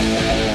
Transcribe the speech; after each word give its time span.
Yeah. 0.00 0.47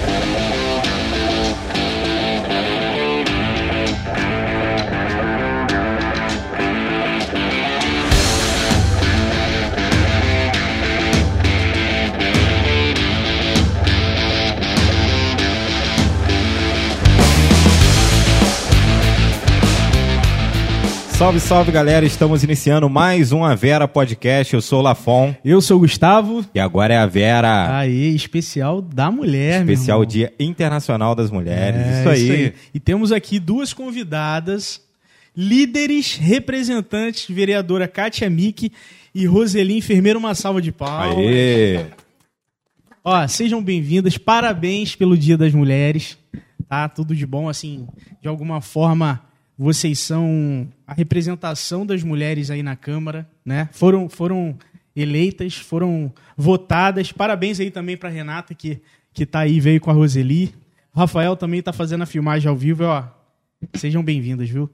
Salve, 21.24 21.40
salve 21.40 21.72
galera, 21.72 22.06
estamos 22.06 22.44
iniciando 22.44 22.90
mais 22.90 23.32
um 23.32 23.46
A 23.46 23.56
Vera 23.56 23.88
Podcast. 23.88 24.54
Eu 24.54 24.62
sou 24.62 24.80
o 24.80 24.82
Lafon. 24.82 25.34
Eu 25.42 25.62
sou 25.62 25.78
o 25.78 25.80
Gustavo. 25.80 26.46
E 26.54 26.60
agora 26.60 26.96
é 26.96 26.98
a 26.98 27.06
Vera. 27.06 27.78
Aí, 27.78 28.14
especial 28.14 28.82
da 28.82 29.10
mulher, 29.10 29.62
Especial. 29.62 30.04
Dia 30.04 30.34
Internacional 30.38 31.16
das 31.16 31.32
Mulheres. 31.32 31.80
É, 31.80 32.00
isso, 32.02 32.10
aí. 32.10 32.54
E 32.74 32.80
temos 32.80 33.14
aqui 33.14 33.40
duas 33.40 33.72
convidadas, 33.72 34.82
líderes, 35.34 36.18
representantes, 36.18 37.34
vereadora 37.34 37.88
Kátia 37.88 38.30
Mick 38.30 38.70
e 39.16 39.26
Roseli 39.26 39.78
Enfermeira. 39.78 40.20
Uma 40.20 40.36
salva 40.36 40.62
de 40.62 40.74
palmas. 40.74 41.20
Aê! 41.20 41.86
Ó, 43.02 43.26
sejam 43.30 43.64
bem-vindas, 43.64 44.18
parabéns 44.18 44.94
pelo 44.94 45.18
Dia 45.18 45.38
das 45.38 45.54
Mulheres, 45.54 46.18
tá? 46.68 46.90
Tudo 46.90 47.16
de 47.16 47.26
bom, 47.26 47.48
assim, 47.48 47.88
de 48.22 48.28
alguma 48.28 48.60
forma 48.60 49.22
vocês 49.58 50.00
são 50.00 50.68
a 50.94 50.96
representação 50.96 51.86
das 51.86 52.04
mulheres 52.04 52.52
aí 52.52 52.62
na 52.62 52.76
Câmara, 52.76 53.28
né? 53.44 53.68
Foram, 53.72 54.08
foram 54.08 54.56
eleitas, 54.96 55.56
foram 55.56 56.14
votadas. 56.38 57.12
Parabéns 57.12 57.60
aí 57.60 57.72
também 57.72 57.98
para 57.98 58.10
Renata 58.10 58.54
que 58.54 58.80
que 59.14 59.26
tá 59.26 59.40
aí 59.42 59.60
veio 59.60 59.80
com 59.80 59.92
a 59.92 59.94
Roseli. 59.94 60.54
Rafael 60.94 61.36
também 61.36 61.62
tá 61.62 61.72
fazendo 61.72 62.02
a 62.02 62.06
filmagem 62.06 62.50
ao 62.50 62.56
vivo, 62.56 62.84
ó. 62.84 63.04
Sejam 63.76 64.04
bem-vindas, 64.04 64.50
viu? 64.50 64.70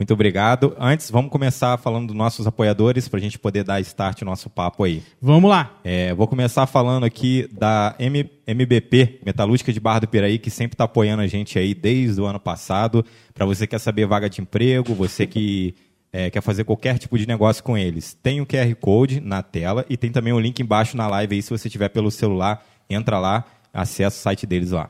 Muito 0.00 0.14
obrigado. 0.14 0.74
Antes, 0.80 1.10
vamos 1.10 1.30
começar 1.30 1.76
falando 1.76 2.06
dos 2.06 2.16
nossos 2.16 2.46
apoiadores 2.46 3.06
para 3.06 3.18
a 3.18 3.22
gente 3.22 3.38
poder 3.38 3.62
dar 3.64 3.82
start 3.82 4.22
no 4.22 4.30
nosso 4.30 4.48
papo 4.48 4.82
aí. 4.82 5.02
Vamos 5.20 5.50
lá. 5.50 5.78
É, 5.84 6.14
vou 6.14 6.26
começar 6.26 6.66
falando 6.66 7.04
aqui 7.04 7.46
da 7.52 7.94
M- 7.98 8.30
MBP, 8.46 9.20
Metalúrgica 9.26 9.70
de 9.70 9.78
Barra 9.78 9.98
do 10.00 10.08
Piraí, 10.08 10.38
que 10.38 10.48
sempre 10.48 10.72
está 10.74 10.84
apoiando 10.84 11.20
a 11.22 11.26
gente 11.26 11.58
aí 11.58 11.74
desde 11.74 12.18
o 12.18 12.24
ano 12.24 12.40
passado. 12.40 13.04
Para 13.34 13.44
você 13.44 13.66
que 13.66 13.72
quer 13.72 13.78
saber 13.78 14.06
vaga 14.06 14.30
de 14.30 14.40
emprego, 14.40 14.94
você 14.94 15.26
que 15.26 15.74
é, 16.10 16.30
quer 16.30 16.40
fazer 16.40 16.64
qualquer 16.64 16.96
tipo 16.96 17.18
de 17.18 17.28
negócio 17.28 17.62
com 17.62 17.76
eles. 17.76 18.14
Tem 18.22 18.40
o 18.40 18.46
QR 18.46 18.74
Code 18.80 19.20
na 19.20 19.42
tela 19.42 19.84
e 19.86 19.98
tem 19.98 20.10
também 20.10 20.32
o 20.32 20.40
link 20.40 20.60
embaixo 20.60 20.96
na 20.96 21.06
live 21.08 21.34
aí, 21.36 21.42
se 21.42 21.50
você 21.50 21.68
tiver 21.68 21.90
pelo 21.90 22.10
celular, 22.10 22.64
entra 22.88 23.18
lá, 23.18 23.44
acessa 23.70 24.16
o 24.16 24.22
site 24.22 24.46
deles 24.46 24.70
lá. 24.70 24.88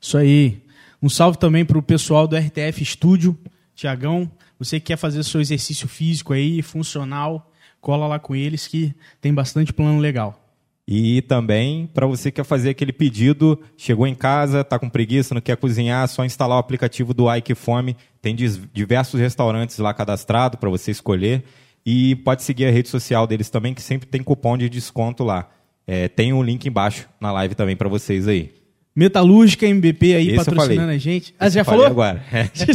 Isso 0.00 0.16
aí. 0.16 0.62
Um 1.02 1.10
salve 1.10 1.36
também 1.36 1.66
para 1.66 1.76
o 1.76 1.82
pessoal 1.82 2.26
do 2.26 2.34
RTF 2.34 2.82
Estúdio, 2.82 3.36
Tiagão. 3.76 4.28
Você 4.58 4.80
que 4.80 4.86
quer 4.86 4.96
fazer 4.96 5.22
seu 5.22 5.40
exercício 5.40 5.86
físico 5.86 6.32
aí, 6.32 6.62
funcional, 6.62 7.52
cola 7.80 8.06
lá 8.06 8.18
com 8.18 8.34
eles 8.34 8.66
que 8.66 8.94
tem 9.20 9.32
bastante 9.32 9.72
plano 9.72 10.00
legal. 10.00 10.42
E 10.88 11.20
também, 11.22 11.88
para 11.92 12.06
você 12.06 12.30
que 12.30 12.36
quer 12.36 12.44
fazer 12.44 12.70
aquele 12.70 12.92
pedido, 12.92 13.60
chegou 13.76 14.06
em 14.06 14.14
casa, 14.14 14.60
está 14.60 14.78
com 14.78 14.88
preguiça, 14.88 15.34
não 15.34 15.40
quer 15.40 15.56
cozinhar, 15.56 16.04
é 16.04 16.06
só 16.06 16.24
instalar 16.24 16.56
o 16.56 16.60
aplicativo 16.60 17.12
do 17.12 17.32
Ike 17.32 17.54
Fome. 17.54 17.96
Tem 18.22 18.34
diversos 18.34 19.20
restaurantes 19.20 19.78
lá 19.78 19.92
cadastrados 19.92 20.58
para 20.58 20.70
você 20.70 20.92
escolher. 20.92 21.44
E 21.84 22.16
pode 22.16 22.42
seguir 22.42 22.66
a 22.66 22.70
rede 22.70 22.88
social 22.88 23.26
deles 23.26 23.50
também, 23.50 23.74
que 23.74 23.82
sempre 23.82 24.08
tem 24.08 24.22
cupom 24.22 24.56
de 24.56 24.68
desconto 24.68 25.22
lá. 25.22 25.48
É, 25.86 26.08
tem 26.08 26.32
o 26.32 26.42
link 26.42 26.66
embaixo 26.66 27.08
na 27.20 27.30
live 27.30 27.54
também 27.54 27.76
para 27.76 27.88
vocês 27.88 28.26
aí. 28.26 28.52
Metalúrgica 28.96 29.66
MBP 29.66 30.14
aí 30.14 30.28
Esse 30.28 30.36
patrocinando 30.36 30.90
a 30.90 30.96
gente. 30.96 31.34
Ah, 31.38 31.46
Esse 31.46 31.56
já 31.56 31.64
falou? 31.64 31.84
agora. 31.86 32.24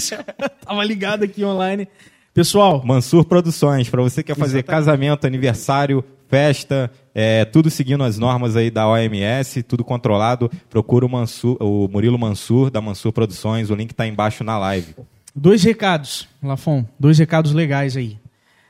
Tava 0.64 0.86
ligado 0.86 1.24
aqui 1.24 1.44
online. 1.44 1.88
Pessoal, 2.32 2.82
Mansur 2.86 3.26
Produções, 3.26 3.90
para 3.90 4.02
você 4.04 4.22
que 4.22 4.28
quer 4.28 4.40
fazer 4.40 4.60
Exatamente. 4.60 4.86
casamento, 4.86 5.28
aniversário, 5.28 6.04
festa, 6.30 6.90
é, 7.14 7.44
tudo 7.44 7.70
seguindo 7.70 8.04
as 8.04 8.18
normas 8.18 8.56
aí 8.56 8.72
da 8.72 8.88
OMS, 8.88 9.62
tudo 9.64 9.84
controlado, 9.84 10.50
procura 10.70 11.06
o, 11.06 11.10
Mansur, 11.10 11.58
o 11.60 11.90
Murilo 11.90 12.18
Mansur, 12.18 12.70
da 12.70 12.80
Mansur 12.80 13.12
Produções, 13.12 13.70
o 13.70 13.76
link 13.76 13.92
está 13.92 14.08
embaixo 14.08 14.44
na 14.44 14.58
live. 14.58 14.96
dois 15.36 15.62
recados, 15.64 16.30
Lafon. 16.42 16.86
Dois 16.98 17.18
recados 17.20 17.52
legais 17.52 17.98
aí. 17.98 18.18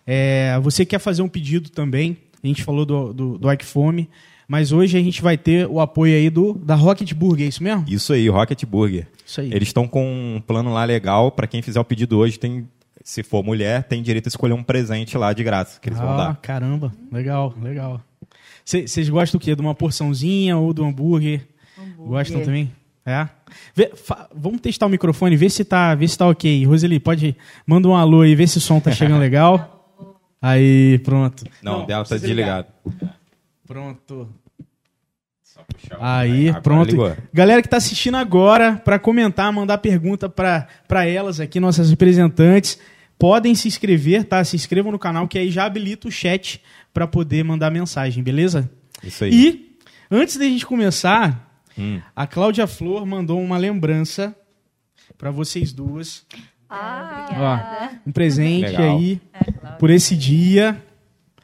É, 0.07 0.57
você 0.63 0.83
quer 0.83 0.97
fazer 0.97 1.21
um 1.21 1.29
pedido 1.29 1.69
também, 1.69 2.17
a 2.43 2.47
gente 2.47 2.63
falou 2.63 2.83
do, 2.83 3.13
do, 3.13 3.37
do 3.37 3.51
Ike 3.51 3.65
Fome, 3.65 4.09
mas 4.51 4.73
hoje 4.73 4.97
a 4.97 5.01
gente 5.01 5.21
vai 5.21 5.37
ter 5.37 5.65
o 5.65 5.79
apoio 5.79 6.13
aí 6.13 6.29
do, 6.29 6.53
da 6.55 6.75
Rocket 6.75 7.13
Burger, 7.13 7.45
é 7.45 7.49
isso 7.49 7.63
mesmo? 7.63 7.85
Isso 7.87 8.11
aí, 8.11 8.27
Rocket 8.27 8.65
Burger. 8.65 9.07
Isso 9.25 9.39
aí. 9.39 9.47
Eles 9.53 9.69
estão 9.69 9.87
com 9.87 10.03
um 10.35 10.41
plano 10.45 10.73
lá 10.73 10.83
legal, 10.83 11.31
para 11.31 11.47
quem 11.47 11.61
fizer 11.61 11.79
o 11.79 11.85
pedido 11.85 12.17
hoje, 12.17 12.37
tem, 12.37 12.67
se 13.01 13.23
for 13.23 13.41
mulher, 13.45 13.83
tem 13.83 14.03
direito 14.03 14.27
a 14.27 14.29
escolher 14.29 14.51
um 14.53 14.61
presente 14.61 15.17
lá 15.17 15.31
de 15.31 15.41
graça, 15.41 15.79
que 15.79 15.87
eles 15.87 15.97
vão 15.99 16.09
Ah, 16.09 16.17
dar. 16.17 16.35
caramba, 16.41 16.91
legal, 17.09 17.53
legal. 17.61 18.01
Vocês 18.65 19.07
gostam 19.07 19.39
do 19.39 19.41
quê? 19.43 19.55
De 19.55 19.61
uma 19.61 19.73
porçãozinha 19.73 20.57
ou 20.57 20.73
do 20.73 20.83
hambúrguer? 20.83 21.47
Gostam 21.97 22.41
também? 22.41 22.69
É? 23.05 23.27
Vê- 23.73 23.91
fa- 23.95 24.27
vamos 24.35 24.59
testar 24.59 24.85
o 24.85 24.89
microfone, 24.89 25.35
ver 25.37 25.49
se 25.49 25.63
tá, 25.63 25.95
ver 25.95 26.07
se 26.09 26.17
tá 26.17 26.27
ok. 26.27 26.65
Roseli, 26.65 26.99
pode 26.99 27.35
manda 27.65 27.87
um 27.87 27.95
alô 27.95 28.19
aí, 28.21 28.35
ver 28.35 28.47
se 28.47 28.57
o 28.57 28.61
som 28.61 28.81
tá 28.81 28.91
chegando 28.91 29.19
legal. 29.19 29.95
Aí, 30.41 30.99
pronto. 31.05 31.45
Não, 31.63 31.85
dela 31.85 32.03
tá 32.03 32.09
precisa 32.09 32.33
ligar. 32.33 32.63
desligado. 32.91 33.11
Pronto. 33.65 34.27
Aí, 35.99 36.49
Agora 36.49 36.61
pronto. 36.61 36.89
ligou. 36.91 37.17
Galera 37.33 37.61
que 37.61 37.67
tá 37.69 37.77
assistindo 37.77 38.15
agora, 38.17 38.75
para 38.77 38.99
comentar, 38.99 39.51
mandar 39.51 39.77
pergunta 39.79 40.29
para 40.29 41.05
elas 41.07 41.39
aqui, 41.39 41.59
nossas 41.59 41.89
representantes, 41.89 42.77
podem 43.17 43.53
se 43.55 43.67
inscrever, 43.67 44.23
tá? 44.23 44.43
Se 44.43 44.55
inscrevam 44.55 44.91
no 44.91 44.99
canal 44.99 45.27
que 45.27 45.37
aí 45.37 45.49
já 45.51 45.65
habilita 45.65 46.07
o 46.07 46.11
chat 46.11 46.61
para 46.93 47.07
poder 47.07 47.43
mandar 47.43 47.69
mensagem, 47.71 48.23
beleza? 48.23 48.69
Isso 49.03 49.23
aí. 49.23 49.31
E 49.33 49.75
antes 50.09 50.37
da 50.37 50.45
gente 50.45 50.65
começar, 50.65 51.49
Hum. 51.77 52.01
a 52.15 52.27
Cláudia 52.27 52.67
Flor 52.67 53.05
mandou 53.05 53.41
uma 53.41 53.57
lembrança 53.57 54.35
para 55.17 55.31
vocês 55.31 55.71
duas. 55.71 56.25
Ah, 56.69 57.89
Ó, 58.05 58.09
um 58.09 58.11
presente 58.11 58.67
Legal. 58.71 58.97
aí 58.97 59.21
por 59.79 59.89
esse 59.89 60.15
dia. 60.15 60.81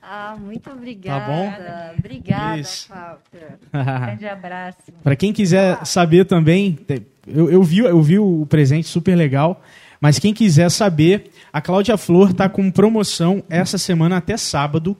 Ah, 0.09 0.37
muito 0.39 0.69
obrigada. 0.69 1.19
Tá 1.19 1.27
bom? 1.27 1.53
Obrigada, 1.99 2.59
Isso. 2.59 2.87
Walter. 2.89 3.59
Grande 4.05 4.25
abraço. 4.25 4.77
Para 5.03 5.15
quem 5.17 5.33
quiser 5.33 5.85
saber 5.85 6.23
também, 6.23 6.79
eu, 7.27 7.51
eu 7.51 7.61
vi, 7.61 7.79
eu 7.79 8.01
vi 8.01 8.17
o 8.17 8.45
presente 8.45 8.87
super 8.87 9.15
legal, 9.15 9.61
mas 9.99 10.17
quem 10.17 10.33
quiser 10.33 10.69
saber, 10.69 11.29
a 11.51 11.59
Cláudia 11.59 11.97
Flor 11.97 12.33
tá 12.33 12.47
com 12.47 12.71
promoção 12.71 13.43
essa 13.49 13.77
semana 13.77 14.15
até 14.15 14.37
sábado 14.37 14.95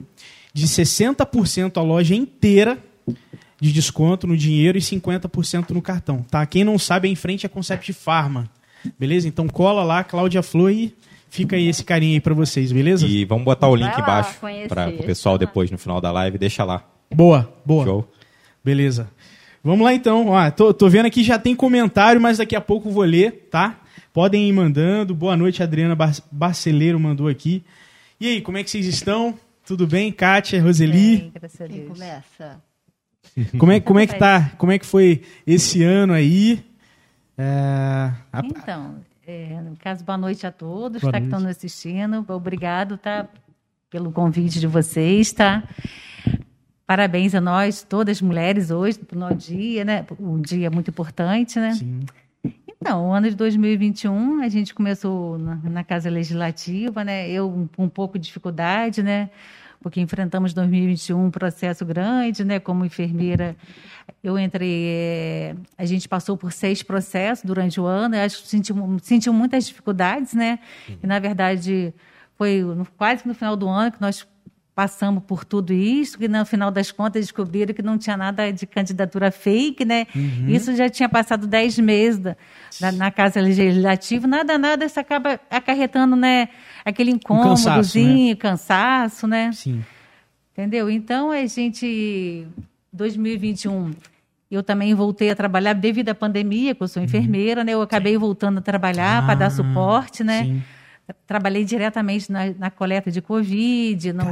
de 0.52 0.66
60% 0.66 1.78
a 1.78 1.82
loja 1.82 2.14
inteira 2.14 2.76
de 3.58 3.72
desconto 3.72 4.26
no 4.26 4.36
dinheiro 4.36 4.76
e 4.76 4.80
50% 4.82 5.70
no 5.70 5.80
cartão, 5.80 6.22
tá? 6.30 6.44
Quem 6.44 6.64
não 6.64 6.78
sabe, 6.78 7.08
é 7.08 7.10
em 7.10 7.16
frente 7.16 7.46
à 7.46 7.48
Concept 7.48 7.94
Pharma. 7.94 8.50
Beleza? 8.98 9.26
Então 9.26 9.48
cola 9.48 9.82
lá, 9.82 10.04
Cláudia 10.04 10.42
Flor 10.42 10.70
e 10.70 10.94
fica 11.30 11.56
aí 11.56 11.68
esse 11.68 11.84
carinho 11.84 12.14
aí 12.14 12.20
para 12.20 12.34
vocês, 12.34 12.72
beleza? 12.72 13.06
E 13.06 13.24
vamos 13.24 13.44
botar 13.44 13.68
o 13.68 13.74
link 13.76 13.92
lá 13.92 14.00
embaixo 14.00 14.38
para 14.68 14.88
o 14.90 15.02
pessoal 15.02 15.36
depois 15.38 15.70
no 15.70 15.78
final 15.78 16.00
da 16.00 16.10
live, 16.10 16.38
deixa 16.38 16.64
lá. 16.64 16.84
Boa, 17.14 17.52
boa. 17.64 17.84
Show. 17.84 18.08
Beleza. 18.64 19.10
Vamos 19.62 19.84
lá 19.84 19.92
então. 19.94 20.28
Ó, 20.28 20.50
tô, 20.50 20.72
tô 20.74 20.88
vendo 20.88 21.06
aqui 21.06 21.22
já 21.22 21.38
tem 21.38 21.54
comentário, 21.54 22.20
mas 22.20 22.38
daqui 22.38 22.54
a 22.56 22.60
pouco 22.60 22.88
eu 22.88 22.92
vou 22.92 23.04
ler, 23.04 23.48
tá? 23.50 23.80
Podem 24.12 24.48
ir 24.48 24.52
mandando. 24.52 25.14
Boa 25.14 25.36
noite, 25.36 25.62
Adriana 25.62 25.94
Bar 25.94 26.12
Barceleiro 26.30 26.98
mandou 26.98 27.28
aqui. 27.28 27.62
E 28.20 28.26
aí, 28.26 28.40
como 28.40 28.58
é 28.58 28.64
que 28.64 28.70
vocês 28.70 28.86
estão? 28.86 29.34
Tudo 29.66 29.86
bem? 29.86 30.10
Kátia, 30.10 30.62
Roseli? 30.62 31.16
Bem, 31.18 31.32
graças 31.34 31.60
a 31.60 31.68
Quem 31.68 31.86
começa? 31.86 32.62
Como 33.58 33.70
é, 33.72 33.80
como 33.80 34.00
é 34.00 34.06
que 34.06 34.14
tá? 34.16 34.52
Como 34.58 34.72
é 34.72 34.78
que 34.78 34.86
foi 34.86 35.22
esse 35.46 35.82
ano 35.82 36.12
aí? 36.14 36.60
É, 37.36 38.10
a- 38.32 38.42
Então, 38.44 38.96
é, 39.28 39.60
no 39.60 39.76
caso, 39.76 40.02
boa 40.02 40.16
noite 40.16 40.46
a 40.46 40.50
todos 40.50 41.02
tá, 41.02 41.12
que 41.12 41.26
estão 41.26 41.38
nos 41.38 41.50
assistindo. 41.50 42.24
Obrigado 42.30 42.96
tá, 42.96 43.28
pelo 43.90 44.10
convite 44.10 44.58
de 44.58 44.66
vocês. 44.66 45.30
Tá? 45.32 45.64
Parabéns 46.86 47.34
a 47.34 47.40
nós, 47.40 47.82
todas 47.82 48.16
as 48.16 48.22
mulheres, 48.22 48.70
hoje, 48.70 48.98
no 49.12 49.20
nosso 49.20 49.36
dia, 49.36 49.84
né? 49.84 50.06
Um 50.18 50.40
dia 50.40 50.70
muito 50.70 50.88
importante, 50.90 51.60
né? 51.60 51.72
sim. 51.72 52.00
Então, 52.80 53.08
o 53.08 53.12
ano 53.12 53.28
de 53.28 53.34
2021, 53.34 54.40
a 54.40 54.48
gente 54.48 54.72
começou 54.72 55.36
na, 55.36 55.56
na 55.56 55.84
Casa 55.84 56.08
Legislativa, 56.08 57.04
né? 57.04 57.28
Eu 57.28 57.50
um- 57.50 57.66
com 57.66 57.84
um 57.84 57.88
pouco 57.88 58.18
de 58.18 58.28
dificuldade, 58.28 59.02
né? 59.02 59.28
Porque 59.80 60.00
enfrentamos 60.00 60.52
2021 60.52 61.26
um 61.26 61.30
processo 61.30 61.84
grande, 61.84 62.44
né? 62.44 62.58
Como 62.58 62.84
enfermeira, 62.84 63.56
eu 64.22 64.38
entrei. 64.38 64.84
eh, 64.86 65.54
a 65.76 65.84
gente 65.84 66.08
passou 66.08 66.36
por 66.36 66.52
seis 66.52 66.82
processos 66.82 67.44
durante 67.44 67.80
o 67.80 67.86
ano. 67.86 68.16
Eu 68.16 68.22
acho 68.22 68.42
que 68.42 68.48
sentiu, 68.48 68.98
sentiu 69.02 69.32
muitas 69.32 69.66
dificuldades, 69.66 70.34
né? 70.34 70.58
E 71.02 71.06
na 71.06 71.18
verdade 71.18 71.94
foi 72.36 72.62
quase 72.96 73.22
que 73.22 73.28
no 73.28 73.34
final 73.34 73.56
do 73.56 73.68
ano 73.68 73.92
que 73.92 74.00
nós 74.00 74.26
passamos 74.78 75.24
por 75.26 75.44
tudo 75.44 75.72
isso, 75.72 76.16
que 76.16 76.28
no 76.28 76.46
final 76.46 76.70
das 76.70 76.92
contas 76.92 77.22
descobriram 77.24 77.74
que 77.74 77.82
não 77.82 77.98
tinha 77.98 78.16
nada 78.16 78.52
de 78.52 78.64
candidatura 78.64 79.32
fake, 79.32 79.84
né? 79.84 80.06
Uhum. 80.14 80.44
Isso 80.50 80.72
já 80.76 80.88
tinha 80.88 81.08
passado 81.08 81.48
dez 81.48 81.76
meses 81.80 82.20
da, 82.20 82.36
da- 82.80 82.92
na 82.92 83.10
Casa 83.10 83.40
Legislativa, 83.40 84.28
nada, 84.28 84.56
nada, 84.56 84.84
isso 84.84 85.00
acaba 85.00 85.40
acarretando, 85.50 86.14
né? 86.14 86.48
Aquele 86.84 87.10
incômodozinho, 87.10 88.36
cansaço, 88.36 89.26
né? 89.26 89.50
Sim. 89.52 89.84
Entendeu? 90.52 90.88
Então, 90.88 91.32
a 91.32 91.44
gente, 91.44 92.46
2021, 92.92 93.90
eu 94.48 94.62
também 94.62 94.94
voltei 94.94 95.28
a 95.30 95.34
trabalhar 95.34 95.72
devido 95.72 96.10
à 96.10 96.14
pandemia, 96.14 96.72
que 96.72 96.80
eu 96.84 96.86
sou 96.86 97.02
enfermeira, 97.02 97.64
né? 97.64 97.72
Eu 97.74 97.82
acabei 97.82 98.16
voltando 98.16 98.58
a 98.58 98.60
trabalhar 98.62 99.22
para 99.26 99.26
Uhum. 99.26 99.30
Ah, 99.32 99.34
dar 99.34 99.50
suporte, 99.50 100.22
né? 100.22 100.44
sim. 100.44 100.62
Trabalhei 101.26 101.64
diretamente 101.64 102.30
na, 102.30 102.50
na 102.58 102.70
coleta 102.70 103.10
de 103.10 103.20
Covid, 103.22 104.12
no- 104.12 104.24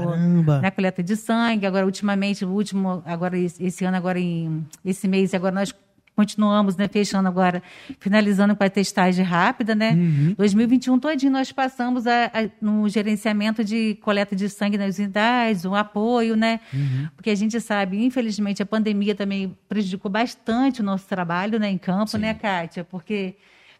na 0.60 0.70
coleta 0.70 1.02
de 1.02 1.16
sangue. 1.16 1.66
Agora, 1.66 1.86
ultimamente, 1.86 2.44
o 2.44 2.48
último, 2.50 3.02
agora 3.06 3.38
esse 3.38 3.84
ano, 3.84 3.96
agora 3.96 4.18
em 4.18 4.66
esse 4.84 5.08
mês, 5.08 5.32
agora 5.34 5.54
nós 5.54 5.74
continuamos, 6.14 6.76
né, 6.78 6.88
fechando 6.88 7.28
agora, 7.28 7.62
finalizando 8.00 8.56
com 8.56 8.64
a 8.64 8.70
testagem 8.70 9.22
rápida, 9.22 9.74
né? 9.74 9.92
Uhum. 9.92 10.34
2021 10.38 10.98
todinho 10.98 11.30
nós 11.30 11.52
passamos 11.52 12.06
a, 12.06 12.24
a- 12.26 12.48
no 12.58 12.88
gerenciamento 12.88 13.62
de 13.62 13.96
coleta 13.96 14.34
de 14.34 14.48
sangue 14.48 14.78
nas 14.78 14.98
unidades, 14.98 15.66
o 15.66 15.74
apoio, 15.74 16.34
né? 16.34 16.60
Uhum. 16.72 17.08
Porque 17.14 17.28
a 17.28 17.34
gente 17.34 17.60
sabe, 17.60 18.02
infelizmente, 18.02 18.62
a 18.62 18.66
pandemia 18.66 19.14
também 19.14 19.54
prejudicou 19.68 20.10
bastante 20.10 20.80
o 20.80 20.84
nosso 20.84 21.06
trabalho, 21.06 21.58
né, 21.58 21.68
em 21.70 21.76
campo, 21.78 22.16
né, 22.16 22.32
Kátia? 22.32 22.82
Porque 22.82 23.34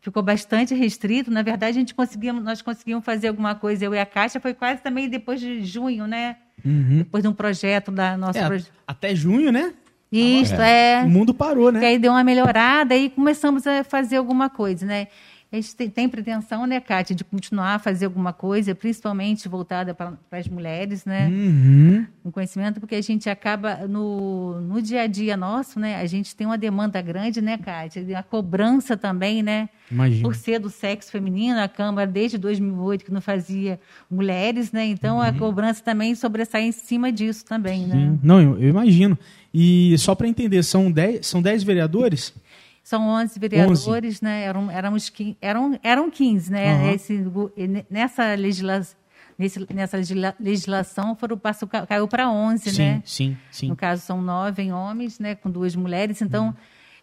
ficou 0.07 0.23
bastante 0.23 0.73
restrito. 0.75 1.31
Na 1.31 1.43
verdade, 1.43 1.77
a 1.77 1.81
gente 1.81 1.95
conseguimos, 1.95 2.43
nós 2.45 2.63
conseguimos 2.63 3.05
fazer 3.05 3.29
alguma 3.29 3.55
coisa. 3.57 3.85
Eu 3.85 3.93
e 3.95 3.99
a 3.99 4.07
Kátia 4.07 4.41
foi 4.41 4.55
quase 4.55 4.81
também 4.81 5.09
depois 5.09 5.41
de 5.41 5.65
junho, 5.65 6.07
né? 6.07 6.37
Uhum. 6.65 6.99
Depois 6.99 7.23
de 7.23 7.29
um 7.29 7.33
projeto 7.33 7.91
da 7.91 8.17
nossa. 8.17 8.39
É, 8.39 8.47
proje- 8.47 8.67
até 8.87 9.15
junho, 9.15 9.51
né? 9.51 9.73
Isso, 10.13 10.55
é. 10.55 11.03
O 11.05 11.09
mundo 11.09 11.35
parou, 11.35 11.73
né? 11.73 11.81
Que 11.81 11.87
aí 11.87 11.99
deu 11.99 12.13
uma 12.13 12.23
melhorada 12.23 12.95
e 12.97 13.11
começamos 13.11 13.67
a 13.67 13.83
fazer 13.83 14.17
alguma 14.17 14.49
coisa, 14.49 14.87
né? 14.87 15.09
A 15.57 15.61
gente 15.61 15.75
tem, 15.75 15.89
tem 15.89 16.09
pretensão, 16.09 16.67
né, 16.67 16.81
Kátia, 16.81 17.17
de 17.17 17.25
continuar 17.25 17.77
a 17.77 17.79
fazer 17.79 18.05
alguma 18.05 18.33
coisa, 18.33 18.75
principalmente 18.75 19.49
voltada 19.49 19.95
para 19.95 20.19
as 20.33 20.47
mulheres, 20.49 21.07
né? 21.07 21.29
Uhum. 21.29 22.07
Um 22.27 22.31
conhecimento, 22.31 22.79
porque 22.79 22.95
a 22.95 23.01
gente 23.01 23.31
acaba 23.31 23.87
no, 23.87 24.61
no 24.61 24.83
dia 24.83 25.03
a 25.03 25.07
dia 25.07 25.35
nosso, 25.35 25.81
né? 25.81 25.97
A 25.97 26.05
gente 26.05 26.37
tem 26.37 26.47
uma 26.47 26.59
demanda 26.59 27.01
grande, 27.01 27.41
né, 27.41 27.57
Kátia? 27.57 28.19
A 28.19 28.23
cobrança 28.23 28.99
também, 28.99 29.43
né? 29.43 29.71
Imagina. 29.91 30.23
Por 30.23 30.35
ser 30.35 30.59
do 30.59 30.69
sexo 30.69 31.11
feminino, 31.11 31.59
a 31.59 31.69
Câmara, 31.69 32.07
desde 32.07 32.37
2008, 32.37 33.05
que 33.07 33.13
não 33.13 33.23
fazia 33.23 33.81
mulheres, 34.11 34.73
né? 34.73 34.85
Então, 34.85 35.21
a 35.23 35.33
cobrança 35.33 35.83
também 35.83 36.15
sobressai 36.15 36.65
em 36.65 36.73
cima 36.73 37.11
disso 37.11 37.47
também, 37.47 37.87
né? 37.87 37.95
Sim. 37.95 38.21
Não, 38.23 38.43
eu, 38.43 38.59
eu 38.61 38.69
imagino. 38.69 39.19
E 39.55 39.97
só 39.97 40.15
para 40.15 40.29
entender, 40.29 40.63
são 40.63 40.93
10 40.93 41.27
são 41.27 41.41
dez 41.41 41.63
vereadores? 41.63 42.35
São 42.87 43.09
11 43.09 43.37
vereadores, 43.41 44.21
né? 44.21 44.43
Eram, 44.45 44.71
éramos, 44.71 45.13
eram, 45.41 45.77
eram 45.83 46.09
15, 46.09 46.53
né? 46.53 46.73
Aham. 46.73 46.91
Esse, 46.93 47.25
nessa, 47.91 48.33
legisla, 48.37 48.81
nesse, 49.37 49.67
nessa 49.75 49.97
legisla- 49.97 50.37
legislação, 50.39 51.17
foram, 51.17 51.37
passou, 51.37 51.67
ca- 51.67 51.85
caiu 51.85 52.07
para 52.07 52.31
11, 52.31 52.71
sim, 52.71 52.79
né? 52.81 53.03
sim, 53.05 53.37
sim. 53.51 53.69
No 53.71 53.75
caso, 53.75 54.03
são 54.03 54.23
nove 54.23 54.71
homens, 54.71 55.19
né? 55.19 55.35
Com 55.35 55.51
duas 55.51 55.75
mulheres. 55.75 56.23
Então, 56.23 56.55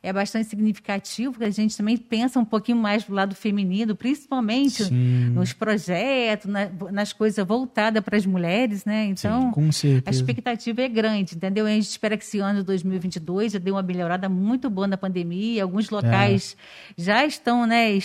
é 0.05 0.11
bastante 0.11 0.49
significativo, 0.49 1.31
porque 1.31 1.45
a 1.45 1.49
gente 1.49 1.77
também 1.77 1.95
pensa 1.97 2.37
um 2.37 2.43
pouquinho 2.43 2.77
mais 2.77 3.05
do 3.05 3.13
lado 3.13 3.33
feminino, 3.33 3.95
principalmente 3.95 4.83
Sim. 4.83 5.29
nos 5.29 5.53
projetos, 5.53 6.45
na- 6.51 6.69
nas 6.91 7.13
coisas 7.13 7.47
voltadas 7.47 8.03
para 8.03 8.17
as 8.17 8.25
mulheres, 8.25 8.83
né? 8.83 9.05
Então, 9.05 9.49
Com 9.51 9.69
a 10.05 10.09
expectativa 10.11 10.81
é 10.81 10.89
grande, 10.89 11.35
entendeu? 11.35 11.65
A 11.65 11.69
gente 11.69 11.87
espera 11.87 12.17
que 12.17 12.23
esse 12.25 12.37
ano 12.39 12.59
de 12.59 12.65
2022 12.65 13.53
já 13.53 13.59
dê 13.59 13.71
uma 13.71 13.81
melhorada 13.81 14.27
muito 14.27 14.69
boa 14.69 14.85
na 14.87 14.97
pandemia. 14.97 15.63
Alguns 15.63 15.89
locais 15.89 16.57
É. 16.97 17.01
já 17.01 17.25
estão, 17.25 17.65
né, 17.65 17.97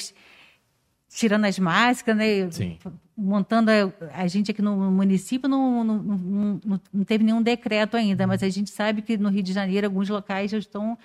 tirando 1.10 1.46
as 1.46 1.58
máscaras, 1.58 2.16
né? 2.18 2.50
Sim. 2.50 2.78
Montando 3.16 3.70
a, 3.72 3.92
a 4.22 4.26
gente 4.28 4.50
aqui 4.52 4.62
no 4.62 4.76
município 4.92 5.48
não, 5.48 5.82
não, 5.82 5.98
não, 6.02 6.60
não- 6.92 7.04
teve 7.04 7.24
nenhum 7.24 7.42
decreto 7.42 7.96
ainda, 7.96 8.24
mas 8.26 8.42
a 8.42 8.48
gente 8.48 8.70
sabe 8.70 9.02
que 9.02 9.16
no 9.18 9.28
Rio 9.30 9.42
de 9.42 9.52
Janeiro 9.52 9.86
alguns 9.88 10.08
locais 10.08 10.52
já 10.52 10.58
estão 10.58 10.96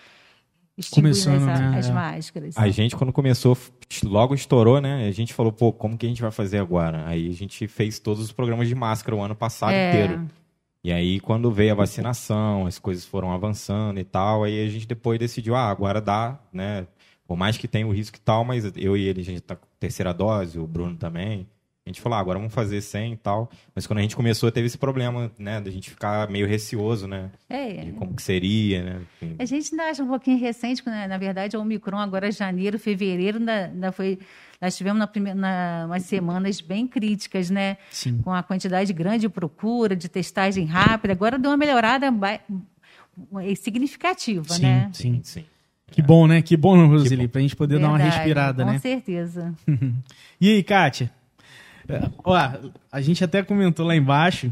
Começando, 0.92 1.48
as, 1.50 1.60
né? 1.60 1.78
as 1.78 1.90
É. 1.90 1.94
máscaras. 1.94 2.58
A 2.58 2.68
gente, 2.70 2.96
quando 2.96 3.14
começou, 3.14 3.56
logo 4.04 4.34
estourou, 4.34 4.82
né? 4.82 5.08
A 5.08 5.12
gente 5.12 5.34
falou, 5.34 5.52
pô, 5.52 5.72
como 5.72 5.98
que 5.98 6.06
a 6.06 6.10
gente 6.10 6.22
vai 6.22 6.32
fazer 6.32 6.58
agora? 6.58 7.06
Aí 7.08 7.30
a 7.30 7.34
gente 7.34 7.68
fez 7.68 8.00
todos 8.00 8.24
os 8.24 8.32
programas 8.32 8.68
de 8.68 8.74
máscara 8.76 9.16
o 9.16 9.22
ano 9.22 9.36
passado 9.36 9.72
É. 9.74 9.90
inteiro. 9.90 10.28
E 10.84 10.92
aí, 10.92 11.20
quando 11.20 11.50
veio 11.52 11.72
a 11.72 11.76
vacinação, 11.76 12.66
as 12.66 12.78
coisas 12.80 13.06
foram 13.06 13.32
avançando 13.32 14.00
e 14.00 14.04
tal, 14.04 14.44
aí 14.44 14.66
a 14.66 14.70
gente 14.70 14.86
depois 14.88 15.18
decidiu, 15.20 15.56
ah, 15.56 15.70
agora 15.70 16.02
dá, 16.02 16.38
né? 16.52 16.86
Por 17.26 17.38
mais 17.38 17.56
que 17.58 17.68
tenha 17.70 17.88
o 17.88 17.92
risco 17.94 18.18
e 18.18 18.20
tal, 18.20 18.44
mas 18.44 18.66
eu 18.76 18.98
e 18.98 19.08
ele, 19.08 19.22
a 19.22 19.24
gente 19.24 19.40
tá 19.42 19.56
com 19.56 19.66
terceira 19.80 20.14
dose, 20.14 20.60
o 20.60 20.68
Bruno 20.68 20.98
também. 20.98 21.48
A 21.86 21.90
gente 21.90 22.00
falou, 22.00 22.18
ah, 22.18 22.22
agora 22.22 22.40
vamos 22.40 22.54
fazer 22.54 22.80
100 22.80 23.12
e 23.12 23.18
tal. 23.18 23.52
Mas 23.76 23.86
quando 23.86 24.00
a 24.00 24.02
gente 24.02 24.16
começou, 24.16 24.50
teve 24.50 24.68
esse 24.68 24.78
problema, 24.78 25.30
né? 25.38 25.60
Da 25.60 25.70
gente 25.70 25.90
ficar 25.90 26.30
meio 26.30 26.48
receoso, 26.48 27.08
né? 27.08 27.30
É. 27.50 27.84
De 27.84 27.92
como 27.92 28.14
que 28.14 28.24
seria, 28.24 28.84
né? 28.84 29.02
Enfim. 29.22 29.36
A 29.38 29.44
gente 29.44 29.70
ainda 29.74 29.90
acha 29.90 30.02
um 30.02 30.08
pouquinho 30.08 30.40
recente, 30.40 30.82
né? 30.86 31.08
na 31.08 31.18
verdade, 31.18 31.58
o 31.58 31.62
Omicron 31.62 31.98
agora 31.98 32.32
janeiro, 32.32 32.80
fevereiro, 32.80 33.38
ainda, 33.38 33.66
ainda 33.66 33.92
foi. 33.92 34.18
Nós 34.62 34.78
tivemos 34.78 34.98
na 34.98 35.08
primeira, 35.08 35.38
na, 35.38 35.84
umas 35.88 36.04
semanas 36.04 36.62
bem 36.62 36.88
críticas, 36.88 37.50
né? 37.50 37.76
Sim. 37.92 38.22
Com 38.24 38.32
a 38.32 38.42
quantidade 38.42 38.94
grande 38.94 39.20
de 39.20 39.30
procura, 39.30 39.94
de 39.94 40.08
testagem 40.08 40.66
rápida. 40.66 41.12
Agora 41.12 41.38
deu 41.38 41.52
uma 41.52 41.58
melhorada 41.58 42.08
eh, 43.42 43.56
significativa, 43.56 44.54
Sim, 44.54 44.62
né? 44.62 44.90
sim. 44.94 45.20
Sim. 45.22 45.44
Que 45.92 46.02
bom, 46.02 46.28
né? 46.28 46.42
Que 46.42 46.56
bom, 46.56 46.88
Roseli, 46.88 47.28
pra 47.28 47.42
gente 47.42 47.58
poder 47.58 47.78
dar 47.78 47.90
uma 47.90 47.98
Verdade, 47.98 48.16
respirada, 48.16 48.64
com 48.64 48.72
né? 48.72 48.80
certeza. 48.80 49.54
E 50.40 50.50
aí, 50.50 50.64
Kátia? 50.64 51.12
É, 51.88 52.10
Ó, 52.24 52.36
a 52.92 53.02
gente 53.02 53.24
até 53.24 53.44
comentou 53.44 53.86
lá 53.86 53.96
embaixo 53.96 54.52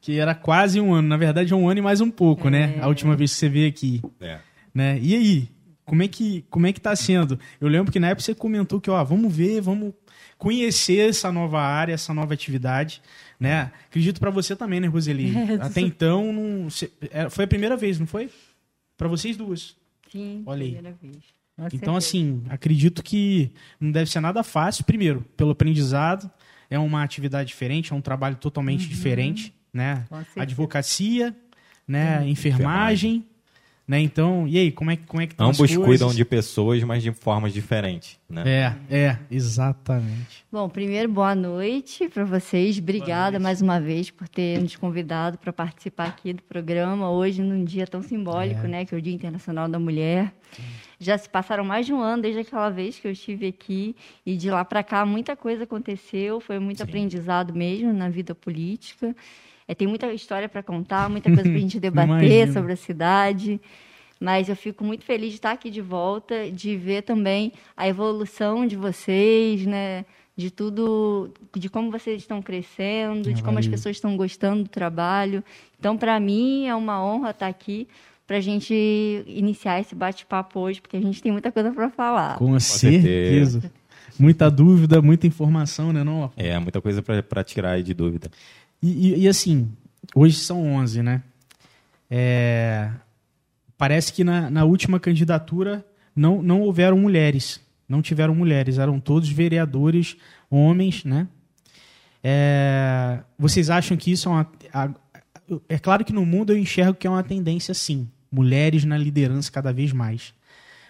que 0.00 0.20
era 0.20 0.36
quase 0.36 0.80
um 0.80 0.94
ano. 0.94 1.08
Na 1.08 1.16
verdade, 1.16 1.52
é 1.52 1.56
um 1.56 1.68
ano 1.68 1.80
e 1.80 1.82
mais 1.82 2.00
um 2.00 2.10
pouco, 2.10 2.48
né? 2.48 2.78
A 2.80 2.86
última 2.86 3.16
vez 3.16 3.32
que 3.32 3.38
você 3.38 3.48
veio 3.48 3.68
aqui. 3.68 4.00
É. 4.20 4.38
Né? 4.72 4.98
E 5.02 5.16
aí? 5.16 5.48
Como 5.84 6.02
é, 6.02 6.08
que, 6.08 6.44
como 6.50 6.66
é 6.66 6.72
que 6.72 6.80
tá 6.80 6.94
sendo? 6.96 7.38
Eu 7.60 7.68
lembro 7.68 7.92
que 7.92 8.00
na 8.00 8.08
época 8.08 8.22
você 8.22 8.34
comentou 8.34 8.80
que, 8.80 8.90
ó, 8.90 9.02
vamos 9.04 9.34
ver, 9.34 9.60
vamos 9.60 9.94
conhecer 10.36 11.10
essa 11.10 11.30
nova 11.30 11.60
área, 11.60 11.92
essa 11.92 12.12
nova 12.12 12.34
atividade, 12.34 13.00
né? 13.38 13.70
Acredito 13.88 14.18
pra 14.20 14.30
você 14.30 14.56
também, 14.56 14.80
né, 14.80 14.88
Roseli? 14.88 15.32
Até 15.60 15.80
então, 15.80 16.32
não, 16.32 16.68
é, 17.10 17.30
foi 17.30 17.44
a 17.44 17.48
primeira 17.48 17.76
vez, 17.76 18.00
não 18.00 18.06
foi? 18.06 18.30
Pra 18.96 19.06
vocês 19.08 19.36
duas. 19.36 19.76
Sim, 20.10 20.42
Olha 20.46 20.64
aí. 20.64 20.72
primeira 20.72 20.96
vez. 21.00 21.16
Então, 21.58 21.70
certeza. 21.70 21.96
assim, 21.96 22.42
acredito 22.48 23.02
que 23.02 23.50
não 23.80 23.90
deve 23.90 24.10
ser 24.10 24.20
nada 24.20 24.42
fácil. 24.42 24.84
Primeiro, 24.84 25.24
pelo 25.36 25.52
aprendizado, 25.52 26.30
é 26.70 26.78
uma 26.78 27.02
atividade 27.02 27.48
diferente, 27.48 27.92
é 27.92 27.96
um 27.96 28.00
trabalho 28.00 28.36
totalmente 28.36 28.88
diferente, 28.88 29.54
né? 29.72 30.04
Advocacia, 30.36 31.34
né? 31.86 32.26
Enfermagem, 32.28 33.24
né? 33.86 34.00
Então, 34.00 34.48
e 34.48 34.58
aí, 34.58 34.72
como 34.72 34.90
é, 34.90 34.96
que- 34.96 35.04
como 35.06 35.22
é 35.22 35.26
que 35.26 35.32
estão 35.34 35.48
as 35.48 35.60
Ambos 35.60 35.76
cuidam 35.76 36.12
de 36.12 36.24
pessoas, 36.24 36.82
mas 36.82 37.02
de 37.02 37.12
formas 37.12 37.52
diferentes, 37.52 38.18
né? 38.28 38.42
É, 38.90 38.96
é, 38.96 39.18
exatamente. 39.30 40.44
Bom, 40.50 40.68
primeiro, 40.68 41.08
boa 41.12 41.34
noite 41.34 42.08
para 42.08 42.24
vocês. 42.24 42.78
Obrigada 42.78 43.38
mais 43.38 43.62
uma 43.62 43.78
vez 43.80 44.10
por 44.10 44.28
ter 44.28 44.60
nos 44.60 44.74
convidado 44.74 45.38
para 45.38 45.52
participar 45.52 46.06
aqui 46.08 46.32
do 46.32 46.42
programa 46.42 47.10
hoje, 47.10 47.42
num 47.42 47.64
dia 47.64 47.86
tão 47.86 48.02
simbólico, 48.02 48.64
É. 48.64 48.68
né, 48.68 48.84
que 48.84 48.94
é 48.94 48.98
o 48.98 49.02
Dia 49.02 49.14
Internacional 49.14 49.68
da 49.68 49.78
Mulher. 49.78 50.32
Já 50.98 51.18
se 51.18 51.28
passaram 51.28 51.64
mais 51.64 51.84
de 51.84 51.92
um 51.92 52.00
ano 52.00 52.22
desde 52.22 52.40
aquela 52.40 52.70
vez 52.70 52.98
que 52.98 53.06
eu 53.06 53.12
estive 53.12 53.46
aqui 53.46 53.94
e 54.24 54.36
de 54.36 54.50
lá 54.50 54.64
para 54.64 54.82
cá 54.82 55.04
muita 55.04 55.36
coisa 55.36 55.64
aconteceu, 55.64 56.40
foi 56.40 56.58
muito 56.58 56.82
aprendizado 56.82 57.54
mesmo 57.54 57.92
na 57.92 58.08
vida 58.08 58.34
política. 58.34 59.14
É, 59.68 59.74
tem 59.74 59.86
muita 59.86 60.12
história 60.12 60.48
para 60.48 60.62
contar, 60.62 61.10
muita 61.10 61.28
coisa 61.28 61.42
para 61.42 61.52
a 61.52 61.58
gente 61.58 61.78
debater 61.80 62.50
sobre 62.52 62.72
a 62.72 62.76
cidade. 62.76 63.60
Mas 64.18 64.48
eu 64.48 64.56
fico 64.56 64.82
muito 64.82 65.04
feliz 65.04 65.30
de 65.30 65.36
estar 65.36 65.52
aqui 65.52 65.68
de 65.68 65.82
volta, 65.82 66.50
de 66.50 66.76
ver 66.76 67.02
também 67.02 67.52
a 67.76 67.86
evolução 67.86 68.66
de 68.66 68.76
vocês, 68.76 69.66
né? 69.66 70.06
De 70.34 70.50
tudo, 70.50 71.32
de 71.54 71.68
como 71.68 71.90
vocês 71.90 72.22
estão 72.22 72.42
crescendo, 72.42 73.32
de 73.32 73.42
como 73.42 73.58
as 73.58 73.66
pessoas 73.66 73.96
estão 73.96 74.16
gostando 74.16 74.64
do 74.64 74.68
trabalho. 74.68 75.42
Então, 75.78 75.96
para 75.96 76.18
mim, 76.20 76.66
é 76.66 76.74
uma 76.74 77.02
honra 77.02 77.30
estar 77.30 77.46
aqui 77.46 77.88
para 78.26 78.38
a 78.38 78.40
gente 78.40 78.74
iniciar 79.26 79.80
esse 79.80 79.94
bate-papo 79.94 80.58
hoje, 80.60 80.80
porque 80.80 80.96
a 80.96 81.00
gente 81.00 81.22
tem 81.22 81.30
muita 81.30 81.52
coisa 81.52 81.70
para 81.72 81.88
falar. 81.90 82.36
Com, 82.38 82.58
certeza. 82.58 83.60
certeza. 83.60 83.72
Muita 84.18 84.50
dúvida, 84.50 85.00
muita 85.02 85.26
informação, 85.26 85.92
né, 85.92 86.02
não? 86.02 86.30
É, 86.36 86.58
muita 86.58 86.80
coisa 86.80 87.02
pra 87.02 87.22
pra 87.22 87.44
tirar 87.44 87.72
aí 87.72 87.82
de 87.82 87.92
dúvida. 87.94 88.30
E, 88.82 89.10
e- 89.12 89.20
e, 89.24 89.28
assim, 89.28 89.68
hoje 90.14 90.36
são 90.38 90.74
11, 90.74 91.02
né? 91.02 91.22
É, 92.10 92.90
parece 93.76 94.12
que 94.12 94.24
na, 94.24 94.48
na 94.50 94.64
última 94.64 94.98
candidatura 94.98 95.84
não, 96.14 96.42
não 96.42 96.62
houveram 96.62 96.98
mulheres. 96.98 97.60
Não 97.88 98.00
tiveram 98.02 98.34
mulheres. 98.34 98.78
Eram 98.78 98.98
todos 98.98 99.28
vereadores 99.28 100.16
homens, 100.50 101.04
né? 101.04 101.28
É, 102.24 103.20
vocês 103.38 103.70
acham 103.70 103.96
que 103.96 104.10
isso 104.10 104.28
é 104.28 104.32
uma, 104.32 104.50
a- 104.72 104.90
é 105.68 105.78
claro 105.78 106.04
que 106.04 106.12
no 106.12 106.26
mundo 106.26 106.52
eu 106.52 106.58
enxergo 106.58 106.94
que 106.94 107.06
é 107.06 107.10
uma 107.10 107.22
tendência 107.22 107.72
sim. 107.74 108.08
Mulheres 108.30 108.84
na 108.84 108.96
liderança 108.98 109.50
cada 109.50 109.72
vez 109.72 109.92
mais. 109.92 110.34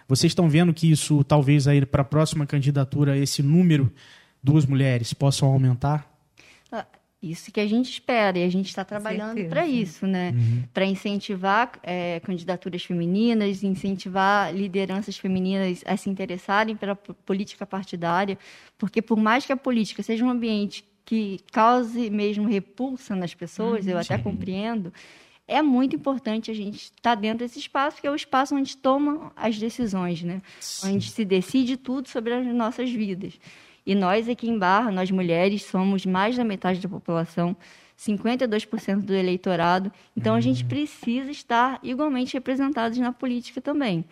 Vocês 0.08 0.30
estão 0.30 0.48
vendo 0.48 0.72
que 0.72 0.90
isso, 0.90 1.24
talvez 1.24 1.66
aí 1.66 1.84
para 1.84 2.02
a 2.02 2.04
próxima 2.04 2.46
candidatura, 2.46 3.16
esse 3.18 3.42
número, 3.42 3.92
duas 4.42 4.64
mulheres, 4.64 5.12
possam 5.12 5.48
aumentar? 5.48 6.08
Ah, 6.70 6.86
Isso 7.20 7.50
que 7.50 7.58
a 7.58 7.66
gente 7.66 7.90
espera 7.90 8.38
e 8.38 8.44
a 8.44 8.48
gente 8.48 8.68
está 8.68 8.84
trabalhando 8.84 9.44
para 9.48 9.66
isso, 9.66 10.06
né? 10.06 10.32
Para 10.72 10.84
incentivar 10.84 11.72
eh, 11.82 12.20
candidaturas 12.24 12.84
femininas, 12.84 13.64
incentivar 13.64 14.54
lideranças 14.54 15.16
femininas 15.16 15.82
a 15.86 15.96
se 15.96 16.08
interessarem 16.08 16.76
pela 16.76 16.94
po- 16.94 17.14
política 17.14 17.66
partidária, 17.66 18.38
porque 18.78 19.02
por 19.02 19.18
mais 19.18 19.44
que 19.44 19.52
a 19.52 19.56
política 19.56 20.02
seja 20.04 20.24
um 20.24 20.30
ambiente 20.30 20.84
que 21.04 21.40
cause 21.52 22.10
mesmo 22.10 22.48
repulsa 22.48 23.16
nas 23.16 23.32
pessoas, 23.34 23.86
eu 23.86 23.96
até 23.98 24.18
compreendo, 24.18 24.92
é 25.48 25.62
muito 25.62 25.94
importante 25.94 26.50
a 26.50 26.54
gente 26.54 26.76
estar 26.76 27.14
dentro 27.14 27.38
desse 27.38 27.58
espaço, 27.58 28.00
que 28.00 28.06
é 28.06 28.10
o 28.10 28.16
espaço 28.16 28.54
onde 28.54 28.76
tomam 28.76 29.30
as 29.36 29.58
decisões, 29.58 30.22
né? 30.22 30.42
Onde 30.84 31.10
se 31.10 31.24
decide 31.24 31.76
tudo 31.76 32.08
sobre 32.08 32.32
as 32.32 32.46
nossas 32.46 32.90
vidas. 32.90 33.38
E 33.86 33.94
nós 33.94 34.28
aqui 34.28 34.48
em 34.48 34.58
Barra, 34.58 34.90
nós 34.90 35.10
mulheres, 35.10 35.62
somos 35.62 36.04
mais 36.04 36.36
da 36.36 36.42
metade 36.42 36.80
da 36.80 36.88
população, 36.88 37.56
52% 37.96 39.02
do 39.02 39.14
eleitorado. 39.14 39.92
Então 40.16 40.34
a 40.34 40.40
gente 40.40 40.64
precisa 40.64 41.30
estar 41.30 41.78
igualmente 41.82 42.34
representados 42.34 42.98
na 42.98 43.12
política 43.12 43.60
também. 43.60 44.04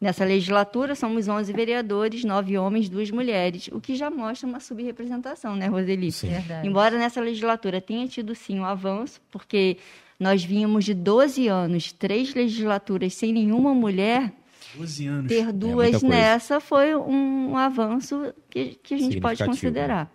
Nessa 0.00 0.24
legislatura, 0.24 0.96
somos 0.96 1.28
11 1.28 1.52
vereadores, 1.52 2.24
9 2.24 2.58
homens, 2.58 2.88
2 2.88 3.12
mulheres, 3.12 3.70
o 3.72 3.80
que 3.80 3.94
já 3.94 4.10
mostra 4.10 4.46
uma 4.46 4.60
subrepresentação, 4.60 5.54
né, 5.54 5.68
Roseli? 5.68 6.10
Verdade. 6.10 6.66
Embora 6.66 6.98
nessa 6.98 7.20
legislatura 7.20 7.80
tenha 7.80 8.06
tido 8.08 8.34
sim 8.34 8.58
um 8.58 8.64
avanço, 8.64 9.20
porque 9.30 9.78
nós 10.18 10.44
vínhamos 10.44 10.84
de 10.84 10.94
12 10.94 11.48
anos, 11.48 11.92
três 11.92 12.34
legislaturas 12.34 13.14
sem 13.14 13.32
nenhuma 13.32 13.74
mulher, 13.74 14.32
12 14.76 15.06
anos. 15.06 15.28
ter 15.28 15.44
muita 15.44 15.52
duas 15.52 15.90
coisa. 15.90 16.08
nessa 16.08 16.60
foi 16.60 16.94
um 16.94 17.56
avanço 17.56 18.32
que, 18.50 18.78
que 18.82 18.94
a 18.94 18.98
gente 18.98 19.20
pode 19.20 19.38
Significativo. 19.38 19.50
considerar. 19.50 20.12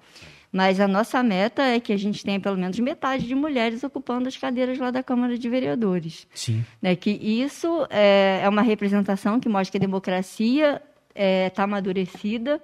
Mas 0.52 0.80
a 0.80 0.88
nossa 0.88 1.22
meta 1.22 1.62
é 1.62 1.80
que 1.80 1.94
a 1.94 1.98
gente 1.98 2.24
tenha 2.26 2.40
pelo 2.40 2.58
menos 2.58 2.80
metade 2.80 3.28
de 3.28 3.36
mulheres 3.36 3.84
ocupando 3.84 4.28
as 4.28 4.36
cadeiras 4.36 4.80
lá 4.80 4.90
da 4.90 5.04
Câmara 5.04 5.38
de 5.38 5.48
Vereadores. 5.48 6.28
Sim. 6.34 6.66
Né? 6.82 6.96
Que 6.96 7.12
isso 7.12 7.86
é, 7.90 8.42
é 8.44 8.50
uma 8.50 8.64
representação 8.64 9.40
que 9.40 9.48
mostra 9.48 9.72
que 9.72 9.78
a 9.78 9.88
democracia 9.88 10.82
está 11.16 11.64
amadurecida, 11.64 12.62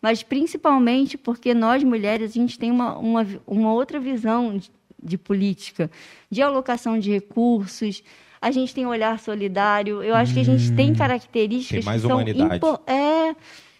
mas 0.00 0.22
principalmente 0.22 1.16
porque 1.18 1.54
nós, 1.54 1.84
mulheres, 1.84 2.30
a 2.30 2.34
gente 2.34 2.58
tem 2.58 2.70
uma, 2.70 2.98
uma, 2.98 3.26
uma 3.46 3.72
outra 3.72 4.00
visão 4.00 4.58
de, 5.02 5.16
política, 5.18 5.90
de 6.30 6.42
alocação 6.42 6.98
de 6.98 7.10
recursos, 7.10 8.02
a 8.40 8.50
gente 8.50 8.74
tem 8.74 8.86
um 8.86 8.90
olhar 8.90 9.18
solidário, 9.18 10.02
eu 10.02 10.14
acho 10.14 10.32
que 10.34 10.40
a 10.40 10.44
gente 10.44 10.72
tem 10.72 10.94
características 10.94 11.84
Tem 11.84 11.84
mais 11.84 12.02
que 12.02 12.06
são 12.08 12.16
humanidade. 12.16 12.56
impo- 12.56 12.80
é, 12.86 13.34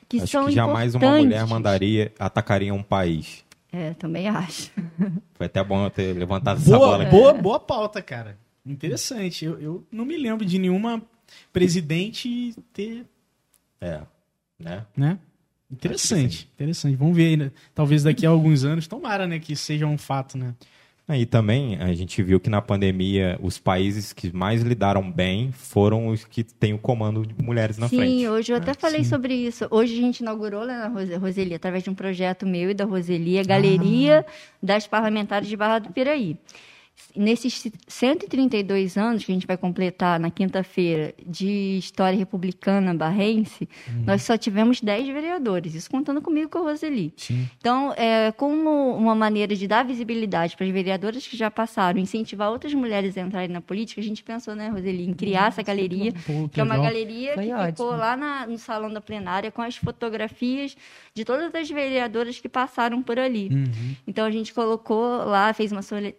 que 0.09 0.17
Acho 0.19 0.27
são 0.29 0.47
que 0.47 0.53
jamais 0.53 0.95
uma 0.95 1.17
mulher 1.17 1.47
mandaria, 1.47 2.13
atacaria 2.19 2.73
um 2.75 2.83
país. 2.83 3.45
É, 3.73 3.93
também 3.95 4.27
acho. 4.29 4.71
Foi 5.35 5.47
até 5.47 5.63
bom 5.63 5.85
eu 5.85 5.91
ter 5.91 6.13
levantado 6.17 6.59
essa 6.59 6.71
Boa, 6.77 6.89
bola 6.91 7.03
aqui. 7.05 7.13
boa, 7.13 7.35
boa 7.35 7.61
pauta, 7.61 8.01
cara. 8.03 8.39
Interessante. 8.65 9.45
Eu, 9.45 9.61
eu 9.61 9.87
não 9.93 10.05
me 10.05 10.17
lembro 10.17 10.45
de 10.45 10.59
nenhuma 10.59 11.03
presidente 11.53 12.55
ter, 12.73 13.05
É, 13.81 14.01
né? 14.59 14.87
né? 14.97 15.19
Interessante, 15.71 16.49
interessante. 16.55 16.97
Vamos 16.97 17.15
ver 17.15 17.27
aí, 17.29 17.37
né? 17.37 17.53
Talvez 17.75 18.03
daqui 18.03 18.25
a 18.25 18.31
alguns 18.31 18.65
anos, 18.65 18.87
tomara, 18.87 19.27
né, 19.27 19.39
que 19.39 19.55
seja 19.55 19.87
um 19.87 19.99
fato, 19.99 20.39
né? 20.39 20.55
E 21.11 21.25
também 21.25 21.77
a 21.81 21.93
gente 21.95 22.23
viu 22.23 22.39
que 22.39 22.51
na 22.51 22.61
pandemia 22.61 23.39
os 23.43 23.59
países 23.59 24.13
que 24.13 24.31
mais 24.37 24.61
lidaram 24.63 25.11
bem 25.11 25.51
foram 25.53 26.09
os 26.09 26.23
que 26.25 26.45
têm 26.45 26.75
o 26.75 26.79
comando 26.79 27.27
de 27.27 27.43
mulheres 27.43 27.79
na 27.79 27.89
sim, 27.89 27.97
frente. 27.97 28.29
hoje 28.29 28.53
eu 28.53 28.57
até 28.59 28.73
Ah, 28.73 28.75
falei 28.75 29.03
sim. 29.03 29.09
sobre 29.11 29.33
isso. 29.35 29.67
Hoje 29.71 29.95
a 29.99 30.01
gente 30.03 30.21
inaugurou 30.21 30.61
lá 30.67 30.79
na 30.81 30.89
Rose- 30.89 31.15
Roseli, 31.17 31.55
através 31.55 31.83
de 31.83 31.89
um 31.89 31.95
projeto 31.95 32.47
meu 32.47 32.71
e 32.71 32.75
da 32.75 32.85
Roseli, 32.85 33.39
a 33.39 33.43
Galeria 33.43 34.27
Ah. 34.29 34.33
das 34.63 34.87
Parlamentares 34.87 35.49
de 35.49 35.57
Barra 35.57 35.79
do 35.79 35.91
Piraí. 35.91 36.37
Nesses 37.17 37.65
132 37.87 38.97
anos 38.97 39.25
que 39.25 39.33
a 39.33 39.35
gente 39.35 39.47
vai 39.47 39.57
completar 39.57 40.21
na 40.21 40.31
quinta-feira 40.31 41.15
de 41.27 41.77
história 41.79 42.17
republicana 42.19 42.95
barrense, 42.95 43.69
Uhum. 43.89 44.05
nós 44.07 44.23
só 44.23 44.37
tivemos 44.37 44.81
10 44.81 45.09
vereadores, 45.09 45.75
isso 45.75 45.91
contando 45.91 46.21
comigo 46.23 46.49
com 46.51 46.59
a 46.59 46.71
Roseli. 46.71 47.13
Sim. 47.17 47.49
Então, 47.59 47.93
é, 47.97 48.31
como 48.33 48.95
uma 48.97 49.15
maneira 49.15 49.55
de 49.57 49.67
dar 49.67 49.85
visibilidade 49.85 50.57
para 50.57 50.67
as 50.67 50.73
vereadoras 50.73 51.27
que 51.27 51.37
já 51.37 51.51
passaram, 51.51 51.99
incentivar 51.99 52.51
outras 52.51 52.73
mulheres 52.75 53.17
a 53.17 53.21
entrarem 53.23 53.49
na 53.49 53.61
política, 53.61 54.01
a 54.01 54.05
gente 54.05 54.23
pensou, 54.23 54.55
né, 54.55 54.69
Roseli, 54.69 55.05
em 55.09 55.13
criar 55.15 55.49
essa 55.49 55.63
galeria, 55.63 56.13
Pô, 56.27 56.49
que 56.49 56.61
é 56.61 56.63
uma 56.63 56.75
legal. 56.77 56.91
galeria 56.93 57.35
Foi 57.35 57.45
que 57.47 57.67
ficou 57.67 57.87
ótimo. 57.87 58.01
lá 58.01 58.17
na- 58.17 58.47
no 58.47 58.59
salão 58.59 58.93
da 58.93 59.01
plenária 59.01 59.51
com 59.51 59.63
as 59.63 59.77
fotografias 59.77 60.77
de 61.15 61.25
todas 61.25 61.53
as 61.55 61.69
vereadoras 61.69 62.39
que 62.39 62.49
passaram 62.49 63.03
por 63.03 63.19
ali. 63.19 63.49
Uhum. 63.53 63.95
Então 64.07 64.25
a 64.27 64.31
gente 64.31 64.53
colocou 64.55 65.25
lá, 65.25 65.53
fez 65.53 65.73
uma 65.73 65.83
sole- 65.83 66.15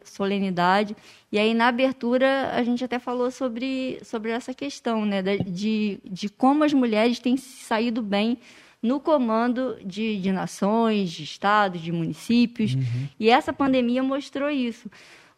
E 1.31 1.37
aí, 1.37 1.53
na 1.53 1.67
abertura, 1.67 2.51
a 2.53 2.63
gente 2.63 2.83
até 2.83 2.99
falou 2.99 3.29
sobre, 3.31 3.99
sobre 4.03 4.31
essa 4.31 4.53
questão, 4.53 5.05
né? 5.05 5.21
De, 5.21 5.99
de 6.03 6.29
como 6.29 6.63
as 6.63 6.73
mulheres 6.73 7.19
têm 7.19 7.37
se 7.37 7.63
saído 7.63 8.01
bem 8.01 8.37
no 8.81 8.99
comando 8.99 9.77
de, 9.83 10.19
de 10.21 10.31
nações, 10.31 11.11
de 11.11 11.23
estados, 11.23 11.81
de 11.81 11.91
municípios. 11.91 12.75
E 13.19 13.29
essa 13.29 13.51
pandemia 13.51 14.01
mostrou 14.01 14.49
isso. 14.49 14.89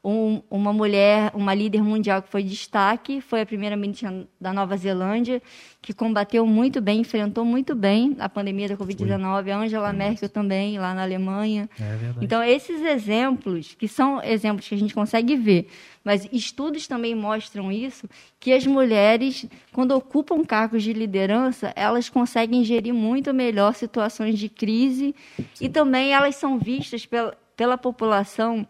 Um- 0.03 0.41
uma 0.49 0.73
mulher, 0.73 1.31
uma 1.35 1.53
líder 1.53 1.83
mundial 1.83 2.23
que 2.23 2.29
foi 2.29 2.41
destaque, 2.41 3.21
foi 3.21 3.41
a 3.41 3.45
primeira-ministra 3.45 4.27
da 4.39 4.51
Nova 4.51 4.75
Zelândia, 4.75 5.39
que 5.79 5.93
combateu 5.93 6.43
muito 6.43 6.81
bem, 6.81 7.01
enfrentou 7.01 7.45
muito 7.45 7.75
bem 7.75 8.15
a 8.19 8.27
pandemia 8.27 8.67
da 8.69 8.75
Covid-19. 8.77 9.51
A 9.51 9.57
Angela 9.59 9.93
Merkel 9.93 10.27
também, 10.27 10.79
lá 10.79 10.95
na 10.95 11.03
Alemanha. 11.03 11.69
É. 11.79 11.97
Então, 12.19 12.41
esses 12.43 12.81
exemplos, 12.81 13.75
que 13.77 13.87
são 13.87 14.23
exemplos 14.23 14.67
que 14.67 14.73
a 14.73 14.77
gente 14.77 14.91
consegue 14.95 15.35
ver, 15.35 15.67
mas 16.03 16.27
estudos 16.33 16.87
também 16.87 17.13
mostram 17.13 17.71
isso, 17.71 18.09
que 18.39 18.51
as 18.53 18.65
mulheres, 18.65 19.45
quando 19.71 19.91
ocupam 19.91 20.43
cargos 20.43 20.81
de 20.81 20.93
liderança, 20.93 21.71
elas 21.75 22.09
conseguem 22.09 22.63
gerir 22.63 22.91
muito 22.93 23.31
melhor 23.35 23.75
situações 23.75 24.39
de 24.39 24.49
crise 24.49 25.13
e 25.59 25.69
também 25.69 26.11
elas 26.11 26.35
são 26.37 26.57
vistas 26.57 27.05
pela, 27.05 27.37
pela 27.55 27.77
população 27.77 28.65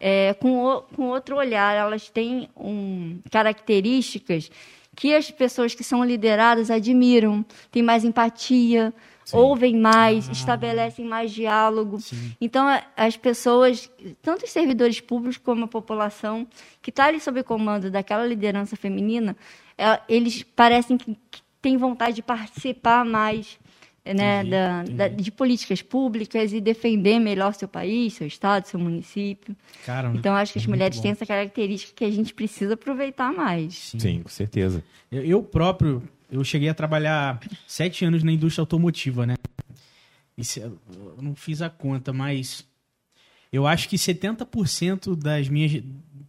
é, 0.00 0.34
com, 0.34 0.64
o- 0.64 0.80
com 0.82 1.08
outro 1.08 1.36
olhar. 1.36 1.76
Elas 1.76 2.08
têm 2.08 2.48
um, 2.56 3.18
características 3.30 4.50
que 4.96 5.14
as 5.14 5.30
pessoas 5.30 5.74
que 5.74 5.84
são 5.84 6.04
lideradas 6.04 6.70
admiram, 6.70 7.44
têm 7.70 7.82
mais 7.82 8.04
empatia, 8.04 8.92
ouvem 9.32 9.76
mais, 9.76 10.28
estabelecem 10.28 11.04
mais 11.04 11.30
diálogo. 11.30 11.98
Então, 12.40 12.66
a- 12.66 12.82
as 12.96 13.16
pessoas, 13.16 13.88
tanto 14.20 14.44
os 14.44 14.50
servidores 14.50 15.00
públicos 15.00 15.36
como 15.38 15.64
a 15.64 15.68
população, 15.68 16.46
que 16.82 16.90
está 16.90 17.06
ali 17.06 17.20
sob 17.20 17.38
o 17.40 17.44
comando 17.44 17.90
daquela 17.90 18.26
liderança 18.26 18.74
feminina, 18.76 19.36
é, 19.78 20.00
eles 20.08 20.42
parecem 20.42 20.98
que 20.98 21.16
têm 21.62 21.76
vontade 21.76 22.16
de 22.16 22.22
participar 22.22 23.04
mais 23.04 23.58
né, 24.14 24.40
Entendi, 24.40 24.50
da- 24.50 24.82
da- 24.84 25.08
de 25.08 25.30
políticas 25.30 25.82
públicas 25.82 26.52
e 26.52 26.60
defender 26.60 27.18
melhor 27.18 27.54
seu 27.54 27.68
país, 27.68 28.14
seu 28.14 28.26
estado, 28.26 28.66
seu 28.66 28.78
município. 28.80 29.56
Caramba. 29.84 30.18
Então, 30.18 30.34
acho 30.34 30.52
que 30.52 30.58
as 30.58 30.66
Muito 30.66 30.76
mulheres 30.76 30.96
bom. 30.98 31.02
têm 31.02 31.10
essa 31.12 31.26
característica 31.26 31.92
que 31.94 32.04
a 32.04 32.10
gente 32.10 32.32
precisa 32.34 32.74
aproveitar 32.74 33.32
mais. 33.32 33.92
Sim, 33.98 34.22
com 34.22 34.28
certeza. 34.28 34.82
Eu, 35.10 35.24
eu 35.24 35.42
próprio, 35.42 36.02
eu 36.30 36.42
cheguei 36.44 36.68
a 36.68 36.74
trabalhar 36.74 37.40
sete 37.66 38.04
anos 38.04 38.22
na 38.22 38.32
indústria 38.32 38.62
automotiva, 38.62 39.26
né? 39.26 39.34
E 40.36 40.44
se- 40.44 40.60
eu 40.60 40.78
não 41.20 41.34
fiz 41.34 41.60
a 41.62 41.68
conta, 41.68 42.12
mas 42.12 42.64
eu 43.52 43.66
acho 43.66 43.88
que 43.88 43.96
70% 43.98 45.14
das 45.16 45.48
minhas, 45.48 45.82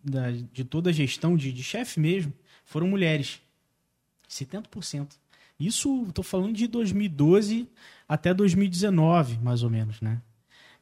da, 0.03 0.31
de 0.31 0.63
toda 0.65 0.89
a 0.89 0.93
gestão 0.93 1.37
de, 1.37 1.51
de 1.53 1.63
chefe 1.63 1.99
mesmo 1.99 2.33
foram 2.65 2.87
mulheres. 2.87 3.39
70%. 4.29 5.07
Isso, 5.65 6.05
estou 6.09 6.23
falando 6.23 6.53
de 6.53 6.67
2012 6.67 7.67
até 8.07 8.33
2019, 8.33 9.37
mais 9.41 9.63
ou 9.63 9.69
menos, 9.69 10.01
né? 10.01 10.21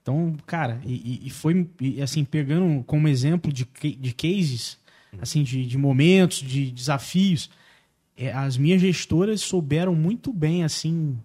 Então, 0.01 0.35
cara, 0.47 0.81
e, 0.85 1.27
e- 1.27 1.29
foi, 1.29 1.69
e, 1.79 2.01
assim, 2.01 2.23
pegando 2.25 2.83
como 2.85 3.07
exemplo 3.07 3.51
de, 3.51 3.65
de 3.65 4.13
cases, 4.13 4.79
assim, 5.21 5.43
de, 5.43 5.65
de 5.65 5.77
momentos, 5.77 6.37
de 6.39 6.71
desafios, 6.71 7.49
é, 8.17 8.31
as 8.31 8.57
minhas 8.57 8.81
gestoras 8.81 9.41
souberam 9.41 9.93
muito 9.93 10.31
bem, 10.33 10.63
assim, 10.63 11.17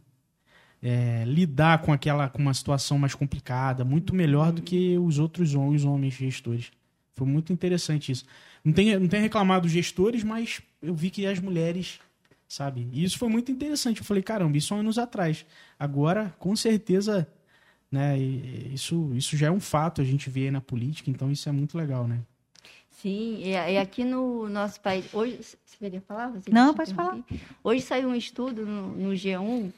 é, 0.82 1.24
lidar 1.26 1.78
com 1.82 1.92
aquela, 1.92 2.28
com 2.28 2.38
uma 2.42 2.52
situação 2.54 2.98
mais 2.98 3.14
complicada, 3.14 3.84
muito 3.84 4.14
melhor 4.14 4.52
do 4.52 4.62
que 4.62 4.98
os 4.98 5.18
outros 5.18 5.54
hom- 5.54 5.74
os 5.74 5.84
homens 5.84 6.14
gestores. 6.14 6.70
Foi 7.14 7.26
muito 7.26 7.52
interessante 7.52 8.12
isso. 8.12 8.24
Não 8.64 8.72
tenho, 8.72 8.98
não 9.00 9.08
tenho 9.08 9.22
reclamado 9.22 9.62
dos 9.62 9.72
gestores, 9.72 10.22
mas 10.24 10.60
eu 10.82 10.94
vi 10.94 11.10
que 11.10 11.26
as 11.26 11.38
mulheres, 11.40 12.00
sabe? 12.48 12.88
E 12.92 13.04
isso 13.04 13.18
foi 13.18 13.28
muito 13.28 13.50
interessante. 13.50 13.98
Eu 13.98 14.04
falei, 14.04 14.22
caramba, 14.22 14.56
isso 14.56 14.74
há 14.74 14.78
anos 14.78 14.98
atrás. 14.98 15.44
Agora, 15.78 16.34
com 16.38 16.54
certeza, 16.54 17.26
né? 17.90 18.18
Isso, 18.18 19.12
isso 19.14 19.36
já 19.36 19.48
é 19.48 19.50
um 19.50 19.60
fato, 19.60 20.00
a 20.00 20.04
gente 20.04 20.30
vê 20.30 20.44
aí 20.44 20.50
na 20.50 20.60
política, 20.60 21.10
então 21.10 21.30
isso 21.30 21.48
é 21.48 21.52
muito 21.52 21.76
legal, 21.76 22.06
né? 22.06 22.20
Sim, 22.90 23.40
e, 23.42 23.50
e 23.50 23.78
aqui 23.78 24.04
no 24.04 24.48
nosso 24.48 24.80
país. 24.80 25.12
Hoje. 25.12 25.38
Você 25.42 25.76
queria 25.78 26.00
falar? 26.00 26.28
Você 26.28 26.50
Não, 26.50 26.72
pode 26.72 26.94
falar. 26.94 27.18
Hoje 27.62 27.82
saiu 27.82 28.08
um 28.08 28.14
estudo 28.14 28.64
no, 28.64 28.88
no 28.96 29.10
G1 29.12 29.72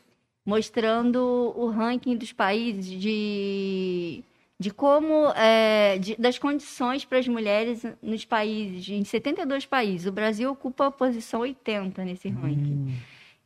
mostrando 0.45 1.53
o 1.57 1.69
ranking 1.69 2.17
dos 2.17 2.33
países 2.33 2.87
de, 2.87 4.23
de 4.59 4.71
como. 4.71 5.31
é, 5.37 5.99
de- 5.99 6.17
das 6.17 6.39
condições 6.39 7.05
para 7.05 7.19
as 7.19 7.29
mulheres 7.29 7.83
nos 8.03 8.25
países, 8.25 8.89
em 8.89 9.05
72 9.05 9.67
países. 9.67 10.07
O 10.07 10.13
Brasil 10.13 10.51
ocupa 10.51 10.87
a 10.87 10.91
posição 10.91 11.41
80 11.41 12.05
nesse 12.05 12.29
ranking. 12.29 12.95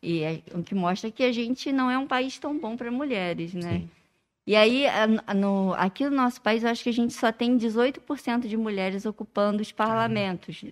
E 0.03 0.23
é, 0.23 0.41
o 0.55 0.63
que 0.63 0.75
mostra 0.75 1.11
que 1.11 1.23
a 1.23 1.33
gente 1.33 1.71
não 1.73 1.91
é 1.91 1.99
um 1.99 2.07
país 2.07 2.39
tão 2.39 2.59
bom 2.59 2.77
para 2.77 2.91
mulheres, 2.91 3.53
né? 3.55 3.83
E 4.51 4.57
aí, 4.57 4.85
no- 5.37 5.73
aqui 5.75 6.03
no 6.11 6.17
nosso 6.17 6.41
país, 6.43 6.65
eu 6.65 6.71
acho 6.71 6.83
que 6.83 6.89
a 6.89 6.93
gente 6.93 7.15
só 7.15 7.31
tem 7.31 7.57
18% 7.57 8.49
de 8.49 8.57
mulheres 8.57 9.07
ocupando 9.07 9.63
os 9.63 9.71
parlamentos, 9.71 10.65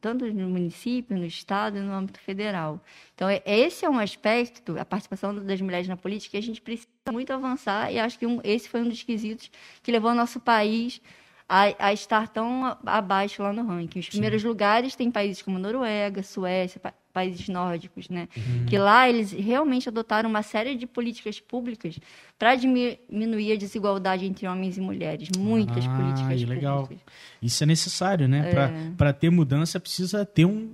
tanto 0.00 0.24
no 0.32 0.48
município, 0.48 1.16
no 1.18 1.24
estado 1.26 1.76
e 1.76 1.80
no 1.80 1.92
âmbito 1.92 2.20
federal. 2.20 2.80
Então, 3.12 3.28
é- 3.28 3.42
esse 3.44 3.84
é 3.84 3.90
um 3.90 3.98
aspecto, 3.98 4.78
a 4.78 4.84
participação 4.84 5.34
das 5.34 5.60
mulheres 5.60 5.88
na 5.88 5.96
política, 5.96 6.30
que 6.30 6.36
a 6.36 6.40
gente 6.40 6.62
precisa 6.62 6.86
muito 7.10 7.32
avançar, 7.32 7.92
e 7.92 7.98
acho 7.98 8.16
que 8.20 8.24
um- 8.24 8.40
esse 8.44 8.68
foi 8.68 8.82
um 8.82 8.88
dos 8.88 9.02
quesitos 9.02 9.50
que 9.82 9.90
levou 9.90 10.12
o 10.12 10.14
nosso 10.14 10.38
país 10.38 11.00
a, 11.48 11.88
a 11.88 11.92
estar 11.92 12.28
tão 12.28 12.78
abaixo 12.86 13.42
lá 13.42 13.52
no 13.52 13.66
ranking. 13.66 13.98
Os 13.98 14.08
primeiros 14.10 14.44
lugares 14.44 14.94
tem 14.94 15.10
países 15.10 15.42
como 15.42 15.58
Noruega, 15.58 16.22
Suécia, 16.22 16.80
países 17.14 17.48
nórdicos, 17.48 18.08
né? 18.10 18.28
Que 18.66 18.76
lá 18.76 19.08
eles 19.08 19.30
realmente 19.32 19.88
adotaram 19.88 20.28
uma 20.28 20.42
série 20.42 20.74
de 20.74 20.84
políticas 20.86 21.38
públicas 21.40 21.96
para 22.38 22.56
diminuir 22.56 23.52
a 23.52 23.56
desigualdade 23.56 24.26
entre 24.26 24.46
homens 24.48 24.76
e 24.76 24.80
mulheres. 24.80 25.28
Muitas 25.38 25.86
Ah, 25.86 25.96
políticas 25.96 26.42
legal. 26.42 26.82
públicas. 26.82 27.06
Isso 27.40 27.62
é 27.62 27.66
necessário, 27.66 28.26
né? 28.28 28.50
É. 28.50 28.90
Para 28.96 29.12
ter 29.12 29.30
mudança 29.30 29.78
precisa 29.80 30.26
ter 30.26 30.44
um 30.44 30.72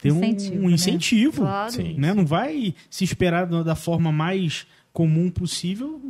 ter 0.00 0.12
um 0.12 0.22
Incentivo, 0.22 0.54
um 0.62 0.68
né? 0.68 0.74
incentivo, 0.74 1.40
Claro. 1.42 1.72
Sim. 1.72 1.94
né? 1.98 2.14
Não 2.14 2.24
vai 2.24 2.72
se 2.88 3.02
esperar 3.02 3.46
da 3.46 3.74
forma 3.74 4.12
mais 4.12 4.64
comum 4.92 5.28
possível, 5.28 6.00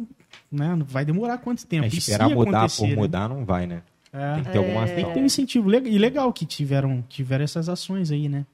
né? 0.52 0.78
Vai 0.86 1.06
demorar 1.06 1.38
quanto 1.38 1.66
tempo? 1.66 1.86
É, 1.86 1.88
esperar 1.88 2.28
mudar 2.28 2.68
por 2.68 2.86
né? 2.86 2.94
mudar 2.94 3.28
não 3.30 3.46
vai, 3.46 3.66
né? 3.66 3.80
É. 4.12 4.34
Tem 4.34 4.44
que 4.44 4.50
ter 4.52 4.58
alguma 4.58 4.84
Tem 4.84 4.94
ação. 4.96 5.04
que 5.08 5.14
ter 5.14 5.20
um 5.20 5.24
incentivo 5.24 5.70
Le- 5.70 5.88
e 5.88 5.96
legal 5.96 6.30
que 6.34 6.44
tiveram 6.44 7.02
tiveram 7.08 7.44
essas 7.44 7.66
ações 7.70 8.10
aí, 8.10 8.28
né? 8.28 8.44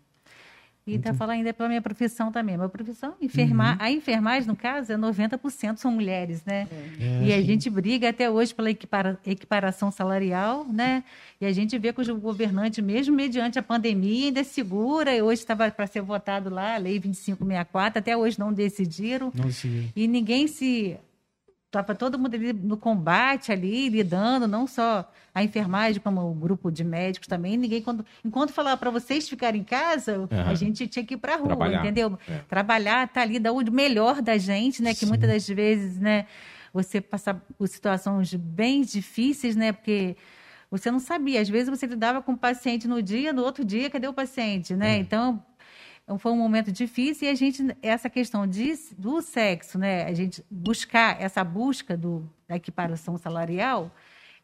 E 0.86 0.98
tá 0.98 1.14
falando 1.14 1.36
ainda 1.36 1.52
pela 1.54 1.66
minha 1.68 1.80
profissão 1.80 2.30
também. 2.30 2.58
Minha 2.58 2.68
profissão, 2.68 3.14
enfermar, 3.20 3.78
a 3.80 3.90
enfermagem, 3.90 4.46
no 4.46 4.54
caso, 4.54 4.92
é 4.92 4.96
90% 4.98 5.78
são 5.78 5.90
mulheres, 5.90 6.44
né? 6.44 6.68
e 7.26 7.32
a 7.32 7.40
gente 7.40 7.70
briga 7.70 8.10
até 8.10 8.30
hoje 8.30 8.54
pela 8.54 8.70
equipara- 8.70 9.18
equiparação 9.26 9.90
salarial, 9.90 10.66
né? 10.66 11.02
E 11.40 11.46
a 11.46 11.52
gente 11.52 11.78
vê 11.78 11.90
que 11.90 12.02
o 12.02 12.16
governante, 12.20 12.82
mesmo 12.82 13.16
mediante 13.16 13.58
a 13.58 13.62
pandemia, 13.62 14.26
ainda 14.26 14.44
segura. 14.44 15.14
E 15.16 15.22
hoje 15.22 15.40
estava 15.40 15.70
para 15.70 15.86
ser 15.86 16.02
votado 16.02 16.50
lá, 16.50 16.74
a 16.74 16.78
Lei 16.78 16.98
2564, 16.98 17.98
até 17.98 18.14
hoje 18.14 18.38
não 18.38 18.52
decidiram. 18.52 19.32
Não 19.34 19.50
se 19.50 19.90
E 19.96 20.06
ninguém 20.06 20.46
se. 20.46 20.98
Estava 21.74 21.92
todo 21.94 22.16
mundo 22.16 22.34
ali 22.36 22.52
no 22.52 22.76
combate 22.76 23.50
ali, 23.50 23.88
lidando, 23.88 24.46
não 24.46 24.64
só 24.64 25.10
a 25.34 25.42
enfermagem, 25.42 26.00
como 26.00 26.20
o 26.20 26.32
grupo 26.32 26.70
de 26.70 26.84
médicos 26.84 27.26
também. 27.26 27.56
Ninguém, 27.56 27.82
quando, 27.82 28.06
enquanto 28.24 28.52
falava 28.52 28.76
para 28.76 28.90
vocês 28.90 29.28
ficarem 29.28 29.62
em 29.62 29.64
casa, 29.64 30.28
a 30.30 30.34
Aham. 30.34 30.54
gente 30.54 30.86
tinha 30.86 31.04
que 31.04 31.14
ir 31.14 31.16
para 31.16 31.34
a 31.34 31.36
rua, 31.36 31.48
Trabalhar. 31.48 31.80
entendeu? 31.80 32.16
É. 32.28 32.38
Trabalhar, 32.48 33.08
tá 33.08 33.22
ali, 33.22 33.40
dar 33.40 33.52
o 33.52 33.72
melhor 33.72 34.22
da 34.22 34.38
gente, 34.38 34.80
né? 34.80 34.94
Que 34.94 35.04
muitas 35.04 35.28
das 35.28 35.48
vezes, 35.48 35.98
né, 35.98 36.26
você 36.72 37.00
passa 37.00 37.34
por 37.34 37.66
situações 37.66 38.32
bem 38.34 38.82
difíceis, 38.82 39.56
né? 39.56 39.72
Porque 39.72 40.16
você 40.70 40.92
não 40.92 41.00
sabia. 41.00 41.40
Às 41.40 41.48
vezes 41.48 41.68
você 41.68 41.86
lidava 41.86 42.22
com 42.22 42.32
o 42.32 42.38
paciente 42.38 42.86
no 42.86 43.02
dia, 43.02 43.32
no 43.32 43.42
outro 43.42 43.64
dia, 43.64 43.90
cadê 43.90 44.06
o 44.06 44.12
paciente, 44.12 44.74
né? 44.76 44.98
Então, 44.98 45.32
então, 45.34 45.42
foi 46.18 46.32
um 46.32 46.36
momento 46.36 46.70
difícil 46.70 47.28
e 47.28 47.30
a 47.30 47.34
gente, 47.34 47.62
essa 47.82 48.10
questão 48.10 48.46
de, 48.46 48.74
do 48.96 49.22
sexo, 49.22 49.78
né? 49.78 50.04
A 50.04 50.12
gente 50.12 50.44
buscar 50.50 51.20
essa 51.20 51.42
busca 51.42 51.96
do, 51.96 52.28
da 52.46 52.56
equiparação 52.56 53.16
salarial 53.16 53.90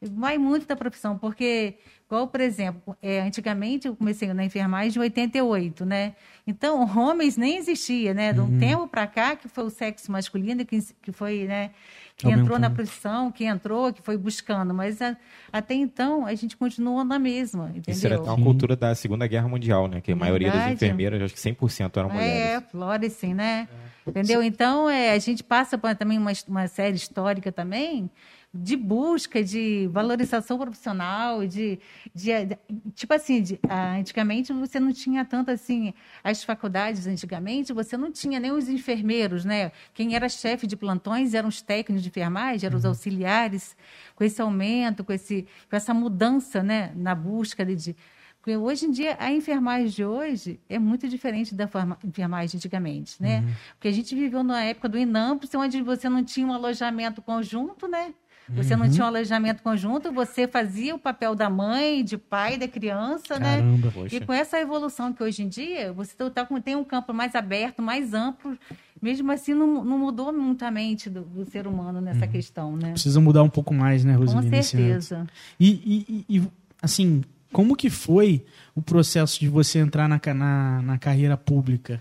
vai 0.02 0.38
muito 0.38 0.66
da 0.66 0.74
profissão, 0.74 1.18
porque, 1.18 1.74
igual, 2.06 2.26
por 2.26 2.40
exemplo, 2.40 2.96
é, 3.02 3.20
antigamente 3.20 3.86
eu 3.86 3.94
comecei 3.94 4.32
na 4.32 4.42
enfermagem 4.42 4.96
em 4.96 5.02
88, 5.02 5.84
né? 5.84 6.14
Então, 6.46 6.80
homens 6.96 7.36
nem 7.36 7.58
existia, 7.58 8.14
né? 8.14 8.32
De 8.32 8.40
um 8.40 8.58
tempo 8.58 8.88
para 8.88 9.06
cá, 9.06 9.36
que 9.36 9.46
foi 9.46 9.64
o 9.64 9.70
sexo 9.70 10.10
masculino 10.10 10.64
que, 10.64 10.78
que 11.02 11.12
foi, 11.12 11.44
né? 11.44 11.72
Que 12.20 12.28
entrou 12.28 12.58
na 12.58 12.66
Aumentando. 12.66 12.74
profissão, 12.74 13.30
que 13.32 13.44
entrou, 13.44 13.92
que 13.92 14.02
foi 14.02 14.16
buscando, 14.16 14.72
mas 14.74 15.00
a- 15.02 15.16
até 15.52 15.74
então 15.74 16.26
a 16.26 16.34
gente 16.34 16.56
continua 16.56 17.02
na 17.04 17.18
mesma, 17.18 17.70
entendeu? 17.70 17.94
Isso 17.94 18.06
era 18.06 18.16
até 18.16 18.30
uma 18.30 18.42
cultura 18.44 18.76
da 18.76 18.94
Segunda 18.94 19.26
Guerra 19.26 19.48
Mundial, 19.48 19.88
né? 19.88 20.00
Que 20.00 20.12
a 20.12 20.16
maioria 20.16 20.48
das 20.48 20.56
Verdade. 20.56 20.74
enfermeiras, 20.74 21.22
acho 21.22 21.34
que 21.34 21.40
100% 21.40 21.96
eram 21.98 22.10
mulheres. 22.10 22.32
É, 22.32 22.60
Florence, 22.60 23.34
né? 23.34 23.68
Entendeu? 24.06 24.42
Então, 24.42 24.88
é, 24.88 25.12
a 25.12 25.18
gente 25.18 25.44
passa 25.44 25.76
por 25.78 25.94
também 25.94 26.18
uma, 26.18 26.32
uma 26.48 26.66
série 26.68 26.96
histórica 26.96 27.52
também 27.52 28.10
de 28.52 28.76
busca 28.76 29.44
de 29.44 29.88
valorização 29.92 30.58
profissional, 30.58 31.46
de, 31.46 31.78
de, 32.12 32.32
de- 32.46 32.58
tipo 32.96 33.14
assim, 33.14 33.40
de- 33.40 33.60
ah, 33.68 33.92
antigamente 33.92 34.52
você 34.52 34.80
não 34.80 34.92
tinha 34.92 35.24
tanto 35.24 35.52
assim, 35.52 35.94
as 36.24 36.42
faculdades 36.42 37.06
antigamente 37.06 37.72
você 37.72 37.96
não 37.96 38.10
tinha 38.10 38.40
nem 38.40 38.50
os 38.50 38.68
enfermeiros, 38.68 39.44
né? 39.44 39.70
Quem 39.94 40.16
era 40.16 40.28
chefe 40.28 40.66
de 40.66 40.76
plantões 40.76 41.32
eram 41.32 41.48
os 41.48 41.62
técnicos 41.62 42.02
de 42.02 42.08
enfermagem, 42.08 42.66
eram 42.66 42.76
os 42.76 42.84
auxiliares. 42.84 43.76
Com 44.16 44.24
esse 44.24 44.42
aumento, 44.42 45.04
com, 45.04 45.12
esse, 45.12 45.46
com 45.68 45.76
essa 45.76 45.94
mudança, 45.94 46.60
né, 46.62 46.92
na 46.96 47.14
busca 47.14 47.64
de- 47.64 47.76
de 47.76 47.96
porque 48.42 48.56
hoje 48.56 48.86
em 48.86 48.90
dia, 48.90 49.18
a 49.20 49.30
enfermagem 49.30 49.88
de 49.88 50.02
hoje 50.02 50.58
é 50.66 50.78
muito 50.78 51.06
diferente 51.06 51.54
da 51.54 51.68
enfermagem 52.02 52.48
de 52.52 52.56
antigamente, 52.56 53.22
né? 53.22 53.44
Porque 53.74 53.86
a 53.88 53.92
gente 53.92 54.14
viveu 54.14 54.42
na 54.42 54.64
época 54.64 54.88
do 54.88 54.96
INAMPS, 54.98 55.54
onde 55.54 55.82
você 55.82 56.08
não 56.08 56.24
tinha 56.24 56.46
um 56.46 56.52
alojamento 56.54 57.20
conjunto, 57.20 57.86
né? 57.86 58.14
Você 58.56 58.74
não 58.76 58.88
tinha 58.90 59.04
um 59.04 59.08
alojamento 59.08 59.62
conjunto, 59.62 60.12
você 60.12 60.46
fazia 60.48 60.94
o 60.94 60.98
papel 60.98 61.34
da 61.34 61.48
mãe, 61.48 62.04
de 62.04 62.16
pai 62.18 62.56
da 62.58 62.66
criança, 62.68 63.38
né? 63.38 63.56
Caramba. 63.58 63.90
Poxa. 63.92 64.16
E 64.16 64.20
com 64.20 64.32
essa 64.32 64.58
evolução 64.60 65.12
que 65.12 65.22
hoje 65.22 65.42
em 65.42 65.48
dia, 65.48 65.92
você 65.92 66.14
tá 66.30 66.44
com- 66.44 66.60
tem 66.60 66.74
um 66.76 66.84
campo 66.84 67.12
mais 67.14 67.34
aberto, 67.34 67.80
mais 67.80 68.12
amplo, 68.14 68.58
mesmo 69.00 69.30
assim 69.32 69.54
não, 69.54 69.84
não 69.84 69.98
mudou 69.98 70.32
muito 70.32 70.64
a 70.64 70.70
mente 70.70 71.08
do, 71.08 71.22
do 71.22 71.44
ser 71.44 71.66
humano 71.66 72.00
nessa 72.00 72.26
questão, 72.26 72.76
né? 72.76 72.92
Precisa 72.92 73.20
mudar 73.20 73.42
um 73.42 73.48
pouco 73.50 73.72
mais, 73.72 74.04
né, 74.04 74.14
Com 74.14 74.20
Rosemary? 74.20 74.46
âmbito. 74.48 74.64
certeza. 74.64 75.26
E, 75.58 76.24
e- 76.28 76.38
e- 76.38 76.42
assim, 76.82 77.22
como 77.52 77.74
que 77.74 77.88
foi 77.90 78.44
o 78.74 78.82
processo 78.82 79.40
de 79.40 79.48
você 79.48 79.78
entrar 79.78 80.08
na, 80.08 80.20
na, 80.34 80.82
na 80.82 80.98
carreira 80.98 81.36
pública? 81.36 82.00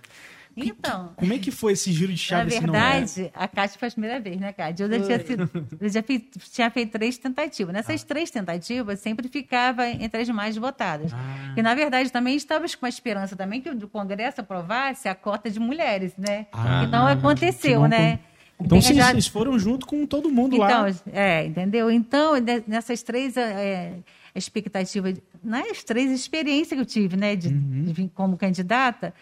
Então, 0.68 1.14
Como 1.16 1.34
é 1.34 1.38
que 1.40 1.52
foi 1.52 1.74
esse 1.74 1.92
giro 1.92 2.14
de 2.14 2.22
Na 2.32 2.38
chave? 2.38 2.56
assim, 2.58 2.66
não 2.66 2.76
é? 2.76 3.00
verdade, 3.02 3.32
a 3.34 3.48
Cátia 3.48 3.80
foi 3.80 3.88
a 3.88 3.92
primeira 3.92 4.20
vez, 4.20 4.38
né, 4.40 4.52
Cátia? 4.54 4.84
Eu 4.86 4.90
já, 4.92 5.06
tinha, 5.06 5.20
sido, 5.26 5.50
eu 5.80 5.90
já 5.90 6.04
fiz- 6.04 6.22
tinha 6.52 6.70
feito 6.70 6.92
três 6.92 7.18
tentativas. 7.18 7.74
Nessas 7.74 8.04
três 8.04 8.30
tentativas, 8.32 9.00
sempre 9.00 9.28
ficava 9.28 9.88
entre 9.88 10.22
as 10.22 10.30
mais 10.30 10.56
votadas. 10.58 11.12
Ah. 11.14 11.54
E, 11.58 11.62
na 11.62 11.74
verdade, 11.76 12.12
também 12.12 12.36
estávamos 12.36 12.76
com 12.76 12.86
a 12.86 12.90
esperança 12.90 13.36
também 13.36 13.62
que 13.62 13.70
o 13.70 13.88
Congresso 13.88 14.42
aprovasse 14.42 15.08
a 15.08 15.16
cota 15.16 15.50
de 15.50 15.60
mulheres, 15.60 16.14
né? 16.18 16.48
Ah, 16.52 16.82
que 16.86 16.92
não 16.92 17.06
aconteceu, 17.08 17.88
né? 17.88 18.20
Então 18.62 18.82
vocês, 18.82 18.98
já- 18.98 19.32
foram 19.32 19.58
junto 19.58 19.86
com 19.88 20.06
todo 20.06 20.30
mundo 20.30 20.56
então, 20.56 20.82
lá. 20.84 20.90
é, 21.14 21.46
entendeu? 21.46 21.90
Então, 21.90 22.36
ne- 22.36 22.62
nessas 22.68 23.02
três 23.02 23.38
é, 23.38 23.94
expectativas, 24.36 25.16
nas 25.44 25.84
três 25.84 26.12
experiências 26.12 26.76
que 26.78 26.82
eu 26.82 26.86
tive, 26.86 27.16
né, 27.16 27.36
de, 27.36 27.48
Uhum. 27.48 27.84
de 27.86 27.94
vir 27.94 28.12
como 28.14 28.36
candidata, 28.38 29.14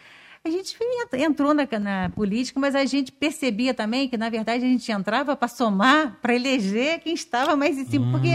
a 0.48 0.52
gente 0.52 0.76
ent- 0.82 1.14
entrou 1.22 1.54
na, 1.54 1.68
na 1.80 2.10
política, 2.10 2.60
mas 2.60 2.76
a 2.76 2.86
gente 2.86 3.12
percebia 3.12 3.74
também 3.74 4.08
que, 4.08 4.18
na 4.18 4.30
verdade, 4.30 4.64
a 4.64 4.68
gente 4.68 4.92
entrava 4.92 5.36
para 5.36 5.48
somar, 5.48 6.18
para 6.22 6.34
eleger 6.36 7.00
quem 7.00 7.14
estava 7.14 7.56
mais 7.56 7.78
em 7.78 7.86
cima. 7.86 8.06
Porque, 8.12 8.32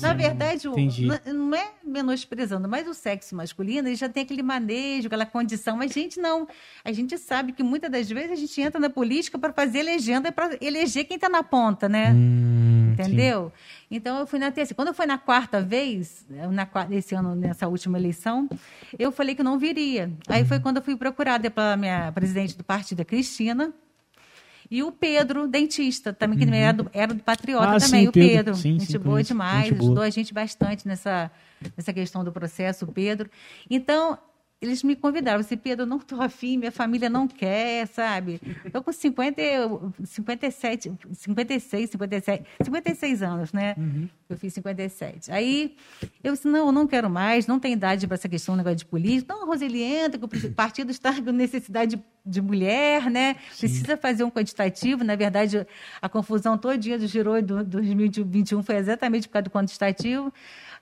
na 0.00 0.12
verdade, 0.14 0.68
o- 0.68 0.74
não 1.32 1.54
é 1.54 1.68
menosprezando, 1.84 2.68
mas 2.68 2.86
o 2.88 2.94
sexo 2.94 3.34
masculino 3.36 3.88
ele 3.88 3.96
já 3.96 4.08
tem 4.08 4.22
aquele 4.22 4.42
manejo, 4.42 5.06
aquela 5.06 5.26
condição. 5.26 5.76
Mas 5.76 5.90
a 5.90 5.94
gente 5.94 6.18
não. 6.20 6.46
A 6.84 6.92
gente 6.92 7.16
sabe 7.18 7.52
que 7.52 7.62
muitas 7.62 7.90
das 7.90 8.08
vezes 8.08 8.30
a 8.32 8.36
gente 8.36 8.60
entra 8.60 8.80
na 8.80 8.90
política 8.90 9.38
para 9.38 9.52
fazer 9.52 9.82
legenda, 9.82 10.32
para 10.32 10.56
eleger 10.60 11.04
quem 11.04 11.16
está 11.16 11.28
na 11.28 11.42
ponta, 11.42 11.88
né? 11.88 12.12
Hum, 12.12 12.92
Entendeu? 12.92 13.52
Então 13.90 14.18
eu 14.20 14.26
fui 14.26 14.38
na 14.38 14.50
terceira. 14.50 14.74
Quando 14.76 14.88
eu 14.88 14.94
fui 14.94 15.06
na 15.06 15.18
quarta 15.18 15.60
vez, 15.60 16.24
na, 16.28 16.64
qua- 16.64 16.86
esse 16.90 17.14
ano, 17.14 17.34
nessa 17.34 17.66
última 17.68 17.98
eleição, 17.98 18.48
eu 18.98 19.10
falei 19.10 19.34
que 19.34 19.42
não 19.42 19.58
viria. 19.58 20.12
Aí 20.28 20.42
Uhum. 20.42 20.48
foi 20.48 20.60
quando 20.60 20.76
eu 20.78 20.82
fui 20.82 20.96
procurada 20.96 21.50
pela 21.50 21.76
minha 21.76 22.10
presidente 22.12 22.56
do 22.56 22.62
partido, 22.64 23.00
a 23.00 23.04
Cristina. 23.04 23.72
E 24.70 24.82
o 24.82 24.90
Pedro, 24.90 25.46
dentista, 25.46 26.12
também, 26.12 26.38
que 26.38 26.54
era, 26.54 26.72
do, 26.72 26.90
era 26.92 27.14
do 27.14 27.22
Patriota 27.22 27.76
Ah, 27.76 27.78
também, 27.80 28.02
sim, 28.02 28.08
o 28.08 28.12
Pedro. 28.12 28.34
Pedro. 28.36 28.54
Sim, 28.56 28.78
gente 28.78 28.92
sim, 28.92 28.98
boa 28.98 29.22
demais, 29.22 29.64
Gente 29.68 29.74
boa. 29.76 29.88
ajudou 29.90 30.04
a 30.04 30.10
gente 30.10 30.34
bastante 30.34 30.86
nessa, 30.88 31.30
nessa 31.76 31.92
questão 31.92 32.24
do 32.24 32.32
processo, 32.32 32.84
o 32.84 32.92
Pedro. 32.92 33.30
Então, 33.70 34.18
eles 34.64 34.82
me 34.82 34.96
convidaram. 34.96 35.40
Assim, 35.40 35.56
Pedro, 35.56 35.86
não 35.86 35.98
estou 35.98 36.20
afim, 36.20 36.56
minha 36.56 36.72
família 36.72 37.08
não 37.08 37.28
quer, 37.28 37.86
sabe? 37.88 38.40
Estou 38.64 38.82
com 38.82 38.92
50, 38.92 39.42
57, 40.04 40.92
56, 41.12 41.90
57, 41.90 42.44
56 42.62 43.22
anos, 43.22 43.52
né? 43.52 43.74
Uhum. 43.76 44.08
Eu 44.28 44.36
fiz 44.38 44.54
57. 44.54 45.30
Aí 45.30 45.76
eu 46.22 46.32
disse, 46.32 46.48
não, 46.48 46.66
eu 46.66 46.72
não 46.72 46.86
quero 46.86 47.10
mais, 47.10 47.46
não 47.46 47.60
tem 47.60 47.72
idade 47.74 48.06
para 48.06 48.14
essa 48.14 48.28
questão, 48.28 48.56
negócio 48.56 48.78
de 48.78 48.84
política. 48.86 49.34
Não, 49.34 49.46
Roseli, 49.46 49.82
entra, 49.82 50.18
que 50.18 50.46
o 50.46 50.52
partido 50.52 50.90
está 50.90 51.12
com 51.12 51.30
necessidade 51.30 52.02
de, 52.24 52.40
mulher, 52.40 53.10
né? 53.10 53.36
Sim. 53.52 53.68
Precisa 53.68 53.96
fazer 53.96 54.24
um 54.24 54.30
quantitativo. 54.30 55.04
Na 55.04 55.14
verdade, 55.14 55.66
a 56.00 56.08
confusão 56.08 56.56
todinha 56.56 56.98
do 56.98 57.06
girou 57.06 57.40
do 57.42 57.62
2021 57.62 58.62
foi 58.62 58.76
exatamente 58.76 59.28
por 59.28 59.34
causa 59.34 59.44
do 59.44 59.50
quantitativo. 59.50 60.32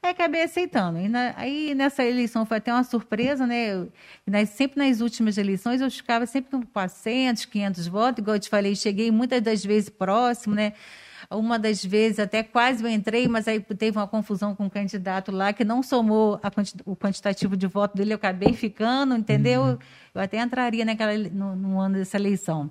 Aí 0.02 0.10
acabei 0.10 0.42
aceitando. 0.42 0.98
E 0.98 1.08
na, 1.08 1.32
aí 1.36 1.76
nessa 1.76 2.04
eleição 2.04 2.44
foi 2.44 2.56
até 2.56 2.72
uma 2.72 2.82
surpresa, 2.82 3.46
né? 3.46 3.86
nas, 4.26 4.48
sempre 4.48 4.84
nas 4.84 5.00
últimas 5.00 5.38
eleições 5.38 5.80
eu 5.80 5.88
ficava 5.88 6.26
sempre 6.26 6.50
com 6.50 6.62
400, 6.66 7.44
500 7.44 7.86
votos, 7.86 8.18
igual 8.20 8.34
eu 8.34 8.40
te 8.40 8.48
falei, 8.48 8.74
cheguei 8.74 9.12
muitas 9.12 9.40
das 9.40 9.64
vezes 9.64 9.88
próximo, 9.88 10.56
né? 10.56 10.72
Uma 11.30 11.56
das 11.56 11.84
vezes 11.84 12.18
até 12.18 12.42
quase 12.42 12.82
eu 12.82 12.90
entrei, 12.90 13.28
mas 13.28 13.46
aí 13.46 13.60
teve 13.60 13.96
uma 13.96 14.08
confusão 14.08 14.56
com 14.56 14.64
um 14.64 14.68
candidato 14.68 15.30
lá 15.30 15.52
que 15.52 15.64
não 15.64 15.82
somou 15.82 16.38
quanti 16.52 16.74
o 16.84 16.96
quantitativo 16.96 17.56
de 17.56 17.68
voto 17.68 17.96
dele, 17.96 18.12
eu 18.12 18.16
acabei 18.16 18.52
ficando, 18.54 19.14
entendeu? 19.16 19.62
Uhum. 19.62 19.78
Eu 20.14 20.20
até 20.20 20.38
entraria 20.38 20.84
naquela, 20.84 21.16
no, 21.16 21.54
no 21.54 21.80
ano 21.80 21.94
dessa 21.94 22.16
eleição. 22.16 22.70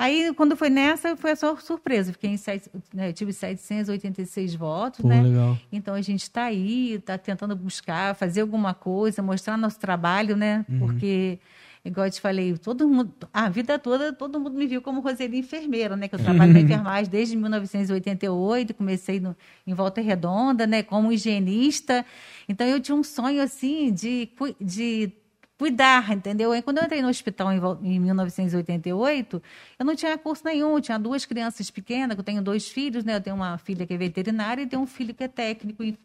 Aí, 0.00 0.32
quando 0.32 0.56
foi 0.56 0.70
nessa, 0.70 1.14
foi 1.14 1.36
só 1.36 1.54
surpresa. 1.56 2.10
Fiquei 2.10 2.30
em 2.30 2.38
sete, 2.38 2.70
né, 2.90 3.12
tive 3.12 3.34
786 3.34 4.54
votos, 4.54 5.00
Pô, 5.02 5.08
né? 5.08 5.22
Legal. 5.22 5.58
Então 5.70 5.94
a 5.94 6.00
gente 6.00 6.22
está 6.22 6.44
aí, 6.44 6.94
está 6.94 7.18
tentando 7.18 7.54
buscar, 7.54 8.14
fazer 8.14 8.40
alguma 8.40 8.72
coisa, 8.72 9.20
mostrar 9.20 9.58
nosso 9.58 9.78
trabalho, 9.78 10.38
né? 10.38 10.64
Uhum. 10.70 10.78
Porque, 10.78 11.38
igual 11.84 12.06
eu 12.06 12.10
te 12.10 12.18
falei, 12.18 12.56
todo 12.56 12.88
mundo, 12.88 13.12
a 13.30 13.50
vida 13.50 13.78
toda, 13.78 14.10
todo 14.10 14.40
mundo 14.40 14.56
me 14.56 14.66
viu 14.66 14.80
como 14.80 15.02
Roseli 15.02 15.36
enfermeira, 15.36 15.94
né? 15.98 16.08
Que 16.08 16.14
eu 16.14 16.18
trabalho 16.18 16.54
na 16.54 16.60
enfermagem 16.64 17.10
desde 17.10 17.36
1988, 17.36 18.72
comecei 18.72 19.20
no, 19.20 19.36
em 19.66 19.74
Volta 19.74 20.00
Redonda, 20.00 20.66
né? 20.66 20.82
Como 20.82 21.12
higienista. 21.12 22.06
Então 22.48 22.66
eu 22.66 22.80
tinha 22.80 22.96
um 22.96 23.04
sonho 23.04 23.42
assim 23.42 23.92
de, 23.92 24.30
de 24.58 25.12
cuidar, 25.60 26.10
entendeu? 26.10 26.52
Aí, 26.52 26.62
quando 26.62 26.78
eu 26.78 26.84
entrei 26.84 27.02
no 27.02 27.08
hospital 27.08 27.52
em, 27.52 27.96
em 27.96 28.00
1988, 28.00 29.42
eu 29.78 29.84
não 29.84 29.94
tinha 29.94 30.16
curso 30.16 30.42
nenhum, 30.42 30.76
eu 30.76 30.80
tinha 30.80 30.98
duas 30.98 31.26
crianças 31.26 31.70
pequenas, 31.70 32.16
eu 32.16 32.24
tenho 32.24 32.40
dois 32.40 32.66
filhos, 32.66 33.04
né? 33.04 33.16
Eu 33.16 33.20
tenho 33.20 33.36
uma 33.36 33.58
filha 33.58 33.86
que 33.86 33.92
é 33.92 33.96
veterinária 33.98 34.62
e 34.62 34.66
tenho 34.66 34.80
um 34.80 34.86
filho 34.86 35.12
que 35.12 35.22
é 35.22 35.28
técnico 35.28 35.84
em 35.84 35.98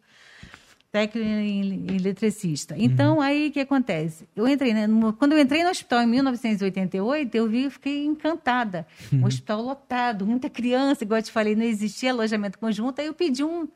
técnico 0.91 1.25
em, 1.25 1.87
eletricista. 1.95 2.75
Então, 2.77 3.15
uhum. 3.15 3.21
aí 3.21 3.47
o 3.47 3.51
que 3.51 3.61
acontece? 3.61 4.27
Eu 4.35 4.45
entrei, 4.45 4.73
né, 4.73 4.87
no, 4.87 5.13
quando 5.13 5.31
eu 5.31 5.39
entrei 5.39 5.63
no 5.63 5.69
hospital 5.69 6.01
em 6.01 6.07
1988, 6.07 7.35
eu 7.35 7.47
vi, 7.47 7.69
fiquei 7.69 8.05
encantada. 8.05 8.85
Uhum. 9.11 9.21
Um 9.23 9.27
hospital 9.27 9.61
lotado, 9.61 10.25
muita 10.25 10.49
criança, 10.49 11.05
igual 11.05 11.19
eu 11.19 11.23
te 11.23 11.31
falei, 11.31 11.55
não 11.55 11.63
existia 11.63 12.11
alojamento 12.11 12.59
conjunto, 12.59 12.99
aí 12.99 13.07
eu 13.07 13.13
pedi 13.13 13.41
um 13.41 13.69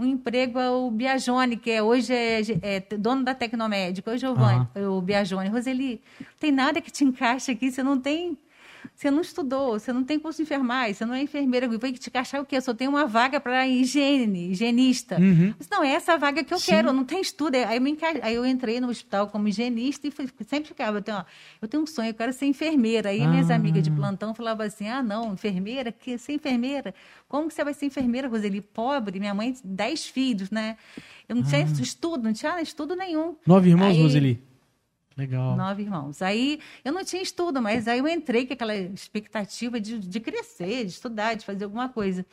um 0.00 0.06
emprego 0.06 0.58
ao 0.58 0.90
Biagione, 0.90 1.56
que 1.56 1.70
é, 1.70 1.82
hoje 1.82 2.14
é, 2.14 2.40
é 2.62 2.80
dono 2.96 3.22
da 3.22 3.34
Tecnomédica, 3.34 4.12
o 4.12 4.16
Giovanni, 4.16 4.66
uhum. 4.74 4.96
o 4.96 5.02
Biagione. 5.02 5.50
Roseli, 5.50 6.00
tem 6.38 6.50
nada 6.50 6.80
que 6.80 6.90
te 6.90 7.04
encaixe 7.04 7.52
aqui, 7.52 7.70
você 7.70 7.82
não 7.82 8.00
tem 8.00 8.36
você 8.94 9.10
não 9.10 9.20
estudou, 9.20 9.78
você 9.78 9.92
não 9.92 10.04
tem 10.04 10.18
curso 10.18 10.38
de 10.38 10.42
enfermagem, 10.42 10.94
você 10.94 11.04
não 11.04 11.14
é 11.14 11.22
enfermeira, 11.22 11.68
vai 11.78 11.92
te 11.92 12.08
encaixar 12.08 12.40
o 12.40 12.46
quê? 12.46 12.56
Eu 12.56 12.62
só 12.62 12.74
tenho 12.74 12.90
uma 12.90 13.06
vaga 13.06 13.40
para 13.40 13.66
higiene, 13.66 14.50
higienista. 14.50 15.18
Uhum. 15.20 15.54
Disse, 15.58 15.70
não, 15.70 15.82
é 15.82 15.92
essa 15.92 16.16
vaga 16.16 16.44
que 16.44 16.52
eu 16.52 16.58
Sim. 16.58 16.72
quero, 16.72 16.92
não 16.92 17.04
tem 17.04 17.20
estudo. 17.20 17.54
Aí 17.54 17.76
eu, 17.76 17.86
enca... 17.86 18.06
Aí 18.22 18.34
eu 18.34 18.44
entrei 18.44 18.80
no 18.80 18.88
hospital 18.88 19.28
como 19.28 19.48
higienista 19.48 20.06
e 20.06 20.10
fui... 20.10 20.28
sempre 20.46 20.68
ficava, 20.68 20.98
eu 20.98 21.02
tenho, 21.02 21.18
ó, 21.18 21.24
eu 21.60 21.68
tenho 21.68 21.82
um 21.82 21.86
sonho, 21.86 22.10
eu 22.10 22.14
quero 22.14 22.32
ser 22.32 22.46
enfermeira. 22.46 23.10
Aí 23.10 23.22
ah. 23.22 23.28
minhas 23.28 23.50
amigas 23.50 23.82
de 23.82 23.90
plantão 23.90 24.34
falavam 24.34 24.66
assim, 24.66 24.88
ah, 24.88 25.02
não, 25.02 25.32
enfermeira, 25.32 25.92
que 25.92 26.18
ser 26.18 26.34
enfermeira? 26.34 26.94
Como 27.28 27.48
que 27.48 27.54
você 27.54 27.64
vai 27.64 27.74
ser 27.74 27.86
enfermeira, 27.86 28.28
Roseli? 28.28 28.60
Pobre, 28.60 29.18
minha 29.20 29.34
mãe, 29.34 29.54
dez 29.64 30.06
filhos, 30.06 30.50
né? 30.50 30.76
Eu 31.28 31.36
não 31.36 31.42
tinha 31.42 31.64
ah. 31.64 31.82
estudo, 31.82 32.24
não 32.24 32.32
tinha 32.32 32.60
estudo 32.60 32.96
nenhum. 32.96 33.36
Nove 33.46 33.70
irmãos, 33.70 33.90
aí, 33.90 34.02
Roseli? 34.02 34.49
Legal. 35.20 35.54
Nove 35.54 35.82
irmãos. 35.82 36.22
Aí 36.22 36.60
eu 36.82 36.92
não 36.92 37.04
tinha 37.04 37.20
estudo, 37.20 37.60
mas 37.60 37.86
aí 37.86 37.98
eu 37.98 38.08
entrei 38.08 38.46
com 38.46 38.54
aquela 38.54 38.74
expectativa 38.74 39.78
de, 39.78 39.98
de 39.98 40.18
crescer, 40.18 40.86
de 40.86 40.92
estudar, 40.92 41.34
de 41.34 41.44
fazer 41.44 41.64
alguma 41.64 41.90
coisa. 41.90 42.24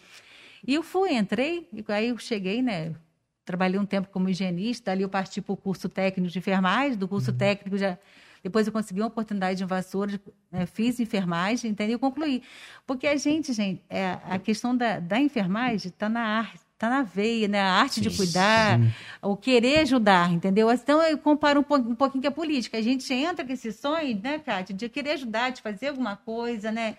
E 0.65 0.73
eu 0.73 0.81
fui, 0.81 1.13
entrei, 1.13 1.67
e 1.73 1.83
aí 1.91 2.07
eu 2.07 2.17
cheguei, 2.17 2.61
né? 2.61 2.95
Trabalhei 3.43 3.77
um 3.79 3.85
tempo 3.85 4.07
como 4.09 4.29
higienista, 4.29 4.91
ali 4.91 5.01
eu 5.03 5.09
parti 5.09 5.41
para 5.41 5.53
o 5.53 5.57
curso 5.57 5.89
técnico 5.89 6.31
de 6.31 6.39
enfermagem, 6.39 6.97
do 6.97 7.07
curso 7.07 7.31
uhum. 7.31 7.37
técnico 7.37 7.77
já. 7.77 7.97
Depois 8.41 8.65
eu 8.67 8.71
consegui 8.71 9.01
uma 9.01 9.07
oportunidade 9.07 9.57
de 9.57 9.65
vassoura, 9.65 10.19
né, 10.49 10.65
fiz 10.65 10.99
enfermagem, 10.99 11.71
entendeu? 11.71 11.97
E 11.97 11.99
concluí. 11.99 12.41
Porque 12.85 13.05
a 13.05 13.17
gente, 13.17 13.51
gente, 13.51 13.83
é, 13.89 14.17
a 14.23 14.39
questão 14.39 14.75
da, 14.75 14.99
da 14.99 15.19
enfermagem 15.19 15.89
está 15.89 16.07
na 16.07 16.21
arte 16.21 16.66
Está 16.77 16.91
na 16.91 17.01
veia, 17.01 17.47
né? 17.47 17.59
A 17.59 17.71
arte 17.71 17.99
de 17.99 18.15
cuidar, 18.15 18.79
sim. 18.79 18.93
o 19.19 19.35
querer 19.35 19.79
ajudar, 19.79 20.31
entendeu? 20.31 20.71
Então 20.71 21.01
eu 21.01 21.17
comparo 21.17 21.61
um, 21.61 21.63
pouquinho, 21.63 21.91
um 21.91 21.95
pouquinho 21.95 22.21
com 22.21 22.27
a 22.27 22.31
política. 22.31 22.77
A 22.77 22.81
gente 22.83 23.11
entra 23.11 23.43
com 23.43 23.51
esse 23.51 23.73
sonho, 23.73 24.21
né, 24.21 24.37
Kátia, 24.37 24.75
de 24.75 24.87
querer 24.87 25.13
ajudar, 25.13 25.49
de 25.49 25.63
fazer 25.63 25.87
alguma 25.87 26.15
coisa, 26.15 26.71
né? 26.71 26.95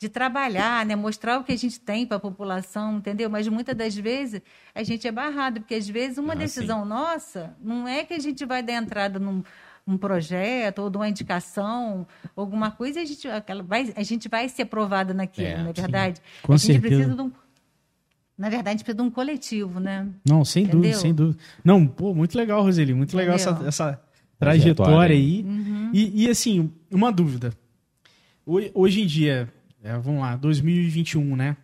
de 0.00 0.08
trabalhar, 0.08 0.86
né? 0.86 0.94
mostrar 0.94 1.40
o 1.40 1.44
que 1.44 1.50
a 1.50 1.56
gente 1.56 1.80
tem 1.80 2.06
para 2.06 2.18
a 2.18 2.20
população, 2.20 2.98
entendeu? 2.98 3.28
Mas 3.28 3.48
muitas 3.48 3.76
das 3.76 3.96
vezes 3.96 4.40
a 4.72 4.84
gente 4.84 5.08
é 5.08 5.10
barrado, 5.10 5.60
porque 5.60 5.74
às 5.74 5.88
vezes 5.88 6.18
uma 6.18 6.34
ah, 6.34 6.36
decisão 6.36 6.84
sim. 6.84 6.88
nossa 6.88 7.56
não 7.60 7.88
é 7.88 8.04
que 8.04 8.14
a 8.14 8.18
gente 8.20 8.44
vai 8.46 8.62
dar 8.62 8.74
entrada 8.74 9.18
num, 9.18 9.42
um 9.84 9.98
projeto 9.98 10.78
ou 10.78 10.88
de 10.88 10.96
uma 10.96 11.08
indicação, 11.08 12.06
alguma 12.36 12.70
coisa, 12.70 13.00
a 13.00 13.04
gente, 13.04 13.26
aquela, 13.28 13.62
vai, 13.62 13.92
a 13.96 14.02
gente 14.04 14.28
vai 14.28 14.48
ser 14.48 14.62
aprovada 14.62 15.12
naquilo, 15.12 15.48
é, 15.48 15.58
não 15.58 15.70
é 15.70 15.72
verdade? 15.72 16.22
Com 16.44 16.52
a 16.52 16.56
gente 16.56 16.72
certeza. 16.72 16.94
precisa 16.94 17.16
de 17.16 17.22
um 17.22 17.32
na 18.38 18.48
verdade, 18.48 18.84
precisa 18.84 19.02
de 19.02 19.02
um 19.02 19.10
coletivo, 19.10 19.80
né? 19.80 20.06
Não, 20.24 20.44
sem 20.44 20.62
Entendeu? 20.62 20.80
dúvida, 20.80 20.98
sem 20.98 21.12
dúvida. 21.12 21.38
Não, 21.64 21.84
pô, 21.84 22.14
muito 22.14 22.38
legal, 22.38 22.62
Roseli, 22.62 22.94
muito 22.94 23.08
Entendeu? 23.10 23.34
legal 23.34 23.36
essa, 23.36 23.66
essa 23.66 24.00
trajetória 24.38 25.16
aí. 25.16 25.42
Uhum. 25.42 25.90
E, 25.92 26.24
e, 26.24 26.30
assim, 26.30 26.70
uma 26.88 27.10
dúvida. 27.10 27.52
Hoje 28.46 29.02
em 29.02 29.06
dia, 29.06 29.52
é, 29.82 29.98
vamos 29.98 30.20
lá, 30.20 30.36
2021, 30.36 31.34
né? 31.34 31.56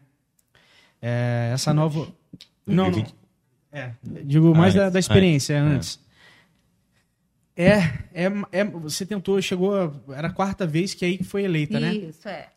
É, 1.00 1.50
essa 1.54 1.72
nova. 1.72 2.08
Não, 2.66 2.90
não. 2.90 3.06
É, 3.70 3.92
digo 4.24 4.54
mais 4.54 4.74
ah, 4.76 4.80
da, 4.80 4.90
da, 4.90 4.98
experiência 4.98 5.54
é, 5.54 5.58
antes. 5.58 6.00
É, 7.56 7.78
é, 8.12 8.32
é, 8.50 8.64
você 8.64 9.06
tentou, 9.06 9.40
chegou, 9.40 10.02
era 10.12 10.28
a 10.28 10.32
quarta 10.32 10.66
vez 10.66 10.92
que 10.92 11.04
aí 11.04 11.22
foi 11.22 11.44
eleita, 11.44 11.74
Isso, 11.74 11.80
né? 11.80 11.94
Isso, 11.94 12.28
é. 12.28 12.48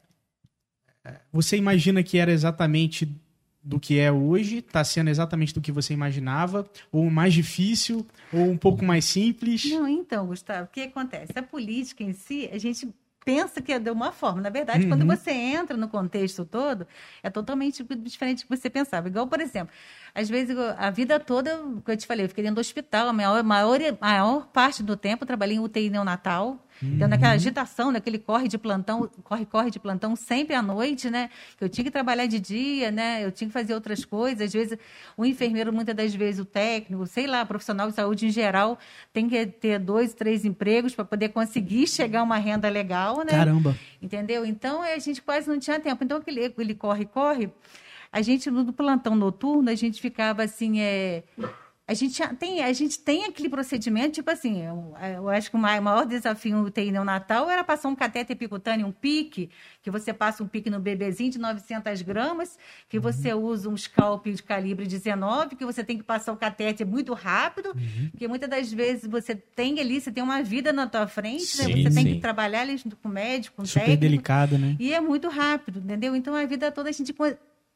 Você 1.31 1.55
imagina 1.55 2.03
que 2.03 2.17
era 2.17 2.31
exatamente 2.31 3.09
do 3.67 3.79
que 3.79 3.99
é 3.99 4.11
hoje? 4.11 4.59
Está 4.59 4.83
sendo 4.83 5.09
exatamente 5.09 5.53
do 5.53 5.59
que 5.59 5.71
você 5.71 5.93
imaginava? 5.93 6.65
Ou 6.91 7.09
mais 7.09 7.33
difícil? 7.33 8.07
Ou 8.31 8.49
um 8.49 8.57
pouco 8.57 8.83
mais 8.83 9.03
simples? 9.03 9.69
Não, 9.69 9.87
então, 9.87 10.25
Gustavo, 10.25 10.65
o 10.65 10.67
que 10.67 10.81
acontece? 10.81 11.33
A 11.35 11.43
política 11.43 12.01
em 12.01 12.13
si, 12.13 12.49
a 12.51 12.57
gente 12.57 12.87
pensa 13.25 13.61
que 13.61 13.73
é 13.73 13.79
de 13.79 13.91
uma 13.91 14.13
forma. 14.13 14.39
Na 14.39 14.49
verdade, 14.49 14.83
uhum. 14.83 14.89
quando 14.89 15.05
você 15.05 15.31
entra 15.31 15.75
no 15.75 15.89
contexto 15.89 16.45
todo, 16.45 16.87
é 17.21 17.29
totalmente 17.29 17.83
diferente 17.83 18.45
do 18.45 18.47
que 18.47 18.57
você 18.57 18.69
pensava. 18.69 19.09
Igual, 19.09 19.27
por 19.27 19.41
exemplo, 19.41 19.73
às 20.15 20.29
vezes, 20.29 20.55
a 20.77 20.89
vida 20.89 21.19
toda, 21.19 21.57
como 21.57 21.83
eu 21.85 21.97
te 21.97 22.07
falei, 22.07 22.23
eu 22.23 22.29
fiquei 22.29 22.45
dentro 22.45 22.55
do 22.55 22.61
hospital. 22.61 23.09
A 23.09 23.13
maior, 23.13 23.43
maior, 23.43 23.79
maior 23.99 24.47
parte 24.47 24.81
do 24.81 24.95
tempo 24.95 25.25
eu 25.25 25.27
trabalhei 25.27 25.57
em 25.57 25.59
UTI 25.59 25.89
neonatal. 25.89 26.57
Uhum. 26.81 26.93
Então, 26.95 27.07
naquela 27.07 27.33
agitação, 27.33 27.91
naquele 27.91 28.17
corre 28.17 28.47
de 28.47 28.57
plantão, 28.57 29.09
corre, 29.23 29.45
corre 29.45 29.71
de 29.71 29.79
plantão 29.79 30.15
sempre 30.15 30.55
à 30.55 30.61
noite, 30.61 31.09
né? 31.09 31.29
Eu 31.59 31.69
tinha 31.69 31.83
que 31.83 31.91
trabalhar 31.91 32.25
de 32.25 32.39
dia, 32.39 32.91
né? 32.91 33.23
Eu 33.23 33.31
tinha 33.31 33.47
que 33.47 33.53
fazer 33.53 33.73
outras 33.73 34.05
coisas. 34.05 34.41
Às 34.41 34.53
vezes, 34.53 34.77
o 35.15 35.25
enfermeiro, 35.25 35.73
muitas 35.73 35.95
das 35.95 36.13
vezes, 36.13 36.39
o 36.39 36.45
técnico, 36.45 37.05
sei 37.07 37.27
lá, 37.27 37.45
profissional 37.45 37.89
de 37.89 37.95
saúde 37.95 38.27
em 38.27 38.31
geral, 38.31 38.77
tem 39.11 39.27
que 39.27 39.45
ter 39.45 39.79
dois, 39.79 40.13
três 40.13 40.45
empregos 40.45 40.93
para 40.93 41.05
poder 41.05 41.29
conseguir 41.29 41.87
chegar 41.87 42.21
a 42.21 42.23
uma 42.23 42.37
renda 42.37 42.69
legal, 42.69 43.17
né? 43.19 43.31
Caramba! 43.31 43.75
Entendeu? 44.01 44.45
Então, 44.45 44.81
a 44.81 44.97
gente 44.99 45.21
quase 45.21 45.49
não 45.49 45.59
tinha 45.59 45.79
tempo. 45.79 46.03
Então, 46.03 46.17
aquele, 46.17 46.53
ele 46.57 46.75
corre, 46.75 47.05
corre 47.05 47.49
a 48.11 48.21
gente, 48.21 48.49
no 48.49 48.71
plantão 48.71 49.15
noturno, 49.15 49.69
a 49.69 49.75
gente 49.75 50.01
ficava 50.01 50.43
assim, 50.43 50.79
é, 50.79 51.23
a 51.87 51.93
gente 51.93 52.21
tem, 52.35 52.61
a 52.61 52.73
gente 52.73 52.99
tem 52.99 53.23
aquele 53.23 53.47
procedimento, 53.47 54.15
tipo 54.15 54.29
assim, 54.29 54.61
eu, 54.61 54.93
eu 55.15 55.29
acho 55.29 55.49
que 55.49 55.55
o 55.55 55.59
maior 55.59 56.05
desafio 56.05 56.57
no 56.57 56.65
UTI 56.65 56.91
neonatal 56.91 57.49
era 57.49 57.63
passar 57.63 57.87
um 57.87 57.95
cateter 57.95 58.35
epicutâneo, 58.35 58.85
um 58.85 58.91
pique, 58.91 59.49
que 59.81 59.89
você 59.89 60.11
passa 60.11 60.43
um 60.43 60.47
pique 60.49 60.69
no 60.69 60.81
bebezinho 60.81 61.31
de 61.31 61.39
900 61.39 62.01
gramas, 62.01 62.59
que 62.89 62.97
uhum. 62.97 63.03
você 63.03 63.33
usa 63.33 63.69
um 63.69 63.77
scalp 63.77 64.27
de 64.27 64.43
calibre 64.43 64.85
19, 64.85 65.55
que 65.55 65.63
você 65.63 65.81
tem 65.81 65.97
que 65.97 66.03
passar 66.03 66.33
o 66.33 66.35
cateter 66.35 66.85
muito 66.85 67.13
rápido, 67.13 67.69
uhum. 67.69 68.09
porque 68.11 68.27
muitas 68.27 68.49
das 68.49 68.73
vezes 68.73 69.09
você 69.09 69.33
tem 69.33 69.79
ali, 69.79 70.01
você 70.01 70.11
tem 70.11 70.21
uma 70.21 70.43
vida 70.43 70.73
na 70.73 70.87
tua 70.87 71.07
frente, 71.07 71.57
né? 71.57 71.63
sim, 71.63 71.75
né? 71.75 71.83
você 71.83 71.91
sim. 71.91 72.03
tem 72.03 72.15
que 72.15 72.19
trabalhar 72.19 72.61
ali 72.61 72.75
junto 72.75 72.97
com 72.97 73.07
o 73.07 73.11
médico, 73.11 73.55
com 73.55 73.61
o 73.61 73.65
Super 73.65 73.79
técnico. 73.79 74.01
delicado, 74.01 74.57
né? 74.57 74.75
E 74.77 74.93
é 74.93 74.99
muito 74.99 75.29
rápido, 75.29 75.79
entendeu? 75.79 76.13
Então, 76.17 76.35
a 76.35 76.45
vida 76.45 76.69
toda 76.69 76.89
a 76.89 76.91
gente 76.91 77.15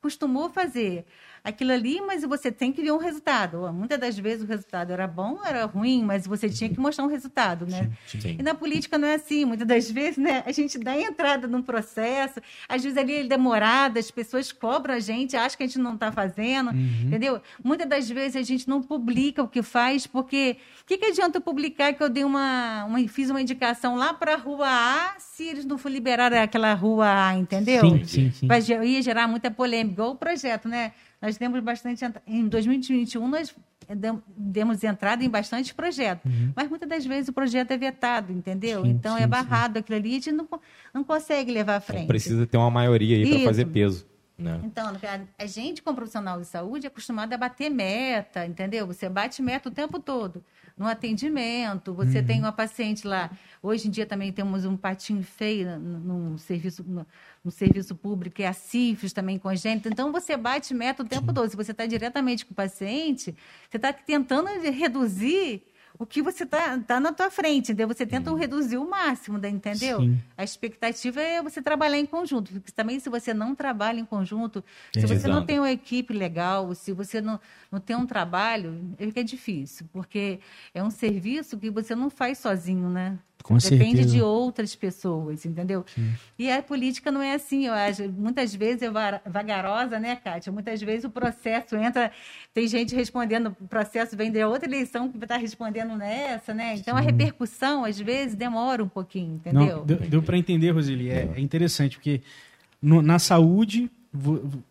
acostumou 0.02 0.48
a 0.48 0.50
fazer 0.50 1.06
aquilo 1.44 1.72
ali, 1.72 2.00
mas 2.02 2.24
você 2.24 2.52
tem 2.52 2.72
que 2.72 2.82
ver 2.82 2.92
um 2.92 2.98
resultado. 2.98 3.72
Muitas 3.74 4.00
das 4.00 4.18
vezes 4.18 4.44
o 4.44 4.48
resultado 4.48 4.92
era 4.92 5.08
bom, 5.08 5.40
era 5.46 5.66
ruim, 5.66 6.04
mas 6.04 6.28
você 6.28 6.50
tinha 6.50 6.70
que 6.70 6.80
mostrar 6.80 7.04
um 7.06 7.08
resultado, 7.08 7.66
né? 7.66 7.90
Sim, 8.08 8.22
sim. 8.22 8.36
E 8.40 8.44
na 8.44 8.54
política 8.54 8.98
não 8.98 9.08
é 9.08 9.16
assim. 9.16 9.44
Muitas 9.46 9.68
das 9.68 9.90
vezes, 9.90 10.18
né, 10.18 10.44
a 10.46 10.52
gente 10.52 10.78
dá 10.78 10.96
entrada 11.00 11.48
num 11.48 11.62
processo, 11.62 12.40
às 12.70 12.84
vezes 12.84 12.98
ali 12.98 13.16
é 13.16 13.24
demorado, 13.24 13.98
as 13.98 14.12
pessoas 14.12 14.52
cobram 14.52 14.94
a 14.96 15.00
gente, 15.00 15.36
acham 15.36 15.58
que 15.58 15.64
a 15.64 15.68
gente 15.68 15.80
não 15.80 15.96
está 15.96 16.12
fazendo, 16.12 16.72
Uhum. 16.72 17.04
entendeu? 17.08 17.42
Muitas 17.64 17.88
das 17.88 18.10
vezes 18.10 18.36
a 18.36 18.44
gente 18.44 18.68
não 18.70 18.82
publica 18.82 19.42
o 19.42 19.48
que 19.48 19.62
faz, 19.64 20.06
porque 20.06 20.58
o 20.82 20.86
que, 20.86 20.98
que 20.98 21.06
adianta 21.06 21.38
eu 21.38 21.42
publicar 21.42 21.94
que 21.94 22.04
eu 22.04 22.10
dei 22.10 22.24
uma, 22.24 22.86
uma 22.86 23.00
fiz 23.08 23.30
uma 23.30 23.42
indicação 23.42 23.96
lá 23.96 24.14
para 24.14 24.34
a 24.34 24.38
rua 24.38 24.68
A, 24.68 25.16
se 25.20 25.44
eles 25.46 25.66
não 25.66 25.78
for 25.78 25.90
liberar 25.90 26.32
aquela 26.34 26.74
rua 26.74 27.08
A, 27.30 27.36
entendeu? 27.36 27.82
Sim, 27.82 28.04
sim, 28.06 28.32
sim. 28.32 28.48
Vai, 28.48 28.62
ia 28.62 29.02
gerar 29.02 29.28
muita 29.28 29.50
polêmica. 29.50 29.94
Igual 29.94 30.12
o 30.12 30.16
projeto, 30.16 30.68
né? 30.70 30.92
Nós 31.22 31.38
temos 31.38 31.60
bastante. 31.62 32.04
Em 32.26 32.48
2021, 32.48 33.28
nós 33.28 33.54
dem- 33.96 34.22
demos 34.36 34.84
entrada 34.84 35.24
em 35.24 35.30
bastante 35.30 35.74
projetos. 35.74 36.30
Mas 36.56 36.68
muitas 36.70 36.90
das 36.90 37.06
vezes 37.06 37.30
o 37.30 37.34
projeto 37.34 37.72
é 37.72 37.78
vetado, 37.78 38.32
entendeu? 38.34 38.80
Uhum. 38.80 38.86
Sim, 38.86 38.92
então 38.92 39.18
sim, 39.18 39.24
é 39.24 39.28
barrado 39.28 39.78
aquilo 39.80 39.98
ali 39.98 40.10
e 40.10 40.12
a 40.12 40.16
gente 40.16 40.32
não, 40.32 40.48
não 40.94 41.04
consegue 41.04 41.52
levar 41.52 41.76
à 41.76 41.80
frente. 41.82 42.00
Então 42.00 42.08
precisa 42.08 42.48
ter 42.48 42.58
uma 42.58 42.72
maioria 42.72 43.18
aí 43.18 43.30
para 43.30 43.40
fazer 43.46 43.66
peso. 43.66 44.06
Né? 44.38 44.60
Então, 44.64 44.88
a- 44.88 45.44
a 45.44 45.46
gente, 45.46 45.84
como 45.84 45.96
profissional 45.96 46.40
de 46.40 46.48
saúde, 46.48 46.88
é 46.88 46.90
acostumado 46.90 47.32
a 47.32 47.38
bater 47.38 47.70
meta, 47.70 48.44
entendeu? 48.44 48.88
Você 48.88 49.08
bate 49.08 49.40
meta 49.40 49.70
o 49.70 49.72
tempo 49.72 50.00
todo. 50.00 50.44
No 50.82 50.88
atendimento, 50.88 51.94
você 51.94 52.18
Uhum. 52.22 52.26
tem 52.26 52.40
uma 52.40 52.52
paciente 52.52 53.06
lá. 53.06 53.30
Hoje 53.62 53.88
em 53.88 53.92
dia 53.92 54.04
também 54.04 54.32
temos 54.32 54.66
um 54.66 54.76
patinho 54.76 55.22
feio 55.22 55.78
no, 55.80 56.40
serviço, 56.40 56.84
no, 56.84 57.06
no 57.46 57.52
serviço 57.52 57.94
público, 57.94 58.38
que 58.38 58.42
é 58.42 58.48
a 58.48 58.54
sífilis 58.54 59.14
também 59.14 59.38
congênita. 59.38 59.88
Então, 59.90 60.12
você 60.12 60.36
bate 60.36 60.74
meta 60.74 61.04
o 61.04 61.06
tempo 61.08 61.32
todo. 61.32 61.48
Se 61.48 61.56
você 61.56 61.70
está 61.70 61.86
diretamente 61.86 62.44
com 62.48 62.54
o 62.54 62.56
paciente, 62.56 63.36
você 63.70 63.78
está 63.78 63.94
tentando 63.94 64.48
reduzir 64.72 65.62
o 66.02 66.06
que 66.06 66.20
você 66.20 66.44
está 66.46 66.80
tá 66.80 67.00
na 67.00 67.14
tua 67.14 67.30
frente, 67.30 67.66
entendeu? 67.72 67.88
Você 67.88 68.08
tenta 68.08 68.36
reduzir 68.36 68.78
o 68.78 68.90
máximo, 68.90 69.38
da- 69.38 69.48
entendeu? 69.48 70.00
Sim. 70.00 70.20
A 70.36 70.44
expectativa 70.44 71.22
é 71.22 71.44
você 71.44 71.62
trabalhar 71.62 72.00
em 72.00 72.08
conjunto. 72.08 72.52
Porque 72.54 72.72
também, 72.72 73.00
se 73.00 73.08
você 73.08 73.36
não 73.36 73.54
trabalha 73.54 74.00
em 74.00 74.06
conjunto, 74.06 74.64
se 74.92 75.00
É. 75.04 75.06
você 75.08 75.28
não 75.28 75.46
tem 75.46 75.60
uma 75.60 75.72
equipe 75.72 76.12
legal, 76.12 76.74
se 76.74 76.92
você 76.92 77.22
não, 77.22 77.40
não 77.72 77.80
tem 77.80 77.96
um 77.96 78.08
trabalho, 78.08 78.96
é 78.98 79.12
que 79.12 79.20
é 79.20 79.24
difícil. 79.24 79.88
Porque 79.94 80.40
é 80.74 80.82
um 80.84 80.90
serviço 80.90 81.56
que 81.60 81.70
você 81.70 81.94
não 81.94 82.10
faz 82.10 82.40
sozinho, 82.40 82.90
né? 82.90 83.20
Com 83.44 83.58
Depende 83.58 83.84
certeza. 83.98 84.10
de 84.16 84.22
outras 84.22 84.76
pessoas, 84.76 85.46
entendeu? 85.46 85.86
E 86.38 86.50
a 86.52 86.62
política 86.62 87.12
não 87.12 87.22
é 87.22 87.34
assim, 87.34 87.66
eu 87.68 87.74
acho. 87.74 88.08
Muitas 88.10 88.54
vezes 88.56 88.82
é 88.84 88.90
va- 88.90 89.22
vagarosa, 89.26 90.00
né, 90.00 90.16
Kátia? 90.16 90.52
Muitas 90.52 90.82
vezes 90.82 91.06
o 91.06 91.10
processo 91.10 91.76
entra, 91.76 92.12
tem 92.54 92.68
gente 92.68 92.96
respondendo, 92.96 93.56
o 93.60 93.68
processo 93.68 94.16
vem 94.16 94.32
de 94.32 94.44
outra 94.44 94.68
eleição 94.68 95.10
que 95.12 95.18
está 95.18 95.38
respondendo 95.38 95.96
nessa, 95.96 96.54
né? 96.54 96.76
Então 96.76 96.96
a 96.96 97.02
repercussão, 97.02 97.86
às 97.86 98.00
vezes, 98.00 98.36
demora 98.36 98.84
um 98.84 98.88
pouquinho, 98.90 99.36
entendeu? 99.36 99.78
Não, 99.78 99.86
deu, 99.86 99.98
deu 99.98 100.24
para 100.24 100.38
entender, 100.38 100.72
Roseli. 100.72 101.10
É, 101.10 101.30
é 101.36 101.40
interessante, 101.40 101.98
porque 101.98 102.22
no- 102.82 103.02
na 103.02 103.20
saúde 103.20 103.90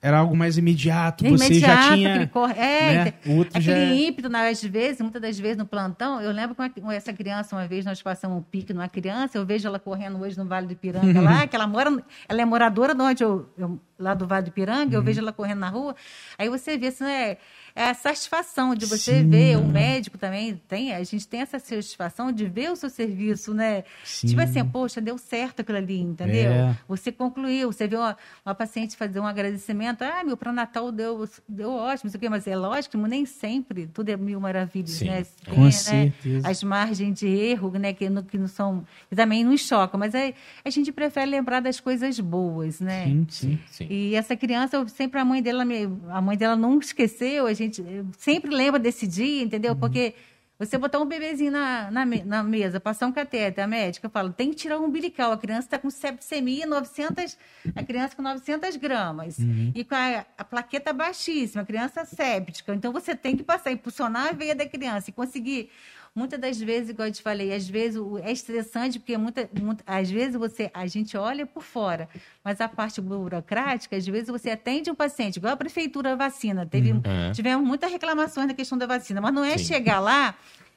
era 0.03 0.19
algo 0.19 0.37
mais 0.37 0.59
imediato. 0.59 1.25
É 1.27 1.31
você 1.31 1.55
já 1.55 1.95
tinha. 1.95 2.11
aquele 2.11 2.27
corre- 2.27 2.55
é, 2.59 2.93
né, 3.05 3.11
tem- 3.11 3.33
o 3.33 3.39
outro 3.39 3.59
aquele 3.59 3.65
já 3.65 3.77
é- 3.79 3.95
ímpeto, 3.95 4.29
né, 4.29 4.49
às 4.51 4.63
vezes, 4.63 5.01
muitas 5.01 5.23
das 5.23 5.39
vezes 5.39 5.57
no 5.57 5.65
plantão, 5.67 6.21
eu 6.21 6.31
lembro 6.31 6.55
com 6.55 6.69
com 6.71 6.93
essa 6.93 7.13
criança, 7.13 7.57
uma 7.57 7.67
vez 7.67 7.85
nós 7.85 8.03
passamos 8.03 8.37
um 8.39 8.43
pique 8.43 8.73
numa 8.75 8.89
criança, 8.89 9.39
eu 9.39 9.47
vejo 9.47 9.67
ela 9.67 9.79
correndo 9.79 10.19
hoje 10.21 10.37
no 10.37 10.45
Vale 10.45 10.67
do 10.67 10.73
Ipiranga 10.75 11.21
lá, 11.23 11.47
que 11.49 11.57
ela 11.57 11.67
mora, 11.67 11.91
ela 12.29 12.43
é 12.43 12.45
moradora 12.45 12.95
de 12.95 13.03
onde 13.03 13.25
eu, 13.25 13.49
eu- 13.57 13.81
lá 13.99 14.13
do 14.15 14.27
Vale 14.27 14.45
do 14.45 14.49
Ipiranga, 14.49 14.95
eu 14.95 15.03
vejo 15.03 15.21
ela 15.21 15.33
correndo 15.33 15.59
na 15.61 15.69
rua, 15.71 15.95
aí 16.39 16.49
você 16.49 16.77
vê, 16.77 16.89
assim, 16.89 17.05
é, 17.05 17.39
é 17.75 17.85
a 17.91 17.95
satisfação 17.95 18.75
de 18.75 18.87
você 18.87 19.21
Sim. 19.21 19.29
ver, 19.29 19.57
o 19.59 19.67
médico 19.67 20.19
também 20.19 20.61
tem, 20.69 20.93
a 20.95 21.03
gente 21.05 21.27
tem 21.27 21.41
essa 21.41 21.59
satisfação 21.59 22.33
de 22.33 22.47
ver 22.47 22.71
o 22.73 22.77
seu 22.77 22.91
serviço, 22.91 23.53
né? 23.55 23.85
Sim. 24.05 24.29
Tipo 24.29 24.41
assim, 24.41 24.65
poxa, 24.65 25.01
deu 25.01 25.17
certo 25.19 25.61
aquilo 25.61 25.79
ali, 25.79 26.01
entendeu? 26.01 26.53
É. 26.53 26.77
Você 26.89 27.11
concluiu, 27.13 27.73
você 27.73 27.87
viu 27.87 27.99
uma, 28.01 28.17
uma 28.45 28.55
paciente 28.55 28.97
fazer 28.97 29.21
um 29.21 29.27
agradecimento, 29.27 30.03
ah, 30.03 30.23
meu 30.25 30.37
pré-natal 30.37 30.91
deu, 30.93 31.29
deu 31.49 31.71
ótimo, 31.73 32.11
sei 32.11 32.19
o 32.19 32.21
quê, 32.21 32.29
mas 32.29 32.47
é 32.47 32.57
lógico, 32.57 32.97
nem 32.99 33.25
sempre 33.27 33.87
tudo 33.87 34.09
é 34.11 34.17
mil 34.17 34.41
maravilhas, 34.41 34.91
Sim. 34.91 35.07
né? 35.07 35.25
Com 35.47 35.55
Tem, 35.55 35.63
né, 35.65 35.71
certeza. 35.71 36.49
As 36.49 36.63
margens 36.63 37.19
de 37.19 37.27
erro, 37.29 37.71
né, 37.79 37.93
que, 37.93 38.09
não- 38.09 38.23
que 38.23 38.39
não 38.39 38.49
são, 38.49 38.85
que 39.09 39.17
também 39.17 39.45
nos 39.45 39.61
chocam, 39.61 39.99
mas 39.99 40.15
aí 40.15 40.35
a 40.65 40.71
gente 40.71 40.93
prefere 40.93 41.27
lembrar 41.31 41.61
das 41.61 41.81
coisas 41.81 42.19
boas, 42.21 42.81
né? 42.81 43.05
Sim, 43.05 43.27
sim. 43.29 43.59
Sim. 43.71 43.87
E 43.91 44.15
essa 44.15 44.37
criança, 44.37 44.87
sempre 44.89 45.21
a 45.21 45.25
mãe 45.25 45.43
dela, 45.43 45.65
a 46.11 46.21
mãe 46.21 46.37
dela 46.37 46.57
não 46.57 46.79
esqueceu, 46.79 47.47
a 47.47 47.55
gente 47.61 47.81
eu 47.81 48.07
sempre 48.19 48.51
lembra 48.55 48.79
desse 48.79 49.07
dia, 49.07 49.43
entendeu? 49.43 49.77
Porque 49.77 50.15
você 50.61 50.77
botar 50.77 50.99
um 50.99 51.07
bebezinho 51.07 51.51
na, 51.51 51.91
na, 51.91 52.05
na 52.05 52.43
mesa, 52.43 52.79
passar 52.79 53.07
um 53.07 53.13
catéter, 53.13 53.65
a 53.65 53.67
médica 53.67 54.11
fala, 54.11 54.31
tem 54.31 54.51
que 54.51 54.57
tirar 54.57 54.79
o 54.79 54.85
umbilical, 54.85 55.33
a 55.33 55.39
criança 55.39 55.69
está 55.69 55.79
com 55.79 55.89
septicemia, 55.89 56.67
900, 56.67 57.39
a 57.75 57.83
criança 57.83 58.15
com 58.15 58.21
900 58.21 58.77
gramas, 58.77 59.39
e 59.75 59.83
com 59.83 59.95
a, 59.95 60.27
a 60.37 60.45
plaqueta 60.45 60.93
baixíssima, 60.93 61.63
a 61.63 61.65
criança 61.65 62.05
séptica, 62.05 62.75
então 62.75 62.93
você 62.93 63.17
tem 63.17 63.39
que 63.39 63.43
passar, 63.43 63.73
impulsionar 63.73 64.29
a 64.29 64.33
veia 64.33 64.55
da 64.55 64.67
criança 64.67 65.09
e 65.09 65.15
conseguir 65.15 65.71
Muitas 66.13 66.41
das 66.41 66.59
vezes, 66.61 66.91
igual 66.91 67.07
eu 67.07 67.13
te 67.13 67.23
falei, 67.23 67.55
às 67.55 67.69
vezes 67.69 68.01
é 68.25 68.33
estressante, 68.33 68.99
porque 68.99 69.17
muita, 69.17 69.49
muita- 69.61 69.85
às 69.87 70.11
vezes 70.11 70.35
você, 70.35 70.69
a 70.75 70.85
gente 70.89 71.17
olha 71.17 71.47
por 71.47 71.63
fora, 71.63 72.09
mas 72.43 72.61
a 72.61 72.69
parte 72.69 73.01
burocrática, 73.01 73.97
às 73.97 74.05
vezes 74.07 74.29
você 74.29 74.51
atende 74.51 74.91
um 74.91 74.95
paciente, 74.95 75.37
igual 75.37 75.53
a 75.53 75.57
prefeitura 75.57 76.17
vacina. 76.17 76.67
Teve, 76.67 76.91
É. 77.05 77.31
Tivemos 77.33 77.65
muitas 77.67 77.93
reclamações 77.93 78.49
na 78.49 78.55
questão 78.55 78.77
da 78.77 78.87
vacina, 78.87 79.21
mas 79.21 79.33
não 79.33 79.45
é 79.45 79.57
Sim. 79.57 79.65
chegar 79.65 80.01
lá, 80.01 80.35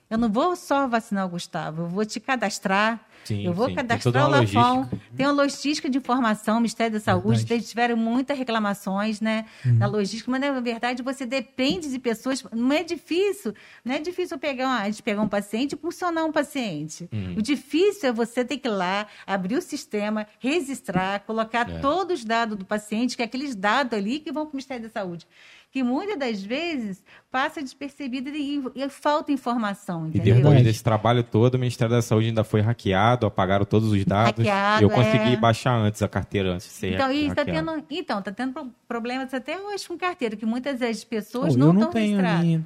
eu 0.08 0.20
não 0.20 0.30
vou 0.32 0.56
só 0.56 0.88
vacinar 0.88 1.26
o 1.26 1.30
Gustavo, 1.30 1.84
eu 1.84 1.88
vou 1.90 2.06
te 2.06 2.20
cadastrar. 2.20 3.00
Sim, 3.24 3.46
eu 3.46 3.54
vou 3.54 3.68
sim. 3.68 3.76
Cadastrar 3.76 4.28
o 4.28 4.30
Lafon. 4.30 4.88
Tem 5.16 5.26
uma 5.26 5.32
logística 5.34 5.90
de 5.90 5.98
informação, 5.98 6.58
Ministério 6.58 6.94
da 6.94 7.00
Saúde, 7.00 7.46
eles 7.50 7.70
tiveram 7.70 7.96
muitas 7.96 8.38
reclamações, 8.38 9.22
né? 9.22 9.46
Na 9.64 9.88
logística, 9.88 10.30
mas 10.30 10.42
na 10.42 10.60
verdade 10.60 11.02
você 11.02 11.26
depende 11.26 11.90
de 11.90 12.00
pessoas. 12.00 12.44
Não 12.52 12.72
é 12.74 12.84
difícil, 12.84 13.54
não 13.84 13.96
é 13.96 14.00
difícil 14.00 14.38
pegar 14.38 14.68
uma, 14.68 14.84
pegar 15.04 15.22
um 15.22 15.28
paciente 15.28 15.74
e 15.74 15.78
funcionar 15.78 16.26
um 16.26 16.32
paciente. 16.32 17.10
O 17.38 17.42
difícil 17.42 18.10
é 18.10 18.12
você 18.12 18.44
ter 18.44 18.58
que 18.58 18.68
ir 18.68 18.72
lá, 18.72 19.08
abrir 19.26 19.56
o 19.56 19.62
sistema, 19.62 20.28
registrar, 20.40 21.20
colocar 21.22 21.70
É. 21.70 21.80
todos 21.80 22.20
os 22.20 22.26
dados 22.26 22.58
do 22.58 22.66
paciente, 22.66 23.16
que 23.16 23.22
é 23.22 23.26
aqueles 23.26 23.56
dados 23.56 23.98
ali 23.98 24.20
que 24.20 24.32
vão 24.32 24.46
para 24.46 24.54
o 24.54 24.56
Ministério 24.56 24.84
da 24.84 24.90
Saúde. 24.90 25.26
Que 25.74 25.82
muitas 25.82 26.20
das 26.20 26.44
vezes 26.44 27.04
passa 27.32 27.60
despercebido 27.60 28.30
e, 28.30 28.62
e 28.76 28.88
falta 28.90 29.32
informação, 29.32 30.06
E 30.06 30.10
entendeu? 30.10 30.36
depois 30.36 30.44
Verdade. 30.44 30.64
desse 30.66 30.84
trabalho 30.84 31.24
todo, 31.24 31.56
o 31.56 31.58
Ministério 31.58 31.92
da 31.96 32.00
Saúde 32.04 32.28
ainda 32.28 32.44
foi 32.44 32.62
hackeado, 32.62 33.26
apagaram 33.26 33.66
todos 33.66 33.92
os 33.92 34.06
dados. 34.06 34.46
Hackeado, 34.46 34.84
e 34.84 34.86
eu 34.86 34.90
consegui 34.92 35.34
é. 35.34 35.36
baixar 35.36 35.74
antes 35.76 36.04
a 36.04 36.08
carteira 36.08 36.52
antes 36.54 36.68
de 36.68 36.74
ser 36.74 36.94
Então, 36.94 37.12
e 37.12 37.26
está 37.26 37.44
tendo, 37.44 37.84
então, 37.90 38.22
tá 38.22 38.32
tendo 38.32 38.54
pro- 38.54 38.72
problemas 38.88 39.34
até 39.34 39.60
hoje 39.60 39.88
com 39.88 39.98
carteira, 39.98 40.36
que 40.36 40.46
muitas 40.46 40.80
das 40.80 41.04
pessoas 41.04 41.54
eu 41.54 41.60
não 41.60 41.74
não 41.74 41.82
estão 41.82 41.92
tenho 41.92 42.18
registradas. 42.22 42.62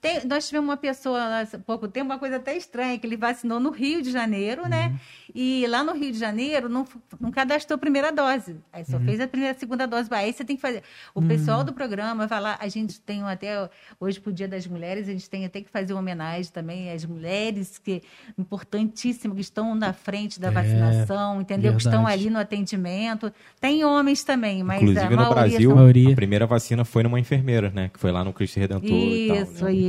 Tem- 0.00 0.24
nós 0.26 0.46
tivemos 0.46 0.68
uma 0.68 0.76
pessoa 0.76 1.42
há 1.42 1.58
pouco 1.58 1.88
tempo, 1.88 2.06
uma 2.06 2.18
coisa 2.18 2.36
até 2.36 2.56
estranha, 2.56 2.96
que 2.98 3.06
ele 3.06 3.16
vacinou 3.16 3.58
no 3.58 3.70
Rio 3.70 4.00
de 4.00 4.12
Janeiro, 4.12 4.68
né? 4.68 4.96
E 5.34 5.66
lá 5.68 5.82
no 5.82 5.92
Rio 5.92 6.12
de 6.12 6.18
Janeiro 6.18 6.68
não, 6.68 6.86
não 7.20 7.30
cadastrou 7.32 7.74
a 7.74 7.78
primeira 7.78 8.10
dose. 8.12 8.56
Aí 8.72 8.84
só 8.84 8.98
fez 9.00 9.20
a 9.20 9.26
primeira, 9.26 9.54
a 9.54 9.58
segunda 9.58 9.86
dose. 9.86 10.08
Aí 10.12 10.32
você 10.32 10.44
tem 10.44 10.56
que 10.56 10.62
fazer. 10.62 10.82
O 11.14 11.20
pessoal 11.22 11.64
do 11.64 11.72
programa 11.72 12.26
vai 12.26 12.40
lá, 12.40 12.56
a 12.60 12.68
gente 12.68 13.00
tem 13.00 13.22
até 13.24 13.68
hoje 14.00 14.20
pro 14.20 14.32
Dia 14.32 14.46
das 14.48 14.66
Mulheres, 14.66 15.08
a 15.08 15.12
gente 15.12 15.28
tem 15.28 15.44
até 15.44 15.60
que 15.60 15.68
fazer 15.68 15.92
uma 15.92 16.00
homenagem 16.00 16.50
também 16.52 16.90
às 16.92 17.04
mulheres 17.04 17.76
que 17.78 18.02
importantíssimas 18.38 19.34
que 19.34 19.40
estão 19.42 19.74
na 19.74 19.92
frente 19.92 20.40
da 20.40 20.48
É, 20.48 20.50
vacinação, 20.50 21.40
entendeu? 21.40 21.72
Que 21.72 21.78
estão 21.78 22.04
verdade. 22.04 22.22
ali 22.22 22.30
no 22.30 22.38
atendimento. 22.38 23.32
Tem 23.60 23.84
homens 23.84 24.24
também, 24.24 24.62
mas 24.62 24.80
Inclusive 24.82 25.06
a 25.14 25.16
no 25.16 25.30
Brasil, 25.30 25.70
são 25.70 26.12
a 26.12 26.14
primeira 26.14 26.46
vacina 26.46 26.84
foi 26.84 27.02
numa 27.02 27.18
enfermeira, 27.20 27.70
né? 27.70 27.90
Que 27.92 27.98
foi 27.98 28.10
lá 28.12 28.24
no 28.24 28.32
Cristo 28.32 28.58
Redentor 28.60 28.88
e 28.88 29.28
tal. 29.28 29.36
isso, 29.36 29.64
né? 29.64 29.72
isso, 29.72 29.87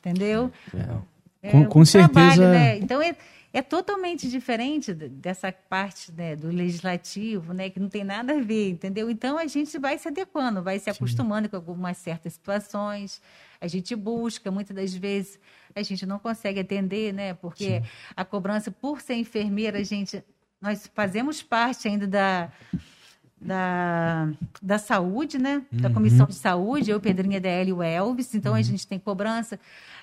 entendeu? 0.00 0.52
É. 1.42 1.50
Com- 1.50 1.62
É, 1.62 1.64
com 1.66 1.84
trabalho, 1.84 2.30
certeza- 2.30 2.50
né? 2.52 2.76
Então 2.78 3.00
é, 3.00 3.14
é 3.52 3.62
totalmente 3.62 4.28
diferente 4.28 4.92
dessa 4.92 5.52
parte 5.52 6.10
né, 6.12 6.34
do 6.34 6.48
legislativo, 6.48 7.52
né, 7.52 7.70
que 7.70 7.78
não 7.78 7.88
tem 7.88 8.02
nada 8.02 8.34
a 8.36 8.40
ver, 8.40 8.70
entendeu? 8.70 9.08
Então 9.08 9.38
a 9.38 9.46
gente 9.46 9.78
vai 9.78 9.96
se 9.96 10.08
adequando, 10.08 10.60
vai 10.62 10.78
se 10.80 10.90
acostumando 10.90 11.48
com 11.48 11.54
algumas 11.56 11.98
certas 11.98 12.32
situações. 12.32 13.22
A 13.60 13.68
gente 13.68 13.94
busca, 13.94 14.50
muitas 14.50 14.74
das 14.74 14.92
vezes 14.94 15.38
a 15.74 15.82
gente 15.82 16.04
não 16.04 16.18
consegue 16.18 16.58
atender, 16.60 17.12
né? 17.14 17.34
Porque 17.34 17.80
a 18.16 18.24
cobrança, 18.24 18.70
por 18.70 19.00
ser 19.00 19.14
enfermeira, 19.14 19.78
a 19.78 19.84
gente 19.84 20.22
nós 20.60 20.90
fazemos 20.94 21.42
parte 21.42 21.86
ainda 21.86 22.06
da 22.08 22.50
da, 23.40 24.30
da 24.62 24.78
saúde, 24.78 25.38
né? 25.38 25.62
Da 25.70 25.90
comissão 25.90 26.26
de 26.26 26.34
saúde, 26.34 26.90
eu, 26.90 27.00
Pedrinha 27.00 27.40
DL 27.40 27.70
e 27.70 27.72
o 27.72 27.82
Elvis. 27.82 28.34
Então 28.34 28.54
a 28.54 28.62
gente 28.62 28.86
tem 28.86 28.98
cobrança. 28.98 29.58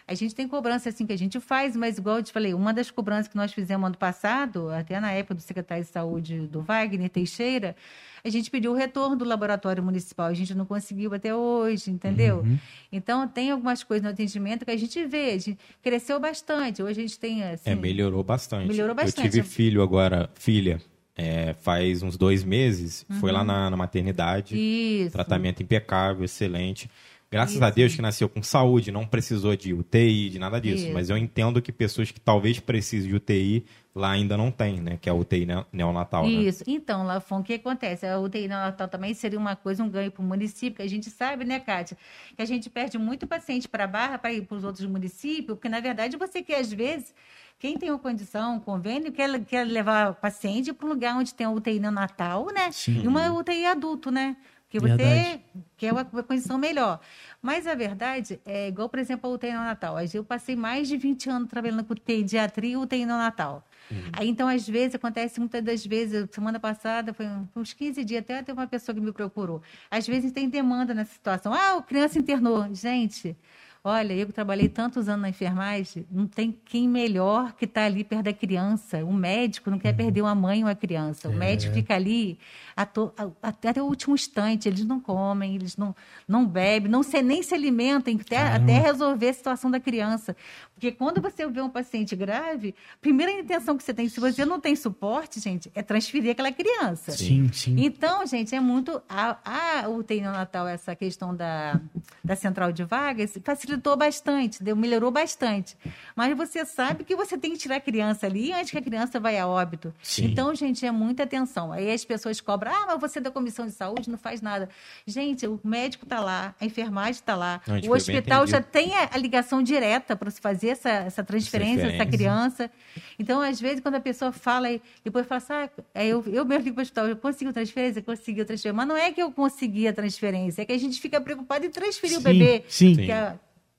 A 0.05 0.13
gente 0.13 0.35
tem 0.35 0.47
cobrança 0.47 0.89
assim 0.89 1.05
que 1.05 1.13
a 1.13 1.17
gente 1.17 1.39
faz, 1.39 1.75
mas 1.77 1.97
igual 1.97 2.17
eu 2.17 2.23
te 2.23 2.31
falei, 2.33 2.53
uma 2.53 2.73
das 2.73 2.91
cobranças 2.91 3.29
que 3.29 3.37
nós 3.37 3.53
fizemos 3.53 3.87
ano 3.87 3.97
passado, 3.97 4.69
até 4.69 4.99
na 4.99 5.11
época 5.11 5.35
do 5.35 5.41
secretário 5.41 5.83
de 5.83 5.89
saúde 5.89 6.39
do 6.47 6.61
Wagner 6.61 7.09
Teixeira, 7.09 7.73
a 8.21 8.29
gente 8.29 8.51
pediu 8.51 8.71
o 8.71 8.75
retorno 8.75 9.15
do 9.15 9.23
laboratório 9.23 9.81
municipal. 9.81 10.27
A 10.27 10.33
gente 10.33 10.53
não 10.53 10.65
conseguiu 10.65 11.13
até 11.13 11.33
hoje, 11.33 11.89
entendeu? 11.89 12.45
Então 12.91 13.27
tem 13.27 13.51
algumas 13.51 13.81
coisas 13.81 14.03
no 14.03 14.09
atendimento 14.09 14.65
que 14.65 14.71
a 14.71 14.77
gente 14.77 15.05
vê, 15.05 15.31
a 15.31 15.37
gente 15.37 15.57
cresceu 15.81 16.19
bastante. 16.19 16.83
Hoje 16.83 16.99
a 16.99 17.03
gente 17.03 17.17
tem 17.17 17.43
assim, 17.43 17.69
É, 17.69 17.73
melhorou 17.75 18.23
bastante. 18.23 18.67
Melhorou 18.67 18.93
bastante. 18.93 19.25
Eu 19.25 19.31
tive 19.31 19.47
filho 19.47 19.81
agora, 19.81 20.29
filha, 20.35 20.81
é, 21.15 21.53
faz 21.53 22.01
uns 22.03 22.17
dois 22.17 22.43
meses. 22.43 23.05
Foi 23.19 23.29
Uhum. 23.31 23.37
lá 23.37 23.43
na, 23.43 23.69
na 23.69 23.77
maternidade. 23.77 24.55
Isso. 24.57 25.11
Tratamento 25.11 25.61
impecável, 25.61 26.23
excelente. 26.25 26.89
Graças 27.31 27.55
Isso. 27.55 27.63
a 27.63 27.69
Deus 27.71 27.95
que 27.95 28.01
nasceu 28.01 28.29
com 28.29 28.43
saúde, 28.43 28.91
não 28.91 29.07
precisou 29.07 29.55
de 29.55 29.73
UTI, 29.73 30.29
de 30.29 30.37
nada 30.37 30.61
disso. 30.61 30.83
Isso. 30.85 30.93
Mas 30.93 31.09
eu 31.09 31.17
entendo 31.17 31.63
que 31.63 31.71
pessoas 31.71 32.11
que 32.11 32.19
talvez 32.19 32.59
precisem 32.59 33.09
de 33.09 33.15
UTI 33.15 33.65
lá 33.95 34.11
ainda 34.11 34.37
não 34.37 34.51
tem, 34.51 34.79
né? 34.79 34.99
Que 35.01 35.09
é 35.09 35.11
a 35.11 35.15
UTI 35.15 35.43
ne- 35.47 35.65
neonatal, 35.73 36.27
né? 36.27 36.31
Isso. 36.43 36.63
Então, 36.67 37.03
Lafon, 37.03 37.39
o 37.39 37.43
que 37.43 37.53
acontece? 37.55 38.05
A 38.05 38.19
UTI 38.19 38.47
neonatal 38.47 38.87
também 38.87 39.15
seria 39.15 39.39
uma 39.39 39.55
coisa, 39.55 39.83
um 39.83 39.89
ganho 39.89 40.11
para 40.11 40.21
o 40.21 40.25
município, 40.25 40.75
que 40.77 40.81
a 40.83 40.87
gente 40.87 41.09
sabe, 41.09 41.43
né, 41.43 41.59
Kátia? 41.59 41.97
Que 42.35 42.41
a 42.43 42.45
gente 42.45 42.69
perde 42.69 42.99
muito 42.99 43.25
paciente 43.25 43.67
para 43.67 43.85
a 43.85 43.87
Barra 43.87 44.19
para 44.19 44.31
ir 44.31 44.43
para 44.43 44.55
os 44.57 44.63
outros 44.63 44.85
municípios, 44.85 45.55
porque, 45.55 45.69
na 45.69 45.79
verdade, 45.79 46.15
você 46.17 46.43
quer, 46.43 46.59
às 46.59 46.71
vezes, 46.71 47.15
quem 47.63 47.77
tem 47.77 47.89
uma 47.89 47.97
condição, 47.97 48.55
um 48.55 48.59
convênio, 48.59 49.09
quer, 49.09 49.39
quer 49.45 49.65
levar 49.65 50.11
o 50.11 50.15
paciente 50.15 50.73
para 50.73 50.85
um 50.85 50.89
lugar 50.89 51.15
onde 51.15 51.33
tem 51.33 51.47
a 51.47 51.49
UTI 51.49 51.79
neonatal, 51.79 52.47
né? 52.47 52.69
Sim. 52.73 53.03
E 53.03 53.07
uma 53.07 53.31
UTI 53.31 53.67
adulto, 53.67 54.11
né? 54.11 54.35
Porque 54.63 54.81
você 54.81 54.97
Verdade. 54.97 55.41
quer 55.77 55.93
uma, 55.93 56.03
condição 56.03 56.57
melhor. 56.57 56.99
Mas 57.41 57.65
a 57.65 57.73
verdade 57.73 58.37
é 58.45 58.67
igual, 58.67 58.89
por 58.89 58.99
exemplo, 58.99 59.29
a 59.29 59.33
UTI 59.33 59.51
neonatal. 59.51 59.95
Eu 60.13 60.25
passei 60.25 60.57
mais 60.57 60.89
de 60.89 60.97
20 60.97 61.29
anos 61.29 61.49
trabalhando 61.49 61.85
com 61.85 61.95
pediatria 61.95 62.73
e 62.73 62.75
UTI 62.75 63.05
neonatal. 63.05 63.65
Aí, 64.11 64.27
então, 64.27 64.49
às 64.49 64.67
vezes, 64.67 64.95
acontece 64.95 65.39
muitas 65.39 65.63
das 65.63 65.85
vezes, 65.85 66.27
semana 66.31 66.59
passada, 66.59 67.13
foi 67.13 67.25
uns 67.55 67.71
15 67.71 68.03
dias, 68.03 68.23
até 68.23 68.43
teve 68.43 68.59
uma 68.59 68.67
pessoa 68.67 68.93
que 68.93 68.99
me 68.99 69.13
procurou. 69.13 69.61
Às 69.89 70.05
vezes 70.05 70.33
tem 70.33 70.49
demanda 70.49 70.93
nessa 70.93 71.13
situação. 71.13 71.53
Ah, 71.53 71.77
o 71.77 71.83
criança 71.83 72.19
internou. 72.19 72.67
Gente, 72.75 73.37
olha, 73.85 74.13
eu 74.13 74.25
que 74.25 74.31
trabalhei 74.31 74.69
tantos 74.69 75.09
anos 75.09 75.23
na 75.23 75.29
enfermagem, 75.29 76.05
não 76.09 76.25
tem 76.25 76.57
quem 76.63 76.87
melhor 76.87 77.53
que 77.53 77.65
está 77.65 77.83
ali 77.83 78.03
perto 78.03 78.23
da 78.23 78.33
criança. 78.33 79.03
O 79.03 79.11
médico 79.11 79.69
não 79.69 79.77
quer 79.77 79.93
perder 79.93 80.21
uma 80.21 80.33
mãe 80.33 80.63
ou 80.63 80.69
uma 80.69 80.75
criança. 80.75 81.27
O 81.27 81.33
médico 81.33 81.73
fica 81.73 81.93
ali 81.93 82.39
até, 82.75 83.81
o 83.81 83.85
último 83.85 84.15
instante. 84.15 84.69
Eles 84.69 84.85
não 84.85 85.01
comem, 85.01 85.55
eles 85.55 85.75
não, 85.75 85.93
não 86.25 86.45
bebem, 86.45 86.89
não 86.89 87.03
se, 87.03 87.21
nem 87.21 87.43
se 87.43 87.53
alimentam, 87.53 88.13
até, 88.15 88.37
até 88.37 88.77
resolver 88.79 89.27
a 89.27 89.33
situação 89.33 89.69
da 89.69 89.81
criança. 89.81 90.33
Porque 90.73 90.91
quando 90.91 91.21
você 91.21 91.45
vê 91.47 91.61
um 91.61 91.69
paciente 91.69 92.15
grave, 92.15 92.73
a 92.93 92.97
primeira 92.97 93.31
intenção 93.31 93.77
que 93.77 93.83
você 93.83 93.93
tem, 93.93 94.07
se 94.07 94.19
você 94.19 94.45
não 94.45 94.59
tem 94.59 94.75
suporte, 94.75 95.39
gente, 95.39 95.69
é 95.75 95.81
transferir 95.81 96.31
aquela 96.31 96.51
criança. 96.51 97.11
Sim, 97.11 97.49
sim. 97.51 97.75
Então, 97.77 98.25
gente, 98.25 98.55
é 98.55 98.59
muito. 98.59 99.01
A, 99.07 99.81
a 99.83 99.89
UTI 99.89 100.21
neonatal, 100.21 100.67
essa 100.67 100.95
questão 100.95 101.35
da, 101.35 101.79
da 102.23 102.35
central 102.35 102.71
de 102.71 102.83
vagas, 102.83 103.37
facilitou 103.73 103.97
bastante, 103.97 104.63
deu, 104.63 104.75
melhorou 104.75 105.11
bastante. 105.11 105.75
Mas 106.15 106.35
você 106.37 106.65
sabe 106.65 107.03
que 107.03 107.15
você 107.15 107.37
tem 107.37 107.51
que 107.51 107.57
tirar 107.57 107.77
a 107.77 107.79
criança 107.79 108.25
ali 108.27 108.51
antes 108.53 108.71
que 108.71 108.77
a 108.77 108.81
criança 108.81 109.19
vai 109.19 109.37
a 109.37 109.47
óbito. 109.47 109.93
Sim. 110.01 110.25
Então, 110.25 110.53
gente, 110.53 110.85
é 110.85 110.91
muita 110.91 111.23
atenção. 111.23 111.71
Aí 111.71 111.91
as 111.91 112.05
pessoas 112.05 112.39
cobram, 112.39 112.71
ah, 112.71 112.85
mas 112.87 113.01
você 113.01 113.19
é 113.19 113.21
da 113.21 113.31
comissão 113.31 113.65
de 113.65 113.71
saúde 113.73 114.09
não 114.09 114.17
faz 114.17 114.41
nada. 114.41 114.69
Gente, 115.05 115.47
o 115.47 115.59
médico 115.63 116.05
está 116.05 116.19
lá, 116.19 116.53
a 116.59 116.65
enfermagem 116.65 117.13
está 117.13 117.35
lá, 117.35 117.61
Não, 117.67 117.75
a 117.75 117.79
o 117.79 117.93
hospital 117.93 118.45
já 118.47 118.61
tem 118.61 118.93
a, 118.95 119.09
a 119.13 119.17
ligação 119.17 119.61
direta 119.63 120.15
para 120.15 120.29
se 120.29 120.39
fazer 120.39 120.69
essa, 120.69 120.89
essa 120.89 121.23
transferência 121.23 121.87
dessa 121.89 122.05
criança. 122.05 122.69
Então, 123.17 123.41
às 123.41 123.59
vezes, 123.59 123.79
quando 123.81 123.95
a 123.95 123.99
pessoa 123.99 124.31
fala 124.31 124.71
e 124.71 124.81
depois 125.03 125.25
fala 125.25 125.37
assim, 125.37 125.53
ah, 125.53 125.69
aí 125.95 126.09
eu, 126.09 126.23
eu 126.27 126.45
mesmo 126.45 126.63
ligo 126.63 126.75
para 126.75 126.81
o 126.81 126.83
hospital, 126.83 127.07
eu 127.07 127.15
consigo 127.17 127.51
transferência? 127.53 128.01
Consegui 128.01 128.43
transferência. 128.45 128.73
Mas 128.73 128.87
não 128.87 128.97
é 128.97 129.11
que 129.11 129.21
eu 129.21 129.31
consegui 129.31 129.87
a 129.87 129.93
transferência, 129.93 130.61
é 130.61 130.65
que 130.65 130.73
a 130.73 130.77
gente 130.77 130.99
fica 130.99 131.19
preocupado 131.19 131.65
em 131.65 131.69
transferir 131.69 132.17
o 132.17 132.21
Sim, 132.21 132.23
bebê. 132.23 132.63
sim. 132.67 132.95
que 132.95 133.11
é- 133.11 133.33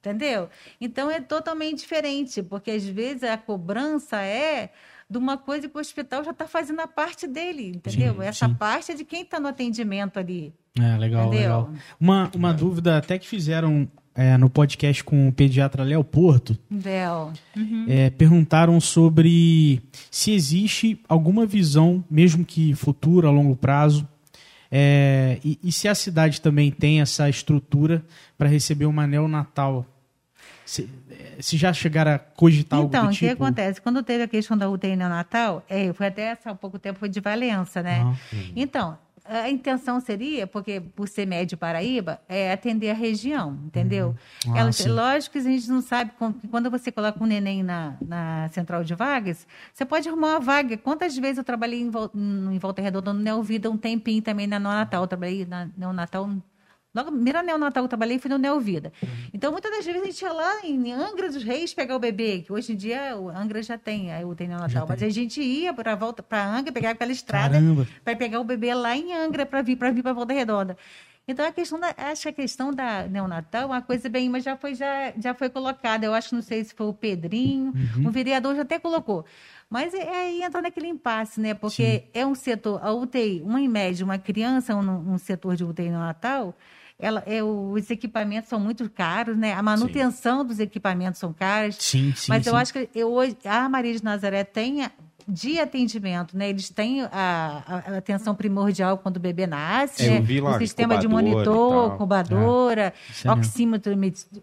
entendeu? 0.04 0.48
Então, 0.80 1.10
é 1.10 1.20
totalmente 1.20 1.78
diferente, 1.78 2.42
porque 2.42 2.70
às 2.70 2.84
vezes 2.84 3.22
a 3.22 3.36
cobrança 3.38 4.20
é 4.20 4.70
de 5.08 5.18
uma 5.18 5.36
coisa 5.36 5.68
que 5.68 5.76
o 5.76 5.80
hospital 5.80 6.24
já 6.24 6.30
está 6.30 6.46
fazendo 6.46 6.80
a 6.80 6.86
parte 6.86 7.26
dele, 7.26 7.72
entendeu? 7.76 8.14
Sim, 8.14 8.22
Essa 8.22 8.48
sim. 8.48 8.54
parte 8.54 8.92
é 8.92 8.94
de 8.94 9.04
quem 9.04 9.22
está 9.22 9.38
no 9.38 9.48
atendimento 9.48 10.18
ali. 10.18 10.52
É, 10.78 10.96
legal, 10.96 11.28
Entendeu? 11.28 11.40
legal. 11.42 11.70
Uma, 12.00 12.30
uma 12.34 12.52
dúvida 12.52 12.98
até 12.98 13.16
que 13.18 13.28
fizeram 13.28 13.88
é, 14.14 14.36
no 14.36 14.50
podcast 14.50 15.04
com 15.04 15.28
o 15.28 15.32
pediatra 15.32 15.84
Léo 15.84 16.02
Porto, 16.02 16.58
Entendeu? 16.70 17.32
é, 17.88 18.10
perguntaram 18.10 18.80
sobre 18.80 19.80
se 20.10 20.32
existe 20.32 21.00
alguma 21.08 21.46
visão, 21.46 22.04
mesmo 22.10 22.44
que 22.44 22.74
futura, 22.74 23.28
a 23.28 23.30
longo 23.30 23.54
prazo, 23.54 24.08
é, 24.70 25.38
e, 25.44 25.58
e 25.62 25.70
se 25.70 25.86
a 25.86 25.94
cidade 25.94 26.40
também 26.40 26.72
tem 26.72 27.00
essa 27.00 27.28
estrutura 27.28 28.04
para 28.36 28.48
receber 28.48 28.86
uma 28.86 29.06
neonatal. 29.06 29.86
Se, 30.74 30.90
é, 31.10 31.40
se 31.40 31.56
já 31.56 31.72
chegaram 31.72 32.12
a 32.12 32.18
cogitar 32.18 32.80
Então, 32.80 33.00
algo 33.02 33.10
o 33.12 33.14
do 33.14 33.18
que 33.18 33.28
tipo... 33.28 33.42
acontece? 33.44 33.80
Quando 33.80 34.02
teve 34.02 34.24
a 34.24 34.28
questão 34.28 34.56
da 34.58 34.68
UTI 34.68 34.96
neonatal, 34.96 35.62
é, 35.68 35.92
foi 35.92 36.06
até 36.06 36.36
há 36.44 36.54
pouco 36.54 36.78
tempo, 36.78 36.98
foi 36.98 37.08
de 37.08 37.20
Valença, 37.20 37.82
né? 37.82 38.02
Ah. 38.04 38.14
Então, 38.56 38.98
a 39.26 39.48
intenção 39.48 40.00
seria, 40.00 40.46
porque 40.46 40.80
por 40.80 41.08
ser 41.08 41.26
médio 41.26 41.56
Paraíba, 41.56 42.20
é 42.28 42.52
atender 42.52 42.90
a 42.90 42.94
região, 42.94 43.58
entendeu? 43.64 44.14
Ah, 44.48 44.58
Ela- 44.58 44.70
lógico 44.88 45.32
que 45.32 45.38
a 45.38 45.42
gente 45.42 45.68
não 45.70 45.80
sabe, 45.80 46.10
quando 46.50 46.70
você 46.70 46.92
coloca 46.92 47.22
um 47.22 47.26
neném 47.26 47.62
na, 47.62 47.94
na 48.06 48.48
central 48.52 48.82
de 48.84 48.94
vagas, 48.94 49.46
você 49.72 49.84
pode 49.84 50.08
arrumar 50.08 50.30
uma 50.32 50.40
vaga. 50.40 50.76
Quantas 50.76 51.16
vezes 51.16 51.38
eu 51.38 51.44
trabalhei 51.44 51.80
em, 51.80 51.88
Vol- 51.88 52.10
em 52.14 52.58
Volta 52.58 52.82
Redonda, 52.82 53.14
no 53.14 53.20
Neovida, 53.20 53.70
um 53.70 53.78
tempinho 53.78 54.20
também 54.20 54.46
na 54.46 54.58
neonatal. 54.58 55.04
Eu 55.04 55.06
trabalhei 55.06 55.46
na 55.46 55.68
neonatal 55.76 56.28
Logo, 56.94 57.08
a 57.08 57.12
primeira 57.12 57.42
neonatal 57.42 57.82
que 57.82 57.86
eu 57.86 57.88
trabalhei 57.88 58.18
foi 58.18 58.30
no 58.30 58.38
Neovida. 58.38 58.92
Então, 59.32 59.50
muitas 59.50 59.70
das 59.70 59.84
vezes 59.84 60.00
a 60.00 60.04
gente 60.04 60.22
ia 60.22 60.32
lá 60.32 60.60
em 60.64 60.92
Angra 60.92 61.28
dos 61.28 61.42
Reis 61.42 61.74
pegar 61.74 61.96
o 61.96 61.98
bebê, 61.98 62.42
que 62.42 62.52
hoje 62.52 62.72
em 62.72 62.76
dia 62.76 63.16
o 63.16 63.28
Angra 63.28 63.62
já 63.62 63.76
tem 63.76 64.14
a 64.14 64.24
UTI 64.26 64.46
neonatal. 64.46 64.86
Mas 64.88 65.02
a 65.02 65.08
gente 65.08 65.42
ia 65.42 65.74
para 65.74 65.96
volta 65.96 66.22
para 66.22 66.46
Angra, 66.46 66.72
pegar 66.72 66.90
aquela 66.90 67.10
estrada 67.10 67.58
para 68.04 68.14
pegar 68.14 68.38
o 68.38 68.44
bebê 68.44 68.72
lá 68.74 68.96
em 68.96 69.12
Angra 69.12 69.44
para 69.44 69.60
vir 69.60 69.76
para 69.76 69.90
vir 69.90 70.02
para 70.02 70.12
Volta 70.12 70.32
Redonda. 70.32 70.76
Então 71.26 71.46
a 71.46 71.52
questão 71.52 71.80
da, 71.80 71.94
acho 71.96 72.22
que 72.22 72.28
a 72.28 72.32
questão 72.32 72.70
da 72.70 73.08
neonatal 73.08 73.62
é 73.62 73.66
uma 73.66 73.82
coisa 73.82 74.08
bem, 74.10 74.28
mas 74.28 74.44
já 74.44 74.56
foi 74.56 74.74
já, 74.74 75.12
já 75.18 75.32
foi 75.32 75.48
colocada. 75.48 76.04
Eu 76.04 76.12
acho 76.12 76.28
que 76.28 76.34
não 76.34 76.42
sei 76.42 76.62
se 76.62 76.74
foi 76.74 76.86
o 76.86 76.92
Pedrinho, 76.92 77.72
o 78.06 78.10
vereador 78.10 78.54
já 78.54 78.62
até 78.62 78.78
colocou. 78.78 79.24
Mas 79.70 79.94
é, 79.94 80.08
aí 80.08 80.42
entra 80.42 80.60
naquele 80.60 80.86
impasse, 80.86 81.40
né? 81.40 81.54
Porque 81.54 82.04
é 82.12 82.26
um 82.26 82.34
setor, 82.34 82.78
a 82.84 82.92
UTI, 82.92 83.42
uma 83.42 83.60
em 83.60 83.68
média, 83.68 84.04
uma 84.04 84.18
criança 84.18 84.76
um, 84.76 85.14
um 85.14 85.18
setor 85.18 85.56
de 85.56 85.64
UTI 85.64 85.88
neonatal, 85.88 86.54
ela, 86.98 87.22
é, 87.26 87.42
os 87.42 87.90
equipamentos 87.90 88.48
são 88.48 88.60
muito 88.60 88.88
caros, 88.88 89.36
né? 89.36 89.52
A 89.52 89.62
manutenção 89.62 90.44
dos 90.44 90.60
equipamentos 90.60 91.18
são 91.18 91.32
caras. 91.32 91.76
Sim, 91.76 92.14
sim, 92.14 92.30
Mas 92.30 92.46
eu 92.46 92.52
sim. 92.54 92.58
acho 92.58 92.72
que 92.72 92.88
eu, 92.94 93.12
hoje, 93.12 93.36
a 93.44 93.68
Maria 93.68 93.94
de 93.94 94.04
Nazaré 94.04 94.44
tem 94.44 94.88
de 95.26 95.58
atendimento, 95.58 96.36
né? 96.36 96.48
Eles 96.50 96.68
têm 96.70 97.02
a, 97.02 97.10
a- 97.12 97.96
atenção 97.98 98.34
primordial 98.34 98.98
quando 98.98 99.16
o 99.16 99.20
bebê 99.20 99.46
nasce, 99.46 100.04
É, 100.04 100.20
né? 100.20 100.40
o 100.42 100.58
sistema 100.58 100.98
de 100.98 101.08
monitor, 101.08 101.94
incubadora, 101.94 102.92
é 103.24 103.30
oxímetro, 103.32 103.92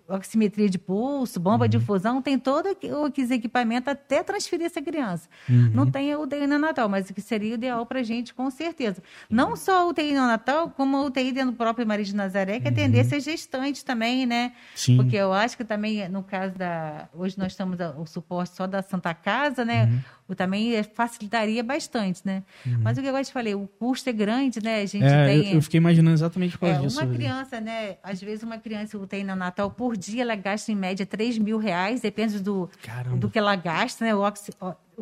oximetria 0.07 0.69
de 0.69 0.77
pulso, 0.77 1.39
bomba 1.39 1.67
de 1.67 1.79
fusão, 1.79 2.21
tem 2.21 2.37
todo 2.37 2.67
o 2.67 3.05
aqueles 3.05 3.31
equipamentos 3.31 3.87
até 3.91 4.23
transferir 4.23 4.65
essa 4.65 4.81
criança. 4.81 5.27
Não 5.47 5.89
tem 5.89 6.11
a 6.13 6.19
UTI 6.19 6.47
neonatal, 6.47 6.87
mas 6.89 7.09
o 7.09 7.13
que 7.13 7.21
seria 7.21 7.53
ideal 7.53 7.85
para 7.85 7.99
a 7.99 8.03
gente, 8.03 8.33
com 8.33 8.49
certeza. 8.49 9.01
Não 9.29 9.55
só 9.55 9.81
a 9.81 9.85
UTI 9.85 10.13
neonatal, 10.13 10.69
como 10.69 10.97
a 10.97 11.01
UTI 11.03 11.31
dentro 11.31 11.51
do 11.51 11.57
próprio 11.57 11.85
Maria 11.85 12.05
de 12.05 12.15
Nazaré, 12.15 12.59
que 12.59 12.67
atendesse 12.67 13.15
as 13.15 13.23
gestantes 13.23 13.83
também, 13.83 14.25
né? 14.25 14.53
Sim. 14.75 14.97
Porque 14.97 15.15
eu 15.15 15.33
acho 15.33 15.55
que 15.57 15.63
também, 15.63 16.07
no 16.09 16.23
caso 16.23 16.55
da. 16.55 17.07
Hoje 17.13 17.37
nós 17.37 17.51
estamos 17.53 17.77
o 17.97 18.05
suporte 18.05 18.55
só 18.55 18.65
da 18.67 18.81
Santa 18.81 19.13
Casa, 19.13 19.63
né? 19.65 19.85
Uhum. 19.85 19.99
Também 20.35 20.75
é- 20.75 20.83
facilitaria 20.83 21.63
bastante, 21.63 22.21
né? 22.25 22.43
Mas 22.81 22.97
o 22.97 23.01
que 23.01 23.07
eu 23.07 23.23
te 23.23 23.31
falei, 23.31 23.53
o 23.55 23.67
custo 23.79 24.09
é 24.09 24.13
grande, 24.13 24.61
né? 24.63 24.81
A 24.81 24.85
gente 24.85 25.03
É, 25.03 25.23
eu, 25.37 25.43
tem. 25.43 25.53
eu 25.55 25.61
fiquei 25.61 25.77
imaginando 25.77 26.13
exatamente 26.15 26.57
por 26.57 26.67
É, 26.67 26.73
disso. 26.79 26.99
uma 26.99 27.07
criança, 27.13 27.59
né? 27.61 27.97
Às 28.03 28.21
vezes 28.21 28.43
uma 28.43 28.57
criança 28.57 28.97
que 28.97 29.07
tem 29.07 29.23
no 29.23 29.35
Natal, 29.35 29.69
por 29.71 29.95
dia 29.97 30.21
ela 30.21 30.35
gasta 30.35 30.71
em 30.71 30.75
média 30.75 31.05
3 31.05 31.37
mil 31.37 31.57
reais, 31.57 32.01
depende 32.01 32.39
do, 32.39 32.69
Caramba. 32.83 33.17
do 33.17 33.29
que 33.29 33.37
ela 33.37 33.55
gasta, 33.55 34.05
né? 34.05 34.15
O, 34.15 34.19
oxi, 34.21 34.51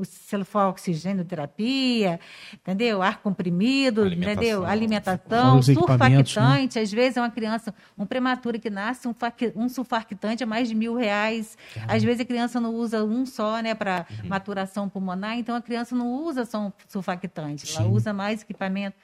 se 0.06 0.36
ela 0.36 0.46
for 0.46 0.68
oxigênio 0.70 1.24
terapia, 1.26 2.20
entendeu? 2.54 3.02
Ar 3.02 3.22
comprimido, 3.22 4.02
Alimentação. 4.04 4.42
entendeu? 4.42 4.66
Alimentação, 4.66 5.56
né? 5.56 5.62
surfactante. 5.62 6.80
Às 6.80 6.92
vezes 6.92 7.18
é 7.18 7.22
uma 7.22 7.30
criança, 7.30 7.74
um 7.98 8.06
prematuro 8.06 8.60
que 8.60 8.70
nasce, 8.70 9.08
um, 9.08 9.16
um 9.56 9.70
surfactante 9.70 10.44
é 10.44 10.46
mais 10.46 10.68
de 10.70 10.76
mil 10.76 10.96
reais. 10.96 11.58
Às 11.88 12.04
vezes 12.04 12.22
a 12.22 12.26
criança 12.26 12.60
não 12.60 12.74
usa 12.74 13.04
um 13.04 13.26
só, 13.26 13.60
né? 13.62 13.74
Para 13.76 14.06
Uhum. 14.10 14.30
maturação 14.30 14.88
pulmonar, 14.90 15.38
então 15.38 15.56
a 15.56 15.62
criança 15.62 15.96
não 15.96 16.08
usa 16.24 16.46
só 16.46 16.60
um 16.68 16.72
surfactante, 16.88 17.70
ela 17.76 17.86
Sim. 17.86 17.92
usa 17.92 18.14
mais 18.14 18.42
equipamento. 18.42 18.96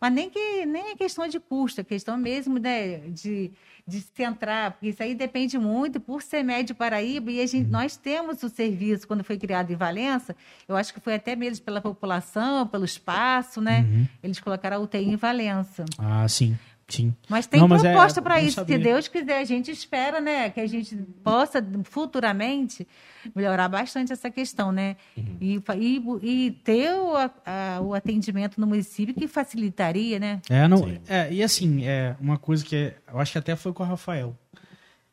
Mas 0.00 0.12
nem 0.12 0.30
que 0.30 0.64
nem 0.64 0.92
é 0.92 0.96
questão 0.96 1.28
de 1.28 1.38
custo, 1.38 1.82
é 1.82 1.84
questão 1.84 2.16
mesmo 2.16 2.58
né, 2.58 2.98
de, 3.10 3.52
de 3.86 4.00
centrar, 4.00 4.72
porque 4.72 4.88
isso 4.88 5.02
aí 5.02 5.14
depende 5.14 5.58
muito, 5.58 6.00
por 6.00 6.22
ser 6.22 6.42
médio 6.42 6.74
Paraíba, 6.74 7.30
e 7.30 7.40
a 7.40 7.46
gente, 7.46 7.68
nós 7.68 7.96
temos 7.96 8.42
o 8.42 8.48
serviço, 8.48 9.06
quando 9.06 9.22
foi 9.22 9.36
criado 9.36 9.70
em 9.70 9.76
Valença, 9.76 10.34
eu 10.66 10.74
acho 10.74 10.94
que 10.94 11.00
foi 11.00 11.16
até 11.16 11.36
mesmo 11.36 11.64
pela 11.64 11.82
população, 11.82 12.66
pelo 12.66 12.84
espaço, 12.84 13.60
né? 13.60 13.84
Eles 14.22 14.40
colocaram 14.40 14.78
a 14.78 14.80
UTI 14.80 15.04
em 15.10 15.16
Valença. 15.16 15.84
Ah, 15.98 16.26
sim. 16.26 16.56
Sim. 16.90 17.14
Mas 17.28 17.46
tem 17.46 17.60
Não, 17.60 17.68
mas 17.68 17.84
é- 17.84 17.92
proposta 17.92 18.20
para 18.20 18.34
bom 18.38 18.42
isso. 18.42 18.56
saber. 18.56 18.72
Se 18.74 18.78
Deus 18.80 19.08
quiser, 19.08 19.38
a 19.38 19.44
gente 19.44 19.70
espera, 19.70 20.20
né, 20.20 20.50
que 20.50 20.60
a 20.60 20.66
gente 20.66 20.96
possa 21.24 21.64
futuramente 21.84 22.86
melhorar 23.34 23.68
bastante 23.68 24.12
essa 24.12 24.30
questão, 24.30 24.72
né? 24.72 24.96
Uhum. 25.16 25.36
E, 25.40 25.62
e, 25.78 26.46
e 26.46 26.50
ter 26.50 26.92
o, 26.94 27.16
a- 27.16 27.30
a- 27.46 27.80
o 27.80 27.94
atendimento 27.94 28.60
no 28.60 28.66
município 28.66 29.14
que 29.14 29.28
facilitaria, 29.28 30.18
né? 30.18 30.40
É, 30.50 30.66
não, 30.66 30.78
Sim. 30.78 30.98
é, 31.08 31.32
e 31.32 31.42
assim, 31.42 31.84
é 31.84 32.16
uma 32.20 32.36
coisa 32.36 32.64
que 32.64 32.74
é- 32.76 32.96
eu 33.12 33.18
acho 33.20 33.32
que 33.32 33.38
até 33.38 33.54
foi 33.56 33.72
com 33.72 33.82
o 33.82 33.86
Rafael. 33.86 34.36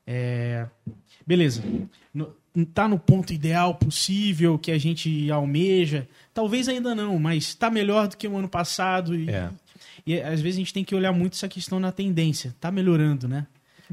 É, 0.05 0.65
beleza. 1.25 1.61
No, 2.13 2.33
tá 2.73 2.87
no 2.87 2.97
ponto 2.97 3.33
ideal 3.33 3.75
possível 3.75 4.57
que 4.57 4.71
a 4.71 4.77
gente 4.77 5.29
almeja. 5.29 6.07
Talvez 6.33 6.67
ainda 6.67 6.95
não, 6.95 7.19
mas 7.19 7.53
tá 7.53 7.69
melhor 7.69 8.07
do 8.07 8.17
que 8.17 8.27
o 8.27 8.37
ano 8.37 8.47
passado. 8.49 9.15
E, 9.15 9.29
É. 9.29 9.49
e 10.07 10.19
às 10.21 10.41
vezes 10.41 10.55
a 10.57 10.61
gente 10.61 10.73
tem 10.73 10.83
que 10.83 10.95
olhar 10.95 11.11
muito 11.11 11.33
essa 11.33 11.47
questão 11.47 11.79
na 11.79 11.91
tendência. 11.91 12.55
Tá 12.59 12.71
melhorando, 12.71 13.27
né? 13.27 13.45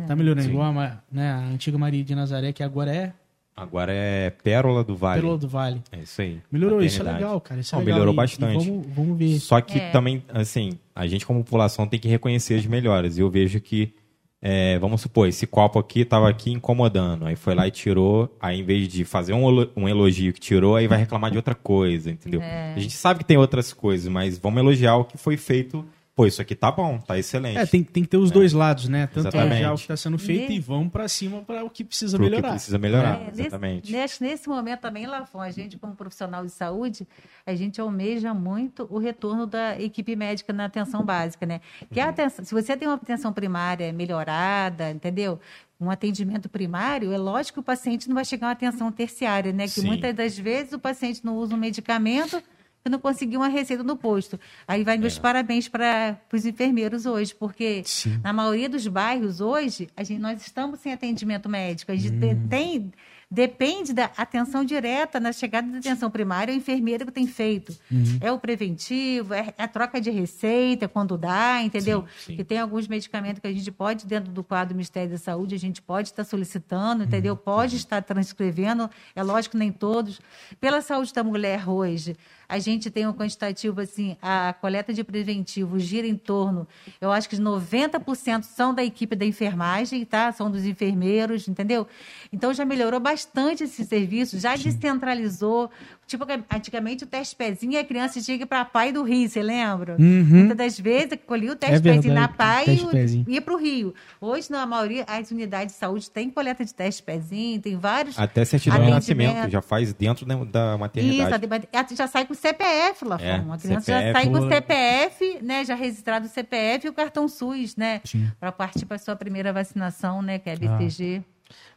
Tá 0.06 0.16
melhorando. 0.16 0.44
Sim. 0.46 0.52
Igual 0.52 0.78
a, 0.78 1.02
né, 1.10 1.30
a 1.32 1.38
antiga 1.38 1.76
Maria 1.78 2.02
de 2.02 2.14
Nazaré, 2.14 2.52
que 2.52 2.62
agora 2.62 2.94
é 2.94 3.12
Agora 3.56 3.92
é 3.92 4.30
Pérola 4.30 4.82
do 4.82 4.96
Vale. 4.96 5.20
Pérola 5.20 5.38
do 5.38 5.46
Vale. 5.46 5.80
É 5.92 6.00
isso 6.00 6.20
aí. 6.20 6.40
Melhorou, 6.50 6.82
isso 6.82 7.00
é 7.00 7.12
legal, 7.12 7.40
cara. 7.40 7.60
Isso 7.60 7.72
é 7.72 7.78
Não, 7.78 7.84
legal. 7.84 8.00
melhorou 8.00 8.12
E- 8.12 8.16
e 8.16 8.16
bastante. 8.16 8.68
vamos, 8.68 8.86
vamos 8.88 9.16
ver. 9.18 9.38
Só 9.38 9.60
que 9.60 9.78
É. 9.78 9.90
também, 9.92 10.24
assim, 10.32 10.72
a 10.92 11.06
gente 11.06 11.24
como 11.24 11.44
população 11.44 11.86
tem 11.86 12.00
que 12.00 12.08
reconhecer 12.08 12.54
as 12.56 12.66
melhoras. 12.66 13.16
E 13.16 13.20
eu 13.20 13.30
vejo 13.30 13.60
que, 13.60 13.94
é, 14.42 14.76
vamos 14.80 15.02
supor, 15.02 15.28
esse 15.28 15.46
copo 15.46 15.78
aqui 15.78 16.00
estava 16.00 16.28
aqui 16.28 16.50
incomodando. 16.50 17.26
Aí 17.26 17.36
foi 17.36 17.54
lá 17.54 17.68
e 17.68 17.70
tirou. 17.70 18.36
Aí 18.40 18.58
em 18.58 18.64
vez 18.64 18.88
de 18.88 19.04
fazer 19.04 19.34
um, 19.34 19.46
um 19.76 19.88
elogio 19.88 20.32
que 20.32 20.40
tirou, 20.40 20.74
aí 20.74 20.88
vai 20.88 20.98
reclamar 20.98 21.30
de 21.30 21.36
outra 21.36 21.54
coisa, 21.54 22.10
entendeu? 22.10 22.42
É. 22.42 22.74
A 22.74 22.78
gente 22.80 22.94
sabe 22.96 23.20
que 23.20 23.24
tem 23.24 23.36
outras 23.36 23.72
coisas, 23.72 24.08
mas 24.08 24.36
vamos 24.36 24.58
elogiar 24.58 24.96
o 24.96 25.04
que 25.04 25.16
foi 25.16 25.36
feito. 25.36 25.86
Pô, 26.16 26.26
isso 26.26 26.40
aqui 26.40 26.54
tá 26.54 26.70
bom, 26.70 26.96
tá 26.98 27.18
excelente. 27.18 27.58
É, 27.58 27.66
tem, 27.66 27.82
tem 27.82 28.04
que 28.04 28.08
ter 28.08 28.16
os 28.18 28.30
dois 28.30 28.52
lados, 28.52 28.88
né? 28.88 29.08
Tanto 29.08 29.18
Exatamente. 29.26 29.46
elogiar 29.50 29.72
o 29.72 29.74
que 29.74 29.80
está 29.82 29.96
sendo 29.96 30.16
feito 30.16 30.48
Ne- 30.48 30.56
e 30.58 30.60
vamos 30.60 30.92
para 30.92 31.08
cima 31.08 31.42
para 31.42 31.64
o 31.64 31.68
que 31.70 31.82
precisa 31.82 32.16
Pro 32.16 32.26
que 32.26 32.30
melhorar. 32.30 32.50
precisa 32.52 32.78
melhorar, 32.78 33.20
É, 33.20 33.30
exatamente. 33.30 33.90
Nesse, 33.90 34.22
nesse 34.22 34.48
momento 34.48 34.78
também, 34.80 35.06
Lafon, 35.06 35.40
a 35.40 35.50
gente, 35.50 35.76
como 35.76 35.96
profissional 35.96 36.44
de 36.44 36.52
saúde, 36.52 37.04
a 37.44 37.52
gente 37.56 37.80
almeja 37.80 38.32
muito 38.32 38.86
o 38.90 38.98
retorno 38.98 39.44
da 39.44 39.76
equipe 39.80 40.14
médica 40.14 40.52
na 40.52 40.66
atenção 40.66 41.04
básica, 41.04 41.44
né? 41.46 41.60
Que 41.92 41.98
Uhum. 41.98 42.06
a 42.06 42.10
atenção, 42.10 42.44
se 42.44 42.54
você 42.54 42.76
tem 42.76 42.86
uma 42.86 42.94
atenção 42.94 43.32
primária 43.32 43.92
melhorada, 43.92 44.92
entendeu? 44.92 45.40
Um 45.80 45.90
atendimento 45.90 46.48
primário, 46.48 47.12
é 47.12 47.18
lógico 47.18 47.54
que 47.54 47.60
o 47.60 47.62
paciente 47.64 48.06
não 48.08 48.14
vai 48.14 48.24
chegar 48.24 48.46
a 48.46 48.50
uma 48.50 48.52
atenção 48.52 48.92
terciária, 48.92 49.52
né? 49.52 49.64
Que 49.64 49.80
Sim. 49.80 49.86
muitas 49.86 50.14
das 50.14 50.38
vezes 50.38 50.72
o 50.74 50.78
paciente 50.78 51.24
não 51.24 51.36
usa 51.36 51.56
um 51.56 51.58
medicamento 51.58 52.40
e 52.84 52.88
não 52.90 52.98
conseguiu 52.98 53.40
uma 53.40 53.48
receita 53.48 53.82
no 53.82 53.96
posto. 53.96 54.38
Aí 54.68 54.84
vai 54.84 54.96
É. 54.96 54.98
meus 54.98 55.18
parabéns 55.18 55.68
para 55.68 56.18
os 56.32 56.44
enfermeiros 56.44 57.06
hoje, 57.06 57.34
porque 57.34 57.82
Sim. 57.84 58.20
na 58.22 58.32
maioria 58.32 58.68
dos 58.68 58.86
bairros 58.86 59.40
hoje, 59.40 59.88
a 59.96 60.02
gente, 60.04 60.20
nós 60.20 60.40
estamos 60.42 60.80
sem 60.80 60.92
atendimento 60.92 61.48
médico. 61.48 61.90
A 61.92 61.96
gente 61.96 62.18
te- 62.18 62.34
tem, 62.48 62.92
depende 63.30 63.92
da 63.92 64.10
atenção 64.16 64.64
direta 64.64 65.18
na 65.18 65.32
chegada 65.32 65.66
da 65.72 65.78
atenção 65.78 66.10
primária, 66.10 66.52
é 66.52 66.54
o 66.54 66.58
enfermeiro 66.58 67.06
que 67.06 67.10
tem 67.12 67.26
feito. 67.26 67.74
É 68.20 68.30
o 68.30 68.38
preventivo, 68.38 69.32
é 69.34 69.54
a 69.56 69.66
troca 69.66 70.00
de 70.00 70.10
receita 70.10 70.86
quando 70.86 71.16
dá, 71.16 71.62
entendeu? 71.62 72.02
Sim, 72.18 72.26
sim. 72.32 72.36
Que 72.36 72.44
tem 72.44 72.58
alguns 72.58 72.86
medicamentos 72.86 73.40
que 73.40 73.46
a 73.46 73.52
gente 73.52 73.70
pode, 73.72 74.06
dentro 74.06 74.30
do 74.30 74.44
quadro 74.44 74.74
do 74.74 74.76
Ministério 74.76 75.10
da 75.10 75.18
Saúde, 75.18 75.54
a 75.54 75.58
gente 75.58 75.80
pode 75.80 76.08
estar 76.08 76.22
solicitando, 76.24 77.02
entendeu? 77.04 77.34
Pode 77.36 77.76
estar 77.76 78.02
transcrevendo, 78.02 78.88
é 79.16 79.22
lógico, 79.22 79.56
nem 79.56 79.72
todos. 79.72 80.20
Pela 80.60 80.80
saúde 80.80 81.12
da 81.14 81.24
mulher 81.24 81.68
hoje, 81.68 82.16
a 82.48 82.58
gente 82.58 82.90
tem 82.90 83.06
um 83.06 83.12
quantitativo 83.12 83.80
assim, 83.80 84.16
a 84.20 84.54
coleta 84.60 84.92
de 84.92 85.02
preventivo 85.02 85.78
gira 85.78 86.06
em 86.06 86.16
torno, 86.16 86.66
eu 87.00 87.10
acho 87.10 87.28
que 87.28 87.36
de 87.36 87.42
90% 87.42 88.42
são 88.42 88.74
da 88.74 88.84
equipe 88.84 89.16
da 89.16 89.24
enfermagem, 89.24 90.04
tá? 90.04 90.32
São 90.32 90.50
dos 90.50 90.64
enfermeiros, 90.64 91.48
entendeu? 91.48 91.86
Então 92.32 92.52
já 92.52 92.64
melhorou 92.64 93.00
bastante 93.00 93.64
esse 93.64 93.84
serviço, 93.84 94.38
já 94.38 94.56
descentralizou. 94.56 95.70
Tipo, 96.06 96.26
antigamente 96.54 97.04
o 97.04 97.06
teste 97.06 97.34
pezinho 97.34 97.78
a 97.80 97.84
criança 97.84 98.20
tinha 98.20 98.36
que 98.36 98.42
ir 98.44 98.46
para 98.46 98.60
a 98.60 98.64
Pai 98.64 98.92
do 98.92 99.02
Rio, 99.02 99.28
você 99.28 99.42
lembra? 99.42 99.96
Uhum. 99.98 100.24
Muitas 100.24 100.56
das 100.56 100.78
vezes 100.78 101.18
colhia 101.26 101.52
o 101.52 101.56
teste 101.56 101.76
É 101.76 101.80
pezinho 101.94 102.14
na 102.14 102.28
Pai 102.28 102.64
e 102.68 103.24
o- 103.26 103.30
ia 103.30 103.40
para 103.40 103.54
o 103.54 103.56
Rio. 103.56 103.94
Hoje, 104.20 104.50
na 104.50 104.66
maioria, 104.66 105.04
as 105.06 105.30
unidades 105.30 105.74
de 105.74 105.78
saúde 105.80 106.10
têm 106.10 106.28
coleta 106.30 106.64
de 106.64 106.74
teste 106.74 107.02
pezinho, 107.02 107.60
tem 107.60 107.76
vários. 107.76 108.18
Até 108.18 108.44
certidão 108.44 108.84
de 108.84 108.90
nascimento, 108.90 109.50
já 109.50 109.62
faz 109.62 109.92
dentro 109.94 110.26
da, 110.26 110.44
da 110.44 110.78
maternidade. 110.78 111.48
Isso, 111.86 111.96
já 111.96 112.06
sai 112.06 112.26
com 112.26 112.34
CPF, 112.34 113.04
Lafon. 113.04 113.24
É, 113.24 113.34
a 113.36 113.58
criança 113.58 113.92
já 113.92 113.98
CPF, 114.00 114.12
sai 114.12 114.26
com 114.26 114.38
pô. 114.40 114.48
CPF, 114.48 115.38
né? 115.42 115.64
Já 115.64 115.74
registrado 115.74 116.26
o 116.26 116.28
CPF 116.28 116.86
e 116.86 116.90
o 116.90 116.92
cartão 116.92 117.28
SUS, 117.28 117.76
né? 117.76 118.00
Para 118.38 118.52
partir 118.52 118.84
para 118.86 118.98
sua 118.98 119.16
primeira 119.16 119.52
vacinação, 119.52 120.20
né? 120.22 120.38
Que 120.38 120.50
é 120.50 120.52
a 120.52 120.56
Ah. 120.56 120.76
BCG. 120.76 121.22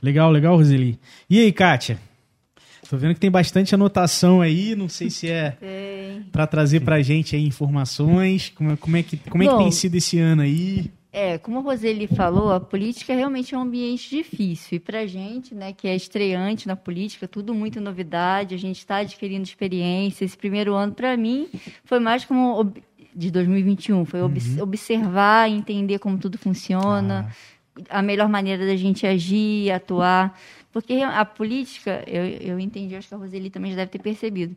Legal, 0.02 0.32
legal, 0.32 0.56
Roseli. 0.56 1.00
E 1.30 1.40
aí, 1.40 1.52
Kátia? 1.52 2.00
Tô 2.90 2.98
vendo 2.98 3.14
que 3.14 3.20
tem 3.20 3.32
bastante 3.32 3.74
anotação 3.76 4.42
aí, 4.42 4.76
não 4.76 4.88
sei 4.90 5.10
se 5.10 5.30
é 5.30 5.58
para 6.32 6.48
trazer 6.48 6.82
pra 6.82 7.02
gente 7.02 7.36
aí 7.36 7.46
informações, 7.46 8.52
como, 8.56 8.72
é- 8.72 8.78
como 8.78 8.98
é 8.98 9.04
que, 9.04 9.18
como 9.18 9.44
é 9.44 9.48
que 9.48 9.52
Bom. 9.54 9.60
tem 9.60 9.72
sido 9.72 9.96
esse 9.96 10.20
ano 10.20 10.42
aí? 10.42 10.92
É, 11.12 11.38
como 11.40 11.58
a 11.58 11.62
Roseli 11.62 12.06
falou, 12.06 12.52
a 12.52 12.60
política 12.60 13.16
realmente 13.16 13.56
é 13.56 13.58
um 13.58 13.62
ambiente 13.62 14.08
difícil. 14.10 14.76
E 14.76 14.80
para 14.80 15.00
a 15.00 15.08
gente, 15.08 15.56
né, 15.56 15.74
que 15.74 15.88
é 15.88 15.96
estreante 15.96 16.68
na 16.68 16.76
política, 16.76 17.28
tudo 17.28 17.56
muito 17.56 17.82
novidade, 17.82 18.54
a 18.54 18.58
gente 18.58 18.78
está 18.78 18.98
adquirindo 18.98 19.44
experiência. 19.44 20.26
Esse 20.26 20.38
primeiro 20.38 20.76
ano, 20.76 20.94
para 20.94 21.18
mim, 21.18 21.48
foi 21.86 22.00
mais 22.00 22.24
como 22.24 22.72
de 23.16 23.32
2021, 23.32 24.06
foi 24.06 24.22
obs- 24.22 24.60
observar, 24.60 25.50
entender 25.50 25.98
como 25.98 26.20
tudo 26.20 26.38
funciona, 26.38 27.34
a 27.90 28.02
melhor 28.04 28.30
maneira 28.30 28.66
da 28.68 28.76
gente 28.76 29.08
agir, 29.08 29.72
atuar. 29.72 30.38
Porque 30.82 31.02
a 31.02 31.26
política, 31.26 32.04
eu, 32.08 32.26
eu 32.26 32.60
entendi, 32.60 32.96
acho 32.96 33.08
que 33.08 33.14
a 33.16 33.18
Roseli 33.18 33.50
também 33.50 33.72
já 33.72 33.78
deve 33.78 33.92
ter 33.92 34.00
percebido. 34.00 34.56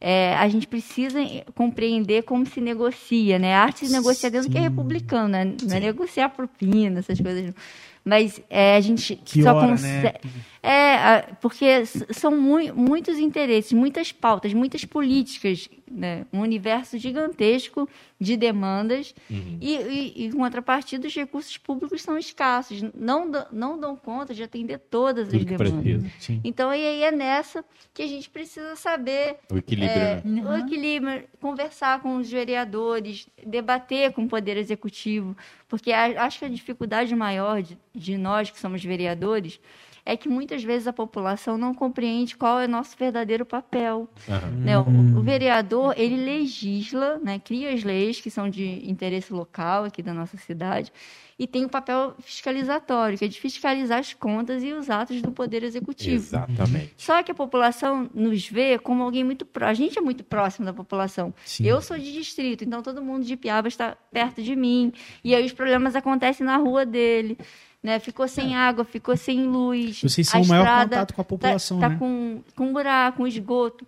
é, 0.00 0.34
a 0.36 0.48
gente 0.48 0.66
precisa 0.66 1.18
compreender 1.54 2.22
como 2.22 2.46
se 2.46 2.60
negocia, 2.60 3.38
né? 3.38 3.54
A 3.54 3.62
arte 3.62 3.86
se 3.86 3.92
negocia 3.92 4.30
dentro 4.30 4.48
do 4.48 4.52
que 4.52 4.58
é 4.58 4.62
republicano, 4.62 5.28
né? 5.28 5.44
Não 5.62 5.76
é 5.76 5.80
negociar 5.80 6.30
propina, 6.30 7.00
essas 7.00 7.20
coisas. 7.20 7.54
Mas 8.02 8.40
é, 8.48 8.76
a 8.76 8.80
gente 8.80 9.14
Que 9.16 9.42
só 9.42 9.54
hora, 9.54 9.68
consegue. 9.68 10.02
né? 10.04 10.14
É, 10.62 11.22
porque 11.40 11.86
são 12.10 12.36
mui- 12.36 12.70
muitos 12.70 13.18
interesses, 13.18 13.72
muitas 13.72 14.12
pautas, 14.12 14.52
muitas 14.52 14.84
políticas, 14.84 15.70
né? 15.90 16.26
um 16.30 16.40
universo 16.40 16.98
gigantesco 16.98 17.88
de 18.20 18.36
demandas 18.36 19.14
Uhum. 19.30 19.56
e, 19.58 19.74
e, 20.16 20.26
em 20.26 20.32
contrapartida, 20.32 21.08
os 21.08 21.14
recursos 21.14 21.56
públicos 21.56 22.02
são 22.02 22.18
escassos, 22.18 22.82
não, 22.94 23.30
dão- 23.30 23.46
não 23.50 23.80
dão 23.80 23.96
conta 23.96 24.34
de 24.34 24.42
atender 24.42 24.78
todas 24.78 25.28
Tudo 25.28 25.38
as 25.38 25.44
demandas. 25.46 26.28
Então, 26.44 26.74
e 26.74 26.86
aí 26.86 27.02
é 27.04 27.10
nessa 27.10 27.64
que 27.94 28.02
a 28.02 28.06
gente 28.06 28.28
precisa 28.28 28.76
saber 28.76 29.36
O 29.50 29.56
equilíbrio, 29.56 29.90
é, 29.98 30.20
né? 30.22 30.42
o 30.44 30.58
equilíbrio, 30.58 31.24
conversar 31.40 32.02
com 32.02 32.16
os 32.18 32.30
vereadores, 32.30 33.26
debater 33.46 34.12
com 34.12 34.24
o 34.24 34.28
Poder 34.28 34.58
Executivo, 34.58 35.34
porque 35.66 35.90
acho 35.90 36.38
que 36.38 36.44
a 36.44 36.48
dificuldade 36.48 37.16
maior 37.16 37.62
de, 37.62 37.78
de 37.94 38.18
nós 38.18 38.50
que 38.50 38.60
somos 38.60 38.84
vereadores 38.84 39.58
é 40.04 40.16
que 40.16 40.28
muitas 40.28 40.62
vezes 40.62 40.86
a 40.86 40.92
população 40.92 41.56
não 41.56 41.74
compreende 41.74 42.36
qual 42.36 42.60
é 42.60 42.66
o 42.66 42.68
nosso 42.68 42.96
verdadeiro 42.96 43.44
papel. 43.44 44.08
Aham. 44.28 44.50
né? 44.50 44.78
O, 44.78 44.82
o 45.18 45.22
vereador, 45.22 45.94
ele 45.96 46.16
legisla, 46.16 47.18
né? 47.18 47.38
cria 47.38 47.72
as 47.72 47.82
leis 47.82 48.20
que 48.20 48.30
são 48.30 48.48
de 48.48 48.88
interesse 48.88 49.32
local 49.32 49.84
aqui 49.84 50.02
da 50.02 50.14
nossa 50.14 50.36
cidade, 50.36 50.92
e 51.40 51.46
tem 51.46 51.64
o 51.64 51.70
papel 51.70 52.14
fiscalizatório, 52.18 53.16
que 53.16 53.24
é 53.24 53.28
de 53.28 53.40
fiscalizar 53.40 53.98
as 53.98 54.12
contas 54.12 54.62
e 54.62 54.74
os 54.74 54.90
atos 54.90 55.22
do 55.22 55.32
Poder 55.32 55.62
Executivo. 55.62 56.16
Exatamente. 56.16 56.92
Só 56.98 57.22
que 57.22 57.32
a 57.32 57.34
população 57.34 58.10
nos 58.12 58.46
vê 58.46 58.78
como 58.78 59.02
alguém 59.02 59.24
muito 59.24 59.46
próximo. 59.46 59.70
A 59.70 59.74
gente 59.74 59.98
é 59.98 60.02
muito 60.02 60.22
próximo 60.22 60.66
da 60.66 60.74
população. 60.74 61.32
Sim. 61.46 61.64
Eu 61.64 61.80
sou 61.80 61.98
de 61.98 62.12
distrito, 62.12 62.62
então 62.62 62.82
todo 62.82 63.00
mundo 63.00 63.24
de 63.24 63.38
Piaba 63.38 63.68
está 63.68 63.96
perto 64.12 64.42
de 64.42 64.54
mim. 64.54 64.92
E 65.24 65.34
aí 65.34 65.46
os 65.46 65.52
problemas 65.52 65.96
acontecem 65.96 66.44
na 66.44 66.58
rua 66.58 66.84
dele. 66.84 67.38
Né? 67.82 67.98
Ficou 67.98 68.28
sem 68.28 68.54
água, 68.54 68.84
ficou 68.84 69.16
sem 69.16 69.46
luz. 69.46 70.02
Vocês 70.02 70.28
são 70.28 70.40
a 70.40 70.44
o 70.44 70.46
maior 70.46 70.84
contato 70.84 71.14
com 71.14 71.20
a 71.20 71.24
população, 71.24 71.80
tá, 71.80 71.88
né? 71.88 71.94
Tá 71.94 71.98
com, 71.98 72.42
com 72.54 72.72
buraco, 72.72 73.18
com 73.18 73.26
esgoto. 73.26 73.86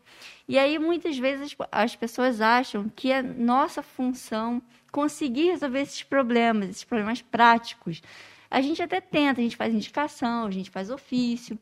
E 0.49 0.59
aí, 0.59 0.79
muitas 0.79 1.19
vezes, 1.19 1.55
as 1.71 1.95
pessoas 1.95 2.41
acham 2.41 2.91
que 2.95 3.13
é 3.13 3.23
nossa 3.23 3.83
função 3.83 4.63
conseguir 4.91 5.51
resolver 5.51 5.81
esses 5.81 6.03
problemas, 6.03 6.69
esses 6.69 6.85
problemas 6.85 7.23
práticos. 7.23 8.03
A 8.53 8.61
gente 8.61 8.83
até 8.83 9.01
tenta, 9.01 9.41
a 9.41 9.43
gente 9.43 9.57
faz 9.57 9.73
indicação, 9.73 10.47
a 10.47 10.51
gente 10.51 10.69
faz 10.69 10.91
ofício, 10.91 11.59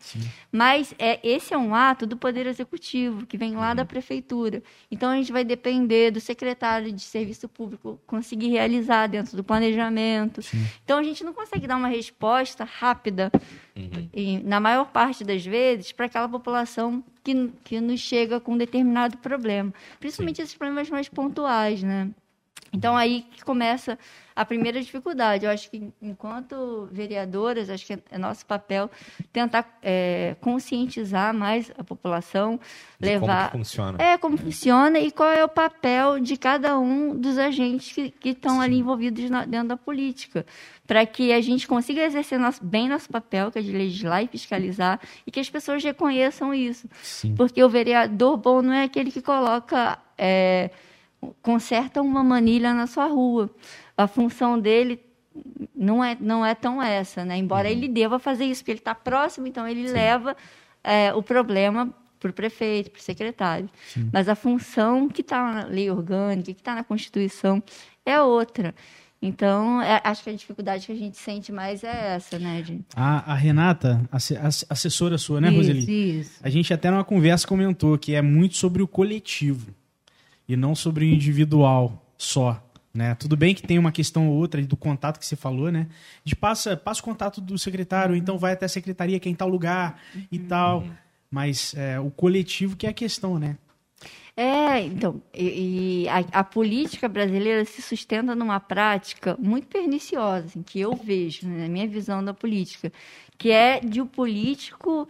mas 0.50 0.92
é, 0.98 1.20
esse 1.22 1.54
é 1.54 1.56
um 1.56 1.72
ato 1.72 2.04
do 2.04 2.16
Poder 2.16 2.48
Executivo, 2.48 3.26
que 3.26 3.36
vem 3.36 3.54
lá 3.54 3.74
da 3.74 3.84
Prefeitura. 3.84 4.60
Então, 4.90 5.08
a 5.08 5.14
gente 5.14 5.30
vai 5.30 5.44
depender 5.44 6.10
do 6.10 6.18
secretário 6.18 6.90
de 6.90 7.02
Serviço 7.02 7.48
Público 7.48 8.00
conseguir 8.08 8.48
realizar 8.48 9.06
dentro 9.06 9.36
do 9.36 9.44
planejamento. 9.44 10.40
Então, 10.84 10.98
a 10.98 11.02
gente 11.04 11.22
não 11.22 11.32
consegue 11.32 11.68
dar 11.68 11.76
uma 11.76 11.86
resposta 11.86 12.64
rápida, 12.64 13.30
e, 14.12 14.38
na 14.40 14.58
maior 14.58 14.86
parte 14.86 15.22
das 15.22 15.46
vezes, 15.46 15.92
para 15.92 16.06
aquela 16.06 16.28
população 16.28 17.04
que, 17.22 17.52
que 17.62 17.80
nos 17.80 18.00
chega 18.00 18.40
com 18.40 18.54
um 18.54 18.58
determinado 18.58 19.16
problema. 19.18 19.72
Principalmente 20.00 20.42
esses 20.42 20.56
problemas 20.56 20.90
mais 20.90 21.08
pontuais, 21.08 21.84
né? 21.84 22.10
Então, 22.72 22.96
aí 22.96 23.22
que 23.32 23.44
começa 23.44 23.98
a 24.40 24.44
primeira 24.44 24.80
dificuldade. 24.80 25.44
Eu 25.44 25.50
acho 25.50 25.70
que, 25.70 25.92
enquanto 26.00 26.88
vereadoras, 26.90 27.68
acho 27.68 27.84
que 27.86 27.98
é 28.10 28.18
nosso 28.18 28.46
papel 28.46 28.90
tentar 29.32 29.78
é, 29.82 30.34
conscientizar 30.40 31.34
mais 31.34 31.70
a 31.76 31.84
população, 31.84 32.58
De 32.98 33.08
levar... 33.08 33.50
como 33.50 33.64
funciona. 33.64 34.02
É, 34.02 34.16
como 34.18 34.36
funciona 34.38 34.98
e 34.98 35.10
qual 35.10 35.30
é 35.30 35.44
o 35.44 35.48
papel 35.48 36.18
de 36.20 36.36
cada 36.36 36.78
um 36.78 37.14
dos 37.14 37.36
agentes 37.36 37.92
que 37.92 38.28
estão 38.30 38.60
ali 38.60 38.78
envolvidos 38.78 39.28
na- 39.28 39.44
dentro 39.44 39.68
da 39.68 39.76
política. 39.76 40.46
Para 40.86 41.04
que 41.06 41.32
a 41.32 41.40
gente 41.40 41.68
consiga 41.68 42.02
exercer 42.02 42.38
nosso, 42.38 42.64
bem 42.64 42.88
nosso 42.88 43.08
papel, 43.08 43.50
que 43.52 43.58
é 43.58 43.62
de 43.62 43.70
legislar 43.72 44.24
e 44.24 44.26
fiscalizar, 44.26 44.98
e 45.26 45.30
que 45.30 45.38
as 45.38 45.48
pessoas 45.50 45.84
reconheçam 45.84 46.52
isso. 46.54 46.88
Sim. 47.02 47.34
Porque 47.36 47.62
o 47.62 47.68
vereador 47.68 48.36
bom 48.36 48.62
não 48.62 48.72
é 48.72 48.84
aquele 48.84 49.10
que 49.12 49.20
coloca. 49.22 49.98
é, 50.18 50.70
conserta 51.42 52.00
uma 52.00 52.24
manilha 52.24 52.72
na 52.72 52.86
sua 52.86 53.06
rua. 53.06 53.50
A 54.02 54.06
função 54.08 54.58
dele 54.58 55.00
não 55.74 56.02
é, 56.02 56.16
não 56.20 56.44
é 56.44 56.54
tão 56.54 56.82
essa, 56.82 57.24
né? 57.24 57.36
Embora 57.36 57.68
Uhum. 57.68 57.74
ele 57.74 57.88
deva 57.88 58.18
fazer 58.18 58.44
isso, 58.44 58.62
porque 58.62 58.72
ele 58.72 58.78
está 58.80 58.94
próximo, 58.94 59.46
então 59.46 59.66
ele 59.66 59.88
leva 59.90 60.36
é, 60.82 61.12
o 61.14 61.22
problema 61.22 61.92
para 62.18 62.30
o 62.30 62.32
prefeito, 62.32 62.90
para 62.90 62.98
o 62.98 63.02
secretário. 63.02 63.68
Mas 64.12 64.28
a 64.28 64.34
função 64.34 65.08
que 65.08 65.20
está 65.20 65.52
na 65.52 65.64
lei 65.66 65.90
orgânica, 65.90 66.52
que 66.52 66.60
está 66.60 66.74
na 66.74 66.84
Constituição, 66.84 67.62
é 68.04 68.20
outra. 68.20 68.74
Então, 69.22 69.80
é- 69.82 70.00
acho 70.02 70.24
que 70.24 70.30
a 70.30 70.34
dificuldade 70.34 70.86
que 70.86 70.92
a 70.92 70.96
gente 70.96 71.18
sente 71.18 71.52
mais 71.52 71.84
é 71.84 72.14
essa, 72.16 72.38
né, 72.38 72.62
de 72.62 72.80
A, 72.96 73.32
a 73.32 73.34
Renata, 73.34 74.00
asse- 74.10 74.36
ass- 74.36 74.64
assessora 74.68 75.18
sua, 75.18 75.40
né, 75.42 75.48
isso, 75.48 75.56
Roseli? 75.58 76.20
isso. 76.20 76.40
A 76.42 76.48
gente 76.48 76.72
até 76.72 76.90
numa 76.90 77.04
conversa 77.04 77.46
comentou 77.46 77.96
que 77.98 78.14
é 78.14 78.22
muito 78.22 78.56
sobre 78.56 78.82
o 78.82 78.88
coletivo 78.88 79.74
e 80.48 80.56
não 80.56 80.74
sobre 80.74 81.04
o 81.04 81.08
individual 81.08 82.02
só. 82.16 82.62
Né? 82.92 83.14
Tudo 83.14 83.36
bem 83.36 83.54
que 83.54 83.62
tem 83.62 83.78
uma 83.78 83.92
questão 83.92 84.28
ou 84.28 84.36
outra 84.36 84.60
do 84.66 84.76
contato 84.76 85.18
que 85.18 85.24
você 85.24 85.36
falou, 85.36 85.70
né? 85.70 85.86
De 86.24 86.34
passa, 86.34 86.76
passa 86.76 87.00
o 87.00 87.04
contato 87.04 87.40
do 87.40 87.56
secretário, 87.56 88.16
então 88.16 88.36
vai 88.36 88.52
até 88.52 88.66
a 88.66 88.68
secretaria 88.68 89.20
que 89.20 89.28
é 89.28 89.32
em 89.32 89.34
tal 89.34 89.48
lugar 89.48 90.00
e 90.30 90.38
tal. 90.40 90.84
Mas 91.30 91.72
é, 91.76 92.00
o 92.00 92.10
coletivo 92.10 92.76
que 92.76 92.86
é 92.86 92.90
a 92.90 92.92
questão, 92.92 93.38
né? 93.38 93.56
É, 94.36 94.80
então, 94.82 95.22
e, 95.34 96.04
e 96.04 96.08
a, 96.08 96.40
a 96.40 96.44
política 96.44 97.08
brasileira 97.08 97.64
se 97.64 97.82
sustenta 97.82 98.34
numa 98.34 98.58
prática 98.60 99.36
muito 99.38 99.66
perniciosa, 99.66 100.46
assim, 100.46 100.62
que 100.62 100.80
eu 100.80 100.94
vejo, 100.94 101.46
né, 101.46 101.62
na 101.62 101.68
minha 101.68 101.86
visão 101.86 102.24
da 102.24 102.32
política, 102.32 102.92
que 103.36 103.50
é 103.50 103.80
de 103.80 104.00
o 104.00 104.06
político 104.06 105.08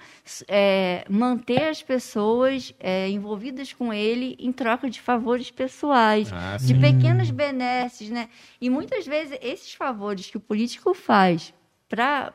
é, 0.48 1.04
manter 1.08 1.64
as 1.68 1.82
pessoas 1.82 2.74
é, 2.80 3.08
envolvidas 3.08 3.72
com 3.72 3.92
ele 3.92 4.36
em 4.38 4.52
troca 4.52 4.88
de 4.88 5.00
favores 5.00 5.50
pessoais, 5.50 6.32
Ah, 6.32 6.56
de 6.56 6.74
pequenos 6.74 7.30
benesses, 7.30 8.08
né? 8.10 8.28
E 8.60 8.70
muitas 8.70 9.06
vezes 9.06 9.38
esses 9.42 9.74
favores 9.74 10.30
que 10.30 10.36
o 10.36 10.40
político 10.40 10.94
faz 10.94 11.52
para 11.90 12.32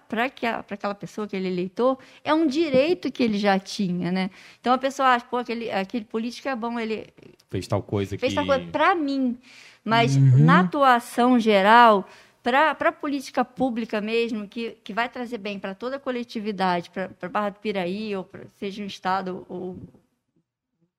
aquela 0.70 0.94
pessoa, 0.94 1.26
aquele 1.26 1.48
eleitor, 1.48 1.98
é 2.26 2.34
um 2.34 2.46
direito 2.46 3.10
que 3.10 3.24
ele 3.24 3.38
já 3.38 3.58
tinha, 3.58 4.12
né? 4.12 4.30
Então 4.60 4.74
a 4.74 4.78
pessoa 4.78 5.16
acha, 5.16 5.26
pô, 5.26 5.38
aquele, 5.38 5.72
aquele 5.72 6.04
político 6.04 6.50
é 6.50 6.56
bom, 6.56 6.78
ele 6.78 7.08
Fez 7.50 7.66
tal 7.66 7.82
coisa 7.82 8.18
fez 8.18 8.34
que... 8.34 8.36
tal 8.36 8.46
coisa 8.46 8.66
para 8.70 8.94
mim. 8.94 9.38
Mas 9.84 10.18
na 10.18 10.62
atuação 10.62 11.40
geral, 11.40 12.06
para 12.44 12.72
a 12.72 12.92
política 12.92 13.46
pública 13.46 14.02
mesmo, 14.02 14.46
que, 14.48 14.72
que 14.84 14.92
vai 14.92 15.08
trazer 15.08 15.38
bem 15.38 15.58
para 15.58 15.74
toda 15.74 15.96
a 15.96 16.00
coletividade, 16.00 16.90
para 16.90 17.30
Barra 17.30 17.50
do 17.50 17.60
Piraí, 17.60 18.14
ou 18.16 18.26
pra, 18.26 18.42
seja 18.60 18.84
um 18.84 18.88
estado 18.88 19.46
ou 19.48 19.78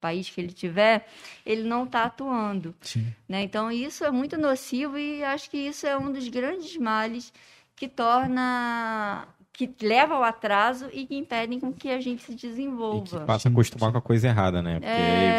país 0.00 0.30
que 0.30 0.40
ele 0.40 0.52
tiver, 0.52 1.06
ele 1.44 1.64
não 1.64 1.84
está 1.84 2.04
atuando. 2.04 2.74
Sim. 2.80 3.12
Né? 3.28 3.42
Então, 3.42 3.70
isso 3.70 4.04
é 4.04 4.10
muito 4.10 4.38
nocivo 4.38 4.96
e 4.96 5.22
acho 5.24 5.50
que 5.50 5.58
isso 5.58 5.86
é 5.86 5.98
um 5.98 6.12
dos 6.12 6.28
grandes 6.28 6.76
males 6.76 7.32
que 7.76 7.88
torna. 7.88 9.26
que 9.52 9.70
leva 9.80 10.14
ao 10.16 10.22
atraso 10.22 10.86
e 10.92 11.06
que 11.06 11.16
impedem 11.16 11.58
com 11.58 11.72
que 11.72 11.88
a 11.88 11.98
gente 11.98 12.22
se 12.22 12.32
E 12.32 12.34
que 12.36 12.46
desenvolva. 12.46 13.20
passa 13.20 13.48
a 13.48 13.50
acostumar 13.50 13.90
com 13.90 13.96
a 13.96 14.02
coisa 14.02 14.28
errada, 14.28 14.60
né? 14.60 14.74
Porque 14.74 14.86
É. 14.86 15.38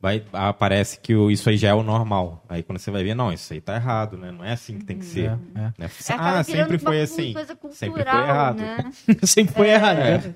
vai, 0.00 0.22
vai, 0.32 0.48
aparece 0.48 0.98
que 0.98 1.14
o- 1.14 1.30
isso 1.30 1.50
aí 1.50 1.58
já 1.58 1.68
é 1.68 1.74
o 1.74 1.82
normal. 1.82 2.42
Aí 2.48 2.62
quando 2.62 2.78
você 2.78 2.90
vai 2.90 3.04
ver, 3.04 3.14
não, 3.14 3.30
isso 3.30 3.52
aí 3.52 3.60
tá 3.60 3.74
errado, 3.74 4.16
né? 4.16 4.30
Não 4.32 4.42
é 4.42 4.52
assim 4.52 4.78
que 4.78 4.84
tem 4.86 4.98
que 4.98 5.04
ser. 5.04 5.30
É, 5.54 5.58
é. 5.60 5.72
Né? 5.76 5.90
Ah, 6.18 6.42
sempre 6.42 6.78
foi 6.78 7.02
assim. 7.02 7.34
coisa 7.34 7.54
cultural, 7.54 7.76
Sempre 7.76 8.02
foi 8.04 8.20
errado. 8.22 8.56
Né? 8.56 8.92
Sempre 9.24 9.54
foi 9.54 9.68
errado. 9.68 9.96
né? 9.98 10.34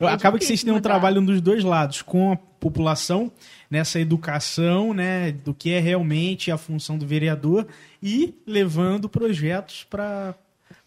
É 0.00 0.06
Acaba 0.06 0.38
que 0.38 0.44
vocês 0.46 0.62
têm 0.64 0.72
um 0.72 0.80
trabalho 0.80 1.20
dos 1.20 1.42
dois 1.42 1.62
lados, 1.62 2.00
com 2.00 2.32
a 2.32 2.36
população, 2.36 3.30
nessa 3.70 4.00
educação, 4.00 4.94
né, 4.94 5.32
do 5.32 5.52
que 5.52 5.72
é 5.72 5.78
realmente 5.78 6.50
a 6.50 6.56
função 6.56 6.96
do 6.96 7.06
vereador 7.06 7.66
e 8.02 8.34
levando 8.46 9.08
projetos 9.10 9.84
para 9.84 10.34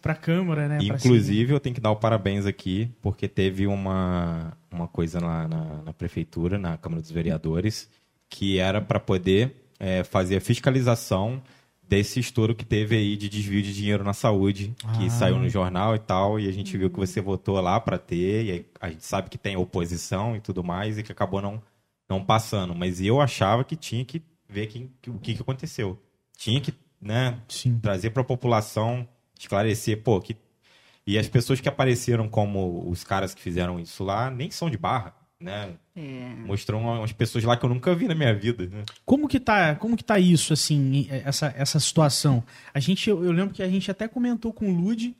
para 0.00 0.12
a 0.12 0.16
Câmara, 0.16 0.68
né? 0.68 0.78
Inclusive, 0.82 1.52
eu 1.52 1.60
tenho 1.60 1.74
que 1.74 1.80
dar 1.80 1.90
o 1.90 1.96
parabéns 1.96 2.46
aqui, 2.46 2.90
porque 3.02 3.28
teve 3.28 3.66
uma, 3.66 4.56
uma 4.70 4.88
coisa 4.88 5.20
lá 5.20 5.46
na, 5.48 5.82
na 5.82 5.92
prefeitura, 5.92 6.58
na 6.58 6.76
Câmara 6.76 7.00
dos 7.02 7.10
Vereadores, 7.10 7.88
que 8.28 8.58
era 8.58 8.80
para 8.80 8.98
poder 9.00 9.64
é, 9.78 10.04
fazer 10.04 10.36
a 10.36 10.40
fiscalização 10.40 11.42
desse 11.86 12.20
estouro 12.20 12.54
que 12.54 12.64
teve 12.64 12.96
aí 12.96 13.16
de 13.16 13.28
desvio 13.28 13.60
de 13.62 13.74
dinheiro 13.74 14.04
na 14.04 14.12
saúde, 14.12 14.72
que 14.96 15.06
Ah. 15.06 15.10
saiu 15.10 15.38
no 15.38 15.48
jornal 15.48 15.96
e 15.96 15.98
tal, 15.98 16.38
e 16.38 16.48
a 16.48 16.52
gente 16.52 16.76
viu 16.78 16.88
que 16.88 16.96
você 16.98 17.20
votou 17.20 17.60
lá 17.60 17.80
para 17.80 17.98
ter, 17.98 18.44
e 18.46 18.66
a 18.80 18.88
gente 18.90 19.04
sabe 19.04 19.28
que 19.28 19.36
tem 19.36 19.56
oposição 19.56 20.36
e 20.36 20.40
tudo 20.40 20.62
mais, 20.62 20.98
e 20.98 21.02
que 21.02 21.10
acabou 21.10 21.42
não, 21.42 21.60
não 22.08 22.24
passando. 22.24 22.74
Mas 22.76 23.00
eu 23.00 23.20
achava 23.20 23.64
que 23.64 23.74
tinha 23.74 24.04
que 24.04 24.22
ver 24.48 24.68
quem- 24.68 24.90
que- 25.02 25.10
o 25.10 25.18
que, 25.18 25.34
que 25.34 25.42
aconteceu. 25.42 25.98
Tinha 26.38 26.60
que, 26.60 26.72
né, 27.02 27.38
Sim. 27.48 27.76
trazer 27.82 28.10
para 28.10 28.22
a 28.22 28.24
população 28.24 29.06
esclarecer, 29.42 30.02
pô, 30.02 30.20
que 30.20 30.36
e 31.06 31.18
as 31.18 31.28
pessoas 31.28 31.60
que 31.60 31.68
apareceram 31.68 32.28
como 32.28 32.88
os 32.88 33.02
caras 33.02 33.34
que 33.34 33.40
fizeram 33.40 33.80
isso 33.80 34.04
lá 34.04 34.30
nem 34.30 34.50
são 34.50 34.70
de 34.70 34.76
barra, 34.76 35.14
né? 35.40 35.74
É. 35.96 36.34
Mostrou 36.46 36.80
umas 36.80 37.12
pessoas 37.12 37.42
lá 37.42 37.56
que 37.56 37.64
eu 37.64 37.68
nunca 37.68 37.94
vi 37.94 38.06
na 38.06 38.14
minha 38.14 38.34
vida, 38.34 38.66
né? 38.66 38.84
Como 39.04 39.26
que 39.26 39.40
tá, 39.40 39.74
como 39.74 39.96
que 39.96 40.04
tá 40.04 40.18
isso 40.18 40.52
assim, 40.52 41.08
essa, 41.10 41.52
essa 41.56 41.80
situação? 41.80 42.44
A 42.72 42.78
gente 42.78 43.08
eu, 43.08 43.24
eu 43.24 43.32
lembro 43.32 43.54
que 43.54 43.62
a 43.62 43.68
gente 43.68 43.90
até 43.90 44.06
comentou 44.06 44.52
com 44.52 44.70
o 44.70 44.74
Lud, 44.74 45.16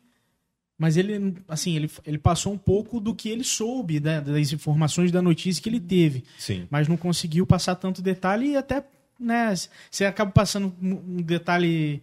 mas 0.78 0.96
ele 0.96 1.34
assim, 1.48 1.74
ele, 1.74 1.90
ele 2.06 2.18
passou 2.18 2.52
um 2.52 2.58
pouco 2.58 3.00
do 3.00 3.14
que 3.14 3.28
ele 3.28 3.44
soube, 3.44 3.98
né, 4.00 4.20
das 4.20 4.52
informações 4.52 5.10
da 5.10 5.22
notícia 5.22 5.62
que 5.62 5.68
ele 5.68 5.80
teve, 5.80 6.24
Sim. 6.38 6.68
mas 6.70 6.86
não 6.86 6.96
conseguiu 6.96 7.46
passar 7.46 7.74
tanto 7.74 8.02
detalhe 8.02 8.50
e 8.50 8.56
até, 8.56 8.84
né, 9.18 9.52
você 9.90 10.04
acaba 10.04 10.30
passando 10.30 10.74
um 10.80 11.16
um 11.16 11.22
detalhe 11.22 12.02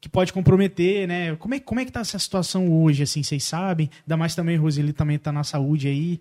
que 0.00 0.08
pode 0.08 0.32
comprometer, 0.32 1.06
né? 1.08 1.34
Como 1.36 1.54
é, 1.54 1.60
como 1.60 1.80
é 1.80 1.84
que 1.84 1.90
tá 1.92 2.00
essa 2.00 2.18
situação 2.18 2.72
hoje, 2.82 3.02
assim, 3.02 3.22
vocês 3.22 3.42
sabem? 3.44 3.90
Ainda 4.02 4.16
mais 4.16 4.34
também, 4.34 4.56
Roseli 4.56 4.92
também 4.92 5.18
tá 5.18 5.32
na 5.32 5.42
saúde 5.44 5.88
aí. 5.88 6.14
O 6.14 6.20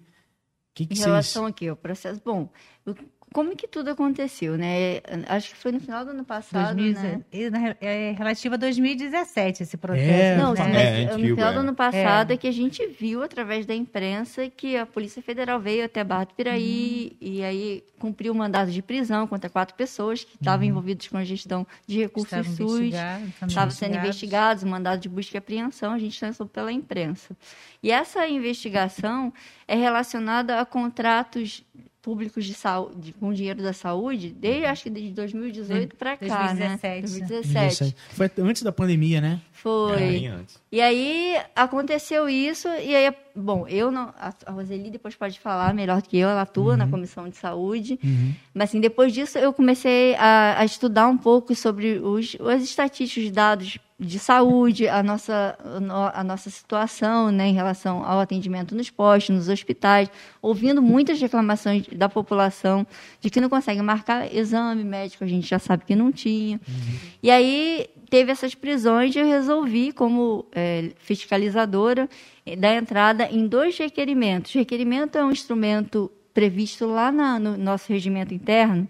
que 0.74 0.86
que 0.88 0.94
Em 0.94 0.98
vocês... 0.98 1.06
relação 1.06 1.46
aqui 1.46 1.68
ao 1.68 1.76
processo, 1.76 2.22
bom, 2.26 2.50
o- 2.86 2.94
como 3.38 3.56
que 3.56 3.68
tudo 3.68 3.92
aconteceu, 3.92 4.58
né? 4.58 5.00
Acho 5.28 5.50
que 5.52 5.58
foi 5.58 5.72
no 5.72 5.80
final 5.80 6.04
do 6.04 6.10
ano 6.10 6.26
passado, 6.26 6.76
2000, 6.76 7.00
né? 7.04 7.22
e 7.32 7.86
É 7.86 8.12
relativo 8.18 8.56
a 8.56 8.58
2017 8.58 9.62
esse 9.62 9.78
processo. 9.78 10.10
É, 10.12 10.36
Não, 10.38 10.54
né? 10.56 10.64
sim, 10.64 10.72
É, 10.72 10.74
mas 10.74 11.14
é 11.14 11.18
no 11.18 11.36
final 11.36 11.50
é. 11.52 11.54
do 11.54 11.60
ano 11.60 11.76
passado 11.76 12.32
É. 12.32 12.34
é. 12.34 12.38
que 12.38 12.48
a 12.48 12.52
gente 12.52 12.88
viu 12.88 13.22
através 13.22 13.64
da 13.68 13.76
imprensa 13.76 14.50
que 14.50 14.76
a 14.76 14.88
Polícia 14.88 15.22
Federal 15.22 15.60
veio 15.60 15.86
até 15.86 16.04
Barra 16.04 16.24
do 16.24 16.34
Piraí 16.34 17.12
Uhum. 17.22 17.28
e 17.30 17.44
aí 17.44 17.84
cumpriu 18.00 18.34
o 18.34 18.36
mandado 18.36 18.72
de 18.72 18.82
prisão 18.82 19.28
contra 19.28 19.52
quatro 19.52 19.76
pessoas 19.76 20.24
que 20.24 20.34
estavam 20.36 20.64
Uhum. 20.66 20.72
envolvidas 20.72 21.08
com 21.08 21.18
a 21.18 21.24
gestão 21.24 21.66
de 21.86 22.00
recursos 22.00 22.32
Estavam 22.34 22.54
SUS. 22.56 22.80
investigados, 22.80 23.28
estavam 23.28 23.52
sendo 23.72 23.90
investigados. 23.92 24.04
investigados, 24.08 24.64
mandado 24.64 25.00
de 25.00 25.10
busca 25.10 25.38
e 25.38 25.40
apreensão, 25.40 25.94
a 25.94 26.00
gente 26.00 26.26
lançou 26.26 26.48
pela 26.48 26.72
imprensa. 26.72 27.38
E 27.84 27.92
essa 27.92 28.28
investigação 28.28 29.32
é 29.68 29.76
relacionada 29.76 30.60
a 30.60 30.66
contratos 30.66 31.64
públicos 32.08 32.46
de 32.46 32.54
saúde, 32.54 33.14
com 33.20 33.34
dinheiro 33.34 33.62
da 33.62 33.74
saúde, 33.74 34.30
desde 34.30 34.66
acho 34.66 34.84
que 34.84 34.90
desde 34.90 35.12
2018 35.12 35.98
para 35.98 36.16
cá, 36.16 36.54
2017. 36.54 36.96
né? 36.96 37.02
2017. 37.02 37.96
Foi 38.12 38.32
antes 38.40 38.64
da 38.64 38.72
pandemia, 38.72 39.20
né? 39.20 39.42
Foi. 39.52 40.28
Antes. 40.28 40.58
E 40.72 40.80
aí 40.80 41.36
aconteceu 41.54 42.30
isso, 42.30 42.70
e 42.70 42.96
aí, 42.96 43.14
bom, 43.36 43.68
eu 43.68 43.92
não. 43.92 44.14
A 44.18 44.52
Roseli 44.54 44.90
depois 44.90 45.16
pode 45.16 45.38
falar 45.38 45.74
melhor 45.74 46.02
do 46.02 46.08
que 46.08 46.18
eu, 46.18 46.30
ela 46.30 46.44
atua 46.44 46.78
na 46.78 46.88
comissão 46.88 47.28
de 47.28 47.36
saúde. 47.36 48.00
Mas 48.54 48.70
assim, 48.70 48.80
depois 48.80 49.12
disso 49.12 49.38
eu 49.38 49.52
comecei 49.52 50.16
a, 50.16 50.62
a 50.62 50.64
estudar 50.64 51.10
um 51.10 51.18
pouco 51.18 51.54
sobre 51.56 52.00
os, 52.00 52.38
as 52.40 52.64
estatísticas, 52.64 53.26
os 53.26 53.32
dados 53.32 53.78
de 54.00 54.20
saúde, 54.20 54.88
a 54.88 55.02
nossa, 55.02 55.58
a 56.14 56.24
nossa 56.24 56.52
situação 56.52 57.32
né, 57.32 57.48
em 57.48 57.54
relação 57.54 58.06
ao 58.06 58.20
atendimento 58.20 58.76
nos 58.76 58.92
postos, 58.92 59.36
nos 59.36 59.50
hospitais, 59.50 60.08
ouvindo 60.40 60.84
muitas 60.84 61.20
reclamações 61.20 61.88
da 61.88 62.08
população 62.08 62.86
de 63.20 63.32
que 63.32 63.42
não 63.42 63.50
consegue 63.50 63.82
marcar 63.82 64.32
exame 64.32 64.84
médico, 64.84 65.24
a 65.24 65.28
gente 65.28 65.48
já 65.48 65.58
sabe 65.58 65.84
que 65.84 65.96
não 65.96 66.12
tinha. 66.12 66.62
Uhum. 66.68 66.96
E 67.24 67.32
aí 67.32 67.90
teve 68.08 68.32
essas 68.32 68.54
prisões 68.54 69.16
e 69.16 69.20
eu 69.20 69.26
resolvi, 69.26 69.92
como 69.92 70.46
é, 70.52 70.92
fiscalizadora, 71.00 72.08
dar 72.60 72.76
entrada 72.76 73.28
em 73.32 73.48
dois 73.48 73.76
requerimentos. 73.80 74.54
O 74.54 74.60
requerimento 74.60 75.18
é 75.18 75.26
um 75.26 75.32
instrumento 75.32 76.12
previsto 76.36 76.86
lá 76.86 77.12
na, 77.12 77.40
no 77.40 77.58
nosso 77.58 77.92
regimento 77.92 78.32
interno, 78.32 78.88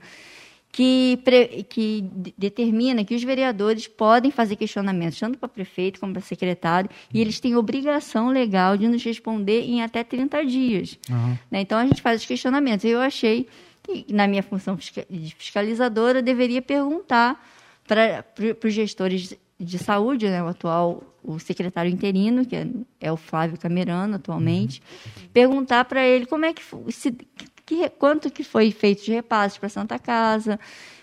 que, 0.78 1.20
pre, 1.24 1.66
que 1.68 2.06
determina 2.38 3.04
que 3.04 3.16
os 3.16 3.24
vereadores 3.24 3.88
podem 3.88 4.30
fazer 4.30 4.56
questionamentos, 4.56 5.20
tanto 5.20 5.36
para 5.40 5.50
prefeito 5.50 6.00
como 6.00 6.14
para 6.14 6.22
secretário, 6.22 6.88
e 7.12 7.20
eles 7.20 7.40
têm 7.40 7.56
obrigação 7.56 8.30
legal 8.30 8.78
de 8.78 8.88
nos 8.88 9.04
responder 9.04 9.62
em 9.64 9.82
até 9.82 10.04
30 10.04 10.46
dias. 10.46 11.00
Uhum. 11.10 11.36
Né? 11.50 11.62
Então, 11.62 11.80
a 11.80 11.88
gente 11.88 12.00
faz 12.00 12.22
os 12.22 12.28
questionamentos. 12.28 12.86
Eu 12.86 13.02
achei 13.02 13.48
que, 13.82 14.06
na 14.14 14.28
minha 14.28 14.44
função 14.44 14.76
de 14.76 15.36
fiscalizadora, 15.36 16.20
eu 16.20 16.24
deveria 16.24 16.62
perguntar 16.62 17.44
para 17.88 18.24
os 18.64 18.72
gestores 18.72 19.36
de 19.60 19.80
saúde, 19.80 20.30
né, 20.30 20.44
o 20.44 20.48
atual 20.48 21.02
o 21.24 21.40
secretário 21.40 21.92
interino, 21.92 22.46
que 22.46 22.56
é, 22.56 22.68
é 23.02 23.12
o 23.12 23.18
Flávio 23.18 23.58
Camerano 23.58 24.18
atualmente, 24.18 24.80
uhum. 24.80 25.24
perguntar 25.34 25.86
para 25.86 26.06
ele 26.06 26.28
como 26.28 26.46
é 26.46 26.54
que, 26.54 26.62
se, 26.90 27.18
que, 27.68 27.90
quanto 27.90 28.32
que 28.32 28.46
foi 28.46 28.72
feito 28.72 29.04
de 29.04 29.12
repasses 29.12 29.58
para 29.58 29.68
Santa 29.68 30.00
Casa, 30.00 30.58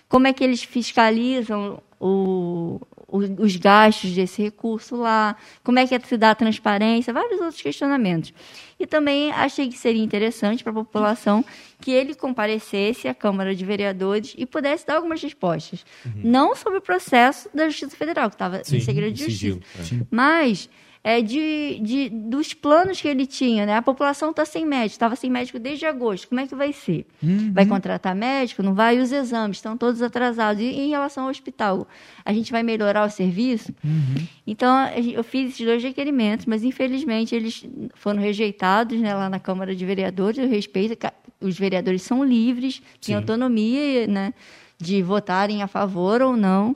como 0.09 0.27
é 0.27 0.33
que 0.33 0.43
eles 0.43 0.63
fiscalizam 0.63 1.79
o, 1.99 2.81
o, 3.07 3.19
os 3.43 3.55
gastos 3.55 4.11
desse 4.13 4.41
recurso 4.41 4.95
lá, 4.95 5.37
como 5.63 5.77
é 5.77 5.85
que 5.85 6.07
se 6.07 6.17
dá 6.17 6.31
a 6.31 6.35
transparência, 6.35 7.13
vários 7.13 7.39
outros 7.39 7.61
questionamentos. 7.61 8.33
E 8.79 8.87
também 8.87 9.31
achei 9.31 9.69
que 9.69 9.77
seria 9.77 10.03
interessante 10.03 10.63
para 10.63 10.71
a 10.71 10.75
população 10.75 11.45
que 11.79 11.91
ele 11.91 12.15
comparecesse 12.15 13.07
à 13.07 13.13
Câmara 13.13 13.55
de 13.55 13.63
Vereadores 13.63 14.33
e 14.35 14.43
pudesse 14.47 14.87
dar 14.87 14.95
algumas 14.95 15.21
respostas. 15.21 15.85
Uhum. 16.03 16.13
Não 16.23 16.55
sobre 16.55 16.79
o 16.79 16.81
processo 16.81 17.47
da 17.53 17.69
Justiça 17.69 17.95
Federal, 17.95 18.27
que 18.27 18.35
estava 18.35 18.59
em 18.59 18.79
segredo 18.79 19.13
de 19.13 19.29
justiça, 19.29 19.59
é. 19.79 20.05
mas 20.09 20.67
é, 21.05 21.21
de, 21.21 21.79
de, 21.83 22.09
dos 22.09 22.55
planos 22.55 22.99
que 22.99 23.07
ele 23.07 23.27
tinha, 23.27 23.63
né? 23.63 23.75
A 23.75 23.81
população 23.83 24.31
está 24.31 24.43
sem 24.43 24.65
médico, 24.65 24.93
estava 24.93 25.15
sem 25.15 25.29
médico 25.29 25.59
desde 25.59 25.85
agosto. 25.85 26.27
Como 26.27 26.41
é 26.41 26.47
que 26.47 26.55
vai 26.55 26.73
ser? 26.73 27.05
Uhum. 27.21 27.53
Vai 27.53 27.63
contratar 27.63 28.15
médico? 28.15 28.63
Não 28.63 28.73
vai? 28.73 28.97
E 28.97 28.99
os 28.99 29.11
exames 29.11 29.57
estão 29.57 29.77
todos 29.77 30.01
atrasados. 30.01 30.59
E, 30.63 30.65
em 30.65 30.89
relação 30.89 31.25
ao 31.25 31.29
hospital, 31.29 31.87
a 32.25 32.33
gente 32.33 32.51
vai 32.51 32.63
melhorar 32.63 33.05
o 33.05 33.09
serviço? 33.11 33.71
Uhum. 33.83 34.27
Então, 34.47 34.87
eu 34.97 35.23
fiz 35.23 35.51
esses 35.51 35.63
dois 35.63 35.83
requerimentos, 35.83 36.47
mas 36.47 36.63
infelizmente 36.63 37.35
eles 37.35 37.63
foram 37.93 38.19
rejeitados 38.19 38.99
né, 38.99 39.13
lá 39.13 39.29
na 39.29 39.37
Câmara 39.37 39.75
de 39.75 39.85
Vereadores. 39.85 40.39
Eu 40.39 40.49
respeito, 40.49 40.97
os 41.39 41.55
vereadores 41.55 42.01
são 42.01 42.23
livres, 42.23 42.81
têm 42.99 43.13
autonomia 43.13 44.07
né, 44.07 44.33
de 44.79 45.03
votarem 45.03 45.61
a 45.61 45.67
favor 45.67 46.23
ou 46.23 46.35
não. 46.35 46.75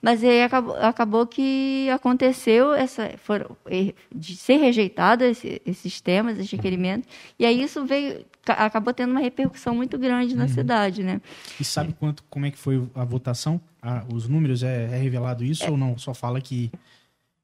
Mas 0.00 0.22
aí 0.22 0.42
acabou, 0.42 0.76
acabou 0.76 1.26
que 1.26 1.88
aconteceu 1.90 2.72
essa, 2.72 3.10
foram, 3.18 3.56
de 4.14 4.36
ser 4.36 4.56
rejeitado 4.56 5.24
esse, 5.24 5.60
esses 5.66 6.00
temas, 6.00 6.38
esses 6.38 6.50
requerimentos, 6.50 7.08
e 7.38 7.44
aí 7.44 7.60
isso 7.60 7.84
veio, 7.84 8.24
acabou 8.46 8.94
tendo 8.94 9.10
uma 9.10 9.20
repercussão 9.20 9.74
muito 9.74 9.98
grande 9.98 10.36
na 10.36 10.44
uhum. 10.44 10.48
cidade, 10.48 11.02
né? 11.02 11.20
E 11.58 11.64
sabe 11.64 11.92
quanto, 11.98 12.22
como 12.30 12.46
é 12.46 12.50
que 12.50 12.58
foi 12.58 12.86
a 12.94 13.04
votação? 13.04 13.60
Ah, 13.82 14.04
os 14.12 14.28
números, 14.28 14.62
é, 14.62 14.84
é 14.84 14.98
revelado 14.98 15.44
isso 15.44 15.64
é. 15.64 15.70
ou 15.70 15.76
não? 15.76 15.98
Só 15.98 16.14
fala 16.14 16.40
que 16.40 16.70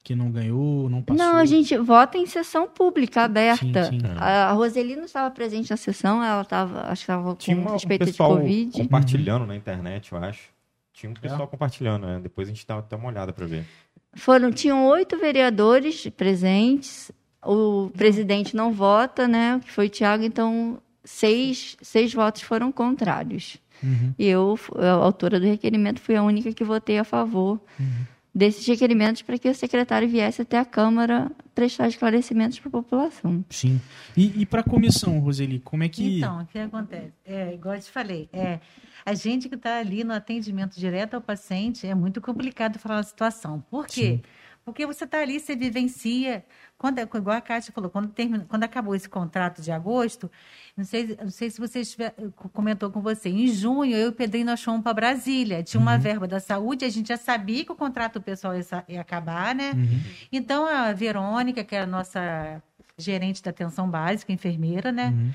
que 0.05 0.15
não 0.15 0.31
ganhou, 0.31 0.91
não 0.91 1.01
passou? 1.01 1.25
Não, 1.25 1.37
a 1.37 1.47
gente 1.47 1.75
vota 1.79 2.19
em 2.19 2.27
sessão 2.27 2.69
pública, 2.69 3.23
aberta. 3.23 3.85
Sim, 3.85 4.01
sim. 4.01 4.07
A, 4.19 4.51
a 4.51 4.53
Roseli 4.53 4.95
não 4.95 5.07
estava 5.07 5.31
presente 5.31 5.71
na 5.71 5.79
sessão, 5.79 6.23
ela 6.23 6.43
estava, 6.43 6.83
acho 6.83 7.07
que 7.07 7.11
estava 7.11 7.35
com 7.35 7.69
suspeita 7.73 8.05
um 8.05 8.09
de 8.09 8.13
Covid. 8.13 8.83
compartilhando 8.83 9.41
uhum. 9.41 9.47
na 9.49 9.57
internet, 9.57 10.13
eu 10.13 10.19
acho. 10.19 10.54
Tinha 10.95 11.11
um 11.11 11.15
pessoal 11.15 11.43
é. 11.43 11.47
compartilhando, 11.49 12.07
né? 12.07 12.21
Depois 12.23 12.49
a 12.49 12.53
gente 12.53 12.65
dá 12.67 12.79
até 12.79 12.95
uma 12.95 13.09
olhada 13.09 13.33
para 13.33 13.45
ver. 13.47 13.67
Foram, 14.15 14.53
tinham 14.53 14.87
oito 14.87 15.19
vereadores 15.19 16.09
presentes. 16.09 17.11
O 17.45 17.91
presidente 17.91 18.57
não 18.57 18.73
vota, 18.73 19.27
né? 19.27 19.61
Que 19.63 19.73
foi 19.73 19.87
o 19.87 19.91
Tiago, 19.91 20.23
então 20.23 20.81
seis, 21.05 21.77
seis 21.83 22.15
votos 22.15 22.43
foram 22.43 22.71
contrários. 22.71 23.59
Uhum. 23.83 24.15
E 24.17 24.27
eu, 24.27 24.59
a 24.77 24.91
autora 24.93 25.41
do 25.41 25.47
requerimento, 25.47 26.01
fui 26.01 26.15
a 26.15 26.23
única 26.23 26.53
que 26.53 26.63
votei 26.63 26.97
a 26.97 27.05
favor 27.05 27.61
uhum. 27.79 28.07
desses 28.33 28.65
requerimentos 28.65 29.23
para 29.23 29.37
que 29.37 29.49
o 29.49 29.55
secretário 29.55 30.09
viesse 30.09 30.43
até 30.43 30.59
a 30.59 30.65
Câmara 30.65 31.31
prestar 31.55 31.89
esclarecimentos 31.89 32.61
para 32.61 32.69
a 32.69 32.73
população. 32.73 33.45
Sim. 33.51 33.81
E, 34.17 34.43
e 34.43 34.47
para 34.47 34.61
a 34.61 34.65
comissão, 34.65 35.19
Roseli, 35.19 35.59
como 35.59 35.83
é 35.83 35.89
que. 35.89 36.19
Então, 36.19 36.41
o 36.41 36.47
que 36.47 36.59
acontece? 36.59 37.13
É, 37.27 37.53
igual 37.53 37.75
eu 37.75 37.81
te 37.81 37.91
falei, 37.91 38.29
é, 38.33 38.61
a 39.05 39.15
gente 39.15 39.49
que 39.49 39.55
está 39.55 39.79
ali 39.79 40.03
no 40.03 40.15
atendimento 40.15 40.79
direto 40.79 41.15
ao 41.15 41.21
paciente 41.21 41.87
é 41.87 41.95
muito 41.95 42.21
complicado 42.21 42.79
falar 42.79 43.01
a 43.01 43.03
situação. 43.03 43.61
Por 43.71 43.87
quê? 43.87 44.23
Sim. 44.23 44.23
Porque 44.65 44.87
você 44.87 45.05
está 45.05 45.21
ali, 45.21 45.39
você 45.39 45.55
vivencia. 45.55 46.43
Quando, 46.79 46.99
igual 46.99 47.37
a 47.37 47.41
Kátia 47.41 47.71
falou, 47.71 47.91
quando, 47.91 48.09
termina, 48.09 48.47
quando 48.49 48.65
acabou 48.65 48.95
esse 48.95 49.09
contrato 49.09 49.61
de 49.61 49.71
agosto, 49.71 50.31
não 50.75 50.85
sei, 50.85 51.17
não 51.21 51.31
sei 51.31 51.51
se 51.51 51.61
você 51.61 51.81
estiver, 51.81 52.15
comentou 52.53 52.91
com 52.91 53.03
você, 53.03 53.29
em 53.29 53.47
junho 53.47 53.95
eu 53.95 54.07
e 54.07 54.09
o 54.09 54.13
Pedrinho 54.13 54.47
nós 54.47 54.63
fomos 54.63 54.83
para 54.83 54.95
Brasília. 54.95 55.63
Tinha 55.63 55.81
uma 55.81 55.95
uhum. 55.95 56.01
verba 56.01 56.27
da 56.27 56.41
saúde, 56.41 56.87
a 56.87 56.89
gente 56.89 57.09
já 57.09 57.19
sabia 57.19 57.63
que 57.63 57.73
o 57.73 57.77
contrato 57.77 58.23
pessoal 58.23 58.55
ia, 58.57 58.85
ia 58.89 59.01
acabar, 59.03 59.55
né? 59.55 59.73
Uhum. 59.73 60.01
Então 60.33 60.67
a 60.67 60.93
Verônica, 60.95 61.63
que 61.63 61.77
é 61.77 61.83
a 61.83 61.87
nossa 61.87 62.63
gerente 62.97 63.43
da 63.43 63.51
atenção 63.51 63.89
básica, 63.89 64.33
enfermeira, 64.33 64.91
né? 64.91 65.09
Uhum 65.09 65.31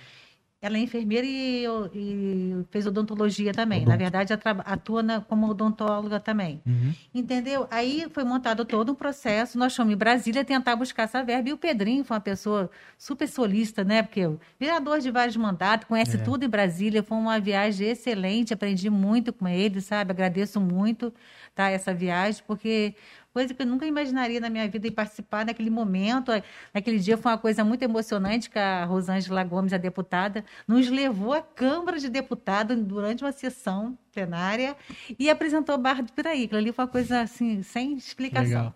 ela 0.61 0.77
é 0.77 0.81
enfermeira 0.81 1.25
e, 1.25 1.65
e 1.93 2.65
fez 2.69 2.85
odontologia 2.85 3.53
também. 3.53 3.83
Odont... 3.83 3.89
Na 3.89 3.95
verdade, 3.95 4.33
atua 4.65 5.01
na, 5.01 5.21
como 5.21 5.47
odontóloga 5.47 6.19
também. 6.19 6.61
Uhum. 6.65 6.93
Entendeu? 7.15 7.65
Aí 7.71 8.07
foi 8.11 8.25
montado 8.25 8.65
todo 8.65 8.91
um 8.91 8.95
processo. 8.95 9.57
Nós 9.57 9.73
fomos 9.73 9.93
em 9.93 9.97
Brasília 9.97 10.43
tentar 10.43 10.75
buscar 10.75 11.03
essa 11.03 11.23
verba. 11.23 11.47
E 11.47 11.53
o 11.53 11.57
Pedrinho 11.57 12.03
foi 12.03 12.15
uma 12.15 12.21
pessoa 12.21 12.69
super 12.97 13.27
solista, 13.27 13.85
né? 13.85 14.03
Porque 14.03 14.29
vereador 14.59 14.99
de 14.99 15.09
vários 15.09 15.37
mandatos, 15.37 15.87
conhece 15.87 16.17
é. 16.17 16.19
tudo 16.19 16.43
em 16.43 16.49
Brasília. 16.49 17.01
Foi 17.01 17.17
uma 17.17 17.39
viagem 17.39 17.87
excelente. 17.87 18.53
Aprendi 18.53 18.89
muito 18.89 19.31
com 19.31 19.47
ele, 19.47 19.79
sabe? 19.79 20.11
Agradeço 20.11 20.59
muito 20.59 21.13
tá, 21.55 21.69
essa 21.69 21.93
viagem, 21.93 22.43
porque 22.45 22.95
coisa 23.33 23.53
que 23.53 23.61
eu 23.61 23.65
nunca 23.65 23.85
imaginaria 23.85 24.39
na 24.39 24.49
minha 24.49 24.67
vida 24.67 24.87
em 24.87 24.91
participar 24.91 25.45
naquele 25.45 25.69
momento. 25.69 26.31
Naquele 26.73 26.99
dia 26.99 27.17
foi 27.17 27.31
uma 27.31 27.37
coisa 27.37 27.63
muito 27.63 27.83
emocionante 27.83 28.49
que 28.49 28.59
a 28.59 28.85
Rosângela 28.85 29.43
Gomes, 29.43 29.73
a 29.73 29.77
deputada, 29.77 30.43
nos 30.67 30.89
levou 30.89 31.33
à 31.33 31.41
Câmara 31.41 31.99
de 31.99 32.09
Deputados 32.09 32.77
durante 32.77 33.23
uma 33.23 33.31
sessão 33.31 33.97
plenária 34.09 34.75
e 35.17 35.29
apresentou 35.29 35.77
Barra 35.77 36.01
do 36.01 36.11
Piraí. 36.11 36.45
Aquilo 36.45 36.59
ali 36.59 36.71
foi 36.71 36.85
uma 36.85 36.91
coisa 36.91 37.21
assim, 37.21 37.61
sem 37.63 37.93
explicação. 37.93 38.47
Legal. 38.47 38.73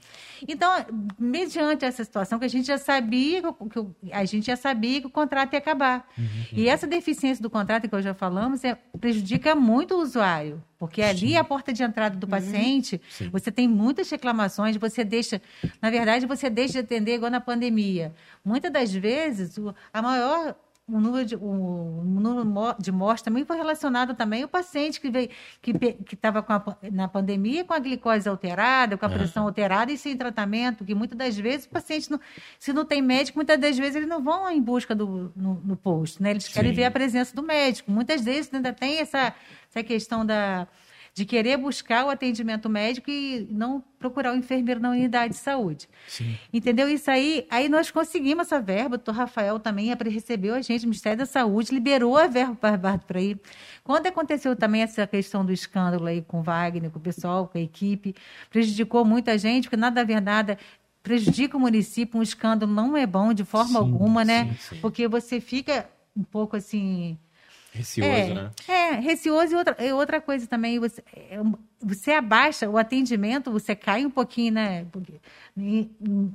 Então, 0.47 0.71
mediante 1.17 1.85
essa 1.85 2.03
situação 2.03 2.39
que 2.39 2.45
a 2.45 2.49
gente 2.49 2.67
já 2.67 2.77
sabia 2.77 3.41
que 3.41 4.11
a 4.11 4.25
gente 4.25 4.47
já 4.47 4.55
sabia 4.55 5.01
que 5.01 5.07
o 5.07 5.09
contrato 5.09 5.53
ia 5.53 5.59
acabar. 5.59 6.07
Uhum. 6.17 6.25
E 6.53 6.67
essa 6.67 6.87
deficiência 6.87 7.41
do 7.41 7.49
contrato 7.49 7.87
que 7.87 7.95
hoje 7.95 8.05
já 8.05 8.13
falamos 8.13 8.63
é, 8.63 8.75
prejudica 8.99 9.55
muito 9.55 9.95
o 9.95 10.01
usuário. 10.01 10.63
Porque 10.77 11.01
ali 11.01 11.29
Sim. 11.29 11.35
é 11.35 11.37
a 11.37 11.43
porta 11.43 11.71
de 11.71 11.81
entrada 11.81 12.17
do 12.17 12.25
uhum. 12.25 12.29
paciente, 12.29 13.01
uhum. 13.21 13.29
você 13.31 13.51
tem 13.51 13.67
muitas 13.67 14.09
reclamações, 14.09 14.75
você 14.75 15.03
deixa, 15.03 15.41
na 15.81 15.89
verdade, 15.89 16.25
você 16.25 16.49
deixa 16.49 16.73
de 16.73 16.79
atender 16.79 17.15
igual 17.15 17.31
na 17.31 17.39
pandemia. 17.39 18.13
Muitas 18.43 18.71
das 18.71 18.93
vezes, 18.93 19.55
a 19.93 20.01
maior 20.01 20.55
o 20.87 20.99
número 20.99 21.25
de, 21.25 21.35
o, 21.35 22.03
número 22.03 22.75
de 22.77 22.91
mortes 22.91 23.23
também 23.23 23.45
foi 23.45 23.55
relacionado 23.55 24.13
também 24.15 24.43
ao 24.43 24.49
paciente 24.49 24.99
que 24.99 25.09
veio 25.09 25.29
que 25.61 26.13
estava 26.13 26.45
na 26.91 27.07
pandemia 27.07 27.63
com 27.63 27.73
a 27.73 27.79
glicose 27.79 28.27
alterada, 28.27 28.97
com 28.97 29.05
a 29.05 29.09
pressão 29.09 29.45
alterada 29.45 29.93
e 29.93 29.97
sem 29.97 30.17
tratamento, 30.17 30.83
que 30.83 30.93
muitas 30.93 31.17
das 31.17 31.37
vezes 31.37 31.65
o 31.65 31.69
paciente, 31.69 32.11
não, 32.11 32.19
se 32.59 32.73
não 32.73 32.83
tem 32.83 33.01
médico, 33.01 33.37
muitas 33.37 33.57
das 33.57 33.77
vezes 33.77 33.95
eles 33.95 34.09
não 34.09 34.21
vão 34.21 34.49
em 34.51 34.61
busca 34.61 34.93
do 34.93 35.31
no, 35.35 35.55
no 35.63 35.77
posto, 35.77 36.21
né? 36.21 36.31
Eles 36.31 36.49
querem 36.49 36.71
Sim. 36.71 36.75
ver 36.75 36.83
a 36.85 36.91
presença 36.91 37.33
do 37.33 37.41
médico. 37.41 37.89
Muitas 37.89 38.21
vezes 38.21 38.53
ainda 38.53 38.73
tem 38.73 38.99
essa, 38.99 39.33
essa 39.69 39.83
questão 39.83 40.25
da 40.25 40.67
de 41.13 41.25
querer 41.25 41.57
buscar 41.57 42.05
o 42.05 42.09
atendimento 42.09 42.67
médico 42.67 43.11
e 43.11 43.47
não 43.51 43.83
procurar 43.99 44.33
o 44.33 44.35
enfermeiro 44.35 44.79
na 44.79 44.89
unidade 44.89 45.33
de 45.33 45.39
saúde. 45.39 45.87
Sim. 46.07 46.35
Entendeu? 46.51 46.89
Isso 46.89 47.09
aí, 47.11 47.45
aí 47.51 47.69
nós 47.69 47.91
conseguimos 47.91 48.47
essa 48.47 48.59
verba, 48.59 48.95
o 48.95 48.97
doutor 48.97 49.13
Rafael 49.13 49.59
também 49.59 49.93
recebeu 50.09 50.55
a 50.55 50.61
gente, 50.61 50.85
o 50.85 50.87
Ministério 50.87 51.19
da 51.19 51.25
Saúde 51.27 51.73
liberou 51.73 52.17
a 52.17 52.25
verba 52.25 52.55
para 52.55 52.97
para 52.97 53.21
ir. 53.21 53.39
Quando 53.83 54.07
aconteceu 54.07 54.55
também 54.55 54.81
essa 54.81 55.05
questão 55.05 55.45
do 55.45 55.53
escândalo 55.53 56.07
aí 56.07 56.21
com 56.21 56.39
o 56.39 56.43
Wagner, 56.43 56.89
com 56.89 56.97
o 56.97 57.01
pessoal, 57.01 57.47
com 57.47 57.59
a 57.59 57.61
equipe, 57.61 58.15
prejudicou 58.49 59.05
muita 59.05 59.37
gente, 59.37 59.65
porque 59.65 59.77
nada 59.77 60.01
a 60.01 60.03
ver 60.03 60.19
nada 60.19 60.57
prejudica 61.03 61.57
o 61.57 61.59
município, 61.59 62.19
um 62.19 62.23
escândalo 62.23 62.71
não 62.71 62.97
é 62.97 63.05
bom 63.05 63.33
de 63.33 63.43
forma 63.43 63.71
sim, 63.71 63.77
alguma, 63.77 64.25
né? 64.25 64.45
Sim, 64.45 64.75
sim. 64.75 64.81
Porque 64.81 65.07
você 65.07 65.39
fica 65.39 65.87
um 66.15 66.23
pouco 66.23 66.55
assim 66.55 67.17
Receoso, 67.73 68.11
é, 68.11 68.33
né? 68.33 68.51
É, 68.67 68.73
É, 68.73 68.91
receoso 68.99 69.53
e 69.53 69.55
outra, 69.55 69.75
e 69.83 69.91
outra 69.91 70.21
coisa 70.21 70.45
também, 70.47 70.77
você, 70.79 71.03
é, 71.15 71.39
você 71.83 72.11
abaixa 72.11 72.69
o 72.69 72.77
atendimento, 72.77 73.51
você 73.51 73.75
cai 73.75 74.05
um 74.05 74.09
pouquinho, 74.09 74.53
né? 74.53 74.85
Porque, 74.91 75.13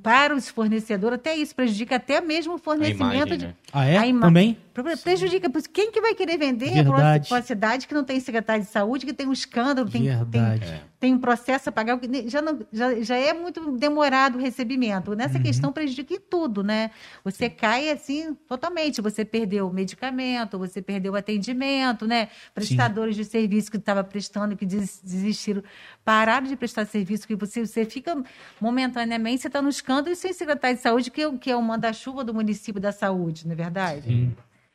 para 0.02 0.34
os 0.34 0.48
fornecedores, 0.48 1.16
até 1.18 1.36
isso 1.36 1.54
prejudica 1.54 1.96
até 1.96 2.20
mesmo 2.20 2.54
o 2.54 2.58
fornecimento 2.58 3.14
imagem, 3.14 3.38
de. 3.38 3.46
né? 3.46 3.54
Ah, 3.72 3.84
é? 3.86 3.96
a 3.98 4.06
ima- 4.06 4.22
Também? 4.26 4.56
Pre- 4.72 4.96
Prejudica. 4.96 5.50
Quem 5.72 5.90
que 5.90 6.00
vai 6.00 6.14
querer 6.14 6.38
vender 6.38 6.70
para 6.70 6.82
uma- 6.82 6.96
Verdade. 6.96 7.28
pra 7.28 7.36
uma 7.38 7.42
cidade 7.42 7.88
que 7.88 7.92
não 7.94 8.04
tem 8.04 8.20
secretário 8.20 8.62
de 8.62 8.70
saúde, 8.70 9.04
que 9.04 9.12
tem 9.12 9.26
um 9.26 9.32
escândalo, 9.32 9.90
tem, 9.90 10.02
tem, 10.02 10.16
Verdade. 10.16 10.82
tem 11.00 11.12
um 11.12 11.18
processo 11.18 11.68
a 11.68 11.72
pagar, 11.72 11.98
já, 12.26 12.40
não, 12.40 12.60
já, 12.72 12.94
já 13.00 13.16
é 13.16 13.32
muito 13.34 13.72
demorado 13.72 14.38
o 14.38 14.40
recebimento. 14.40 15.16
Nessa 15.16 15.40
questão 15.40 15.72
prejudica 15.72 16.14
em 16.14 16.20
tudo, 16.20 16.62
né? 16.62 16.92
Você 17.24 17.50
cai 17.50 17.90
assim 17.90 18.34
totalmente. 18.48 19.00
Você 19.02 19.24
perdeu 19.24 19.66
o 19.68 19.72
medicamento, 19.74 20.56
você 20.56 20.80
perdeu 20.80 21.14
o 21.14 21.16
atendimento, 21.16 22.06
né? 22.06 22.28
Prestadores 22.54 23.16
de 23.16 23.24
serviço 23.24 23.72
que 23.72 23.78
estavam 23.78 24.04
prestando, 24.04 24.56
que 24.56 24.64
des- 24.64 25.00
desistiram, 25.38 25.62
pararam 26.04 26.46
de 26.46 26.56
prestar 26.56 26.84
serviço, 26.86 27.26
que 27.26 27.34
você, 27.36 27.64
você 27.64 27.84
fica 27.84 28.22
momentaneamente, 28.60 29.42
você 29.42 29.46
está 29.46 29.62
no 29.62 29.68
escândalo 29.68 30.10
e 30.10 30.16
sem 30.16 30.32
secretário 30.32 30.76
de 30.76 30.82
saúde, 30.82 31.10
que, 31.10 31.22
é 31.22 31.28
o- 31.28 31.38
que 31.38 31.50
é 31.50 31.56
o 31.56 31.62
manda-chuva 31.62 32.24
do 32.24 32.34
município 32.34 32.80
da 32.80 32.92
saúde, 32.92 33.46
não 33.46 33.52
é 33.52 33.56
verdade? 33.56 34.28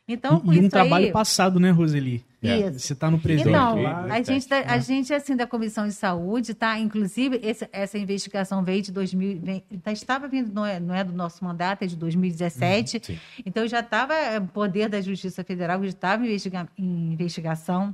Então, 0.07 0.39
com 0.39 0.53
e, 0.53 0.57
e 0.57 0.59
um 0.66 0.70
trabalho 0.70 1.05
aí, 1.05 1.11
passado, 1.11 1.59
né, 1.59 1.70
Roseli? 1.72 2.26
Isso. 2.48 2.80
Você 2.80 2.94
está 2.94 3.10
no 3.12 3.20
presente 3.20 3.50
então, 3.50 3.82
lá. 3.82 4.06
a 4.10 4.22
gente, 4.22 4.48
da- 4.50 4.60
a 4.68 4.78
gente, 4.80 5.14
assim, 5.14 5.36
da 5.36 5.48
Comissão 5.48 5.88
de 5.88 5.94
Saúde, 5.94 6.54
tá? 6.54 6.78
Inclusive, 6.80 7.39
esse- 7.44 7.68
essa 7.72 7.98
investigação 7.98 8.64
veio 8.64 8.82
de 8.82 8.91
2000, 8.91 9.39
vem- 9.41 9.64
tá, 9.84 9.91
estava 9.91 10.28
vindo, 10.28 10.54
não 10.54 10.66
é, 10.66 10.80
não 10.80 10.94
é 10.96 11.04
do 11.04 11.14
nosso 11.14 11.44
mandato, 11.44 11.84
é 11.84 11.88
de 11.88 11.96
2017. 11.96 13.02
sim. 13.04 13.20
então, 13.46 13.68
já 13.68 13.80
estava 13.80 14.14
é, 14.14 14.39
poder 14.39 14.89
da 14.89 15.00
Justiça 15.02 15.44
Federal, 15.44 15.82
já 15.84 15.89
estava 15.89 16.26
investiga 16.26 16.68
em 16.78 17.14
investigação. 17.14 17.94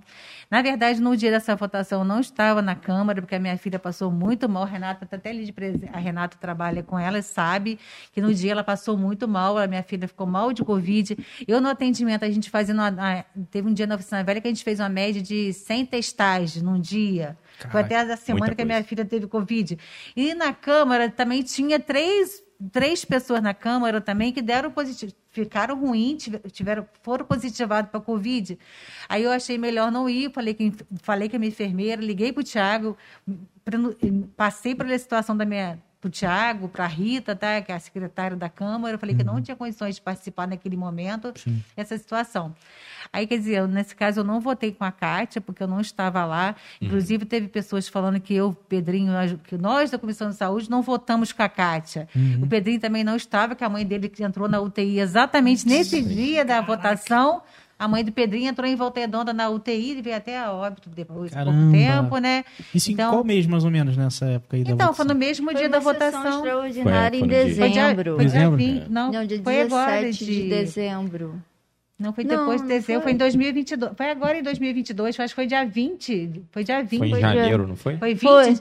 Na 0.49 0.61
verdade, 0.61 1.01
no 1.01 1.15
dia 1.15 1.29
dessa 1.31 1.55
votação, 1.55 1.99
eu 1.99 2.05
não 2.05 2.19
estava 2.19 2.61
na 2.61 2.75
Câmara, 2.75 3.21
porque 3.21 3.35
a 3.35 3.39
minha 3.39 3.57
filha 3.57 3.77
passou 3.79 4.11
muito 4.11 4.47
mal. 4.49 4.63
A 4.63 4.65
Renata 4.65 5.03
está 5.05 5.17
até 5.17 5.29
ali 5.29 5.45
de 5.45 5.51
presen- 5.53 5.89
A 5.93 5.97
Renata 5.99 6.37
trabalha 6.39 6.81
com 6.83 6.97
ela, 6.97 7.21
sabe 7.21 7.77
que 8.11 8.21
no 8.21 8.33
dia 8.33 8.51
ela 8.51 8.63
passou 8.63 8.97
muito 8.97 9.27
mal. 9.27 9.57
A 9.57 9.67
minha 9.67 9.83
filha 9.83 10.07
ficou 10.07 10.25
mal 10.25 10.51
de 10.53 10.63
Covid. 10.63 11.17
Eu, 11.47 11.61
no 11.61 11.69
atendimento, 11.69 12.23
a 12.25 12.29
gente 12.31 12.49
fazendo. 12.49 12.79
uma- 12.79 12.87
a- 13.19 13.23
teve 13.51 13.67
um 13.67 13.73
dia 13.73 13.85
na 13.87 13.95
oficina 13.95 14.23
velha 14.23 14.38
que 14.41 14.47
a 14.47 14.51
gente 14.51 14.63
fez 14.63 14.79
uma 14.79 14.89
média 14.89 15.21
de 15.21 15.51
100 15.53 15.85
testagens 15.87 16.61
num 16.63 16.79
dia. 16.79 17.37
Foi 17.71 17.81
até 17.81 17.97
a 17.99 18.17
semana 18.17 18.55
que 18.55 18.61
a 18.61 18.65
minha 18.65 18.83
filha 18.83 19.03
teve 19.05 19.27
Covid. 19.27 19.77
E 20.15 20.33
na 20.33 20.53
Câmara 20.53 21.09
também 21.09 21.43
tinha 21.43 21.79
três, 21.79 22.41
três 22.71 23.03
pessoas 23.03 23.41
na 23.41 23.53
Câmara 23.53 23.99
também 23.99 24.31
que 24.31 24.41
deram 24.41 24.71
positivo, 24.71 25.11
ficaram 25.31 25.77
ruins, 25.79 26.23
tive- 26.23 26.39
tiveram, 26.51 26.85
foram 27.03 27.25
positivados 27.25 27.91
para 27.91 27.99
Covid. 27.99 28.57
Aí 29.09 29.23
eu 29.23 29.31
achei 29.31 29.57
melhor 29.57 29.91
não 29.91 30.09
ir, 30.09 30.31
falei, 30.31 30.53
que, 30.53 30.73
falei 31.01 31.27
com 31.29 31.35
a 31.35 31.39
minha 31.39 31.49
enfermeira, 31.49 32.01
liguei 32.01 32.31
para 32.31 32.41
o 32.41 32.43
Tiago, 32.43 32.97
passei 34.35 34.73
pela 34.75 34.97
situação 34.97 35.35
da 35.35 35.45
minha 35.45 35.79
para 36.01 36.07
o 36.07 36.09
Tiago, 36.11 36.69
para 36.69 36.85
a 36.85 36.87
Rita, 36.87 37.35
tá, 37.35 37.61
que 37.61 37.73
é 37.73 37.75
a 37.75 37.79
secretária 37.79 38.37
da 38.37 38.47
Câmara, 38.47 38.95
eu 38.95 38.99
falei 38.99 39.13
que 39.13 39.21
não 39.23 39.41
tinha 39.41 39.53
condições 39.53 39.95
de 39.95 40.01
participar 40.01 40.47
naquele 40.47 40.77
momento 40.77 41.33
dessa 41.75 41.97
situação. 41.97 42.55
Aí, 43.11 43.25
quer 43.25 43.37
dizer, 43.39 43.55
eu, 43.59 43.67
nesse 43.67 43.95
caso, 43.95 44.19
eu 44.19 44.23
não 44.23 44.39
votei 44.39 44.71
com 44.71 44.83
a 44.83 44.91
Kátia, 44.91 45.41
porque 45.41 45.63
eu 45.63 45.67
não 45.67 45.81
estava 45.81 46.23
lá. 46.25 46.55
Inclusive, 46.79 47.25
teve 47.25 47.47
pessoas 47.47 47.87
falando 47.87 48.19
que 48.19 48.33
eu, 48.35 48.53
Pedrinho, 48.67 49.11
que 49.45 49.57
nós 49.57 49.89
da 49.89 49.97
Comissão 49.97 50.29
de 50.29 50.35
Saúde 50.35 50.69
não 50.69 50.81
votamos 50.83 51.31
com 51.31 51.41
a 51.41 51.49
Kátia. 51.49 52.07
O 52.41 52.45
Pedrinho 52.47 52.79
também 52.79 53.03
não 53.03 53.15
estava, 53.15 53.55
que 53.55 53.63
a 53.63 53.69
mãe 53.69 53.85
dele 53.85 54.09
que 54.09 54.23
entrou 54.23 54.47
na 54.47 54.59
UTI 54.61 54.99
exatamente 54.99 55.67
nesse 55.67 56.01
dia 56.03 56.45
da 56.45 56.61
votação. 56.61 57.41
A 57.79 57.87
mãe 57.87 58.03
do 58.03 58.11
Pedrinho 58.11 58.49
entrou 58.49 58.67
em 58.69 58.75
volta 58.75 58.99
redonda 58.99 59.31
na 59.33 59.49
UTI 59.49 59.97
e 59.97 60.01
veio 60.01 60.17
até 60.17 60.37
a 60.37 60.51
óbito 60.51 60.89
depois 60.89 61.31
de 61.31 61.37
pouco 61.37 61.71
tempo, 61.71 62.17
né? 62.17 62.43
Isso 62.75 62.91
em 62.91 62.95
qual 62.97 63.23
mês, 63.23 63.47
mais 63.47 63.63
ou 63.63 63.71
menos, 63.71 63.95
nessa 63.95 64.25
época 64.25 64.57
aí 64.57 64.63
da 64.65 64.71
Então, 64.71 64.87
votação? 64.87 65.05
foi 65.05 65.13
no 65.13 65.17
mesmo 65.19 65.45
Foi 65.45 65.55
dia 65.55 65.63
uma 65.67 65.71
da 65.71 65.81
sessão 65.81 65.93
votação. 65.93 66.37
extraordinária 66.45 67.17
Foi- 67.19 67.27
em 67.27 67.29
foi 67.31 67.37
no 67.39 67.45
dia- 67.45 67.55
Foi 67.55 67.69
dia, 67.69 67.81
dezembro. 67.83 68.15
foi 68.17 68.25
dia 68.25 68.33
Dezembro? 68.33 68.57
20, 68.57 68.89
não, 68.89 69.11
Não, 69.13 69.25
dia 69.25 69.41
foi 69.41 69.61
agora 69.61 70.01
17 70.01 70.25
de 70.25 70.49
dezembro. 70.49 71.41
Não, 71.99 72.13
foi 72.13 72.23
Não, 72.23 72.37
depois 72.37 72.61
de 72.61 72.67
não 72.67 72.75
dezembro, 72.75 73.01
foi. 73.01 73.03
foi 73.03 73.11
em 73.11 73.17
2022. 73.17 73.91
Foi 73.97 74.09
agora 74.09 74.37
em 74.39 74.43
2022, 74.43 75.19
acho 75.19 75.31
que 75.33 75.35
foi 75.35 75.45
dia 75.47 75.65
20. 75.65 76.43
Foi 76.51 76.63
dia 76.63 76.81
20. 76.81 76.97
Foi 76.99 77.07
em 77.09 77.21
janeiro, 77.21 77.67
não 77.67 77.75
foi? 77.75 77.97
foi 77.97 78.13
20. 78.13 78.21
Foi. 78.21 78.57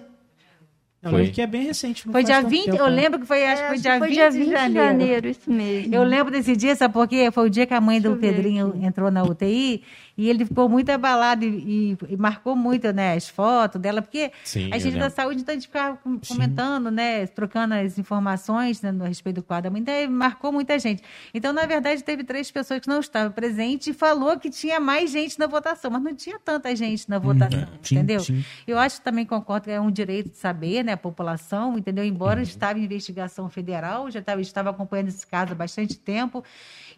Eu 1.01 1.11
Foi. 1.11 1.19
lembro 1.21 1.33
que 1.35 1.41
é 1.41 1.47
bem 1.47 1.63
recente. 1.63 2.05
não 2.07 2.13
Foi 2.13 2.25
dia 2.25 2.35
tanto 2.39 2.49
20, 2.49 2.65
tempo, 2.65 2.77
eu 2.77 2.87
né? 2.87 2.91
lembro 2.91 3.21
que 3.21 3.27
foi, 3.27 3.47
acho 3.47 3.63
que 3.63 3.67
É, 3.67 3.69
foi 3.69 3.79
dia, 3.79 3.99
foi 3.99 4.09
20 4.09 4.15
dia 4.17 4.31
de 4.33 4.37
20 4.39 4.47
de 4.47 4.51
janeiro. 4.53 4.85
janeiro, 4.89 5.29
isso 5.29 5.49
mesmo. 5.53 5.95
Eu 5.95 6.03
lembro 6.03 6.33
desse 6.33 6.57
dia, 6.57 6.75
sabe 6.75 6.93
por 6.93 7.07
quê? 7.07 7.31
Foi 7.31 7.47
o 7.47 7.51
dia 7.51 7.65
que 7.67 7.73
a 7.75 7.81
mãe 7.81 8.01
do 8.01 8.17
Deixa 8.17 8.21
ver 8.21 8.35
Pedrinho 8.35 8.69
aqui. 8.71 8.85
entrou 8.85 9.09
na 9.09 9.23
UTI 9.23 9.85
e 10.19 10.29
ele 10.29 10.45
ficou 10.45 10.69
muito 10.69 10.91
abalado 10.91 11.45
e, 11.45 11.93
e- 11.93 11.99
e 12.11 12.17
marcou 12.17 12.57
muito 12.57 12.93
né, 12.93 13.15
as 13.15 13.29
fotos 13.29 13.81
dela, 13.81 14.03
porque 14.03 14.33
Sim, 14.45 14.69
a 14.73 14.79
gente 14.79 14.99
da 14.99 15.09
saúde, 15.09 15.41
então 15.43 15.53
a 15.53 15.57
gente 15.57 15.69
ficava 15.69 15.97
com- 15.97 16.19
comentando, 16.19 16.91
né, 16.91 17.27
trocando 17.29 17.73
as 17.75 17.97
informações 17.99 18.83
né, 18.83 18.91
no 18.91 19.05
respeito 19.05 19.37
do 19.37 19.43
quadro 19.45 19.65
da 19.65 19.71
mãe, 19.71 19.81
então 19.81 19.95
ele 19.95 20.09
marcou 20.13 20.51
muita 20.53 20.77
gente. 20.79 21.03
Então, 21.33 21.53
na 21.53 21.65
verdade, 21.67 22.03
teve 22.03 22.25
três 22.25 22.51
pessoas 22.51 22.81
que 22.81 22.89
não 22.89 22.99
estavam 22.99 23.31
presentes 23.31 23.87
e 23.87 23.93
falou 23.93 24.37
que 24.39 24.51
tinha 24.51 24.81
mais 24.81 25.11
gente 25.11 25.39
na 25.39 25.47
votação, 25.47 25.91
mas 25.91 26.03
não 26.03 26.15
tinha 26.15 26.39
tanta 26.45 26.75
gente 26.75 27.09
na 27.09 27.19
votação, 27.21 27.61
sim, 27.83 27.95
entendeu? 27.95 28.21
sim. 28.21 28.45
Eu 28.67 28.77
acho 28.79 28.97
que 28.99 29.05
também 29.05 29.25
concordo 29.25 29.67
que 29.67 29.71
é 29.71 29.81
um 29.81 29.91
direito 29.91 30.31
de 30.31 30.37
saber, 30.37 30.83
né, 30.85 30.93
a 30.95 30.97
população, 30.97 31.79
entendeu? 31.79 32.05
Embora 32.05 32.39
Uhum. 32.39 32.43
estava 32.43 32.79
em 32.79 32.85
investigação 32.85 33.49
federal, 33.49 34.11
já 34.11 34.19
estava, 34.19 34.41
estava 34.41 34.71
acompanhando 34.71 35.09
esse 35.09 35.25
caso 35.25 35.53
há 35.53 35.55
bastante 35.55 35.97
tempo, 35.97 36.43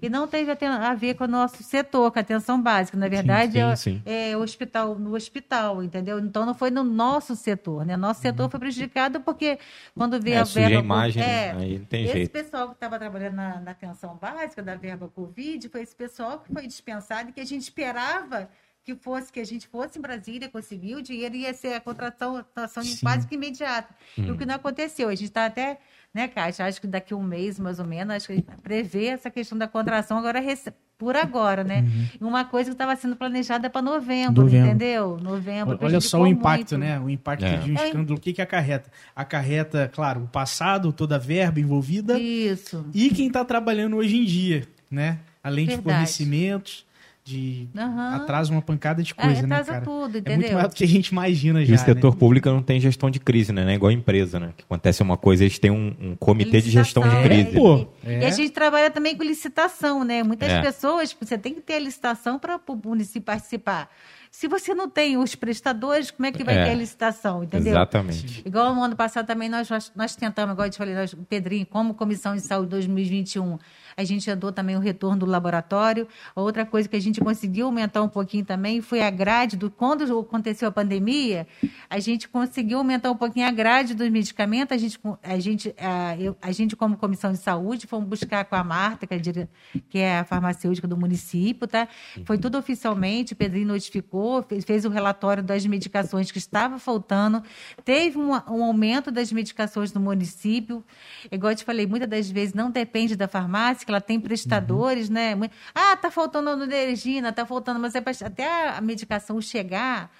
e 0.02 0.08
não 0.08 0.26
teve 0.26 0.50
a 0.50 0.94
ver 0.94 1.14
com 1.14 1.24
o 1.24 1.28
nosso 1.28 1.62
setor, 1.62 2.10
com 2.12 2.18
a 2.18 2.22
atenção 2.22 2.60
básica. 2.60 2.96
Na 2.96 3.08
verdade, 3.08 3.52
sim, 3.52 3.58
é- 3.60 3.76
sim. 3.76 4.02
é, 4.04 4.36
hospital, 4.36 4.98
no 4.98 5.14
hospital, 5.14 5.82
entendeu? 5.82 6.18
Então 6.18 6.44
não 6.46 6.54
foi 6.54 6.70
no 6.70 6.82
nosso 6.84 7.34
setor, 7.36 7.84
né? 7.84 7.96
Nosso 7.96 8.20
setor 8.20 8.50
foi 8.50 8.60
prejudicado 8.60 9.20
porque 9.20 9.58
quando 9.94 10.20
veio 10.20 10.36
Uhum. 10.36 10.40
É, 10.40 10.42
a 10.42 10.46
suja 10.46 10.60
a 10.66 10.68
verba... 10.68 10.84
imagem, 10.84 11.22
é, 11.22 11.26
né? 11.54 11.60
Aí 11.62 11.78
não 11.78 11.84
tem 11.86 12.04
esse 12.04 12.12
jeito. 12.14 12.30
pessoal 12.30 12.68
que 12.68 12.74
estava 12.74 12.98
trabalhando 12.98 13.34
na, 13.34 13.60
na 13.60 13.70
atenção 13.72 14.16
básica 14.16 14.62
da 14.62 14.74
verba 14.76 15.08
Covid 15.08 15.68
foi 15.68 15.82
esse 15.82 15.94
pessoal 15.94 16.40
que 16.40 16.52
foi 16.52 16.66
dispensado 16.66 17.30
e 17.30 17.32
que 17.32 17.40
a 17.40 17.44
gente 17.44 17.62
esperava 17.62 18.48
que 18.82 18.94
fosse, 18.94 19.30
que 19.30 19.38
a 19.38 19.44
gente 19.44 19.68
fosse 19.68 19.98
em 19.98 20.02
Brasília, 20.02 20.48
conseguiu, 20.48 20.98
o 20.98 21.02
dinheiro 21.02 21.34
ia 21.36 21.52
ser 21.52 21.74
a 21.74 21.80
contratação 21.80 22.36
contratação 22.36 22.82
quase 23.02 23.26
que 23.26 23.34
imediata. 23.34 23.94
E 24.16 24.22
Hum. 24.22 24.32
o 24.34 24.38
que 24.38 24.46
não 24.46 24.54
aconteceu. 24.54 25.08
A 25.08 25.14
gente 25.14 25.24
está 25.28 25.44
até, 25.44 25.78
né, 26.12 26.26
Kátia, 26.28 26.64
acho 26.66 26.80
que 26.80 26.86
daqui 26.86 27.12
a 27.14 27.16
um 27.16 27.22
mês, 27.22 27.58
mais 27.58 27.78
ou 27.78 27.86
menos, 27.86 28.14
acho 28.14 28.26
que 28.26 28.32
a 28.32 28.36
gente 28.36 28.48
prevê 28.62 29.06
essa 29.06 29.30
questão 29.30 29.56
da 29.56 29.68
contração 29.68 30.18
agora 30.18 30.40
rece- 30.40 30.72
por 30.98 31.16
agora, 31.16 31.64
né? 31.64 31.80
Uhum. 32.20 32.28
Uma 32.28 32.44
coisa 32.44 32.68
que 32.70 32.74
estava 32.74 32.94
sendo 32.94 33.16
planejada 33.16 33.70
para 33.70 33.80
novembro, 33.80 34.42
Novembro. 34.42 34.68
entendeu? 34.68 35.16
Novembro. 35.22 35.78
Olha 35.80 35.98
só 36.00 36.20
o 36.20 36.26
impacto, 36.26 36.76
muito. 36.76 36.78
né? 36.78 37.00
O 37.00 37.08
impacto 37.08 37.44
É. 37.46 37.56
de 37.56 37.72
um 37.72 37.78
É. 37.78 37.86
escândalo. 37.86 38.18
O 38.18 38.20
que, 38.20 38.34
que 38.34 38.42
acarreta? 38.42 38.90
Acarreta, 39.16 39.90
claro, 39.94 40.24
o 40.24 40.26
passado, 40.28 40.92
toda 40.92 41.14
a 41.14 41.18
verba 41.18 41.58
envolvida 41.58 42.18
Isso. 42.18 42.84
e 42.92 43.08
quem 43.10 43.28
está 43.28 43.42
trabalhando 43.46 43.96
hoje 43.96 44.16
em 44.18 44.24
dia, 44.26 44.66
né? 44.90 45.18
Além 45.42 45.64
de 45.66 45.76
Verdade. 45.76 45.94
fornecimentos, 45.94 46.84
de 47.30 47.68
Aham. 47.76 48.14
atrasa 48.16 48.50
uma 48.52 48.60
pancada 48.62 49.02
de 49.02 49.14
É, 49.16 49.22
coisa, 49.22 49.46
né, 49.46 49.54
atrasa 49.56 49.72
cara? 49.74 49.84
tudo, 49.84 50.18
É 50.18 50.20
muito 50.20 50.28
entendeu? 50.30 50.54
mais 50.54 50.68
do 50.68 50.74
que 50.74 50.84
a 50.84 50.88
gente 50.88 51.08
imagina 51.08 51.62
E 51.62 51.66
já, 51.66 51.74
o 51.76 51.78
setor 51.78 52.12
né? 52.12 52.18
público 52.18 52.48
não 52.48 52.62
tem 52.62 52.80
gestão 52.80 53.10
de 53.10 53.20
crise, 53.20 53.52
né? 53.52 53.70
É 53.72 53.74
igual 53.74 53.90
a 53.90 53.92
empresa, 53.92 54.40
né? 54.40 54.52
Que 54.56 54.64
acontece 54.64 55.02
uma 55.02 55.16
coisa, 55.16 55.44
eles 55.44 55.58
têm 55.58 55.70
um, 55.70 55.94
um 56.00 56.16
comitê 56.16 56.60
de 56.60 56.70
gestão 56.70 57.02
de 57.02 57.08
Licitação. 57.10 57.42
crise. 57.44 57.56
Pô, 57.56 57.76
né? 57.78 57.86
é. 58.04 58.22
E 58.22 58.24
a 58.24 58.30
gente 58.30 58.50
trabalha 58.50 58.90
também 58.90 59.16
com 59.16 59.22
licitação, 59.22 60.04
né? 60.04 60.22
Muitas 60.22 60.50
É. 60.50 60.60
pessoas, 60.60 61.16
você 61.18 61.38
tem 61.38 61.54
que 61.54 61.60
ter 61.60 61.74
a 61.74 61.78
licitação 61.78 62.38
para 62.38 62.60
o 62.68 62.76
município 62.88 63.22
participar. 63.22 63.88
Se 64.32 64.46
você 64.46 64.72
não 64.74 64.88
tem 64.88 65.16
os 65.18 65.34
prestadores, 65.34 66.10
como 66.12 66.24
é 66.24 66.30
que 66.32 66.44
vai 66.44 66.56
É. 66.56 66.64
ter 66.64 66.70
a 66.70 66.74
licitação, 66.74 67.42
entendeu? 67.42 67.72
Exatamente. 67.72 68.42
Igual 68.46 68.72
no 68.74 68.82
ano 68.82 68.94
passado 68.94 69.26
também 69.26 69.48
nós, 69.48 69.68
nós, 69.96 70.14
tentamos, 70.14 70.52
igual 70.52 70.68
eu 70.68 70.70
te 70.70 70.78
falei, 70.78 70.94
nós, 70.94 71.12
Pedrinho, 71.28 71.66
como 71.66 71.94
Comissão 71.94 72.34
de 72.36 72.40
Saúde 72.42 72.70
2021, 72.70 73.58
a 73.96 74.04
gente 74.04 74.30
andou 74.30 74.52
também 74.52 74.76
o 74.76 74.78
retorno 74.78 75.18
do 75.18 75.26
laboratório. 75.26 76.06
Outra 76.34 76.64
coisa 76.64 76.88
que 76.88 76.94
a 76.96 77.00
gente 77.00 77.20
conseguiu 77.20 77.66
aumentar 77.66 78.02
um 78.02 78.08
pouquinho 78.08 78.44
também 78.44 78.80
foi 78.80 79.02
a 79.02 79.10
grade 79.10 79.56
do. 79.56 79.68
Quando 79.68 80.04
aconteceu 80.20 80.68
a 80.68 80.70
pandemia, 80.72 81.46
a 81.90 81.98
gente 81.98 82.28
conseguiu 82.28 82.78
aumentar 82.78 83.10
um 83.10 83.16
pouquinho 83.16 83.48
a 83.48 83.50
grade 83.50 83.94
dos 83.94 84.08
medicamentos. 84.08 84.72
A 84.74 84.78
gente, 84.78 84.98
a 85.24 85.38
gente, 85.40 85.74
a, 85.76 86.16
eu- 86.18 86.36
a 86.40 86.52
gente 86.52 86.76
como 86.76 86.96
Comissão 86.96 87.32
de 87.32 87.38
Saúde, 87.38 87.86
fomos 87.88 88.08
buscar 88.08 88.44
com 88.44 88.54
a 88.54 88.62
Marta, 88.62 89.06
que 89.08 89.12
é, 89.14 89.16
a 89.16 89.80
que 89.88 89.98
é 89.98 90.18
a 90.20 90.24
farmacêutica 90.24 90.86
do 90.86 90.96
município, 90.96 91.66
tá? 91.66 91.88
Foi 92.24 92.38
tudo 92.38 92.56
oficialmente, 92.56 93.32
o 93.32 93.36
Pedrinho 93.36 93.66
notificou, 93.66 94.19
fez, 94.48 94.64
fez 94.64 94.84
o 94.84 94.88
relatório 94.88 95.42
das 95.42 95.64
medicações 95.66 96.30
que 96.30 96.38
estava 96.38 96.78
faltando, 96.78 97.42
teve 97.84 98.18
um, 98.18 98.30
um 98.32 98.64
aumento 98.64 99.10
das 99.10 99.32
medicações 99.32 99.92
no 99.92 100.00
município. 100.00 100.84
Igual 101.30 101.52
eu 101.52 101.56
te 101.56 101.64
falei, 101.64 101.86
muitas 101.86 102.08
das 102.08 102.30
vezes 102.30 102.54
não 102.54 102.70
depende 102.70 103.16
da 103.16 103.26
farmácia, 103.28 103.84
que 103.84 103.90
ela 103.90 104.00
tem 104.00 104.18
prestadores, 104.20 105.08
né? 105.08 105.34
Mu- 105.34 105.48
Ah, 105.74 105.96
tá 105.96 106.10
faltando 106.10 106.62
energina, 106.64 107.32
tá 107.32 107.44
faltando, 107.46 107.80
mas 107.80 107.94
é 107.94 108.00
pra- 108.00 108.12
até 108.24 108.68
a 108.76 108.80
medicação 108.80 109.40
chegar, 109.40 110.10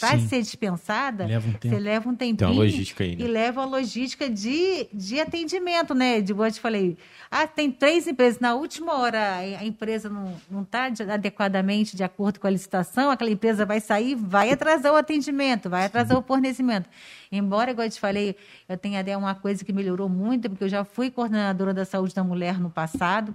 para 0.00 0.18
Sim. 0.18 0.28
ser 0.28 0.42
dispensada, 0.42 1.26
Leva 1.26 1.48
um 1.48 1.52
você 1.52 1.78
leva 1.78 2.08
um 2.08 2.14
tempinho 2.14 2.36
Tem 2.36 2.48
uma 2.48 2.54
logística 2.54 3.04
aí, 3.04 3.14
né? 3.14 3.24
e 3.24 3.28
leva 3.28 3.62
a 3.62 3.64
logística 3.64 4.28
de, 4.28 4.88
de 4.92 5.20
atendimento, 5.20 5.94
né? 5.94 6.20
De 6.20 6.32
eu 6.32 6.52
te 6.52 6.60
falei, 6.60 6.96
ah, 7.30 7.46
tem 7.46 7.70
três 7.70 8.08
empresas, 8.08 8.40
na 8.40 8.54
última 8.54 8.98
hora 8.98 9.36
a 9.36 9.64
empresa 9.64 10.10
não 10.50 10.62
está 10.62 10.90
adequadamente 11.12 11.96
de 11.96 12.02
acordo 12.02 12.40
com 12.40 12.46
a 12.46 12.50
licitação, 12.50 13.10
aquela 13.10 13.30
empresa 13.30 13.64
vai 13.64 13.80
sair, 13.80 14.16
vai 14.16 14.50
atrasar 14.50 14.92
o 14.92 14.96
atendimento, 14.96 15.70
vai 15.70 15.84
atrasar 15.84 16.18
o 16.18 16.22
fornecimento. 16.22 16.88
Embora, 17.30 17.70
igual 17.70 17.86
eu 17.86 17.90
te 17.90 18.00
falei, 18.00 18.36
eu 18.68 18.76
tenha 18.76 19.00
até 19.00 19.16
uma 19.16 19.34
coisa 19.34 19.64
que 19.64 19.72
melhorou 19.72 20.08
muito, 20.08 20.48
porque 20.48 20.64
eu 20.64 20.68
já 20.68 20.84
fui 20.84 21.10
coordenadora 21.10 21.74
da 21.74 21.84
saúde 21.84 22.14
da 22.14 22.24
mulher 22.24 22.58
no 22.58 22.70
passado. 22.70 23.34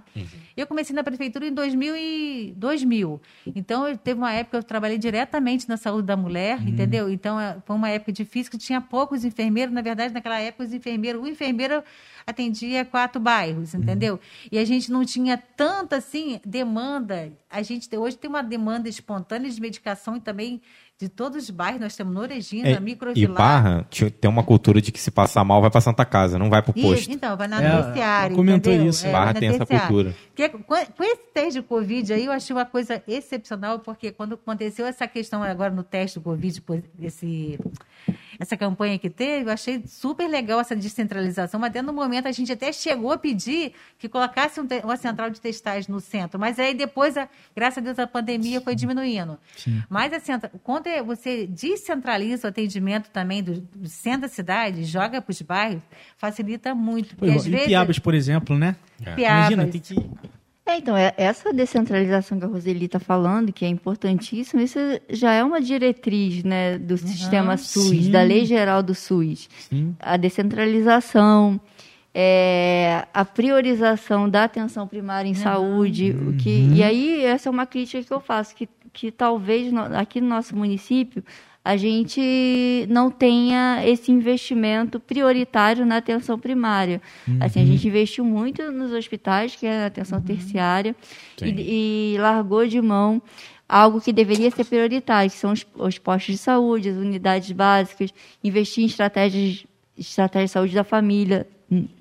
Eu 0.56 0.66
comecei 0.66 0.94
na 0.94 1.04
prefeitura 1.04 1.46
em 1.46 1.52
2000, 1.52 1.96
e 1.96 2.54
2000. 2.56 3.20
Então, 3.54 3.88
eu, 3.88 3.96
teve 3.96 4.18
uma 4.18 4.32
época 4.32 4.58
que 4.58 4.64
eu 4.64 4.68
trabalhei 4.68 4.98
diretamente 4.98 5.68
na 5.68 5.76
saúde 5.76 6.06
da 6.06 6.16
mulher, 6.16 6.60
entendeu? 6.66 7.08
Então, 7.10 7.38
é, 7.38 7.56
foi 7.64 7.76
uma 7.76 7.88
época 7.88 8.12
difícil 8.12 8.50
que 8.50 8.58
tinha 8.58 8.80
poucos 8.80 9.24
enfermeiros. 9.24 9.74
Na 9.74 9.82
verdade, 9.82 10.12
naquela 10.12 10.40
época, 10.40 10.64
os 10.64 10.72
enfermeiros, 10.72 11.22
o 11.22 11.26
enfermeiro 11.26 11.82
atendia 12.26 12.84
quatro 12.84 13.20
bairros, 13.20 13.74
entendeu? 13.74 14.18
E 14.50 14.58
a 14.58 14.64
gente 14.64 14.90
não 14.90 15.04
tinha 15.04 15.36
tanta, 15.36 15.96
assim, 15.96 16.40
demanda. 16.44 17.32
A 17.50 17.62
gente 17.62 17.94
hoje 17.96 18.16
tem 18.16 18.28
uma 18.28 18.42
demanda 18.42 18.88
espontânea 18.88 19.50
de 19.50 19.60
medicação 19.60 20.16
e 20.16 20.20
também 20.20 20.60
de 21.00 21.08
todos 21.08 21.44
os 21.44 21.50
bairros. 21.50 21.80
Nós 21.80 21.96
temos 21.96 22.14
Norejina, 22.14 22.68
É, 22.68 22.72
e 22.74 22.80
Microvilar. 22.80 23.36
Barra 23.36 23.86
tinha- 23.90 24.10
tem 24.10 24.30
uma 24.30 24.42
cultura 24.44 24.80
de 24.80 24.92
que 24.92 25.00
se 25.00 25.10
passar 25.10 25.44
mal 25.44 25.60
vai 25.60 25.70
pra 25.70 25.80
Santa 25.80 26.04
Casa, 26.04 26.38
não 26.38 26.48
vai 26.48 26.62
pro 26.62 26.72
E, 26.76 26.82
posto. 26.82 27.10
então, 27.10 27.36
vai 27.36 27.48
na 27.48 27.62
É, 27.62 27.82
terciária, 27.82 28.36
comentou 28.36 28.72
entendeu? 28.72 28.90
isso. 28.90 29.06
É, 29.06 29.12
Barra 29.12 29.34
tem 29.34 29.48
essa 29.48 29.66
cultura. 29.66 30.14
Porque 30.28 30.48
com, 30.48 30.62
com 30.62 31.02
esse 31.04 31.22
teste 31.34 31.60
de 31.60 31.62
Covid 31.62 32.12
aí, 32.12 32.24
eu 32.26 32.32
achei 32.32 32.54
uma 32.54 32.64
coisa 32.64 33.02
excepcional, 33.08 33.78
porque 33.80 34.12
quando 34.12 34.34
aconteceu 34.34 34.86
essa 34.86 35.06
questão 35.08 35.42
agora 35.42 35.72
no 35.72 35.82
teste 35.82 36.18
do 36.18 36.22
Covid, 36.22 36.62
esse, 37.00 37.58
essa 38.38 38.56
campanha 38.56 38.98
que 38.98 39.08
teve, 39.10 39.48
eu 39.48 39.52
achei 39.52 39.82
super 39.86 40.28
legal 40.28 40.60
essa 40.60 40.74
descentralização, 40.76 41.58
mas 41.60 41.72
dentro 41.72 41.88
do 41.88 41.92
momento 41.94 42.26
a 42.26 42.32
gente 42.32 42.52
até 42.52 42.72
chegou 42.72 43.12
a 43.12 43.18
pedir 43.18 43.72
que 43.98 44.08
colocasse 44.08 44.60
um 44.60 44.66
uma 44.82 44.96
central 44.96 45.30
de 45.30 45.40
testagem 45.40 45.90
no 45.90 46.00
centro, 46.00 46.38
mas 46.38 46.58
aí 46.58 46.74
depois, 46.74 47.16
a- 47.16 47.28
graças 47.54 47.78
a 47.78 47.80
Deus, 47.80 47.98
a 47.98 48.06
pandemia 48.06 48.60
foi 48.60 48.74
diminuindo. 48.74 49.38
Mas 49.88 50.12
a 50.12 50.20
centra- 50.20 50.50
quando 50.62 50.86
é- 50.86 51.02
você 51.02 51.46
descentraliza 51.46 52.48
o 52.48 52.50
atendimento 52.50 53.10
também 53.10 53.42
do, 53.42 53.60
do 53.60 53.88
centro 53.88 54.22
da 54.22 54.28
cidade, 54.28 54.84
joga 54.84 55.20
para 55.22 55.30
os 55.30 55.42
bairros, 55.42 55.82
facilita 56.16 56.74
muito. 56.74 57.10
Pô, 57.10 57.26
Porque 57.26 57.34
às 57.36 57.46
em 57.46 57.50
vezes, 57.50 57.66
Piabas, 57.66 57.98
por 57.98 58.14
exemplo, 58.14 58.58
né? 58.58 58.76
Piabas, 59.14 59.52
Imagina, 59.52 59.66
tem 59.68 59.80
que... 59.80 59.94
É, 60.66 60.78
então, 60.78 60.96
é- 60.96 61.12
essa 61.18 61.52
descentralização 61.52 62.38
que 62.38 62.44
a 62.44 62.48
Roseli 62.48 62.86
está 62.86 62.98
falando, 62.98 63.52
que 63.52 63.64
é 63.66 63.68
importantíssima, 63.68 64.62
isso 64.62 64.78
já 65.10 65.32
é 65.32 65.44
uma 65.44 65.60
diretriz 65.60 66.42
né, 66.42 66.78
do 66.78 66.96
sistema 66.96 67.56
SUS, 67.58 67.90
sim. 68.06 68.10
da 68.10 68.22
Lei 68.22 68.46
Geral 68.46 68.82
do 68.82 68.94
SUS. 68.94 69.48
Sim. 69.68 69.94
A 70.00 70.16
descentralização, 70.16 71.60
é, 72.14 73.06
a 73.12 73.24
priorização 73.26 74.28
da 74.28 74.44
atenção 74.44 74.86
primária 74.88 75.28
em 75.28 75.34
saúde. 75.34 76.12
O 76.12 76.32
que, 76.36 76.70
e 76.74 76.82
aí, 76.82 77.24
essa 77.24 77.48
é 77.48 77.50
uma 77.50 77.66
crítica 77.66 78.02
que 78.02 78.12
eu 78.12 78.20
faço, 78.20 78.54
que, 78.54 78.66
que 78.92 79.10
talvez 79.10 79.70
no- 79.70 79.94
aqui 79.96 80.18
no 80.20 80.28
nosso 80.28 80.56
município 80.56 81.22
a 81.64 81.78
gente 81.78 82.86
não 82.90 83.10
tenha 83.10 83.80
esse 83.86 84.12
investimento 84.12 85.00
prioritário 85.00 85.86
na 85.86 85.96
atenção 85.96 86.38
primária. 86.38 87.00
Assim, 87.40 87.62
a 87.62 87.64
gente 87.64 87.88
investiu 87.88 88.22
muito 88.22 88.70
nos 88.70 88.92
hospitais, 88.92 89.56
que 89.56 89.66
é 89.66 89.84
a 89.84 89.86
atenção 89.86 90.20
terciária, 90.20 90.94
Sim. 91.38 91.46
e, 91.46 92.14
e 92.14 92.18
largou 92.18 92.66
de 92.66 92.82
mão 92.82 93.22
algo 93.66 93.98
que 93.98 94.12
deveria 94.12 94.50
ser 94.50 94.64
prioritário, 94.64 95.30
que 95.30 95.38
são 95.38 95.52
os, 95.52 95.66
os 95.74 95.98
postos 95.98 96.34
de 96.34 96.38
saúde, 96.38 96.90
as 96.90 96.96
unidades 96.96 97.50
básicas, 97.52 98.12
investir 98.42 98.84
em 98.84 98.86
estratégias, 98.86 99.64
estratégias 99.96 100.50
de 100.50 100.52
saúde 100.52 100.74
da 100.74 100.84
família, 100.84 101.48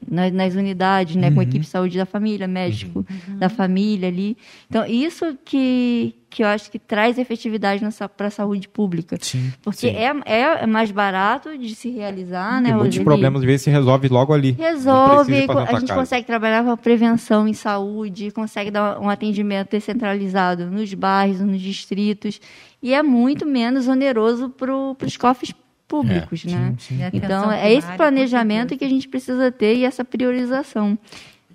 nas, 0.10 0.32
nas 0.32 0.56
unidades, 0.56 1.16
né, 1.16 1.32
com 1.32 1.42
equipe 1.42 1.60
de 1.60 1.68
saúde 1.68 1.98
da 1.98 2.06
família, 2.06 2.48
médico 2.48 3.06
da 3.38 3.50
família 3.50 4.08
ali. 4.08 4.38
Então, 4.70 4.86
isso 4.86 5.38
que, 5.44 6.14
que 6.30 6.44
eu 6.44 6.48
acho 6.48 6.70
que 6.70 6.78
traz 6.78 7.18
efetividade 7.18 7.84
para 8.16 8.28
a 8.28 8.30
saúde 8.30 8.68
pública. 8.68 9.18
Sim. 9.20 9.52
Porque 9.62 9.90
Sim. 9.90 9.96
É, 9.96 10.14
é, 10.26 10.64
é 10.64 10.68
mais 10.68 10.92
barato 10.92 11.58
de 11.58 11.74
se 11.74 11.90
realizar, 11.90 12.62
né, 12.62 12.70
e 12.70 12.74
muitos 12.74 12.90
Roseli? 12.90 13.06
problemas 13.06 13.42
às 13.42 13.46
vezes 13.46 13.62
se 13.64 13.70
resolve 13.70 14.08
logo 14.08 14.34
ali. 14.34 14.52
Resolve, 14.52 15.34
a 15.34 15.80
gente 15.80 15.88
Casa. 15.88 15.94
consegue 15.94 16.28
trabalhar 16.28 16.64
com 16.64 16.72
a 16.72 16.78
prevenção 16.78 17.48
em 17.48 17.54
saúde, 17.54 18.32
consegue 18.32 18.70
dar 18.70 19.00
um 19.00 19.10
atendimento 19.10 19.72
descentralizado 19.72 20.68
nos 20.68 20.94
bairros, 20.94 21.40
nos 21.40 21.62
distritos, 21.62 22.40
e 22.82 22.94
é 22.94 23.02
muito 23.02 23.46
menos 23.46 23.88
oneroso 23.88 24.50
para 24.50 24.76
os 24.76 25.18
cofres 25.18 25.52
públicos, 25.52 25.63
né? 26.02 26.76
sim. 26.80 27.04
A 27.04 27.10
Então, 27.14 27.52
é 27.52 27.72
esse 27.74 27.92
planejamento 27.98 28.78
que 28.78 28.86
a 28.86 28.90
gente 28.90 29.08
precisa 29.08 29.52
ter 29.52 29.76
e 29.76 29.84
essa 29.86 30.04
priorização. 30.06 30.98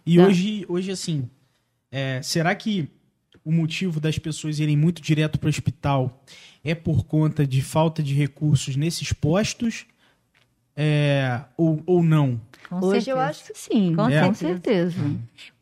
E 0.07 0.17
Tá. 0.17 0.27
hoje, 0.27 0.65
hoje, 0.69 0.91
assim, 0.91 1.29
é, 1.91 2.21
será 2.23 2.55
que 2.55 2.89
o 3.45 3.51
motivo 3.51 3.99
das 3.99 4.19
pessoas 4.19 4.59
irem 4.61 4.77
muito 4.77 5.01
direto 5.03 5.39
para 5.39 5.47
o 5.47 5.51
hospital 5.51 6.23
é 6.63 6.75
por 6.75 7.05
conta 7.05 7.47
de 7.47 7.63
falta 7.63 8.03
de 8.03 8.15
recursos 8.15 8.77
nesses 8.77 9.13
postos? 9.13 9.87
É, 10.77 11.41
ou, 11.57 11.83
ou 11.87 12.03
não? 12.03 12.41
Com 12.69 12.77
Hoje 12.77 13.11
eu 13.11 13.17
certeza. 13.17 13.23
acho 13.23 13.45
que 13.47 13.59
sim, 13.59 13.95
Com 13.97 14.05
com, 14.05 14.35
certeza. 14.35 15.01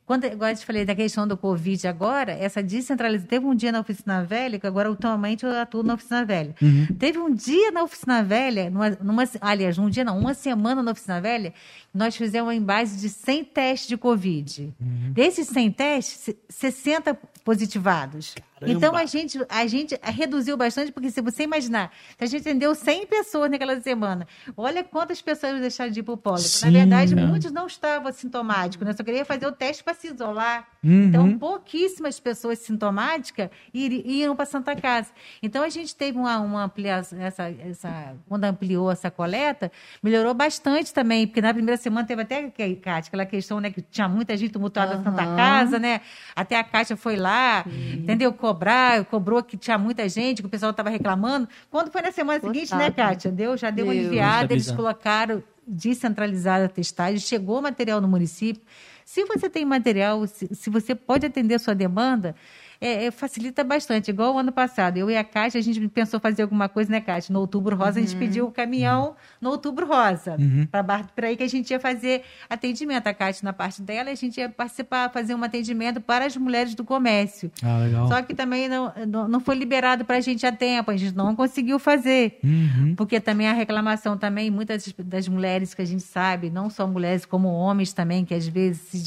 Quando, 0.07 0.25
agora 0.25 0.53
eu 0.53 0.57
te 0.57 0.65
falei 0.65 0.85
da 0.85 0.95
questão 0.95 1.27
do 1.27 1.37
Covid 1.37 1.89
agora, 1.89 2.31
essa 2.33 2.63
descentralização. 2.63 3.29
Teve 3.29 3.45
um 3.45 3.55
dia 3.57 3.73
na 3.73 3.81
oficina 3.81 4.23
velha, 4.23 4.57
que 4.59 4.67
agora 4.67 4.89
atualmente 4.91 5.45
eu 5.45 5.51
atuo 5.51 5.83
na 5.83 5.95
oficina 5.95 6.25
velha. 6.25 6.55
Teve 6.97 7.19
um 7.19 7.35
dia 7.35 7.73
na 7.73 7.83
oficina 7.83 8.23
velha, 8.23 8.71
numa, 8.71 8.91
numa, 9.03 9.25
aliás, 9.41 9.77
um 9.79 9.91
dia 9.91 10.05
não, 10.05 10.17
uma 10.17 10.33
semana 10.33 10.81
na 10.81 10.93
oficina 10.93 11.21
velha, 11.21 11.53
nós 11.93 12.15
fizemos 12.17 12.55
em 12.55 12.61
base 12.63 13.01
de 13.01 13.09
100 13.09 13.45
testes 13.47 13.89
de 13.89 13.97
Covid. 13.97 14.73
Desses 15.13 15.49
100 15.49 15.73
testes, 15.73 16.19
se- 16.21 16.37
60 16.49 17.19
positivados. 17.45 18.35
Então 18.63 18.97
a 18.97 19.05
gente, 19.05 19.39
a 19.49 19.67
gente 19.67 19.99
reduziu 20.03 20.57
bastante, 20.57 20.91
porque 20.91 21.11
se 21.11 21.21
você 21.21 21.43
imaginar, 21.43 21.93
se 22.17 22.25
a 22.25 22.27
gente 22.27 22.41
atendeu 22.41 22.75
100 22.75 23.07
pessoas 23.07 23.51
naquela 23.51 23.79
semana, 23.81 24.27
olha 24.57 24.83
quantas 24.83 25.21
pessoas 25.21 25.61
deixaram 25.61 25.91
de 25.91 26.01
ir 26.01 26.03
para 26.03 26.15
o. 26.15 26.21
Na 26.33 26.39
Sim. 26.39 26.71
verdade, 26.71 27.13
É. 27.13 27.17
muitos 27.27 27.53
não 27.53 27.67
estavam 27.67 28.09
assintomáticos, 28.09 28.87
né? 28.87 28.95
Só 28.95 29.03
queria 29.05 29.25
fazer 29.25 29.47
o 29.47 29.53
teste 29.53 29.85
para 29.85 29.93
se 29.95 30.09
isolar. 30.09 30.67
Uhum. 30.83 31.05
Então, 31.05 31.39
pouquíssimas 31.39 32.19
pessoas 32.19 32.59
sintomáticas 32.61 33.51
iam 33.75 34.35
para 34.35 34.47
Santa 34.47 34.75
Casa. 34.75 35.11
Então, 35.43 35.63
a 35.63 35.69
gente 35.69 35.95
teve 35.95 36.17
uma, 36.17 36.39
uma 36.39 36.65
ampliação, 36.65 37.21
essa, 37.21 37.51
essa, 37.51 38.15
quando 38.29 38.45
ampliou 38.45 38.91
essa 38.91 39.11
coleta, 39.11 39.71
melhorou 40.03 40.33
bastante 40.33 40.95
também, 40.95 41.27
porque 41.27 41.41
na 41.41 41.53
primeira 41.53 41.77
semana 41.81 42.07
teve 42.07 42.23
até, 42.23 42.51
Kátia, 42.77 43.09
aquela 43.09 43.27
questão, 43.27 43.61
né, 43.61 43.71
que 43.71 43.83
tinha 43.83 44.09
muita 44.09 44.37
gente 44.37 44.53
tumultuada 44.53 44.97
na 44.97 45.05
Santa. 45.05 45.25
Casa, 45.37 45.79
né? 45.79 46.01
Até 46.35 46.57
a 46.59 46.65
Kátia 46.65 46.97
foi 46.97 47.17
lá, 47.17 47.65
entendeu? 47.93 48.33
Cobrar, 48.47 49.05
cobrou 49.07 49.43
que 49.43 49.57
tinha 49.57 49.77
muita 49.77 50.09
gente, 50.09 50.41
que 50.41 50.47
o 50.47 50.49
pessoal 50.49 50.71
estava 50.71 50.89
reclamando. 50.89 51.49
Quando 51.69 51.91
foi 51.91 52.01
na 52.01 52.13
semana 52.13 52.41
seguinte, 52.41 52.73
né. 52.77 52.93
Kátia? 52.93 53.33
Deu, 53.33 53.57
já 53.57 53.71
deu 53.71 53.87
uma 53.87 53.93
Deu. 53.93 54.03
aliviada, 54.03 54.53
eles 54.53 54.71
colocaram 54.71 55.43
descentralizada 55.67 56.67
a 56.67 56.69
testagem, 56.69 57.19
chegou 57.19 57.61
material 57.61 58.01
no 58.01 58.07
município. 58.07 58.63
Se 59.05 59.25
você 59.25 59.51
tem 59.51 59.65
material, 59.65 60.25
se, 60.29 60.55
se 60.55 60.71
você 60.71 60.95
pode 60.95 61.27
atender 61.27 61.55
a 61.55 61.59
sua 61.59 61.75
demanda, 61.75 62.37
é, 62.81 63.07
é, 63.07 63.11
facilita 63.11 63.65
bastante. 63.65 64.11
Igual 64.11 64.35
o 64.35 64.39
ano 64.39 64.53
passado, 64.53 64.97
eu 64.97 65.11
e 65.11 65.17
a 65.17 65.25
Caixa, 65.25 65.59
a 65.59 65.61
gente 65.61 65.87
pensou 65.89 66.21
fazer 66.21 66.43
alguma 66.43 66.69
coisa, 66.69 66.91
né, 66.91 67.01
Caixa? 67.01 67.33
No 67.33 67.41
Outubro 67.41 67.77
Rosa, 67.77 67.99
a 67.99 68.03
gente 68.03 68.17
pediu 68.17 68.47
o 68.47 68.51
caminhão 68.51 69.15
no 69.41 69.51
Outubro 69.51 69.87
Rosa, 69.87 70.37
para 70.71 70.83
Barra 70.83 71.03
do 71.03 71.13
Piraí, 71.13 71.37
que 71.37 71.43
a 71.43 71.49
gente 71.49 71.71
ia 71.71 71.81
fazer 71.81 72.23
atendimento. 72.49 73.07
A 73.07 73.15
Caixa, 73.15 73.41
na 73.43 73.53
parte 73.53 73.83
dela, 73.83 74.11
a 74.11 74.15
gente 74.15 74.39
ia 74.39 74.49
participar, 74.49 75.11
fazer 75.11 75.35
um 75.35 75.43
atendimento 75.43 76.01
para 76.01 76.27
as 76.27 76.37
mulheres 76.37 76.75
do 76.75 76.85
comércio. 76.85 77.51
Ah, 77.63 77.79
legal. 77.79 78.09
Só 78.09 78.23
que 78.23 78.35
também 78.35 78.69
não, 78.69 78.93
não, 79.07 79.29
não 79.29 79.41
foi 79.41 79.55
liberado 79.55 80.05
para 80.05 80.17
a 80.17 80.21
gente 80.21 80.47
a 80.47 80.53
tempo, 80.53 80.91
a 80.91 80.97
gente 80.97 81.15
não 81.15 81.35
conseguiu 81.35 81.79
fazer. 81.79 82.39
Uhum. 82.43 82.95
Porque 82.97 83.21
também 83.21 83.49
a 83.49 83.53
reclamação 83.53 84.17
também, 84.17 84.51
muitas 84.51 84.93
das 84.99 85.29
mulheres 85.29 85.75
que 85.75 85.83
a 85.83 85.85
gente 85.85 86.03
sabe, 86.03 86.51
não 86.51 86.71
só 86.71 86.87
mulheres 86.87 87.25
como 87.25 87.49
homens 87.49 87.93
também, 87.93 88.25
que 88.25 88.35
às 88.35 88.47
vezes 88.47 88.83
se 88.83 88.99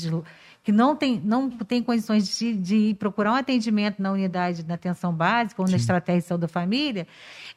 que 0.70 0.72
não 0.72 0.96
tem, 0.96 1.20
não 1.26 1.50
tem 1.50 1.82
condições 1.82 2.38
de, 2.38 2.54
de 2.56 2.76
ir 2.76 2.94
procurar 2.94 3.32
um 3.32 3.36
atendimento 3.36 4.00
na 4.00 4.12
unidade 4.12 4.62
da 4.64 4.76
atenção 4.76 5.12
básica 5.12 5.60
ou 5.62 5.68
na 5.68 5.78
estratégia 5.78 6.22
de 6.22 6.28
saúde 6.28 6.42
da 6.44 6.48
família, 6.48 7.08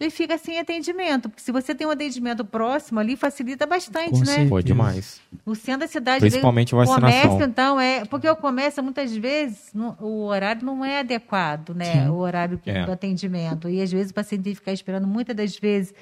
ele 0.01 0.09
fica 0.11 0.39
sem 0.39 0.59
atendimento. 0.59 1.29
Porque 1.29 1.43
se 1.43 1.53
você 1.53 1.75
tem 1.75 1.87
um 1.87 1.91
atendimento 1.91 2.43
próximo 2.45 2.99
ali, 2.99 3.15
facilita 3.15 3.67
bastante, 3.67 4.13
Com 4.13 4.19
né? 4.21 4.25
certeza. 4.25 4.49
Pô, 4.49 4.63
demais. 4.63 5.21
O 5.45 5.55
centro 5.55 5.81
da 5.81 5.89
cidade. 5.89 6.21
Principalmente 6.21 6.75
o 6.75 6.79
vacinação. 6.79 7.23
comércio, 7.23 7.45
então, 7.51 7.79
é. 7.81 8.05
Porque 8.07 8.29
o 8.29 8.37
comércio, 8.37 8.83
muitas 8.83 9.15
vezes, 9.15 9.71
não- 9.75 9.95
o 10.01 10.25
horário 10.25 10.65
não 10.65 10.83
é 10.83 11.01
adequado, 11.01 11.75
né? 11.75 12.05
Sim. 12.05 12.09
O 12.09 12.15
horário 12.17 12.59
que- 12.59 12.71
É. 12.71 12.87
do 12.87 12.93
atendimento. 12.93 13.69
E 13.69 13.83
às 13.83 13.93
vezes 13.93 14.11
o 14.11 14.15
paciente 14.15 14.43
tem 14.45 14.53
que 14.55 14.59
ficar 14.59 14.73
esperando 14.73 15.07
muitas 15.07 15.37
das 15.37 15.55
vezes. 15.59 15.93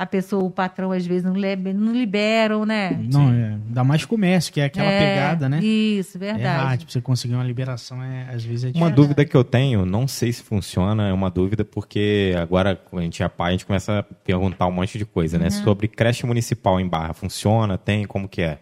A 0.00 0.06
pessoa, 0.06 0.42
o 0.42 0.50
patrão, 0.50 0.92
às 0.92 1.04
vezes 1.04 1.22
não, 1.22 1.34
não 1.34 1.92
liberam, 1.92 2.64
né? 2.64 2.98
Não, 3.12 3.30
é, 3.30 3.58
dá 3.66 3.84
mais 3.84 4.02
comércio, 4.06 4.50
que 4.50 4.58
é 4.58 4.64
aquela 4.64 4.90
É, 4.90 4.98
pegada, 5.14 5.46
né? 5.46 5.60
Isso, 5.62 6.16
É, 6.16 6.30
ah, 6.30 6.34
verdade. 6.34 6.78
tipo, 6.78 6.92
você 6.92 7.02
conseguir 7.02 7.34
uma 7.34 7.44
liberação, 7.44 8.02
é, 8.02 8.26
às 8.32 8.42
vezes 8.42 8.64
é 8.64 8.66
Uma 8.68 8.72
difícil. 8.72 8.94
dúvida 8.96 9.26
que 9.26 9.36
eu 9.36 9.44
tenho, 9.44 9.84
não 9.84 10.08
sei 10.08 10.32
se 10.32 10.42
funciona, 10.42 11.06
é 11.08 11.12
uma 11.12 11.28
dúvida 11.30 11.66
porque 11.66 12.34
agora, 12.40 12.74
quando 12.76 13.00
a 13.00 13.04
gente 13.04 13.22
é 13.22 13.28
pai, 13.28 13.48
a 13.50 13.52
gente 13.52 13.66
começa 13.66 13.98
a 13.98 14.02
perguntar 14.02 14.66
um 14.66 14.72
monte 14.72 14.96
de 14.96 15.04
coisa, 15.04 15.36
né? 15.38 15.50
Sobre 15.50 15.86
creche 15.86 16.24
municipal 16.24 16.80
em 16.80 16.88
Barra, 16.88 17.12
funciona? 17.12 17.76
Tem? 17.76 18.06
Como 18.06 18.26
que 18.26 18.40
é? 18.40 18.58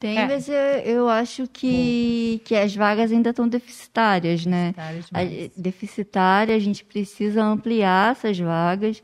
Tem, 0.00 0.16
É. 0.16 0.26
mas 0.26 0.48
eu, 0.48 0.54
eu 0.54 1.08
acho 1.10 1.46
que, 1.52 2.40
que 2.46 2.54
as 2.56 2.74
vagas 2.74 3.12
ainda 3.12 3.28
estão 3.28 3.46
deficitárias, 3.46 4.46
né? 4.46 4.74
Deficitárias 4.74 5.50
A, 5.54 5.60
deficitária, 5.60 6.54
a 6.56 6.58
gente 6.58 6.82
precisa 6.82 7.42
ampliar 7.44 8.12
essas 8.12 8.38
vagas 8.38 9.02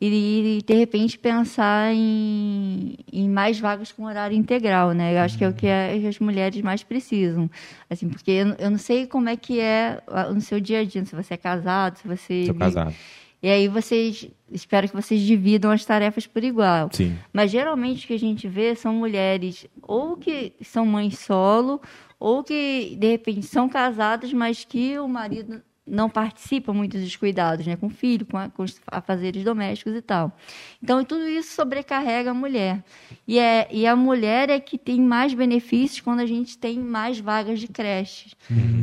e, 0.00 0.60
de 0.66 0.74
repente, 0.74 1.18
pensar 1.18 1.94
em, 1.94 2.94
em 3.12 3.28
mais 3.28 3.58
vagas 3.58 3.90
com 3.92 4.04
horário 4.04 4.36
integral, 4.36 4.92
né? 4.92 5.14
Eu 5.14 5.20
acho 5.20 5.38
que 5.38 5.44
é 5.44 5.48
o 5.48 5.54
que 5.54 5.66
a- 5.66 6.08
as 6.08 6.18
mulheres 6.18 6.60
mais 6.62 6.82
precisam. 6.82 7.50
Assim, 7.88 8.08
porque 8.08 8.30
eu, 8.30 8.48
eu 8.58 8.70
não 8.70 8.78
sei 8.78 9.06
como 9.06 9.28
é 9.28 9.36
que 9.36 9.60
é 9.60 10.02
ah, 10.08 10.24
no 10.30 10.40
seu 10.40 10.60
dia 10.60 10.80
a 10.80 10.84
dia, 10.84 11.04
se 11.04 11.14
você 11.14 11.34
é 11.34 11.36
casado, 11.36 11.96
se 11.98 12.06
você... 12.08 12.44
Sou 12.46 12.54
casado. 12.54 12.94
E 13.42 13.48
aí 13.48 13.68
vocês... 13.68 14.28
Espero 14.50 14.88
que 14.88 14.94
vocês 14.94 15.20
dividam 15.20 15.70
as 15.70 15.84
tarefas 15.84 16.26
por 16.26 16.42
igual. 16.44 16.88
Sim. 16.92 17.16
Mas 17.32 17.50
geralmente 17.50 18.04
o 18.04 18.08
que 18.08 18.14
a 18.14 18.18
gente 18.18 18.46
vê 18.48 18.74
são 18.74 18.94
mulheres 18.94 19.66
ou 19.82 20.16
que 20.16 20.52
são 20.62 20.84
mães 20.86 21.18
solo, 21.18 21.80
ou 22.20 22.42
que 22.44 22.96
de 22.98 23.10
repente 23.10 23.46
são 23.46 23.68
casadas, 23.68 24.32
mas 24.32 24.64
que 24.64 24.98
o 24.98 25.08
marido 25.08 25.62
não 25.86 26.08
participa 26.08 26.72
muito 26.72 26.96
dos 26.96 27.14
cuidados, 27.14 27.66
né, 27.66 27.76
com 27.76 27.88
o 27.88 27.90
filho, 27.90 28.24
com, 28.24 28.38
a, 28.38 28.48
com 28.48 28.62
os 28.62 28.80
afazeres 28.90 29.44
domésticos 29.44 29.94
e 29.94 30.00
tal. 30.00 30.32
Então 30.82 31.04
tudo 31.04 31.28
isso 31.28 31.54
sobrecarrega 31.54 32.30
a 32.30 32.34
mulher. 32.34 32.82
E, 33.28 33.38
é, 33.38 33.68
e 33.70 33.86
a 33.86 33.94
mulher 33.94 34.48
é 34.48 34.58
que 34.58 34.78
tem 34.78 34.98
mais 35.00 35.34
benefícios 35.34 36.00
quando 36.00 36.20
a 36.20 36.26
gente 36.26 36.56
tem 36.56 36.78
mais 36.78 37.20
vagas 37.20 37.60
de 37.60 37.68
creches. 37.68 38.34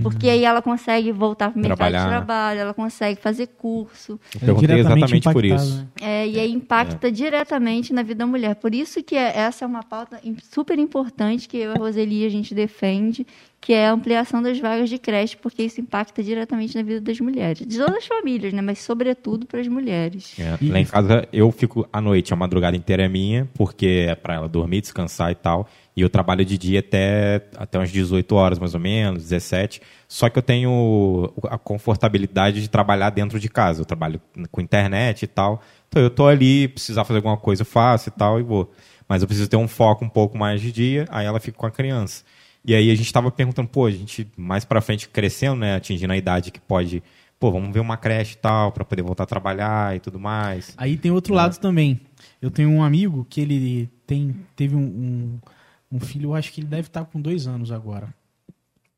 Porque 0.03 0.29
aí 0.29 0.43
ela 0.45 0.61
consegue 0.61 1.11
voltar 1.11 1.49
para 1.51 1.57
o 1.57 1.61
mercado 1.61 1.77
Trabalhar, 1.77 2.03
de 2.03 2.09
trabalho, 2.09 2.59
ela 2.59 2.73
consegue 2.73 3.19
fazer 3.19 3.47
curso, 3.47 4.19
Eu 4.35 4.39
perguntei 4.41 4.67
diretamente 4.67 5.15
exatamente 5.15 5.33
por 5.33 5.45
isso. 5.45 5.77
né? 5.77 5.87
é, 6.01 6.27
e 6.27 6.39
aí 6.39 6.51
impacta 6.51 7.11
diretamente 7.11 7.93
na 7.93 8.03
vida 8.03 8.19
da 8.19 8.27
mulher. 8.27 8.55
Por 8.55 8.75
isso 8.75 9.01
que 9.03 9.15
é- 9.15 9.37
essa 9.39 9.65
é 9.65 9.67
uma 9.67 9.81
pauta 9.83 10.19
super 10.51 10.77
importante 10.77 11.47
que 11.47 11.57
eu 11.57 11.71
e 11.71 11.75
a 11.75 11.77
Roseli 11.77 12.25
a 12.25 12.29
gente 12.29 12.53
defende, 12.53 13.25
que 13.61 13.73
é 13.73 13.87
a 13.87 13.91
ampliação 13.91 14.41
das 14.41 14.59
vagas 14.59 14.89
de 14.89 14.97
creche, 14.97 15.37
porque 15.37 15.61
isso 15.61 15.79
impacta 15.79 16.23
diretamente 16.23 16.75
na 16.75 16.81
vida 16.81 16.99
das 16.99 17.19
mulheres. 17.19 17.65
De 17.65 17.77
todas 17.77 17.97
as 17.97 18.07
famílias, 18.07 18.51
né? 18.51 18.59
Mas 18.59 18.79
sobretudo 18.79 19.45
para 19.45 19.61
as 19.61 19.67
mulheres. 19.67 20.33
É, 20.39 20.57
Lá 20.59 20.79
em 20.79 20.85
casa 20.85 21.27
eu 21.31 21.51
fico 21.51 21.87
à 21.93 22.01
noite, 22.01 22.33
a 22.33 22.35
madrugada 22.35 22.75
inteira 22.75 23.05
é 23.05 23.07
minha, 23.07 23.47
porque 23.53 24.07
é 24.09 24.15
pra 24.15 24.33
ela 24.33 24.49
dormir, 24.49 24.81
descansar 24.81 25.31
e 25.31 25.35
tal. 25.35 25.69
E 25.95 26.01
eu 26.01 26.09
trabalho 26.09 26.43
de 26.43 26.57
dia 26.57 26.79
até, 26.79 27.45
até 27.55 27.77
umas 27.77 27.91
18 27.91 28.33
horas, 28.33 28.57
mais 28.57 28.73
ou 28.73 28.79
menos, 28.79 29.21
17. 29.23 29.79
Só 30.07 30.27
que 30.27 30.39
eu 30.39 30.43
tenho 30.43 31.31
a 31.43 31.57
confortabilidade 31.59 32.61
de 32.61 32.67
trabalhar 32.67 33.11
dentro 33.11 33.39
de 33.39 33.47
casa. 33.47 33.81
Eu 33.81 33.85
trabalho 33.85 34.19
com 34.49 34.59
internet 34.59 35.21
e 35.21 35.27
tal. 35.27 35.61
Então 35.87 36.01
eu 36.01 36.09
tô 36.09 36.25
ali, 36.25 36.67
precisar 36.67 37.03
fazer 37.03 37.17
alguma 37.17 37.37
coisa, 37.37 37.61
eu 37.61 37.65
faço 37.65 38.09
e 38.09 38.11
tal, 38.11 38.39
e 38.39 38.43
vou. 38.43 38.71
Mas 39.07 39.21
eu 39.21 39.27
preciso 39.27 39.47
ter 39.47 39.57
um 39.57 39.67
foco 39.67 40.03
um 40.03 40.09
pouco 40.09 40.35
mais 40.35 40.61
de 40.61 40.71
dia, 40.71 41.05
aí 41.09 41.27
ela 41.27 41.39
fica 41.39 41.57
com 41.57 41.67
a 41.67 41.71
criança. 41.71 42.23
E 42.63 42.75
aí 42.75 42.91
a 42.91 42.95
gente 42.95 43.11
tava 43.11 43.31
perguntando, 43.31 43.67
pô, 43.67 43.85
a 43.85 43.91
gente 43.91 44.29
mais 44.37 44.63
pra 44.63 44.81
frente 44.81 45.09
crescendo, 45.09 45.55
né, 45.57 45.75
atingindo 45.75 46.13
a 46.13 46.17
idade 46.17 46.51
que 46.51 46.59
pode, 46.59 47.01
pô, 47.39 47.51
vamos 47.51 47.73
ver 47.73 47.79
uma 47.79 47.97
creche 47.97 48.35
e 48.35 48.37
tal, 48.37 48.71
pra 48.71 48.85
poder 48.85 49.01
voltar 49.01 49.23
a 49.23 49.27
trabalhar 49.27 49.95
e 49.95 49.99
tudo 49.99 50.19
mais. 50.19 50.73
Aí 50.77 50.95
tem 50.97 51.11
outro 51.11 51.33
lado 51.33 51.57
também. 51.57 51.99
Eu 52.41 52.51
tenho 52.51 52.69
um 52.69 52.83
amigo 52.83 53.25
que 53.29 53.41
ele 53.41 53.89
tem, 54.05 54.35
teve 54.55 54.75
um, 54.75 54.79
um, 54.81 55.39
um 55.93 55.99
filho, 55.99 56.29
eu 56.29 56.35
acho 56.35 56.51
que 56.51 56.61
ele 56.61 56.67
deve 56.67 56.87
estar 56.87 57.03
com 57.05 57.19
dois 57.19 57.47
anos 57.47 57.71
agora. 57.71 58.13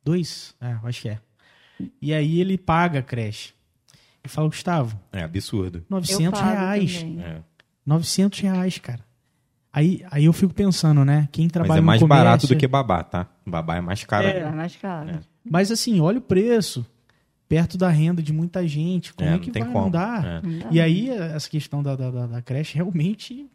Dois? 0.03 0.53
É, 0.59 0.74
eu 0.74 0.88
acho 0.88 1.01
que 1.01 1.09
é. 1.09 1.20
E 2.01 2.14
aí 2.14 2.41
ele 2.41 2.57
paga 2.57 2.99
a 2.99 3.03
creche. 3.03 3.53
E 4.24 4.28
fala, 4.28 4.47
Gustavo, 4.47 4.99
É 5.11 5.22
absurdo. 5.22 5.86
900 5.89 6.24
eu 6.26 6.32
pago 6.32 6.45
reais. 6.45 6.97
também. 6.97 7.22
É. 7.24 7.41
900 7.86 8.39
reais, 8.39 8.78
cara. 8.78 9.05
Aí, 9.74 10.03
aí 10.11 10.26
eu 10.26 10.34
fico 10.34 10.53
pensando, 10.53 11.03
né? 11.03 11.28
Quem 11.32 11.45
Mas 11.45 11.51
trabalha 11.51 11.80
é 11.80 11.82
mais 11.82 11.99
no 12.01 12.07
comércio... 12.07 12.26
barato 12.26 12.47
do 12.47 12.55
que 12.55 12.67
babá, 12.67 13.03
tá? 13.03 13.28
Babá 13.45 13.78
é 13.78 13.82
mais 13.82 14.03
caro. 14.05 14.28
É 14.28 14.51
mais 14.51 14.76
caro. 14.76 15.19
Mas 15.43 15.71
assim, 15.71 15.99
olha 15.99 16.19
o 16.19 16.21
preço. 16.21 16.86
Perto 17.49 17.78
da 17.78 17.89
renda 17.89 18.21
de 18.21 18.32
muita 18.32 18.67
gente. 18.67 19.13
Como 19.13 19.30
é, 19.30 19.36
É, 19.36 19.39
que 19.39 19.51
vai 19.51 19.63
como. 19.63 19.82
não 19.82 19.89
dar? 19.89 20.24
É. 20.26 20.41
E 20.71 20.80
aí, 20.80 21.09
essa 21.09 21.49
questão 21.49 21.82
da, 21.84 21.95
da, 21.95 22.09
da- 22.11 22.28
da 22.28 22.41
creche 22.41 22.76
realmente 22.76 23.47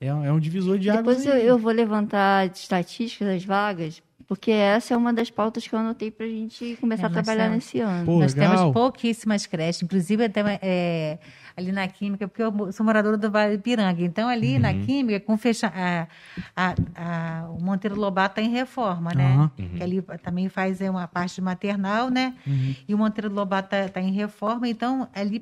é, 0.00 0.06
é 0.08 0.32
um 0.32 0.38
divisor 0.40 0.78
de 0.78 0.90
águas. 0.90 1.18
Depois 1.18 1.26
eu, 1.26 1.34
eu 1.48 1.58
vou 1.58 1.72
levantar 1.72 2.46
estatísticas 2.52 3.28
das 3.28 3.44
vagas, 3.44 4.02
porque 4.32 4.50
essa 4.50 4.94
é 4.94 4.96
uma 4.96 5.12
das 5.12 5.28
pautas 5.30 5.66
que 5.68 5.74
eu 5.74 5.78
anotei 5.78 6.10
para 6.10 6.24
a 6.24 6.28
gente 6.28 6.78
começar 6.80 7.02
É, 7.02 7.06
a 7.06 7.10
trabalhar 7.10 7.42
temos- 7.50 7.56
nesse 7.56 7.80
ano. 7.80 8.06
Pô, 8.06 8.18
Nós 8.18 8.34
legal. 8.34 8.56
temos 8.56 8.72
pouquíssimas 8.72 9.44
creches, 9.44 9.82
inclusive 9.82 10.24
até 10.24 10.58
é, 10.62 11.18
ali 11.54 11.70
na 11.70 11.86
Química, 11.86 12.26
porque 12.26 12.42
eu 12.42 12.72
sou 12.72 12.84
moradora 12.86 13.18
do 13.18 13.30
Vale 13.30 13.58
do 13.58 13.62
Piranga. 13.62 14.02
Então, 14.02 14.30
ali 14.30 14.58
na 14.58 14.70
Uhum. 14.70 14.86
Química, 14.86 15.20
com 15.20 15.36
fecha, 15.36 15.70
a, 15.74 16.06
a- 16.56 16.74
a- 16.96 17.48
o 17.50 17.60
Monteiro 17.62 17.94
Lobato 17.94 18.40
está 18.40 18.42
em 18.42 18.50
reforma, 18.50 19.10
né? 19.14 19.34
Aham. 19.34 19.50
Que 19.76 19.82
ali 19.82 20.00
também 20.22 20.48
faz 20.48 20.80
é, 20.80 20.90
uma 20.90 21.06
parte 21.06 21.38
maternal, 21.42 22.08
né? 22.08 22.34
Uhum. 22.46 22.74
E 22.88 22.94
o 22.94 22.98
Monteiro 22.98 23.30
Lobato 23.30 23.76
está 23.76 24.00
em 24.00 24.12
reforma, 24.12 24.66
então 24.66 25.06
ali 25.14 25.38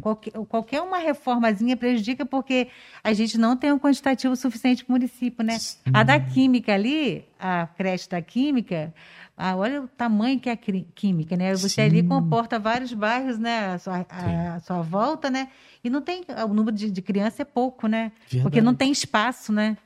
qualquer, 0.00 0.32
qualquer 0.48 0.80
uma 0.82 0.98
reformazinha 0.98 1.76
prejudica 1.76 2.24
porque 2.26 2.68
a 3.02 3.12
gente 3.12 3.38
não 3.38 3.56
tem 3.56 3.72
um 3.72 3.78
quantitativo 3.78 4.34
suficiente 4.36 4.84
para 4.84 4.92
o 4.92 4.94
município, 4.96 5.44
né? 5.44 5.58
A 5.92 6.02
da 6.02 6.18
Química 6.20 6.72
ali, 6.74 7.24
a 7.38 7.66
creche 7.66 8.08
da 8.08 8.20
Química, 8.20 8.92
ah, 9.36 9.56
olha 9.56 9.82
o 9.82 9.88
tamanho 9.88 10.38
que 10.38 10.48
é 10.48 10.52
a 10.52 10.56
Química, 10.56 11.36
né? 11.36 11.54
Você 11.56 11.80
ali 11.82 12.02
comporta 12.02 12.58
vários 12.58 12.92
bairros, 12.92 13.38
né? 13.38 13.74
A 13.74 13.78
sua, 13.78 14.06
a- 14.08 14.54
a 14.54 14.60
sua 14.60 14.82
volta, 14.82 15.30
né? 15.30 15.48
E 15.82 15.90
não 15.90 16.00
tem, 16.00 16.22
o 16.44 16.48
número 16.54 16.76
de, 16.76 16.90
de 16.90 17.02
criança 17.02 17.42
é 17.42 17.44
pouco, 17.44 17.86
né? 17.88 18.12
Porque 18.22 18.36
Verdade. 18.38 18.60
não 18.62 18.74
tem 18.74 18.90
espaço, 18.92 19.52
né? 19.52 19.76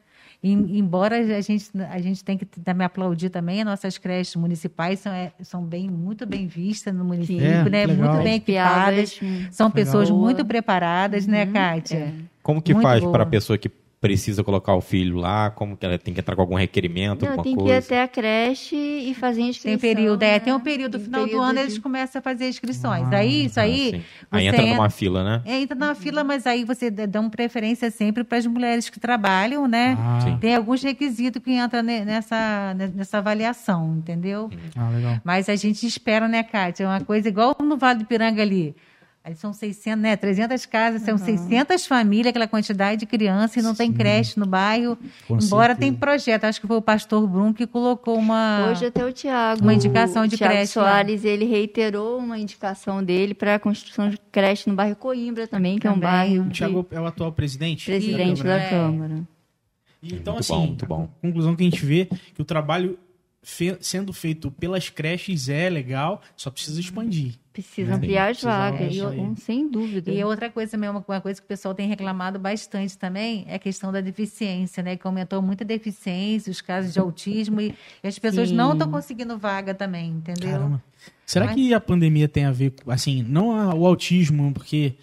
Em- 0.43 0.79
embora 0.79 1.17
a 1.17 1.41
gente, 1.41 1.69
a 1.91 1.99
gente 2.01 2.23
tem 2.25 2.39
que 2.39 2.45
também 2.47 2.85
aplaudir 2.87 3.29
também, 3.29 3.61
as 3.61 3.67
nossas 3.67 3.99
creches 3.99 4.37
municipais 4.37 5.01
são, 5.01 5.13
é, 5.13 5.33
são 5.43 5.65
bem, 5.65 5.91
muito 5.91 6.25
bem 6.25 6.47
vistas 6.47 6.95
no 6.95 7.05
município, 7.05 7.45
É, 7.45 7.65
né? 7.69 7.87
legal. 7.87 7.97
Muito 8.13 8.23
bem 8.23 8.35
equipadas. 8.37 9.19
São 9.51 9.69
pessoas 9.69 10.11
muito 10.11 10.45
preparadas, 10.45 11.27
né, 11.27 11.45
Kátia? 11.47 11.97
é. 11.97 12.13
Como 12.43 12.63
que 12.63 12.73
Muito 12.73 12.85
faz 12.85 13.05
para 13.05 13.25
a 13.25 13.27
pessoa 13.27 13.59
que 13.59 13.69
precisa 14.01 14.45
colocar 14.45 14.75
o 14.75 14.81
filho 14.81 15.17
lá? 15.17 15.51
Como 15.51 15.77
que 15.77 15.85
ela 15.85 15.99
tem 15.99 16.15
que 16.15 16.21
entrar 16.21 16.35
com 16.37 16.43
algum 16.43 16.55
requerimento, 16.55 17.23
Não, 17.25 17.33
alguma 17.33 17.43
tem 17.45 17.55
que 17.57 17.61
ir 17.61 17.65
coisa? 17.65 17.79
até 17.87 18.03
a 18.03 18.09
creche 18.09 18.77
e 18.77 19.15
fazer 19.15 19.41
a 19.41 19.43
Tem 19.43 19.51
inscrição. 19.51 19.79
período, 19.81 20.23
é, 20.23 20.33
né? 20.33 20.39
tem 20.41 20.53
um 20.53 20.61
período, 20.61 20.95
no 20.95 20.99
Tem 20.99 21.05
final 21.07 21.21
do 21.23 21.27
período 21.27 21.45
ano 21.45 21.55
de- 21.55 21.61
eles 21.61 21.79
começam 21.79 22.19
a 22.19 22.23
fazer 22.23 22.49
inscrições. 22.49 23.05
Ah, 23.13 23.17
aí, 23.17 23.47
isso 23.47 23.59
Ah, 23.59 23.65
aí, 23.65 23.91
sim. 23.91 24.03
Aí 24.31 24.47
entra 24.47 24.63
entra- 24.63 24.75
numa 24.77 24.91
fila, 24.91 25.25
né? 25.25 25.43
é, 25.45 25.61
entra 25.61 25.75
na 25.77 25.95
fila, 25.95 26.23
mas 26.25 26.47
aí 26.47 26.65
você 26.65 26.91
dá 26.91 27.21
uma 27.21 27.31
preferência 27.31 27.91
sempre 27.91 28.23
para 28.25 28.39
as 28.39 28.47
mulheres 28.47 28.89
que 28.89 29.01
trabalham, 29.01 29.67
né? 29.67 29.97
Ah. 29.99 30.39
Tem 30.41 30.55
alguns 30.55 30.83
requisitos 30.83 31.43
que 31.43 31.53
entram 31.53 31.83
ne- 31.83 32.05
nessa, 32.05 32.75
nessa 32.95 33.19
avaliação, 33.19 33.97
entendeu? 33.99 34.51
ah, 34.77 34.89
legal. 34.91 35.21
Mas 35.25 35.49
a 35.49 35.57
gente 35.57 35.87
espera, 35.87 36.29
né, 36.29 36.43
Kátia? 36.43 36.85
É 36.85 36.87
uma 36.87 37.01
coisa 37.01 37.29
igual 37.29 37.57
no 37.63 37.77
Vale 37.77 38.01
do 38.01 38.05
Piranga 38.05 38.43
ali. 38.43 38.75
Ali 39.29 39.37
são 39.37 39.53
600, 39.53 40.01
né? 40.03 40.17
300 40.17 40.65
casas, 40.65 41.03
são 41.03 41.19
600 41.19 41.85
famílias, 41.87 42.29
aquela 42.29 42.49
quantidade 42.49 43.01
de 43.01 43.05
crianças 43.07 43.57
e 43.59 43.63
não 43.63 43.75
tem 43.75 43.93
creche 43.93 44.41
no 44.41 44.47
bairro. 44.47 44.97
Com 45.27 45.35
embora 45.39 45.75
certeza. 45.75 45.81
tem 45.81 45.93
projeto. 45.93 46.45
Acho 46.45 46.59
que 46.63 46.67
foi 46.67 46.77
o 46.79 46.81
pastor 46.83 47.27
Brum 47.29 47.53
que 47.53 47.67
colocou 47.67 48.17
uma... 48.17 48.69
Hoje 48.71 48.87
até 48.87 49.05
o 49.05 49.13
Tiago. 49.13 49.61
Uma 49.63 49.75
indicação 49.75 50.27
de 50.27 50.35
o 50.35 50.39
Thiago 50.39 50.55
creche 50.55 50.79
lá. 50.79 50.85
Soares, 50.87 51.25
ele 51.27 51.45
reiterou 51.45 52.17
uma 52.19 52.39
indicação 52.39 53.05
dele 53.05 53.35
para 53.35 53.57
a 53.57 53.59
construção 53.59 54.09
de 54.09 54.17
creche 54.33 54.67
no 54.71 54.75
bairro 54.75 54.97
Coimbra 54.97 55.47
também, 55.47 55.79
que 55.79 55.87
é 55.87 55.91
um 55.91 55.95
Também. 55.95 56.09
bairro 56.09 56.43
O 56.45 56.49
de 56.49 56.55
Thiago 56.59 56.87
é 56.91 56.99
o 56.99 57.05
atual 57.07 57.31
presidente? 57.31 57.85
presidente 57.85 58.43
Câmara, 58.43 58.59
da 58.59 58.65
né? 58.65 58.71
Câmara. 58.71 59.29
E 60.03 60.15
Então, 60.15 60.33
Muito 60.35 60.41
assim, 60.41 60.53
bom, 60.55 60.67
muito 60.69 60.87
bom. 60.87 61.09
a 61.19 61.27
conclusão 61.27 61.55
que 61.55 61.63
a 61.63 61.69
gente 61.69 61.85
vê 61.85 62.09
que 62.35 62.41
o 62.41 62.45
trabalho 62.47 62.99
fe- 63.43 63.77
sendo 63.81 64.11
feito 64.13 64.51
pelas 64.51 64.89
creches 64.89 65.49
é 65.51 65.69
legal, 65.69 66.23
só 66.37 66.51
precisa 66.51 66.81
expandir. 66.81 67.35
Precisa 67.59 67.91
Sim, 67.91 67.97
ampliar 67.97 68.31
as 68.31 68.41
vagas, 68.41 68.95
sem 69.39 69.69
dúvida. 69.69 70.13
E 70.13 70.23
outra 70.23 70.49
coisa 70.49 70.71
também, 70.71 70.89
uma 70.89 71.03
coisa 71.03 71.41
que 71.41 71.45
o 71.45 71.49
pessoal 71.49 71.75
tem 71.75 71.89
reclamado 71.89 72.39
bastante 72.39 72.97
também, 72.97 73.45
é 73.49 73.57
a 73.57 73.59
questão 73.59 73.91
da 73.91 74.01
deficiência, 74.01 74.81
né? 74.81 74.97
Que 74.97 75.05
aumentou 75.05 75.43
muito 75.43 75.65
a 75.65 75.67
deficiência, 75.67 76.53
os 76.53 76.61
casos 76.61 76.93
de 76.93 77.01
autismo, 77.01 77.61
e, 77.61 77.75
e 78.01 78.07
as 78.07 78.17
pessoas 78.17 78.51
Sim. 78.51 78.55
não 78.55 78.75
estão 78.75 78.89
conseguindo 78.89 79.37
vaga 79.37 79.75
também, 79.75 80.11
entendeu? 80.11 80.53
Caramba. 80.53 80.83
Será 81.27 81.47
Mas- 81.47 81.55
que 81.57 81.75
a 81.75 81.81
pandemia 81.81 82.29
tem 82.29 82.45
a 82.45 82.53
ver 82.53 82.71
com, 82.71 82.93
assim, 82.93 83.25
não 83.25 83.49
o 83.77 83.85
autismo, 83.85 84.53
porque 84.55 84.95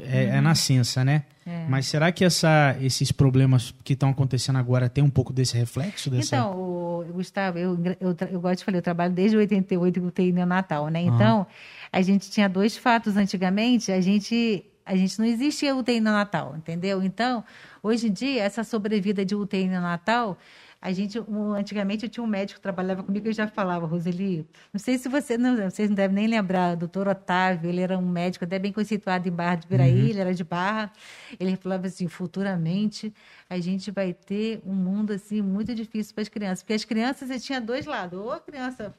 é, 0.00 0.24
é 0.36 0.40
nascença, 0.40 1.04
né? 1.04 1.24
Mas 1.66 1.86
será 1.86 2.12
que 2.12 2.26
essa, 2.26 2.76
esses 2.78 3.10
problemas 3.10 3.74
que 3.82 3.94
estão 3.94 4.10
acontecendo 4.10 4.56
agora 4.58 4.86
tem 4.86 5.02
um 5.02 5.08
pouco 5.08 5.32
desse 5.32 5.56
reflexo? 5.56 6.10
Dessa... 6.10 6.36
Então, 6.36 6.52
o, 6.52 7.04
Gustavo, 7.14 7.56
eu, 7.58 7.78
eu, 7.98 8.14
tra- 8.14 8.28
eu 8.30 8.38
gosto 8.38 8.58
de 8.58 8.64
falar, 8.66 8.76
eu 8.76 8.82
trabalho 8.82 9.14
desde 9.14 9.34
88 9.38 9.98
que 9.98 10.06
eu 10.06 10.10
tenho 10.10 10.34
neonatal, 10.34 10.88
né? 10.88 11.00
Então, 11.00 11.46
a 11.92 12.02
gente 12.02 12.30
tinha 12.30 12.48
dois 12.48 12.76
fatos 12.76 13.16
antigamente, 13.16 13.92
a 13.92 14.00
gente 14.00 14.64
A 14.84 14.96
gente 14.96 15.18
não 15.18 15.26
existia 15.26 15.76
UTI 15.76 16.00
no 16.00 16.12
Natal, 16.12 16.54
entendeu? 16.56 17.02
Então, 17.02 17.44
hoje 17.82 18.08
em 18.08 18.12
dia, 18.12 18.42
essa 18.42 18.64
sobrevida 18.64 19.22
de 19.22 19.34
UTI 19.34 19.68
no 19.68 19.82
Natal, 19.82 20.38
a 20.80 20.90
gente, 20.92 21.18
antigamente 21.54 22.04
eu 22.06 22.08
tinha 22.08 22.24
um 22.24 22.26
médico 22.26 22.58
que 22.58 22.62
trabalhava 22.62 23.02
comigo 23.02 23.28
e 23.28 23.32
já 23.34 23.46
falava, 23.48 23.84
Roseli, 23.86 24.46
não 24.72 24.78
sei 24.80 24.96
se 24.96 25.06
você, 25.08 25.36
não, 25.36 25.56
vocês 25.56 25.90
não 25.90 25.96
devem 25.96 26.14
nem 26.14 26.26
lembrar, 26.26 26.72
o 26.72 26.76
doutor 26.76 27.06
Otávio, 27.06 27.68
ele 27.68 27.82
era 27.82 27.98
um 27.98 28.08
médico 28.08 28.46
até 28.46 28.58
bem 28.58 28.72
conceituado 28.72 29.28
em 29.28 29.32
Barra 29.32 29.56
de 29.56 29.66
Piraí, 29.66 29.92
uhum. 29.92 30.08
ele 30.08 30.20
era 30.20 30.32
de 30.32 30.44
Barra, 30.44 30.90
ele 31.38 31.56
falava 31.56 31.86
assim, 31.86 32.08
futuramente 32.08 33.12
a 33.50 33.58
gente 33.60 33.90
vai 33.90 34.14
ter 34.14 34.62
um 34.64 34.74
mundo 34.74 35.12
assim 35.12 35.42
muito 35.42 35.74
difícil 35.74 36.14
para 36.14 36.22
as 36.22 36.28
crianças, 36.30 36.62
porque 36.62 36.74
as 36.74 36.84
crianças, 36.86 37.28
você 37.28 37.38
tinha 37.38 37.60
dois 37.60 37.84
lados, 37.84 38.18
ou 38.18 38.32
a 38.32 38.40
criança 38.40 38.94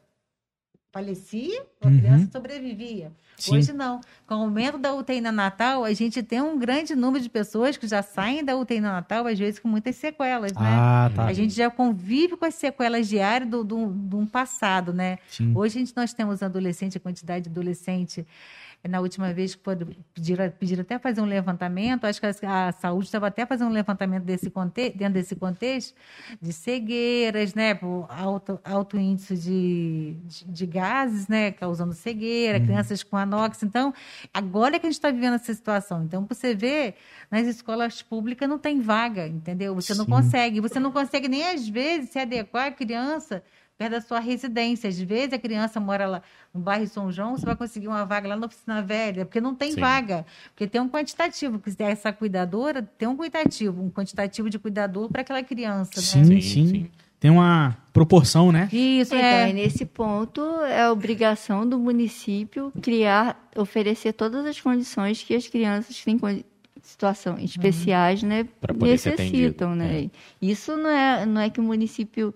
falecia, 0.91 1.63
a 1.81 1.87
uhum. 1.87 1.99
criança 1.99 2.29
sobrevivia. 2.31 3.11
Sim. 3.37 3.55
Hoje 3.55 3.71
não. 3.71 4.01
Com 4.27 4.35
o 4.35 4.39
aumento 4.39 4.77
da 4.77 4.93
UTI 4.93 5.21
na 5.21 5.31
Natal, 5.31 5.85
a 5.85 5.93
gente 5.93 6.21
tem 6.21 6.41
um 6.41 6.59
grande 6.59 6.93
número 6.93 7.23
de 7.23 7.29
pessoas 7.29 7.77
que 7.77 7.87
já 7.87 8.03
saem 8.03 8.43
da 8.43 8.57
UTI 8.57 8.81
na 8.81 8.91
Natal, 8.91 9.25
às 9.25 9.39
vezes 9.39 9.59
com 9.59 9.67
muitas 9.67 9.95
sequelas, 9.95 10.51
né? 10.51 10.59
Ah, 10.61 11.11
tá. 11.15 11.25
A 11.25 11.33
gente 11.33 11.53
já 11.53 11.69
convive 11.69 12.35
com 12.35 12.45
as 12.45 12.55
sequelas 12.55 13.07
diárias 13.07 13.49
do, 13.49 13.63
do, 13.63 13.87
do 13.87 14.17
um 14.17 14.25
passado, 14.25 14.91
né? 14.91 15.19
Sim. 15.29 15.53
Hoje 15.55 15.77
a 15.77 15.79
gente, 15.79 15.95
nós 15.95 16.11
temos 16.11 16.43
adolescente, 16.43 16.97
a 16.97 16.99
quantidade 16.99 17.45
de 17.45 17.49
adolescente 17.49 18.27
na 18.87 19.01
última 19.01 19.33
vez 19.33 19.55
que 19.55 19.61
pediram, 20.13 20.49
pediram 20.51 20.81
até 20.81 20.97
fazer 20.97 21.19
um 21.19 21.25
levantamento, 21.25 22.05
acho 22.05 22.19
que 22.19 22.45
a, 22.45 22.67
a 22.67 22.71
saúde 22.71 23.05
estava 23.05 23.27
até 23.27 23.45
fazendo 23.45 23.69
um 23.69 23.73
levantamento 23.73 24.23
desse 24.23 24.49
conte, 24.49 24.91
dentro 24.91 25.15
desse 25.15 25.35
contexto, 25.35 25.93
de 26.41 26.53
cegueiras, 26.53 27.53
né, 27.53 27.73
por 27.73 28.07
alto, 28.09 28.59
alto 28.63 28.97
índice 28.97 29.35
de, 29.35 30.15
de, 30.23 30.45
de 30.45 30.65
gases, 30.65 31.27
né, 31.27 31.51
causando 31.51 31.93
cegueira, 31.93 32.57
uhum. 32.57 32.65
crianças 32.65 33.03
com 33.03 33.17
anox. 33.17 33.63
Então, 33.63 33.93
agora 34.33 34.77
é 34.77 34.79
que 34.79 34.85
a 34.85 34.89
gente 34.89 34.97
está 34.97 35.11
vivendo 35.11 35.35
essa 35.35 35.53
situação. 35.53 36.03
Então, 36.03 36.25
você 36.27 36.55
vê, 36.55 36.95
nas 37.29 37.45
escolas 37.47 38.01
públicas 38.01 38.47
não 38.47 38.57
tem 38.57 38.79
vaga, 38.79 39.27
entendeu? 39.27 39.75
Você 39.75 39.93
Sim. 39.93 39.99
não 39.99 40.05
consegue, 40.05 40.61
você 40.61 40.79
não 40.79 40.91
consegue 40.91 41.27
nem 41.27 41.45
às 41.45 41.67
vezes 41.67 42.11
se 42.11 42.19
adequar 42.19 42.67
à 42.67 42.71
criança 42.71 43.43
perto 43.79 43.91
da 43.91 44.01
sua 44.01 44.19
residência. 44.19 44.89
Às 44.89 44.99
vezes 44.99 45.31
a 45.31 45.39
criança 45.39 45.79
mora 45.79 46.05
lá 46.05 46.21
no 46.53 46.59
bairro 46.59 46.85
São 46.85 47.09
João, 47.09 47.37
você 47.37 47.45
vai 47.45 47.55
conseguir 47.55 47.87
uma 47.87 48.05
vaga 48.05 48.27
lá 48.27 48.35
na 48.35 48.45
oficina 48.45 48.81
velha, 48.81 49.25
porque 49.25 49.39
não 49.39 49.55
tem 49.55 49.71
Sim. 49.71 49.79
vaga. 49.79 50.25
Porque 50.49 50.67
tem 50.67 50.81
um 50.81 50.89
quantitativo, 50.89 51.57
que 51.57 51.71
essa 51.81 52.11
cuidadora 52.11 52.83
tem 52.97 53.07
um 53.07 53.15
quantitativo, 53.15 53.81
um 53.81 53.89
quantitativo 53.89 54.49
de 54.49 54.59
cuidador 54.59 55.09
para 55.09 55.21
aquela 55.21 55.41
criança. 55.41 56.01
Sim, 56.01 56.19
né? 56.19 56.25
sim, 56.25 56.41
sim. 56.41 56.67
sim. 56.67 56.91
Tem 57.21 57.31
uma 57.31 57.77
proporção, 57.91 58.51
né? 58.51 58.69
Isso, 58.71 59.13
então, 59.13 59.27
é. 59.27 59.51
nesse 59.51 59.85
ponto, 59.85 60.41
é 60.63 60.89
obrigação 60.89 61.67
do 61.67 61.77
município 61.77 62.71
criar, 62.81 63.49
oferecer 63.57 64.13
todas 64.13 64.45
as 64.45 64.59
condições 64.59 65.21
que 65.21 65.35
as 65.35 65.45
crianças 65.45 66.01
têm 66.01 66.17
situação 66.81 67.37
especiais, 67.37 68.23
uhum. 68.23 68.29
né, 68.29 68.47
necessitam, 68.79 69.75
né? 69.75 70.05
É. 70.05 70.09
Isso 70.41 70.77
não 70.77 70.89
é, 70.89 71.25
não 71.25 71.41
é 71.41 71.49
que 71.49 71.59
o 71.59 71.63
município 71.63 72.33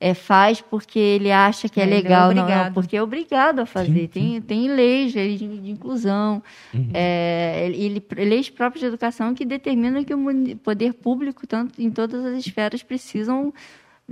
é, 0.00 0.14
faz 0.14 0.62
porque 0.62 0.98
ele 0.98 1.30
acha 1.30 1.68
que 1.68 1.78
é, 1.78 1.82
é 1.82 1.86
legal, 1.86 2.30
é 2.30 2.34
não, 2.34 2.48
não, 2.48 2.72
porque 2.72 2.96
é 2.96 3.02
obrigado 3.02 3.58
a 3.58 3.66
fazer. 3.66 3.92
Sim, 3.92 4.06
tem, 4.06 4.34
sim. 4.34 4.40
tem 4.40 4.68
leis, 4.74 5.14
leis 5.14 5.38
de, 5.38 5.46
de 5.46 5.70
inclusão, 5.70 6.42
uhum. 6.72 6.88
é, 6.94 7.70
ele, 7.70 8.02
leis 8.16 8.48
próprias 8.48 8.80
de 8.80 8.86
educação 8.86 9.34
que 9.34 9.44
determinam 9.44 10.02
que 10.02 10.14
o 10.14 10.56
poder 10.56 10.94
público, 10.94 11.46
tanto 11.46 11.80
em 11.82 11.90
todas 11.90 12.24
as 12.24 12.46
esferas, 12.46 12.82
precisam 12.82 13.52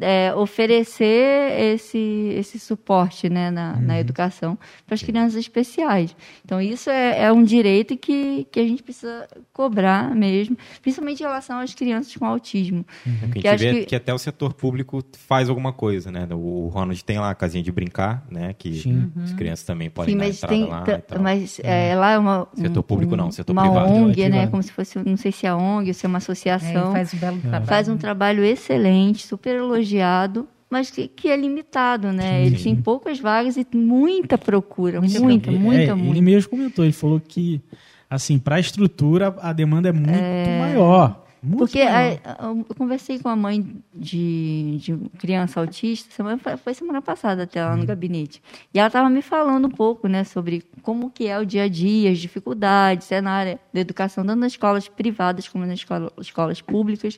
é, 0.01 0.35
oferecer 0.35 1.75
esse, 1.75 2.33
esse 2.37 2.59
suporte 2.59 3.29
né, 3.29 3.51
na, 3.51 3.75
uhum. 3.75 3.81
na 3.83 4.01
educação 4.01 4.59
para 4.87 4.95
as 4.95 5.03
crianças 5.03 5.35
especiais. 5.37 6.15
Então, 6.45 6.61
isso 6.61 6.91
é, 6.91 7.25
é, 7.25 7.33
um 7.33 7.43
direito 7.43 7.97
que, 7.97 8.47
que 8.51 8.61
a 8.61 8.67
gente 8.67 8.83
precisa 8.83 9.27
cobrar 9.53 10.15
mesmo, 10.15 10.57
principalmente 10.81 11.21
em 11.21 11.25
relação 11.25 11.59
às 11.59 11.75
crianças 11.75 12.15
com 12.15 12.25
autismo. 12.25 12.85
Uhum. 13.07 13.31
Que 13.31 13.49
a 13.49 13.57
gente 13.57 13.73
vê 13.73 13.81
que... 13.81 13.87
que... 13.87 13.97
até 13.97 14.13
o 14.15 14.19
setor 14.19 14.55
público 14.55 15.03
faz 15.27 15.49
alguma 15.49 15.73
coisa, 15.73 16.11
né? 16.11 16.27
O 16.33 16.69
Ronald 16.69 17.03
tem 17.05 17.19
lá 17.19 17.31
a 17.31 17.35
casinha 17.35 17.63
de 17.63 17.73
brincar, 17.73 18.25
né? 18.31 18.55
Que 18.57 18.83
uhum. 18.87 19.11
as 19.25 19.33
crianças 19.33 19.65
também 19.65 19.91
podem 19.91 20.15
Sim, 20.15 20.19
dar 20.19 20.29
entrada 20.29 20.55
tem, 20.55 20.65
lá. 20.65 20.85
Mas 21.21 21.61
é, 21.63 21.95
lá 21.95 22.13
é 22.13 22.19
uma... 22.19 22.49
Setor 22.55 22.83
público 22.83 23.17
não, 23.17 23.31
setor 23.31 23.53
uma 23.53 23.63
privado. 23.63 23.91
Uma 23.91 24.07
ONG, 24.07 24.29
né? 24.29 24.47
Como 24.47 24.63
se 24.63 24.73
fosse, 24.73 24.99
não 24.99 25.17
sei 25.17 25.33
se 25.33 25.47
é 25.47 25.51
a 25.51 25.57
ONG 25.57 25.89
ou 25.89 25.95
se 25.95 26.07
é 26.07 26.09
uma 26.09 26.19
associação. 26.19 26.91
É, 26.97 27.05
faz 27.05 27.15
um 27.15 27.19
belo 27.19 27.39
trabalho. 27.39 27.67
Faz 27.67 27.89
um 27.89 27.97
trabalho 27.97 28.45
excelente, 28.45 29.27
super 29.27 29.57
elogiado 29.57 29.88
elogiado, 29.89 30.49
mas 30.69 30.91
que, 30.91 31.09
que 31.09 31.29
é 31.29 31.37
limitado, 31.37 32.13
né? 32.13 32.41
Sim. 32.41 32.47
Eles 32.47 32.63
têm 32.63 32.77
poucas 32.77 33.19
vagas 33.19 33.57
e 33.57 33.67
muita 33.75 34.37
procura, 34.37 35.01
muita, 35.01 35.21
muita, 35.21 35.51
muita, 35.51 35.83
é, 35.83 35.95
muita. 35.95 36.11
Ele 36.11 36.21
mesmo 36.21 36.51
comentou, 36.51 36.85
ele 36.85 36.93
falou 36.93 37.21
que, 37.21 37.61
assim, 38.09 38.39
para 38.39 38.57
a 38.57 38.61
estrutura 38.61 39.35
a 39.41 39.53
demanda 39.53 39.89
é 39.89 39.93
muito 39.93 40.11
é... 40.11 40.59
maior. 40.61 41.25
Muito 41.41 41.59
Porque 41.59 41.81
a, 41.81 42.15
eu 42.15 42.75
conversei 42.77 43.21
com 43.21 43.29
a 43.29 43.37
mãe 43.37 43.65
de, 43.95 44.79
de 44.79 44.99
criança 45.19 45.61
autista, 45.61 46.13
semana, 46.13 46.41
foi 46.57 46.75
semana 46.75 47.01
passada 47.01 47.45
até 47.45 47.65
lá 47.65 47.77
no 47.77 47.85
hum. 47.85 47.87
gabinete. 47.87 48.43
E 48.75 48.79
ela 48.79 48.89
estava 48.89 49.09
me 49.09 49.23
falando 49.23 49.67
um 49.67 49.71
pouco 49.71 50.09
né, 50.09 50.25
sobre 50.25 50.65
como 50.83 51.11
que 51.11 51.29
é 51.29 51.39
o 51.39 51.47
dia 51.47 51.63
a 51.63 51.69
dia, 51.69 52.11
as 52.11 52.19
dificuldades, 52.19 53.13
é 53.13 53.21
na 53.21 53.31
área 53.31 53.61
da 53.73 53.81
educação, 53.81 54.27
tanto 54.27 54.41
nas 54.41 54.53
escolas 54.53 54.89
privadas 54.89 55.47
como 55.47 55.65
nas 55.65 55.79
escola, 55.79 56.13
escolas 56.21 56.61
públicas. 56.61 57.17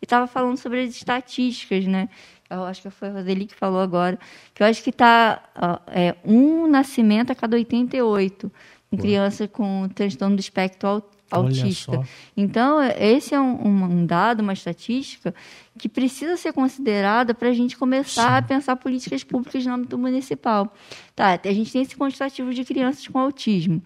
E 0.00 0.04
estava 0.04 0.26
falando 0.26 0.56
sobre 0.56 0.82
as 0.82 0.90
estatísticas, 0.90 1.86
né? 1.86 2.08
Eu 2.48 2.64
acho 2.64 2.82
que 2.82 2.90
foi 2.90 3.08
a 3.08 3.12
Roseli 3.12 3.46
que 3.46 3.54
falou 3.54 3.80
agora, 3.80 4.18
que 4.52 4.62
eu 4.62 4.66
acho 4.66 4.82
que 4.82 4.90
está 4.90 5.42
é, 5.86 6.16
um 6.24 6.66
nascimento 6.66 7.30
a 7.30 7.34
cada 7.34 7.56
88 7.56 8.50
com 8.90 8.96
criança 8.96 9.46
com 9.46 9.88
transtorno 9.94 10.34
do 10.34 10.40
espectro 10.40 11.02
autista. 11.30 12.02
Então, 12.36 12.82
esse 12.82 13.34
é 13.34 13.40
um, 13.40 13.84
um, 13.84 14.06
dado, 14.06 14.40
uma 14.40 14.52
estatística 14.52 15.32
que 15.78 15.88
precisa 15.88 16.36
ser 16.36 16.52
considerada 16.52 17.32
para 17.32 17.48
a 17.48 17.52
gente 17.52 17.76
começar 17.76 18.30
Sim. 18.32 18.38
a 18.38 18.42
pensar 18.42 18.76
políticas 18.76 19.22
públicas 19.22 19.64
no 19.64 19.74
âmbito 19.74 19.96
municipal. 19.96 20.74
Tá, 21.14 21.38
a 21.42 21.52
gente 21.52 21.72
tem 21.72 21.82
esse 21.82 21.96
quantitativo 21.96 22.52
de 22.52 22.64
crianças 22.64 23.06
com 23.06 23.18
autismo. 23.18 23.80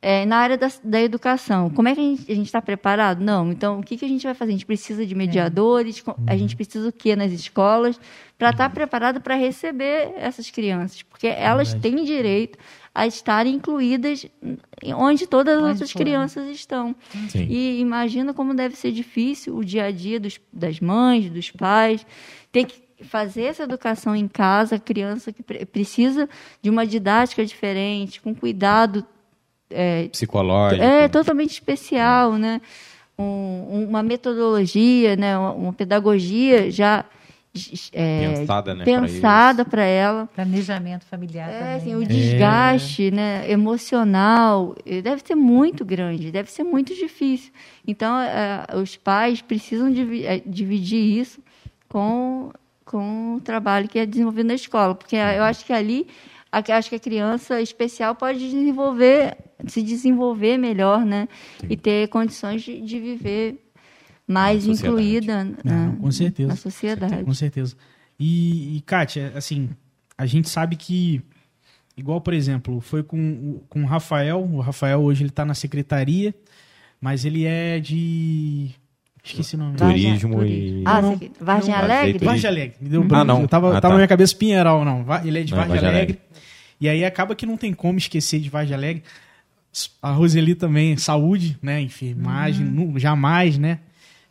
É, 0.00 0.24
na 0.24 0.36
área 0.36 0.56
da, 0.56 0.70
da, 0.84 1.00
educação, 1.00 1.68
como 1.70 1.88
é 1.88 1.94
que 1.94 2.00
a 2.00 2.34
gente 2.34 2.46
está 2.46 2.62
preparado? 2.62 3.20
Não. 3.20 3.50
Então, 3.50 3.80
o 3.80 3.82
que, 3.82 3.96
que 3.96 4.04
a 4.04 4.08
gente 4.08 4.22
vai 4.22 4.32
fazer? 4.32 4.52
A 4.52 4.54
gente 4.54 4.66
precisa 4.66 5.04
de 5.04 5.12
mediadores, 5.12 6.04
é. 6.06 6.32
a 6.32 6.36
gente 6.36 6.54
precisa 6.54 6.88
o 6.88 6.92
que 6.92 7.16
nas 7.16 7.32
escolas 7.32 7.98
para 8.38 8.50
estar 8.50 8.68
tá 8.68 8.74
preparado 8.74 9.20
para 9.20 9.34
receber 9.34 10.12
essas 10.16 10.50
crianças, 10.50 11.02
porque 11.02 11.26
elas 11.26 11.74
têm 11.74 12.04
direito 12.04 12.56
a 12.94 13.08
estarem 13.08 13.56
incluídas 13.56 14.24
onde 14.96 15.26
todas 15.26 15.58
as 15.58 15.70
outras 15.70 15.92
crianças 15.92 16.48
estão. 16.48 16.94
Sim. 17.28 17.46
E 17.48 17.80
imagina 17.80 18.32
como 18.32 18.54
deve 18.54 18.76
ser 18.76 18.92
difícil 18.92 19.56
o 19.56 19.64
dia 19.64 19.86
a 19.86 19.90
dia 19.90 20.20
dos, 20.20 20.40
das 20.52 20.78
mães, 20.78 21.28
dos 21.28 21.50
pais, 21.50 22.06
ter 22.52 22.66
que 22.66 22.88
fazer 23.04 23.42
essa 23.42 23.64
educação 23.64 24.14
em 24.14 24.28
casa, 24.28 24.76
a 24.76 24.80
criança 24.80 25.32
que 25.32 25.42
precisa 25.42 26.28
de 26.62 26.70
uma 26.70 26.86
didática 26.86 27.44
diferente, 27.44 28.20
com 28.20 28.34
cuidado 28.34 29.04
é, 29.70 30.08
psicológico. 30.08 30.82
É 30.82 31.08
totalmente 31.08 31.52
especial, 31.52 32.34
né? 32.34 32.60
Um, 33.18 33.86
uma 33.88 34.02
metodologia, 34.02 35.16
né? 35.16 35.36
uma, 35.36 35.52
uma 35.52 35.72
pedagogia 35.72 36.70
já 36.70 37.04
é, 37.92 38.34
pensada, 38.36 38.74
né, 38.74 38.84
pensada 38.84 39.64
para 39.64 39.82
ela. 39.82 40.28
Planejamento 40.34 41.04
familiar 41.04 41.50
é, 41.50 41.58
também. 41.58 41.74
Assim, 41.74 41.94
o 41.94 42.00
né? 42.00 42.06
desgaste 42.06 43.08
é. 43.08 43.10
né, 43.10 43.50
emocional 43.50 44.76
deve 45.02 45.22
ser 45.24 45.34
muito 45.34 45.84
grande, 45.84 46.30
deve 46.30 46.50
ser 46.50 46.62
muito 46.62 46.94
difícil. 46.94 47.52
Então, 47.86 48.18
é, 48.20 48.64
os 48.76 48.96
pais 48.96 49.42
precisam 49.42 49.88
é, 50.24 50.40
dividir 50.46 51.18
isso 51.18 51.40
com, 51.88 52.52
com 52.84 53.36
o 53.36 53.40
trabalho 53.40 53.88
que 53.88 53.98
é 53.98 54.06
desenvolvido 54.06 54.46
na 54.46 54.54
escola, 54.54 54.94
porque 54.94 55.16
eu 55.16 55.42
acho 55.42 55.64
que 55.64 55.72
ali 55.72 56.06
acho 56.50 56.88
que 56.88 56.96
a 56.96 57.00
criança 57.00 57.60
especial 57.60 58.14
pode 58.14 58.38
desenvolver, 58.38 59.36
se 59.66 59.82
desenvolver 59.82 60.56
melhor, 60.56 61.04
né? 61.04 61.28
Sim. 61.60 61.66
E 61.70 61.76
ter 61.76 62.08
condições 62.08 62.62
de, 62.62 62.80
de 62.80 63.00
viver 63.00 63.58
mais 64.26 64.66
incluída 64.66 65.44
na, 65.64 65.96
com 65.98 66.12
certeza. 66.12 66.48
na 66.48 66.56
sociedade. 66.56 67.24
Com 67.24 67.34
certeza. 67.34 67.74
E, 68.20 68.76
e, 68.76 68.80
Kátia, 68.82 69.32
assim, 69.34 69.70
a 70.16 70.26
gente 70.26 70.48
sabe 70.48 70.76
que, 70.76 71.22
igual, 71.96 72.20
por 72.20 72.34
exemplo, 72.34 72.80
foi 72.80 73.02
com, 73.02 73.60
com 73.68 73.82
o 73.82 73.86
Rafael, 73.86 74.40
o 74.42 74.60
Rafael 74.60 75.00
hoje 75.00 75.22
ele 75.22 75.30
está 75.30 75.44
na 75.44 75.54
secretaria, 75.54 76.34
mas 77.00 77.24
ele 77.24 77.46
é 77.46 77.80
de... 77.80 78.70
Esqueci 79.24 79.56
o 79.56 79.58
nome. 79.58 79.76
Turismo 79.76 80.42
e... 80.44 80.82
Ah, 80.86 81.02
não, 81.02 81.20
Vargem 81.40 81.74
Alegre? 81.74 82.24
Vargem 82.24 82.50
Alegre. 82.50 82.76
Me 82.80 82.88
deu 82.88 83.02
um 83.02 83.08
ah, 83.14 83.24
não. 83.24 83.42
Eu 83.42 83.48
tava, 83.48 83.68
ah, 83.68 83.72
tava 83.72 83.80
tá. 83.80 83.88
na 83.90 83.94
minha 83.96 84.08
cabeça 84.08 84.34
Pinheiral, 84.34 84.84
não. 84.84 85.04
Ele 85.24 85.40
é 85.40 85.42
de 85.42 85.52
Vargem, 85.52 85.68
Vargem 85.68 85.88
Alegre. 85.88 86.18
Alegre. 86.18 86.18
E 86.80 86.88
aí 86.88 87.04
acaba 87.04 87.34
que 87.34 87.44
não 87.44 87.56
tem 87.56 87.72
como 87.74 87.98
esquecer 87.98 88.40
de 88.40 88.48
Vargem 88.48 88.74
Alegre. 88.74 89.02
A 90.02 90.10
Roseli 90.10 90.54
também, 90.54 90.96
saúde, 90.96 91.58
né? 91.62 91.80
Enfermagem, 91.80 92.66
uhum. 92.66 92.98
jamais, 92.98 93.58
né? 93.58 93.80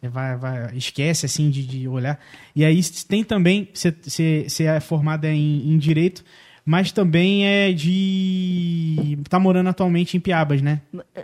vai, 0.03 0.37
vai, 0.37 0.75
esquece 0.75 1.25
assim 1.25 1.49
de, 1.49 1.65
de 1.65 1.87
olhar. 1.87 2.19
E 2.55 2.63
aí 2.63 2.81
tem 3.07 3.23
também, 3.23 3.69
você 3.73 4.63
é 4.63 4.79
formada 4.79 5.31
em, 5.31 5.71
em 5.71 5.77
Direito, 5.77 6.23
mas 6.69 6.91
também 6.91 7.47
é 7.47 7.71
de. 7.71 9.17
tá 9.29 9.39
morando 9.39 9.69
atualmente 9.69 10.17
em 10.17 10.19
Piabas, 10.19 10.61
né? 10.61 10.81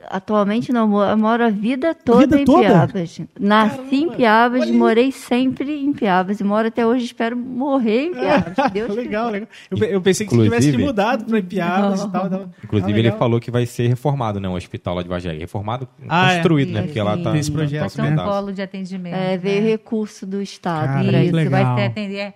Atualmente 0.10 0.72
não, 0.72 0.88
moro 1.18 1.44
a 1.44 1.50
vida 1.50 1.94
toda 1.94 2.22
Vida 2.38 2.42
em 2.42 2.46
toda? 2.46 2.62
Piabas. 2.88 3.20
Nasci 3.38 3.76
Caramba, 3.78 3.96
em 3.96 4.10
Piabas, 4.10 4.72
morei 4.72 5.12
sempre 5.12 5.84
em 5.84 5.92
Piabas 5.92 6.40
e 6.40 6.44
moro 6.46 6.70
até 6.70 6.86
hoje, 6.88 7.04
espero 7.06 7.36
morrer 7.36 8.06
em 8.08 8.14
Piabas. 8.14 8.54
Deus 8.72 8.96
legal, 8.96 9.30
legal. 9.30 9.50
Eu, 9.70 9.78
eu 9.80 10.02
pensei 10.02 10.26
que 10.26 10.34
você 10.34 10.44
tivesse 10.44 10.68
Inclusive- 10.70 10.86
mudado 10.88 11.26
pra 11.26 11.42
Piabas 11.42 12.00
Não. 12.00 12.08
e 12.08 12.12
tal. 12.12 12.30
tal. 12.30 12.50
Inclusive, 12.64 12.94
Ah, 12.94 13.00
ele 13.00 13.12
falou 13.12 13.40
que 13.42 13.52
vai 13.52 13.66
ser 13.66 13.88
reformado, 13.88 14.40
né? 14.40 14.48
O 14.48 14.54
hospital 14.56 14.96
lá 14.96 15.04
de 15.04 15.10
Vagé. 15.10 15.34
Reformado, 15.34 15.88
Ah, 16.08 16.32
é. 16.32 16.36
construído, 16.36 16.72
né? 16.72 16.82
Sim, 16.82 16.86
Porque 16.88 17.02
lá 17.02 17.18
tá, 17.18 17.32
Desse 17.34 17.52
tá 17.52 17.58
projeto, 17.58 17.90
ser 17.90 18.02
um 18.02 18.12
né? 18.12 18.24
polo 18.24 18.54
de 18.54 18.62
atendimento. 18.62 19.14
É, 19.16 19.38
veio 19.38 19.62
né? 19.62 19.70
recurso 19.72 20.26
do 20.26 20.42
Estado 20.42 20.86
Cara, 20.88 21.04
para 21.04 21.20
que 21.20 21.24
isso. 21.26 21.32
Vai 21.34 21.44
legal. 21.44 21.78
ser 21.78 21.84
atender, 21.84 22.34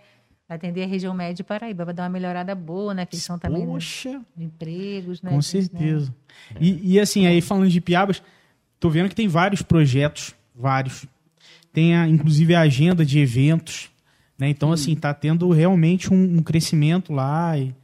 atender 0.49 0.84
a 0.84 0.88
região 0.88 1.14
média 1.14 1.36
de 1.36 1.44
Paraíba, 1.44 1.84
vai 1.84 1.94
dar 1.94 2.03
uma 2.03 2.10
melhorada 2.10 2.56
boa 2.56 2.94
na 2.94 3.06
questão 3.06 3.38
também 3.38 3.65
né, 3.65 3.74
Poxa, 3.74 4.22
de 4.36 4.45
empregos, 4.45 5.22
né? 5.22 5.30
com 5.30 5.36
né? 5.38 5.41
certeza. 5.41 6.14
E, 6.60 6.94
e 6.94 6.99
assim, 6.99 7.28
aí 7.28 7.41
falando 7.41 7.69
de 7.69 7.82
Piabas, 7.82 8.22
tô 8.80 8.90
vendo 8.90 9.10
que 9.10 9.15
tem 9.15 9.28
vários 9.28 9.61
projetos, 9.61 10.34
vários. 10.56 11.06
Tem 11.74 11.95
a, 11.95 12.07
inclusive 12.07 12.56
a 12.56 12.61
agenda 12.61 13.06
de 13.06 13.19
eventos, 13.19 13.90
né? 14.38 14.49
Então, 14.49 14.72
assim, 14.72 14.95
tá 14.95 15.14
tendo 15.14 15.49
realmente 15.52 16.14
um, 16.14 16.38
um 16.38 16.44
crescimento 16.44 17.11
lá. 17.11 17.57
E, 17.57 17.76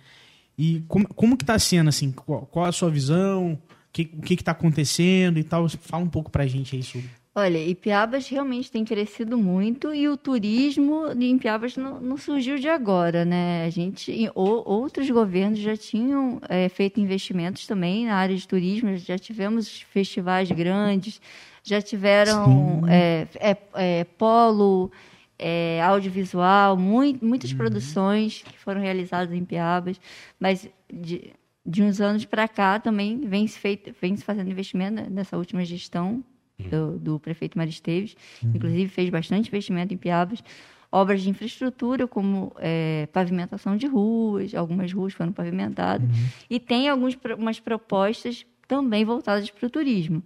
e 0.57 0.83
como, 0.87 1.07
como 1.13 1.37
que 1.37 1.43
tá 1.43 1.59
sendo, 1.59 1.89
assim? 1.89 2.11
Qual, 2.11 2.45
qual 2.45 2.65
a 2.65 2.71
sua 2.71 2.89
visão? 2.89 3.53
O 3.53 3.59
que, 3.91 4.09
o 4.17 4.21
que 4.21 4.37
que 4.37 4.43
tá 4.43 4.51
acontecendo 4.51 5.37
e 5.37 5.43
tal? 5.43 5.67
Fala 5.69 6.03
um 6.03 6.09
pouco 6.09 6.31
pra 6.31 6.47
gente 6.47 6.75
aí 6.75 6.83
sobre. 6.83 7.09
Olha, 7.35 7.57
e 7.57 7.73
Piabas 7.73 8.27
realmente 8.29 8.71
tem 8.71 8.85
crescido 8.85 9.35
muito 9.39 9.91
e 9.91 10.07
o 10.07 10.15
turismo 10.15 11.07
em 11.19 11.35
Piabas 11.39 11.75
não, 11.75 11.99
não 11.99 12.15
surgiu 12.15 12.59
de 12.59 12.69
agora, 12.69 13.25
né? 13.25 13.65
A 13.65 13.71
gente, 13.71 14.29
ou- 14.35 14.63
outros 14.69 15.09
governos 15.09 15.57
já 15.57 15.75
tinham 15.75 16.39
é, 16.47 16.69
feito 16.69 16.99
investimentos 16.99 17.65
também 17.65 18.05
na 18.05 18.13
área 18.17 18.35
de 18.35 18.47
turismo, 18.47 18.95
já 18.97 19.17
tivemos 19.17 19.81
festivais 19.81 20.51
grandes, 20.51 21.19
já 21.63 21.81
tiveram 21.81 22.83
é, 22.87 23.27
é, 23.39 23.57
é, 23.73 24.03
polo 24.03 24.91
é, 25.39 25.81
audiovisual, 25.81 26.77
mui- 26.77 27.17
muitas 27.19 27.51
produções 27.51 28.43
que 28.43 28.59
foram 28.59 28.79
realizadas 28.79 29.33
em 29.33 29.43
Piabas, 29.43 29.99
mas 30.39 30.69
de, 30.87 31.33
de 31.65 31.81
uns 31.81 31.99
anos 31.99 32.25
para 32.25 32.47
cá 32.47 32.77
também 32.79 33.21
vem 33.21 33.47
se, 33.47 33.57
feito, 33.57 33.91
vem 33.99 34.15
se 34.15 34.23
fazendo 34.23 34.51
investimento 34.51 34.97
né, 35.01 35.07
nessa 35.09 35.35
última 35.35 35.65
gestão 35.65 36.23
do, 36.69 36.99
do 36.99 37.19
prefeito 37.19 37.57
Mário 37.57 37.71
Esteves. 37.71 38.15
Inclusive, 38.43 38.87
fez 38.89 39.09
bastante 39.09 39.47
investimento 39.47 39.93
em 39.93 39.97
Piabas. 39.97 40.43
Obras 40.91 41.21
de 41.23 41.29
infraestrutura, 41.29 42.07
como 42.07 42.51
é, 42.59 43.07
pavimentação 43.11 43.75
de 43.75 43.87
ruas, 43.87 44.53
algumas 44.53 44.93
ruas 44.93 45.13
foram 45.13 45.31
pavimentadas. 45.31 46.07
E 46.49 46.59
tem 46.59 46.87
algumas 46.87 47.17
umas 47.37 47.59
propostas 47.59 48.45
também 48.67 49.03
voltadas 49.03 49.49
para 49.49 49.65
o 49.65 49.69
turismo. 49.69 50.23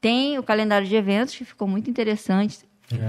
Tem 0.00 0.36
o 0.38 0.42
calendário 0.42 0.88
de 0.88 0.96
eventos, 0.96 1.36
que 1.36 1.44
ficou 1.44 1.68
muito 1.68 1.88
interessante. 1.88 2.58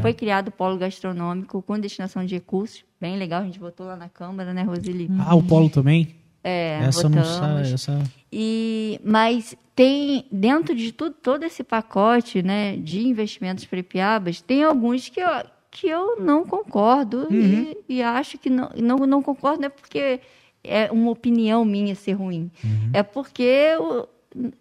Foi 0.02 0.14
criado 0.14 0.50
o 0.50 0.52
polo 0.52 0.78
gastronômico 0.78 1.62
com 1.64 1.80
destinação 1.80 2.24
de 2.24 2.36
recursos. 2.36 2.86
Bem 3.02 3.18
legal, 3.18 3.42
a 3.42 3.46
gente 3.46 3.60
votou 3.60 3.86
lá 3.88 3.98
na 3.98 4.08
Câmara, 4.08 4.54
né, 4.54 4.62
Roseli? 4.64 5.10
Ah, 5.20 5.36
o 5.36 5.44
Polo 5.44 5.70
também? 5.70 6.16
É, 6.44 6.80
essa 6.84 7.08
não 7.08 7.22
votamos. 7.22 7.38
sabe. 7.38 7.74
Essa... 7.74 8.04
E, 8.32 9.00
mas 9.04 9.56
tem, 9.76 10.26
dentro 10.32 10.76
de 10.76 10.92
tudo, 10.92 11.16
todo 11.22 11.44
esse 11.44 11.64
pacote 11.64 12.44
né, 12.44 12.76
de 12.78 13.08
investimentos 13.08 13.66
para 13.66 13.82
Piabas, 13.84 14.42
tem 14.42 14.64
alguns 14.64 15.08
que 15.10 15.20
eu, 15.22 15.28
que 15.72 15.88
eu 15.88 16.20
não 16.20 16.44
concordo 16.46 17.28
e, 17.32 17.78
e 17.88 18.04
acho 18.04 18.38
que 18.38 18.50
não, 18.50 18.70
não, 18.76 18.98
não 18.98 19.22
concordo 19.24 19.62
não 19.62 19.68
é 19.68 19.70
porque 19.70 20.20
é 20.64 20.92
uma 20.92 21.12
opinião 21.12 21.64
minha 21.66 21.96
ser 21.96 22.14
ruim. 22.14 22.52
É 22.92 23.02
porque 23.04 23.76
o- 23.80 24.08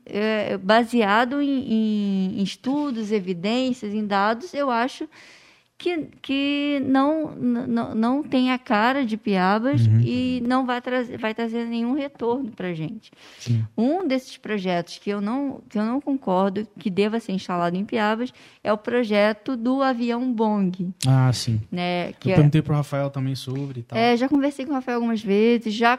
é, 0.05 0.57
baseado 0.59 1.41
em, 1.43 2.39
em 2.39 2.43
estudos, 2.43 3.11
evidências, 3.11 3.95
em 3.95 4.07
dados, 4.07 4.53
eu 4.53 4.71
acho 4.71 5.09
que, 5.83 6.07
que 6.23 6.81
não, 6.87 7.33
não, 7.35 7.95
não 7.95 8.23
tem 8.23 8.53
a 8.53 8.59
cara 8.59 9.05
de 9.05 9.17
Piabas 9.17 9.81
e 10.05 10.41
não 10.47 10.65
vai 10.65 10.81
trazer, 10.81 11.19
vai 11.19 11.35
trazer 11.35 11.65
nenhum 11.67 11.93
retorno 11.95 12.53
para 12.53 12.69
a 12.69 12.73
gente. 12.73 13.11
Um 13.77 14.07
desses 14.07 14.37
projetos 14.37 14.99
que 14.99 15.11
eu, 15.11 15.21
não, 15.21 15.61
que 15.69 15.77
eu 15.77 15.85
não 15.85 16.01
concordo 16.01 16.65
que 16.79 16.89
deva 16.89 17.19
ser 17.19 17.33
instalado 17.33 17.77
em 17.77 17.85
Piabas 17.85 18.33
é 18.63 18.73
o 18.73 18.79
projeto 18.79 19.57
do 19.57 19.83
avião 19.83 20.33
Bong. 20.33 20.91
Ah, 21.05 21.33
sim. 21.33 21.61
Né, 21.71 22.13
que 22.13 22.29
Eu 22.29 22.33
é- 22.35 22.37
perguntei 22.37 22.63
pro 22.63 22.75
Rafael 22.77 23.11
também 23.11 23.35
sobre 23.35 23.81
e 23.81 23.83
tal. 23.83 23.99
é, 23.99 24.17
já 24.17 24.29
conversei 24.29 24.65
com 24.65 24.71
o 24.71 24.75
Rafael 24.75 24.99
algumas 24.99 25.21
vezes, 25.21 25.75
já, 25.75 25.99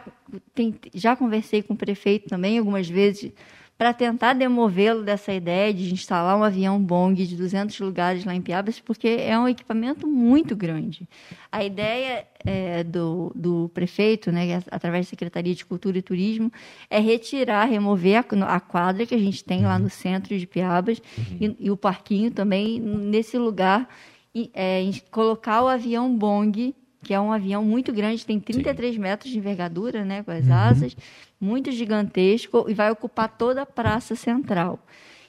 tem- 0.55 0.75
já 0.93 1.13
conversei 1.13 1.61
com 1.61 1.73
o 1.73 1.77
prefeito 1.77 2.29
também 2.29 2.57
algumas 2.57 2.87
vezes 2.87 3.31
para 3.77 3.93
tentar 3.93 4.33
demovê-lo 4.33 5.03
dessa 5.03 5.33
ideia 5.33 5.73
de 5.73 5.91
instalar 5.91 6.37
um 6.37 6.43
avião 6.43 6.81
Bong 6.81 7.15
de 7.25 7.35
200 7.35 7.79
lugares 7.79 8.23
lá 8.23 8.33
em 8.33 8.41
Piabas, 8.41 8.79
porque 8.79 9.07
é 9.07 9.37
um 9.37 9.47
equipamento 9.47 10.07
muito 10.07 10.55
grande. 10.55 11.07
A 11.51 11.63
ideia 11.63 12.25
é, 12.45 12.83
do, 12.83 13.31
do 13.35 13.69
prefeito, 13.73 14.31
né, 14.31 14.61
através 14.69 15.05
da 15.05 15.09
Secretaria 15.09 15.55
de 15.55 15.65
Cultura 15.65 15.97
e 15.97 16.01
Turismo, 16.01 16.51
é 16.89 16.99
retirar, 16.99 17.65
remover 17.65 18.17
a, 18.17 18.55
a 18.55 18.59
quadra 18.59 19.05
que 19.05 19.15
a 19.15 19.19
gente 19.19 19.43
tem 19.43 19.63
lá 19.63 19.79
no 19.79 19.89
centro 19.89 20.37
de 20.37 20.45
Piabas 20.45 21.01
e, 21.41 21.55
e 21.59 21.71
o 21.71 21.77
parquinho 21.77 22.31
também 22.31 22.79
nesse 22.79 23.37
lugar 23.37 23.89
e, 24.35 24.49
é, 24.53 24.81
colocar 25.11 25.63
o 25.63 25.67
avião 25.67 26.15
Bong, 26.15 26.75
que 27.03 27.13
é 27.13 27.19
um 27.19 27.31
avião 27.31 27.63
muito 27.63 27.91
grande, 27.93 28.25
tem 28.25 28.39
33 28.39 28.97
metros 28.97 29.31
de 29.31 29.37
envergadura, 29.37 30.03
né, 30.03 30.23
com 30.23 30.31
as 30.31 30.49
asas, 30.49 30.97
muito 31.39 31.71
gigantesco, 31.71 32.65
e 32.67 32.73
vai 32.73 32.89
ocupar 32.89 33.29
toda 33.29 33.61
a 33.61 33.65
praça 33.65 34.15
central. 34.15 34.79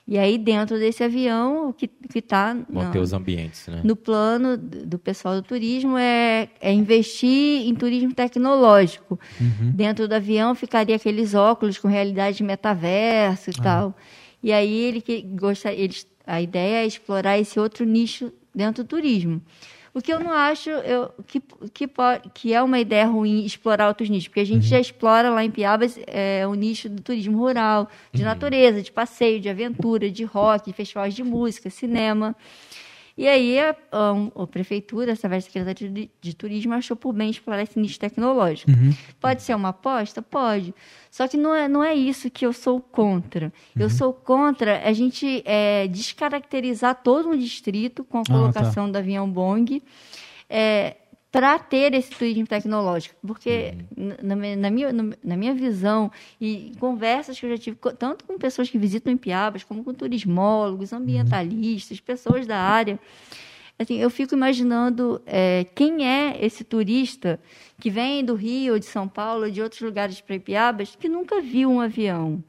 E 0.07 0.19
aí, 0.19 0.37
dentro 0.37 0.79
desse 0.79 1.03
avião, 1.03 1.71
o 1.71 1.73
que 1.73 1.91
está 2.15 2.55
Vão 2.69 2.91
ter 2.91 2.99
os 2.99 3.15
ambientes, 3.15 3.67
né? 3.69 3.81
no 3.83 3.97
plano 3.97 4.55
do 4.59 4.99
pessoal 4.99 5.35
do 5.37 5.43
turismo 5.43 5.97
é, 5.97 6.49
é 6.61 6.71
investir 6.71 7.67
em 7.67 7.75
turismo 7.75 8.13
tecnológico. 8.13 9.19
Dentro 9.75 10.07
do 10.07 10.15
avião 10.15 10.55
ficaria 10.55 10.97
aqueles 10.97 11.33
óculos 11.33 11.79
com 11.79 11.89
realidade 11.89 12.37
de 12.37 12.43
metaverso 12.43 13.49
e 13.49 13.55
tal. 13.55 13.97
E 14.43 14.53
aí 14.53 14.75
ele 14.75 15.01
que 15.01 15.23
gosta, 15.23 15.73
eles, 15.73 16.07
a 16.27 16.39
ideia 16.39 16.85
é 16.85 16.87
explorar 16.87 17.39
esse 17.39 17.59
outro 17.59 17.87
nicho 17.87 18.31
dentro 18.55 18.85
do 18.85 18.87
turismo. 18.87 19.41
O 19.95 20.03
que 20.03 20.13
eu 20.13 20.19
não 20.19 20.33
acho 20.33 20.71
eu, 20.71 21.09
que, 21.25 21.41
que, 21.73 21.89
que 22.35 22.53
é 22.53 22.61
uma 22.61 22.81
ideia 22.81 23.07
ruim 23.07 23.45
explorar 23.45 23.87
outros 23.87 24.11
nichos, 24.11 24.27
porque 24.27 24.41
a 24.41 24.45
gente 24.45 24.67
já 24.67 24.81
explora 24.81 25.31
lá 25.31 25.45
em 25.45 25.51
Piabas 25.53 25.97
é, 26.09 26.45
o 26.49 26.55
nicho 26.55 26.89
do 26.89 27.01
turismo 27.01 27.39
rural, 27.39 27.89
de 28.13 28.25
natureza, 28.25 28.83
de 28.83 28.91
passeio, 28.91 29.41
de 29.41 29.49
aventura, 29.49 30.11
de 30.11 30.25
rock, 30.25 30.73
festivais 30.73 31.15
de 31.15 31.23
música, 31.23 31.71
cinema. 31.71 32.35
E 33.17 33.29
aí 33.29 33.61
a, 33.61 33.77
a, 33.93 34.43
a 34.43 34.47
prefeitura, 34.47 35.13
através 35.13 35.45
da 35.45 35.51
Secretaria 35.51 35.89
de, 35.89 36.11
de 36.21 36.35
Turismo, 36.35 36.75
achou 36.75 36.97
por 36.97 37.13
bem 37.13 37.31
explorar 37.31 37.63
esse 37.63 37.79
nicho 37.79 37.99
tecnológico. 37.99 38.73
Pode 39.21 39.43
ser 39.43 39.55
uma 39.55 39.69
aposta? 39.69 40.21
Pode. 40.21 40.75
Só 41.11 41.29
que 41.29 41.37
não 41.37 41.55
é, 41.55 41.69
não 41.69 41.83
é 41.83 41.95
isso 41.95 42.29
que 42.29 42.45
eu 42.45 42.53
sou 42.53 42.81
contra. 42.81 43.53
Eu 43.79 43.89
sou 43.89 44.13
contra 44.13 44.83
a 44.85 44.93
gente 44.93 45.43
é, 45.45 45.87
descaracterizar 45.87 47.03
todo 47.05 47.29
um 47.29 47.39
distrito 47.39 48.03
com 48.03 48.19
a 48.19 48.23
tá. 48.25 48.33
colocação 48.33 48.91
do 48.91 48.97
avião 48.97 49.31
Bong. 49.31 49.81
É, 50.51 50.97
para 51.35 51.59
ter 51.59 51.93
esse 51.95 52.11
turismo 52.13 52.47
tecnológico, 52.47 53.17
porque 53.27 53.75
na, 53.97 54.15
na 54.23 54.37
minha- 54.37 54.57
na 54.57 54.71
minha, 54.71 54.93
na 54.93 55.37
minha 55.37 55.53
visão 55.53 56.09
e 56.41 56.71
conversas 56.79 57.41
que 57.41 57.45
eu 57.45 57.51
já 57.51 57.59
tive, 57.59 57.77
tanto 57.99 58.25
com 58.25 58.39
pessoas 58.39 58.71
que 58.71 58.79
visitam 58.79 59.13
em 59.13 59.17
Piabas, 59.17 59.65
como 59.65 59.83
com 59.83 59.93
turismólogos, 59.93 60.93
ambientalistas, 60.93 61.99
pessoas 61.99 62.47
da 62.47 62.57
área, 62.57 63.01
assim, 63.79 63.97
eu 63.99 64.09
fico 64.11 64.35
imaginando 64.35 65.21
é, 65.27 65.67
quem 65.75 66.07
é 66.07 66.39
esse 66.45 66.65
turista 66.65 67.41
que 67.81 67.91
vem 67.91 68.25
do 68.25 68.35
Rio, 68.35 68.79
de 68.79 68.87
São 68.87 69.09
Paulo, 69.09 69.51
de 69.51 69.61
outros 69.63 69.81
lugares 69.81 70.21
para 70.21 70.39
Piabas, 70.39 70.97
que 70.97 71.09
nunca 71.09 71.41
viu 71.41 71.71
um 71.71 71.81
avião. 71.81 72.43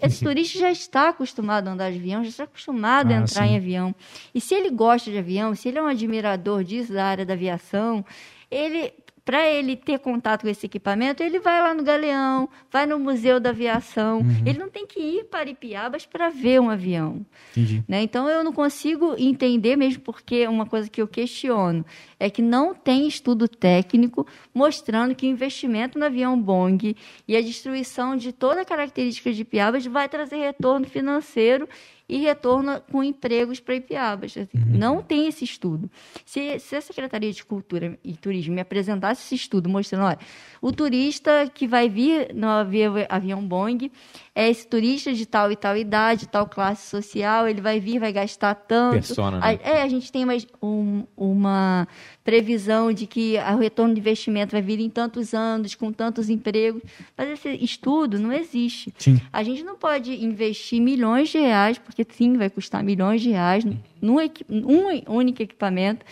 Esse 0.00 0.22
turista 0.24 0.58
já 0.58 0.70
está 0.70 1.08
acostumado 1.08 1.68
a 1.68 1.72
andar 1.72 1.90
de 1.90 1.98
avião, 1.98 2.22
já 2.22 2.30
está 2.30 2.44
acostumado 2.44 3.10
a 3.10 3.16
Ah, 3.16 3.20
entrar 3.20 3.46
sim. 3.46 3.52
em 3.52 3.56
avião. 3.56 3.94
E 4.34 4.40
se 4.40 4.54
ele 4.54 4.70
gosta 4.70 5.10
de 5.10 5.18
avião, 5.18 5.54
se 5.54 5.68
ele 5.68 5.78
é 5.78 5.82
um 5.82 5.88
admirador 5.88 6.62
disso, 6.62 6.92
da 6.92 7.04
área 7.04 7.26
da 7.26 7.34
aviação, 7.34 8.04
ele 8.50 8.92
para 9.28 9.46
ele 9.46 9.76
ter 9.76 9.98
contato 9.98 10.40
com 10.40 10.48
esse 10.48 10.64
equipamento, 10.64 11.22
ele 11.22 11.38
vai 11.38 11.60
lá 11.60 11.74
no 11.74 11.82
Galeão, 11.82 12.48
vai 12.72 12.86
no 12.86 12.98
Museu 12.98 13.38
da 13.38 13.50
Aviação. 13.50 14.20
Uhum. 14.20 14.42
Ele 14.46 14.58
não 14.58 14.70
tem 14.70 14.86
que 14.86 14.98
ir 14.98 15.24
para 15.24 15.50
Ipiabas 15.50 16.06
para 16.06 16.30
ver 16.30 16.58
um 16.62 16.70
avião. 16.70 17.26
Entendi. 17.50 17.84
Né? 17.86 18.00
Então 18.00 18.26
eu 18.26 18.42
não 18.42 18.54
consigo 18.54 19.14
entender 19.18 19.76
mesmo 19.76 20.00
porque 20.00 20.48
uma 20.48 20.64
coisa 20.64 20.88
que 20.88 21.02
eu 21.02 21.06
questiono 21.06 21.84
é 22.18 22.30
que 22.30 22.40
não 22.40 22.74
tem 22.74 23.06
estudo 23.06 23.46
técnico 23.46 24.26
mostrando 24.54 25.14
que 25.14 25.26
o 25.26 25.28
investimento 25.28 25.98
no 25.98 26.06
avião 26.06 26.40
Boeing 26.40 26.96
e 27.28 27.36
a 27.36 27.42
destruição 27.42 28.16
de 28.16 28.32
toda 28.32 28.62
a 28.62 28.64
característica 28.64 29.30
de 29.30 29.44
Piabas 29.44 29.84
vai 29.84 30.08
trazer 30.08 30.36
retorno 30.36 30.86
financeiro 30.86 31.68
e 32.08 32.18
retorno 32.18 32.80
com 32.90 33.04
empregos 33.04 33.60
para 33.60 33.74
Ipiabas. 33.74 34.36
Assim, 34.36 34.48
Não 34.54 35.02
tem 35.02 35.28
esse 35.28 35.44
estudo. 35.44 35.90
Se, 36.24 36.58
se 36.58 36.76
a 36.76 36.80
Secretaria 36.80 37.30
de 37.30 37.44
Cultura 37.44 37.98
e 38.02 38.16
Turismo 38.16 38.54
me 38.54 38.60
apresentasse 38.60 39.22
esse 39.22 39.34
estudo 39.34 39.68
mostrando, 39.68 40.06
olha, 40.06 40.18
o 40.62 40.72
turista 40.72 41.50
que 41.52 41.66
vai 41.66 41.88
vir 41.88 42.34
no 42.34 42.48
avião, 42.48 42.94
avião 43.08 43.46
Boeing 43.46 43.90
é 44.40 44.48
esse 44.48 44.64
turista 44.68 45.12
de 45.12 45.26
tal 45.26 45.50
e 45.50 45.56
tal 45.56 45.76
idade, 45.76 46.28
tal 46.28 46.46
classe 46.46 46.88
social, 46.88 47.48
ele 47.48 47.60
vai 47.60 47.80
vir, 47.80 47.98
vai 47.98 48.12
gastar 48.12 48.54
tanto. 48.54 48.92
Persona, 48.92 49.40
né? 49.40 49.58
A- 49.64 49.68
é, 49.68 49.82
a 49.82 49.88
gente 49.88 50.12
tem 50.12 50.24
mais 50.24 50.46
um- 50.62 51.02
uma 51.16 51.88
previsão 52.22 52.92
de 52.92 53.04
que 53.08 53.34
o 53.36 53.58
retorno 53.58 53.92
de 53.94 53.98
investimento 54.00 54.52
vai 54.52 54.62
vir 54.62 54.78
em 54.78 54.88
tantos 54.88 55.34
anos, 55.34 55.74
com 55.74 55.90
tantos 55.92 56.30
empregos. 56.30 56.80
Mas 57.16 57.30
esse 57.30 57.48
estudo 57.64 58.16
não 58.16 58.32
existe. 58.32 58.94
Sim. 58.96 59.20
A 59.32 59.42
gente 59.42 59.64
não 59.64 59.76
pode 59.76 60.12
investir 60.24 60.80
milhões 60.80 61.30
de 61.30 61.38
reais, 61.38 61.76
porque 61.78 62.06
sim, 62.08 62.36
vai 62.36 62.48
custar 62.48 62.84
milhões 62.84 63.20
de 63.20 63.30
reais, 63.30 63.64
num 64.00 64.20
equi- 64.20 64.46
um 64.48 65.12
único 65.12 65.42
equipamento 65.42 66.06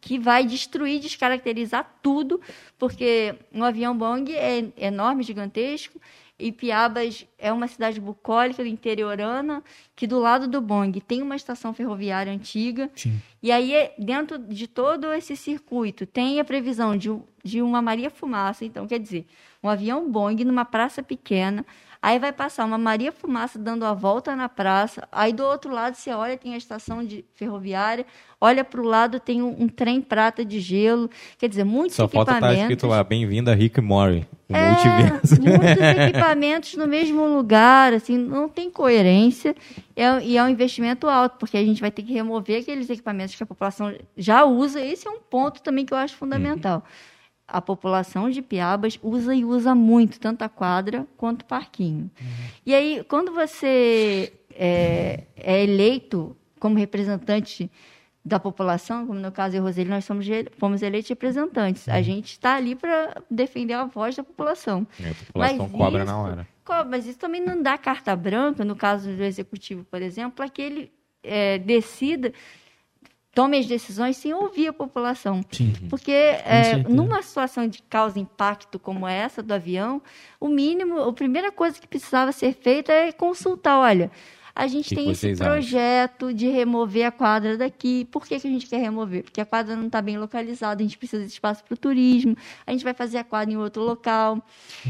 que 0.00 0.18
vai 0.18 0.46
destruir, 0.46 0.98
descaracterizar 1.00 1.84
tudo, 2.02 2.40
porque 2.78 3.34
um 3.52 3.62
avião 3.64 3.94
Boeing 3.94 4.30
é 4.32 4.64
enorme, 4.78 5.22
gigantesco, 5.24 6.00
e 6.38 6.52
Piabas 6.52 7.26
é 7.38 7.50
uma 7.50 7.66
cidade 7.66 8.00
bucólica, 8.00 8.66
interiorana, 8.66 9.62
que 9.94 10.06
do 10.06 10.18
lado 10.18 10.46
do 10.46 10.60
Boeing 10.60 10.92
tem 11.00 11.22
uma 11.22 11.34
estação 11.36 11.72
ferroviária 11.72 12.32
antiga, 12.32 12.90
Sim. 12.94 13.20
e 13.42 13.50
aí, 13.50 13.72
é- 13.72 13.94
dentro 13.98 14.38
de 14.38 14.66
todo 14.66 15.12
esse 15.12 15.34
circuito, 15.34 16.04
tem 16.04 16.38
a 16.38 16.44
previsão 16.44 16.96
de, 16.96 17.10
de 17.42 17.62
uma 17.62 17.80
Maria 17.80 18.10
Fumaça. 18.10 18.64
Então, 18.64 18.86
quer 18.86 18.98
dizer, 18.98 19.26
um 19.62 19.68
avião 19.68 20.10
Boeing 20.10 20.44
numa 20.44 20.64
praça 20.64 21.02
pequena, 21.02 21.64
aí 22.08 22.20
vai 22.20 22.32
passar 22.32 22.64
uma 22.64 22.78
Maria 22.78 23.10
Fumaça 23.10 23.58
dando 23.58 23.84
a 23.84 23.92
volta 23.92 24.36
na 24.36 24.48
praça, 24.48 25.08
aí 25.10 25.32
do 25.32 25.42
outro 25.44 25.72
lado 25.72 25.94
você 25.96 26.10
olha, 26.12 26.36
tem 26.38 26.54
a 26.54 26.56
estação 26.56 27.04
de 27.04 27.24
ferroviária, 27.34 28.06
olha 28.40 28.62
para 28.62 28.80
o 28.80 28.84
lado, 28.84 29.18
tem 29.18 29.42
um, 29.42 29.62
um 29.64 29.68
trem 29.68 30.00
prata 30.00 30.44
de 30.44 30.60
gelo. 30.60 31.10
Quer 31.36 31.48
dizer, 31.48 31.64
muitos 31.64 31.96
Só 31.96 32.06
falta 32.06 32.30
equipamentos. 32.32 32.52
estar 32.62 32.62
escrito 32.72 32.86
lá, 32.86 33.02
bem-vindo 33.02 33.50
a 33.50 33.54
Rick 33.54 33.80
Mori, 33.80 34.24
É, 34.48 34.70
multiverso. 34.70 35.42
muitos 35.42 35.82
equipamentos 36.06 36.74
no 36.74 36.86
mesmo 36.86 37.26
lugar, 37.26 37.92
assim, 37.92 38.16
não 38.16 38.48
tem 38.48 38.70
coerência 38.70 39.56
é- 39.96 40.22
e 40.22 40.36
é 40.36 40.42
um 40.44 40.48
investimento 40.48 41.08
alto, 41.08 41.38
porque 41.38 41.56
a 41.56 41.64
gente 41.64 41.80
vai 41.80 41.90
ter 41.90 42.02
que 42.04 42.12
remover 42.12 42.60
aqueles 42.60 42.88
equipamentos 42.88 43.34
que 43.34 43.42
a 43.42 43.46
população 43.46 43.92
já 44.16 44.44
usa. 44.44 44.80
Esse 44.80 45.08
é 45.08 45.10
um 45.10 45.18
ponto 45.18 45.60
também 45.60 45.84
que 45.84 45.92
eu 45.92 45.98
acho 45.98 46.14
fundamental. 46.14 46.84
A 47.48 47.60
população 47.62 48.28
de 48.28 48.42
Piabas 48.42 48.98
usa 49.02 49.34
e 49.34 49.44
usa 49.44 49.74
muito, 49.74 50.18
tanto 50.18 50.42
a 50.42 50.48
quadra 50.48 51.06
quanto 51.16 51.42
o 51.42 51.44
parquinho. 51.44 52.10
E 52.64 52.74
aí, 52.74 53.04
quando 53.08 53.32
você 53.32 54.32
é, 54.52 55.22
é 55.36 55.62
eleito 55.62 56.36
como 56.58 56.76
representante 56.76 57.70
da 58.24 58.40
população, 58.40 59.06
como 59.06 59.20
no 59.20 59.30
caso 59.30 59.54
eu 59.54 59.60
e 59.60 59.62
Roseli, 59.62 59.88
nós 59.88 60.04
somos, 60.04 60.26
fomos 60.58 60.82
eleitos 60.82 61.08
representantes. 61.08 61.88
A 61.88 62.02
gente 62.02 62.32
está 62.32 62.56
ali 62.56 62.74
para 62.74 63.22
defender 63.30 63.74
a 63.74 63.84
voz 63.84 64.16
da 64.16 64.24
população. 64.24 64.84
É, 65.00 65.10
a 65.10 65.14
população 65.14 65.58
Mas 65.58 65.70
cobra 65.72 66.02
isso- 66.02 66.12
na 66.12 66.18
hora. 66.18 66.48
Co- 66.64 66.84
Mas 66.84 67.06
isso 67.06 67.18
também 67.20 67.40
não 67.40 67.62
dá 67.62 67.78
carta 67.78 68.16
branca, 68.16 68.64
no 68.64 68.74
caso 68.74 69.08
do 69.14 69.22
executivo, 69.22 69.84
por 69.84 70.02
exemplo, 70.02 70.32
para 70.32 70.48
que 70.48 70.60
ele 70.60 70.92
é, 71.22 71.58
decida, 71.58 72.32
tome 73.36 73.58
as 73.58 73.66
decisões 73.66 74.16
sem 74.16 74.32
ouvir 74.32 74.68
a 74.68 74.72
população. 74.72 75.42
Sim. 75.52 75.70
Porque 75.90 76.10
é, 76.10 76.78
numa 76.88 77.20
situação 77.20 77.68
de 77.68 77.82
causa 77.82 78.18
impacto 78.18 78.78
como 78.78 79.06
essa 79.06 79.42
do 79.42 79.52
avião, 79.52 80.00
o 80.40 80.48
mínimo, 80.48 80.98
a 81.00 81.12
primeira 81.12 81.52
coisa 81.52 81.78
que 81.78 81.86
precisava 81.86 82.32
ser 82.32 82.54
feita 82.54 82.90
é 82.90 83.12
consultar, 83.12 83.78
olha, 83.78 84.10
a 84.54 84.66
gente 84.66 84.88
Que 84.88 84.94
que 84.94 85.02
tem 85.02 85.10
esse 85.10 85.20
vocês 85.20 85.38
acham? 85.42 85.52
projeto 85.52 86.32
de 86.32 86.48
remover 86.48 87.04
a 87.04 87.12
quadra 87.12 87.58
daqui. 87.58 88.06
Por 88.10 88.24
que, 88.26 88.40
que 88.40 88.48
a 88.48 88.50
gente 88.50 88.66
quer 88.66 88.78
remover? 88.78 89.22
Porque 89.24 89.38
a 89.38 89.44
quadra 89.44 89.76
não 89.76 89.84
está 89.84 90.00
bem 90.00 90.16
localizada, 90.16 90.82
a 90.82 90.86
gente 90.86 90.96
precisa 90.96 91.22
de 91.22 91.30
espaço 91.30 91.62
para 91.62 91.74
o 91.74 91.76
turismo, 91.76 92.34
a 92.66 92.72
gente 92.72 92.82
vai 92.84 92.94
fazer 92.94 93.18
a 93.18 93.24
quadra 93.24 93.52
em 93.52 93.58
outro 93.58 93.82
local. 93.82 94.42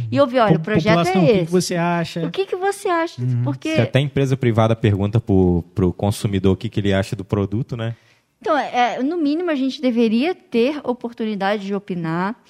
E 0.09 0.20
ouvir, 0.20 0.39
olha, 0.39 0.56
o 0.56 0.60
projeto 0.60 0.98
População, 0.98 1.20
é 1.20 1.24
o 1.24 1.27
que 1.27 1.32
que 1.35 1.43
esse. 1.43 1.51
você 1.51 1.74
acha? 1.74 2.27
O 2.27 2.31
que, 2.31 2.47
que 2.47 2.55
você 2.55 2.89
acha? 2.89 3.20
Porque 3.43 3.74
Se 3.74 3.81
até 3.81 3.98
a 3.98 4.02
empresa 4.02 4.36
privada 4.36 4.77
pergunta 4.77 5.20
pro, 5.20 5.64
pro 5.74 5.93
consumidor 5.93 6.52
o 6.52 6.56
que, 6.56 6.68
que 6.68 6.78
ele 6.78 6.94
acha 6.94 7.16
do 7.16 7.24
produto, 7.24 7.77
né? 7.77 7.97
Então, 8.40 8.56
é, 8.56 9.02
no 9.02 9.16
mínimo, 9.16 9.50
a 9.50 9.54
gente 9.54 9.80
deveria 9.80 10.34
ter 10.34 10.80
oportunidade 10.84 11.66
de 11.66 11.74
opinar. 11.74 12.40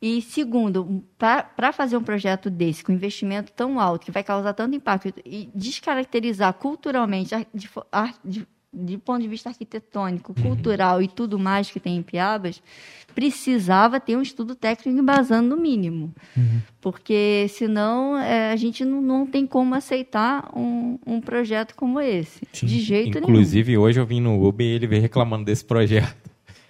E, 0.00 0.20
segundo, 0.20 1.04
para 1.16 1.72
fazer 1.72 1.96
um 1.96 2.02
projeto 2.02 2.50
desse, 2.50 2.82
com 2.82 2.90
investimento 2.90 3.52
tão 3.52 3.78
alto, 3.78 4.04
que 4.04 4.10
vai 4.10 4.24
causar 4.24 4.52
tanto 4.52 4.74
impacto, 4.74 5.14
e 5.24 5.48
descaracterizar 5.54 6.52
culturalmente, 6.54 7.32
de, 7.54 7.70
de, 8.24 8.46
de 8.72 8.98
ponto 8.98 9.22
de 9.22 9.28
vista 9.28 9.50
arquitetônico, 9.50 10.34
cultural 10.34 11.00
e 11.00 11.06
tudo 11.06 11.38
mais 11.38 11.70
que 11.70 11.78
tem 11.78 11.98
em 11.98 12.02
Piabas, 12.02 12.60
precisava 13.14 14.00
ter 14.00 14.16
um 14.16 14.22
estudo 14.22 14.54
técnico 14.54 14.98
embasando 14.98 15.54
no 15.54 15.60
mínimo. 15.62 16.12
Porque, 16.80 17.46
senão, 17.48 18.16
é, 18.18 18.50
a 18.52 18.56
gente 18.56 18.84
não, 18.84 19.00
não 19.00 19.26
tem 19.26 19.46
como 19.46 19.74
aceitar 19.74 20.50
um, 20.56 20.98
um 21.06 21.20
projeto 21.20 21.74
como 21.74 22.00
esse. 22.00 22.40
De 22.52 22.80
jeito 22.80 23.20
nenhum. 23.20 23.28
Inclusive, 23.30 23.78
hoje 23.78 24.00
eu 24.00 24.06
vim 24.06 24.20
no 24.20 24.44
Uber 24.46 24.66
e 24.66 24.70
ele 24.70 24.86
veio 24.86 25.02
reclamando 25.02 25.44
desse 25.44 25.64
projeto. 25.64 26.14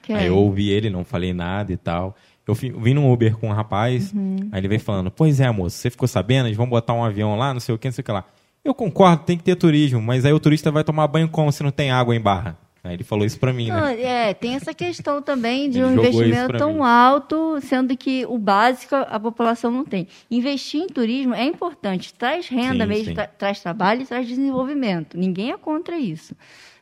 Que 0.03 0.13
Aí 0.13 0.25
é- 0.25 0.29
eu 0.29 0.37
ouvi 0.37 0.69
ele, 0.69 0.91
não 0.91 1.05
falei 1.05 1.33
nada 1.33 1.73
e 1.73 1.77
tal. 1.77 2.17
Eu 2.47 2.55
vim 2.55 2.93
num 2.93 3.11
Uber 3.13 3.37
com 3.37 3.49
um 3.49 3.53
rapaz, 3.53 4.13
Uhum. 4.13 4.49
aí 4.51 4.59
ele 4.61 4.67
veio 4.69 4.81
falando, 4.81 5.11
pois 5.13 5.39
é, 5.39 5.49
moço, 5.51 5.77
você 5.77 5.89
ficou 5.91 6.09
sabendo? 6.09 6.47
Eles 6.49 6.57
vão 6.57 6.69
botar 6.69 6.93
um 6.93 7.05
avião 7.05 7.37
lá, 7.37 7.53
não 7.55 7.61
sei 7.61 7.73
o 7.75 7.79
que, 7.79 7.87
não 7.87 7.93
sei 7.93 8.03
o 8.03 8.05
que 8.05 8.11
lá. 8.11 8.25
Eu 8.65 8.75
concordo, 8.75 9.23
tem 9.25 9.37
que 9.39 9.45
ter 9.45 9.55
turismo, 9.55 10.03
mas 10.03 10.25
aí 10.25 10.33
o 10.33 10.41
turista 10.41 10.71
vai 10.71 10.83
tomar 10.83 11.07
banho 11.07 11.29
como 11.29 11.53
se 11.53 11.63
não 11.63 11.71
tem 11.71 11.93
água 11.93 12.15
em 12.17 12.21
barra? 12.21 12.59
Aí 12.85 12.95
ele 12.95 13.05
falou 13.05 13.25
isso 13.25 13.39
pra 13.39 13.53
mim, 13.53 13.69
Não, 13.69 13.81
né? 13.81 14.03
é, 14.03 14.35
tem 14.35 14.57
essa 14.57 14.75
questão 14.75 15.23
também 15.23 15.71
de 15.71 15.79
Ele 15.79 15.87
um 15.87 15.93
investimento 15.95 16.59
tão 16.59 16.75
mim. 16.75 16.81
alto, 16.81 17.61
sendo 17.61 17.97
que 17.97 18.27
o 18.27 18.37
básico 18.39 18.97
a 18.97 19.21
população 19.21 19.71
não 19.71 19.85
tem. 19.85 20.09
Investir 20.29 20.81
em 20.83 20.89
turismo 20.89 21.33
é 21.33 21.45
importante, 21.45 22.13
traz 22.13 22.49
renda 22.49 22.83
Sim, 22.85 22.89
mesmo, 22.89 23.05
sim. 23.05 23.15
tra- 23.15 23.29
traz 23.29 23.61
trabalho 23.61 24.03
e 24.03 24.07
traz 24.07 24.27
desenvolvimento. 24.27 25.17
Ninguém 25.17 25.53
é 25.53 25.57
contra 25.57 25.97
isso. 25.97 26.35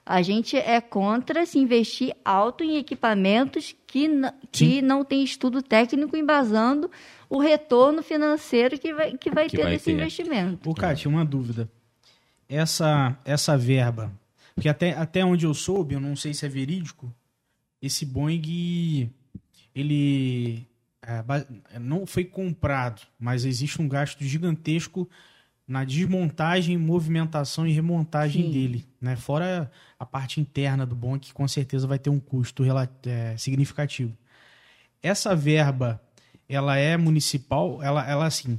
A 0.07 0.23
gente 0.23 0.57
é 0.57 0.81
contra 0.81 1.45
se 1.45 1.59
investir 1.59 2.17
alto 2.25 2.65
em 2.65 2.79
equipamentos 2.79 3.77
que, 3.87 4.09
que 4.51 4.81
não 4.81 5.05
tem 5.05 5.23
estudo 5.23 5.63
técnico 5.63 6.17
embasando 6.17 6.91
o 7.29 7.39
retorno 7.39 8.03
financeiro 8.03 8.79
que 8.79 8.93
vai, 8.95 9.13
que 9.19 9.31
vai 9.31 9.49
Que 9.51 9.57
ter 9.59 9.63
vai 9.65 9.73
desse 9.73 9.85
ter. 9.85 9.93
investimento. 9.93 10.69
Ô, 10.69 10.75
Kátia, 10.75 11.09
uma 11.11 11.25
dúvida. 11.27 11.69
Essa, 12.49 13.17
essa 13.25 13.57
verba, 13.57 14.11
porque 14.55 14.69
até, 14.69 14.93
até 14.93 15.25
onde 15.25 15.47
eu 15.47 15.55
soube, 15.55 15.95
eu 15.95 16.01
não 16.01 16.15
sei 16.17 16.35
se 16.35 16.45
é 16.45 16.49
verídico, 16.49 17.15
esse 17.81 18.05
Boeing, 18.05 19.11
ele 19.75 20.67
é, 21.03 21.79
não 21.79 22.07
foi 22.07 22.25
comprado, 22.25 23.03
mas 23.19 23.45
existe 23.45 23.81
um 23.81 23.89
gasto 23.89 24.23
gigantesco 24.23 25.09
na 25.67 25.85
desmontagem, 25.85 26.77
movimentação 26.77 27.67
e 27.67 27.73
remontagem 27.73 28.47
Sim. 28.47 28.51
dele, 28.51 28.87
né? 29.01 29.17
Fora 29.17 29.71
a 29.99 30.05
parte 30.05 30.41
interna 30.41 30.85
do 30.85 30.97
Boeing, 30.97 31.21
que 31.21 31.33
com 31.33 31.47
certeza 31.47 31.87
vai 31.87 31.99
ter 31.99 32.11
um 32.11 32.19
custo 32.19 32.65
é, 33.07 33.37
significativo. 33.37 34.13
Essa 35.03 35.35
verba, 35.35 36.03
ela 36.49 36.77
é 36.77 36.97
municipal, 36.97 37.81
ela, 37.83 38.07
ela 38.09 38.27
assim, 38.27 38.55
o 38.55 38.59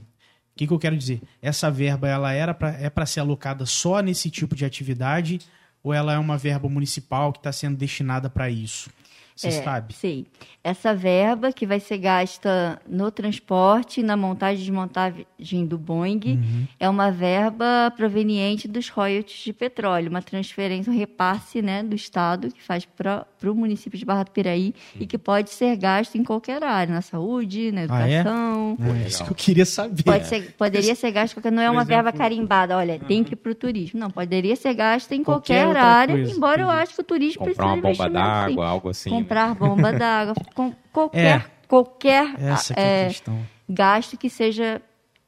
que, 0.55 0.65
que 0.65 0.73
eu 0.73 0.79
quero 0.79 0.97
dizer? 0.97 1.21
Essa 1.41 1.69
verba 1.69 2.07
ela 2.07 2.31
era 2.31 2.53
pra, 2.53 2.69
é 2.79 2.89
para 2.89 3.05
ser 3.05 3.19
alocada 3.19 3.65
só 3.65 3.99
nesse 3.99 4.31
tipo 4.31 4.55
de 4.55 4.65
atividade 4.65 5.39
ou 5.83 5.93
ela 5.93 6.13
é 6.13 6.17
uma 6.17 6.37
verba 6.37 6.67
municipal 6.69 7.31
que 7.33 7.39
está 7.39 7.51
sendo 7.51 7.77
destinada 7.77 8.29
para 8.29 8.49
isso? 8.49 8.89
Você 9.35 9.47
É, 9.47 9.63
sabe? 9.63 9.93
Sei. 9.93 10.27
Essa 10.63 10.93
verba 10.93 11.51
que 11.51 11.65
vai 11.65 11.79
ser 11.79 11.97
gasta 11.97 12.79
no 12.87 13.09
transporte, 13.09 14.03
na 14.03 14.15
montagem 14.15 14.57
e 14.61 14.65
desmontagem 14.65 15.65
do 15.65 15.77
Boeing, 15.79 16.19
Uhum. 16.25 16.67
é 16.79 16.87
uma 16.89 17.09
verba 17.11 17.91
proveniente 17.95 18.67
dos 18.67 18.89
royalties 18.89 19.43
de 19.43 19.53
petróleo, 19.53 20.09
uma 20.09 20.21
transferência, 20.21 20.91
um 20.91 20.95
repasse 20.95 21.61
né, 21.61 21.81
do 21.81 21.95
Estado 21.95 22.51
que 22.51 22.61
faz 22.61 22.85
para 22.85 23.25
o 23.49 23.55
município 23.55 23.97
de 23.97 24.05
Barra 24.05 24.23
do 24.23 24.31
Piraí 24.31 24.73
e 24.99 25.05
que 25.05 25.17
pode 25.17 25.49
ser 25.49 25.75
gasto 25.77 26.15
em 26.15 26.23
qualquer 26.23 26.63
área, 26.63 26.93
na 26.93 27.01
saúde, 27.01 27.71
na 27.71 27.81
Ah, 27.89 28.07
é? 28.09 28.13
educação. 28.19 28.77
É 29.03 29.07
isso 29.07 29.23
que 29.25 29.31
eu 29.31 29.35
queria 29.35 29.65
saber. 29.65 30.03
Pode 30.03 30.27
ser, 30.27 30.51
poderia 30.57 30.95
ser 30.95 31.11
gasto, 31.11 31.33
porque 31.33 31.49
não 31.51 31.61
é 31.61 31.69
uma 31.69 31.83
verba 31.83 32.09
exemplo- 32.09 32.19
carimbada, 32.19 32.77
olha, 32.77 32.99
tem 32.99 33.23
que 33.23 33.33
ir 33.33 33.35
para 33.37 33.51
o 33.51 33.55
turismo. 33.55 33.99
Não, 33.99 34.09
poderia 34.11 34.55
ser 34.55 34.73
gasto 34.73 35.11
em 35.11 35.23
Qualquer 35.23 35.65
qualquer, 35.65 35.81
área, 35.81 36.15
coisa, 36.15 36.31
embora 36.31 36.61
eu 36.61 36.69
acho 36.69 36.93
que 36.95 37.01
o 37.01 37.03
turismo 37.03 37.39
Comprar 37.45 37.53
precisa 37.53 37.65
uma 37.67 37.75
de 37.91 37.97
bomba 37.97 38.09
d'água, 38.09 38.67
algo 38.67 38.89
assim. 38.89 39.09
né? 39.09 39.15
comprar 39.17 39.55
bomba 39.55 39.91
d'água, 39.93 40.33
com 40.53 40.73
qualquer, 40.91 41.21
É. 41.41 41.43
qualquer 41.67 42.35
é 42.75 42.81
é, 43.07 43.11
gasto 43.69 44.17
que 44.17 44.29
seja 44.29 44.81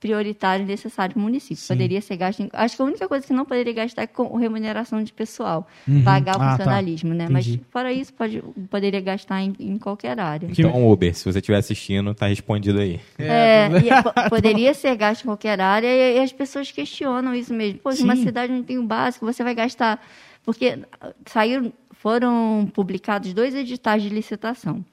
prioritário 0.03 0.63
e 0.65 0.67
necessário 0.67 1.13
para 1.13 1.19
o 1.21 1.23
município. 1.23 1.63
Poderia 1.65 2.01
ser 2.01 2.17
gasto 2.17 2.41
em, 2.41 2.49
Acho 2.51 2.75
que 2.75 2.81
a 2.81 2.85
única 2.85 3.07
coisa 3.07 3.25
que 3.25 3.31
não 3.31 3.45
poderia 3.45 3.71
gastar 3.71 4.01
é 4.01 4.07
com 4.07 4.35
remuneração 4.35 5.01
de 5.01 5.13
pessoal, 5.13 5.65
Uhum. 5.87 6.03
pagar 6.03 6.37
o 6.37 6.41
Ah, 6.41 6.45
tá. 6.45 6.49
funcionalismo, 6.57 7.13
né? 7.13 7.27
Mas 7.29 7.57
fora 7.71 7.93
isso, 7.93 8.13
pode, 8.13 8.43
poderia 8.69 8.99
gastar 8.99 9.41
em, 9.41 9.55
em 9.57 9.77
qualquer 9.77 10.19
área. 10.19 10.47
Então, 10.51 10.91
Uber, 10.91 11.15
se 11.15 11.23
você 11.23 11.39
estiver 11.39 11.57
assistindo, 11.57 12.13
tá 12.13 12.27
respondido 12.27 12.79
aí. 12.81 12.99
É, 13.17 13.69
po- 14.03 14.29
poderia 14.29 14.73
ser 14.73 14.93
gasto 14.97 15.21
em 15.21 15.25
qualquer 15.27 15.61
área 15.61 15.87
e, 15.87 16.17
e 16.17 16.19
as 16.19 16.33
pessoas 16.33 16.69
questionam 16.69 17.33
isso 17.33 17.53
mesmo. 17.53 17.79
Pô, 17.79 17.93
Sim. 17.93 18.03
uma 18.03 18.17
cidade 18.17 18.51
onde 18.51 18.63
tem 18.63 18.77
o 18.77 18.83
básico, 18.83 19.25
você 19.25 19.41
vai 19.41 19.55
gastar. 19.55 20.05
Porque 20.45 20.77
saíram, 21.25 21.71
foram 22.03 22.69
publicados 22.73 23.33
dois 23.33 23.55
editais 23.55 24.03
de 24.03 24.09
licitação. 24.09 24.83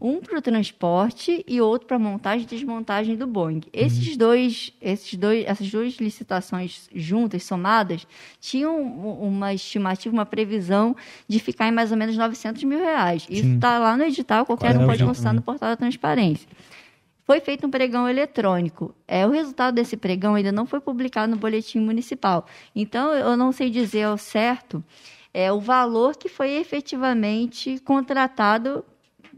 Um 0.00 0.20
para 0.20 0.38
o 0.38 0.40
transporte 0.40 1.44
e 1.48 1.60
outro 1.60 1.88
para 1.88 1.98
montagem 1.98 2.46
e 2.46 2.48
desmontagem 2.48 3.16
do 3.16 3.26
Boeing. 3.26 3.62
Esses 3.72 4.16
dois, 4.16 4.72
esses 4.80 5.12
dois, 5.16 5.44
essas 5.44 5.68
duas 5.68 5.94
licitações 5.94 6.88
juntas, 6.94 7.42
somadas, 7.42 8.06
tinham 8.40 8.80
uma 8.80 9.52
estimativa, 9.52 10.14
uma 10.14 10.24
previsão 10.24 10.94
de 11.26 11.40
ficar 11.40 11.66
em 11.66 11.72
mais 11.72 11.90
ou 11.90 11.96
menos 11.98 12.16
900 12.16 12.62
mil 12.62 12.78
reais. 12.78 13.26
Isso 13.28 13.42
Sim. 13.42 13.56
está 13.56 13.80
lá 13.80 13.96
no 13.96 14.04
edital, 14.04 14.46
qualquer 14.46 14.74
Qual 14.74 14.82
é 14.82 14.84
um 14.84 14.86
pode 14.86 15.02
consultar 15.02 15.34
no 15.34 15.42
portal 15.42 15.70
da 15.70 15.76
transparência. 15.76 16.48
Foi 17.24 17.40
feito 17.40 17.66
um 17.66 17.70
pregão 17.70 18.08
eletrônico. 18.08 18.94
É, 19.08 19.26
o 19.26 19.30
resultado 19.30 19.74
desse 19.74 19.96
pregão 19.96 20.36
ainda 20.36 20.52
não 20.52 20.64
foi 20.64 20.80
publicado 20.80 21.32
no 21.32 21.38
boletim 21.38 21.80
municipal. 21.80 22.46
Então, 22.72 23.12
eu 23.12 23.36
não 23.36 23.50
sei 23.50 23.68
dizer 23.68 24.04
ao 24.04 24.16
certo 24.16 24.84
é, 25.34 25.52
o 25.52 25.60
valor 25.60 26.16
que 26.16 26.28
foi 26.28 26.52
efetivamente 26.52 27.78
contratado 27.80 28.84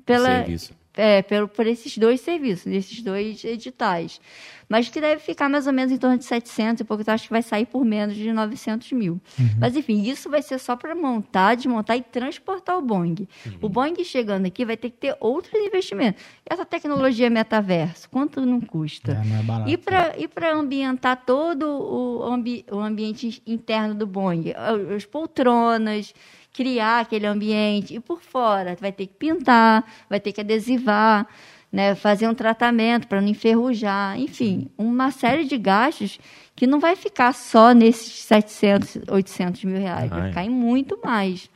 pela, 0.05 0.29
Serviço. 0.45 0.75
é, 0.95 1.23
pelo, 1.23 1.49
por 1.49 1.67
esses 1.67 1.97
dois 1.97 2.21
serviços, 2.21 2.67
esses 2.67 3.01
dois 3.01 3.45
editais. 3.45 4.21
Mas 4.69 4.89
que 4.89 5.01
deve 5.01 5.21
ficar 5.21 5.49
mais 5.49 5.67
ou 5.67 5.73
menos 5.73 5.93
em 5.93 5.99
torno 5.99 6.19
de 6.19 6.25
700 6.25 6.81
e 6.81 6.85
pouco, 6.85 7.03
eu 7.07 7.13
acho 7.13 7.25
que 7.25 7.31
vai 7.31 7.43
sair 7.43 7.67
por 7.67 7.85
menos 7.85 8.15
de 8.15 8.33
900 8.33 8.93
mil. 8.93 9.21
Mas, 9.59 9.77
enfim, 9.77 10.03
isso 10.03 10.31
vai 10.31 10.43
ser 10.43 10.59
só 10.59 10.77
para 10.77 10.95
montar, 10.95 11.55
desmontar 11.55 11.97
e 11.97 12.03
transportar 12.03 12.79
o 12.79 12.83
Boeing. 12.83 13.29
O 13.61 13.69
Boeing 13.69 14.03
chegando 14.05 14.47
aqui 14.47 14.65
vai 14.65 14.77
ter 14.77 14.91
que 14.91 14.97
ter 14.97 15.17
outros 15.21 15.55
investimentos. 15.55 16.23
Essa 16.45 16.65
tecnologia 16.65 17.29
metaverso, 17.31 18.09
quanto 18.11 18.41
não 18.41 18.61
custa? 18.61 19.13
É, 19.13 19.29
não 19.29 19.37
é 19.37 19.43
barato. 19.43 19.71
E 19.71 19.77
para 19.77 20.15
e 20.19 20.29
para 20.29 20.55
ambientar 20.55 21.25
todo 21.25 21.67
o, 21.67 22.23
ambi, 22.25 22.65
o 22.71 22.79
ambiente 22.79 23.43
interno 23.47 23.95
do 23.95 24.07
Boeing, 24.07 24.53
as 24.95 25.05
poltronas, 25.05 26.15
criar 26.53 27.01
aquele 27.01 27.27
ambiente. 27.27 27.95
E 27.95 28.01
por 28.01 28.23
fora, 28.23 28.77
vai 28.81 28.93
ter 28.93 29.07
que 29.07 29.15
pintar, 29.15 29.85
vai 30.09 30.21
ter 30.21 30.33
que 30.33 30.41
adesivar, 30.41 31.27
né, 31.75 31.97
fazer 31.97 32.29
um 32.29 32.35
tratamento 32.35 33.09
para 33.09 33.21
não 33.21 33.27
enferrujar. 33.27 34.17
Enfim, 34.17 34.71
uma 34.79 35.11
série 35.11 35.43
de 35.43 35.59
gastos 35.59 36.21
que 36.55 36.69
não 36.69 36.79
vai 36.79 36.95
ficar 36.95 37.35
só 37.35 37.73
nesses 37.73 38.23
700, 38.23 38.99
800 39.11 39.65
mil 39.65 39.81
reais. 39.81 40.09
Vai 40.09 40.29
ficar 40.29 40.45
em 40.45 40.51
muito 40.51 40.97
mais. 41.03 41.51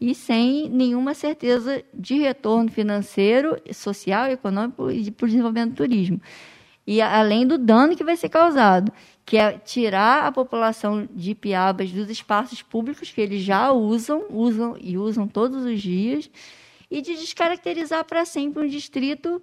E 0.00 0.12
sem 0.12 0.68
nenhuma 0.68 1.14
certeza 1.14 1.84
de 1.94 2.14
retorno 2.14 2.68
financeiro, 2.68 3.56
social, 3.72 4.28
econômico 4.28 4.90
e 4.90 5.08
para 5.12 5.24
o 5.24 5.28
desenvolvimento 5.28 5.70
do 5.70 5.76
turismo. 5.76 6.20
E 6.84 7.00
além 7.00 7.46
do 7.46 7.56
dano 7.56 7.94
que 7.94 8.02
vai 8.02 8.16
ser 8.16 8.30
causado, 8.30 8.92
que 9.24 9.36
é 9.36 9.52
tirar 9.52 10.26
a 10.26 10.32
população 10.32 11.08
de 11.14 11.32
Piabas 11.32 11.92
dos 11.92 12.10
espaços 12.10 12.60
públicos 12.60 13.12
que 13.12 13.20
eles 13.20 13.42
já 13.42 13.70
usam, 13.70 14.24
usam 14.30 14.76
e 14.80 14.98
usam 14.98 15.28
todos 15.28 15.64
os 15.64 15.80
dias, 15.80 16.28
e 16.90 17.00
de 17.02 17.14
descaracterizar 17.16 18.04
para 18.04 18.24
sempre 18.24 18.62
um 18.64 18.68
distrito 18.68 19.42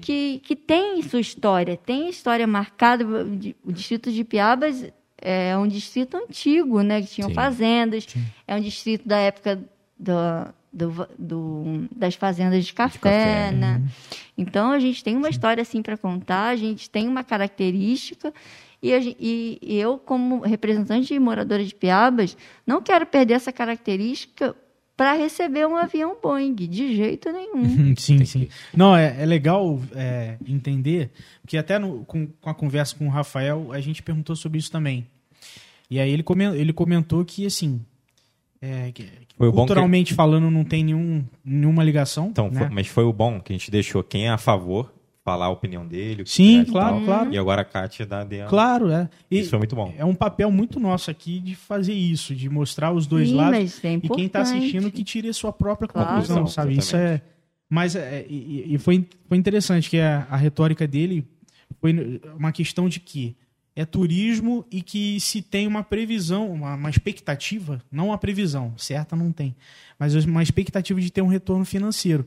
que, 0.00 0.40
que 0.44 0.54
tem 0.56 1.02
sua 1.02 1.20
história, 1.20 1.76
tem 1.76 2.08
história 2.08 2.46
marcada. 2.46 3.04
O 3.64 3.72
distrito 3.72 4.10
de 4.12 4.24
Piabas 4.24 4.86
é 5.18 5.56
um 5.56 5.66
distrito 5.66 6.16
antigo, 6.16 6.82
né? 6.82 7.00
Que 7.02 7.08
tinham 7.08 7.28
Sim. 7.30 7.34
fazendas, 7.34 8.06
é 8.46 8.54
um 8.56 8.60
distrito 8.60 9.06
da 9.08 9.18
época 9.18 9.60
do, 9.98 10.12
do- 10.72 11.08
do- 11.18 11.88
das 11.94 12.14
fazendas 12.14 12.64
de 12.66 12.72
café, 12.74 12.98
café. 12.98 13.50
né? 13.52 13.82
Então 14.36 14.70
a 14.70 14.78
gente 14.78 15.02
tem 15.02 15.16
uma 15.16 15.28
história 15.30 15.62
assim 15.62 15.82
para 15.82 15.96
contar, 15.96 16.48
a 16.48 16.56
gente 16.56 16.88
tem 16.90 17.08
uma 17.08 17.24
característica 17.24 18.32
e, 18.82 18.92
a 18.92 18.98
e 19.00 19.58
eu 19.62 19.96
como 19.98 20.40
representante 20.40 21.14
e 21.14 21.18
moradora 21.18 21.64
de 21.64 21.74
Piabas 21.74 22.36
não 22.66 22.82
quero 22.82 23.06
perder 23.06 23.34
essa 23.34 23.50
característica 23.50 24.54
para 24.96 25.12
receber 25.12 25.66
um 25.66 25.76
avião 25.76 26.16
Boeing 26.22 26.54
de 26.54 26.96
jeito 26.96 27.30
nenhum. 27.30 27.62
Hum, 27.90 27.94
Sim, 27.98 28.24
sim. 28.24 28.48
Não, 28.74 28.96
é, 28.96 29.22
é 29.22 29.26
legal 29.26 29.78
é, 29.94 30.36
entender, 30.46 31.10
porque 31.42 31.58
até 31.58 31.78
no- 31.78 32.04
com, 32.06 32.26
com 32.40 32.48
a 32.50 32.54
conversa 32.54 32.96
com 32.96 33.06
o 33.06 33.10
Rafael, 33.10 33.72
a 33.72 33.80
gente 33.80 34.02
perguntou 34.02 34.34
sobre 34.34 34.58
isso 34.58 34.70
também. 34.72 35.06
E 35.90 36.00
aí 36.00 36.10
ele, 36.10 36.22
comen- 36.22 36.54
ele 36.54 36.72
comentou 36.72 37.24
que, 37.24 37.44
assim, 37.46 37.80
é, 38.60 38.90
que- 38.92 39.04
que 39.04 39.36
Foi 39.36 39.48
o 39.48 39.52
bom 39.52 39.58
culturalmente 39.58 40.14
falando, 40.14 40.50
não 40.50 40.64
tem 40.64 40.82
nenhum, 40.82 41.22
nenhuma 41.44 41.84
ligação. 41.84 42.28
Então, 42.28 42.50
né? 42.50 42.60
foi- 42.60 42.68
mas 42.70 42.86
foi 42.86 43.04
o 43.04 43.12
bom 43.12 43.38
que 43.38 43.52
a 43.52 43.56
gente 43.56 43.70
deixou 43.70 44.02
quem 44.02 44.26
é 44.26 44.30
a 44.30 44.38
favor 44.38 44.92
falar 45.26 45.46
a 45.46 45.50
opinião 45.50 45.84
dele. 45.84 46.22
o 46.22 46.24
que 46.24 46.30
Sim, 46.30 46.60
quiser 46.60 46.68
e 46.68 46.72
claro, 46.72 47.04
claro. 47.04 47.34
E 47.34 47.36
agora 47.36 47.62
a 47.62 47.64
Kátia 47.64 48.06
dá 48.06 48.22
dela. 48.22 48.48
Claro, 48.48 48.88
é. 48.92 49.10
E 49.28 49.40
Isso 49.40 49.50
foi 49.50 49.58
muito 49.58 49.74
bom. 49.74 49.92
é 49.98 50.04
um 50.04 50.14
papel 50.14 50.52
muito 50.52 50.78
nosso 50.78 51.10
aqui 51.10 51.40
de 51.40 51.56
fazer 51.56 51.92
isso, 51.94 52.32
de 52.32 52.48
mostrar 52.48 52.92
os 52.92 53.08
dois 53.08 53.28
Sim, 53.28 53.34
lados. 53.34 53.58
mas 53.58 53.84
é 53.84 53.94
e 53.94 54.08
quem 54.08 54.26
está 54.26 54.42
assistindo 54.42 54.88
que 54.90 55.02
tire 55.02 55.28
a 55.28 55.32
sua 55.34 55.52
própria 55.52 55.88
Claro. 55.88 56.08
conclusão, 56.08 56.46
sabe? 56.46 56.78
Isso 56.78 56.94
é. 56.96 57.20
Mas 57.68 57.96
é, 57.96 58.24
e, 58.30 58.72
e 58.74 58.78
foi, 58.78 59.04
foi 59.28 59.36
interessante 59.36 59.90
que 59.90 59.98
a, 59.98 60.24
a 60.30 60.36
retórica 60.36 60.86
dele 60.86 61.26
foi 61.80 62.20
uma 62.38 62.52
questão 62.52 62.88
de 62.88 63.00
que 63.00 63.34
é 63.74 63.84
turismo 63.84 64.64
e 64.70 64.80
que 64.80 65.18
se 65.20 65.42
tem 65.42 65.66
uma 65.66 65.82
previsão, 65.82 66.48
uma, 66.50 66.76
uma 66.76 66.88
expectativa, 66.88 67.82
não 67.90 68.06
uma 68.06 68.16
previsão, 68.18 68.72
certa 68.76 69.16
não 69.16 69.32
tem, 69.32 69.54
mas 69.98 70.14
uma 70.24 70.42
expectativa 70.42 71.00
de 71.00 71.10
ter 71.10 71.20
um 71.20 71.26
retorno 71.26 71.64
financeiro. 71.64 72.24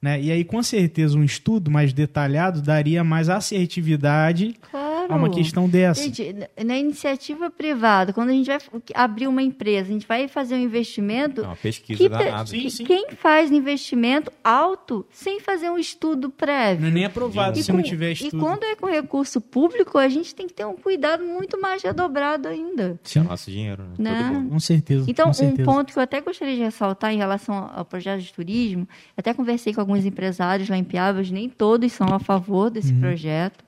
Né? 0.00 0.20
E 0.20 0.30
aí, 0.30 0.44
com 0.44 0.62
certeza, 0.62 1.16
um 1.16 1.24
estudo 1.24 1.70
mais 1.70 1.92
detalhado 1.92 2.60
daria 2.60 3.02
mais 3.02 3.28
assertividade 3.28 4.54
Claro. 4.70 4.85
A 5.14 5.16
uma 5.16 5.30
questão 5.30 5.68
dessa. 5.68 6.02
Gente, 6.02 6.34
na- 6.64 6.76
iniciativa 6.76 7.50
privada, 7.50 8.12
quando 8.12 8.30
a 8.30 8.32
gente 8.32 8.46
vai 8.46 8.58
abrir 8.94 9.26
uma 9.26 9.42
empresa, 9.42 9.88
a 9.88 9.92
gente 9.92 10.06
vai 10.06 10.28
fazer 10.28 10.54
um 10.54 10.58
investimento. 10.58 11.40
É 11.42 11.44
uma 11.46 11.56
pesquisa 11.56 11.98
que, 12.02 12.08
danada. 12.08 12.46
Sim, 12.46 12.68
sim. 12.70 12.84
Quem 12.84 13.10
faz 13.16 13.50
investimento 13.50 14.32
alto 14.42 15.06
sem 15.10 15.40
fazer 15.40 15.70
um 15.70 15.78
estudo 15.78 16.30
prévio? 16.30 16.82
Não 16.82 16.88
é 16.88 16.92
nem 16.92 17.04
aprovado 17.04 17.58
E 17.58 17.62
se 17.62 17.70
com- 17.70 17.76
não 17.78 17.84
tiver 17.84 18.10
E 18.10 18.12
estudo. 18.12 18.38
quando 18.38 18.64
é 18.64 18.74
com 18.74 18.86
recurso 18.86 19.40
público, 19.40 19.98
a 19.98 20.08
gente 20.08 20.34
tem 20.34 20.46
que 20.46 20.54
ter 20.54 20.64
um 20.66 20.76
cuidado 20.76 21.24
muito 21.24 21.60
mais 21.60 21.82
redobrado 21.82 22.48
ainda. 22.48 22.98
Isso 23.04 23.18
é 23.18 23.22
nosso 23.22 23.50
dinheiro, 23.50 23.84
né? 23.98 24.30
Né? 24.30 24.46
Com 24.50 24.60
certeza. 24.60 25.04
Então, 25.08 25.26
com 25.26 25.30
um 25.30 25.34
certeza. 25.34 25.64
ponto 25.64 25.92
que 25.92 25.98
eu 25.98 26.02
até 26.02 26.20
gostaria 26.20 26.54
de 26.56 26.62
ressaltar 26.62 27.12
em 27.12 27.18
relação 27.18 27.70
ao 27.74 27.84
projeto 27.84 28.20
de 28.22 28.32
turismo, 28.32 28.88
até 29.16 29.32
conversei 29.34 29.72
com 29.74 29.80
alguns 29.80 30.04
empresários 30.04 30.68
lá 30.68 30.76
em 30.76 30.84
Piabas, 30.84 31.30
nem 31.30 31.48
todos 31.48 31.92
são 31.92 32.06
a 32.12 32.18
favor 32.18 32.70
desse 32.70 32.92
Uhum. 32.92 33.00
projeto, 33.00 33.64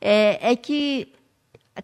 é, 0.00 0.52
é 0.52 0.56
que 0.56 1.12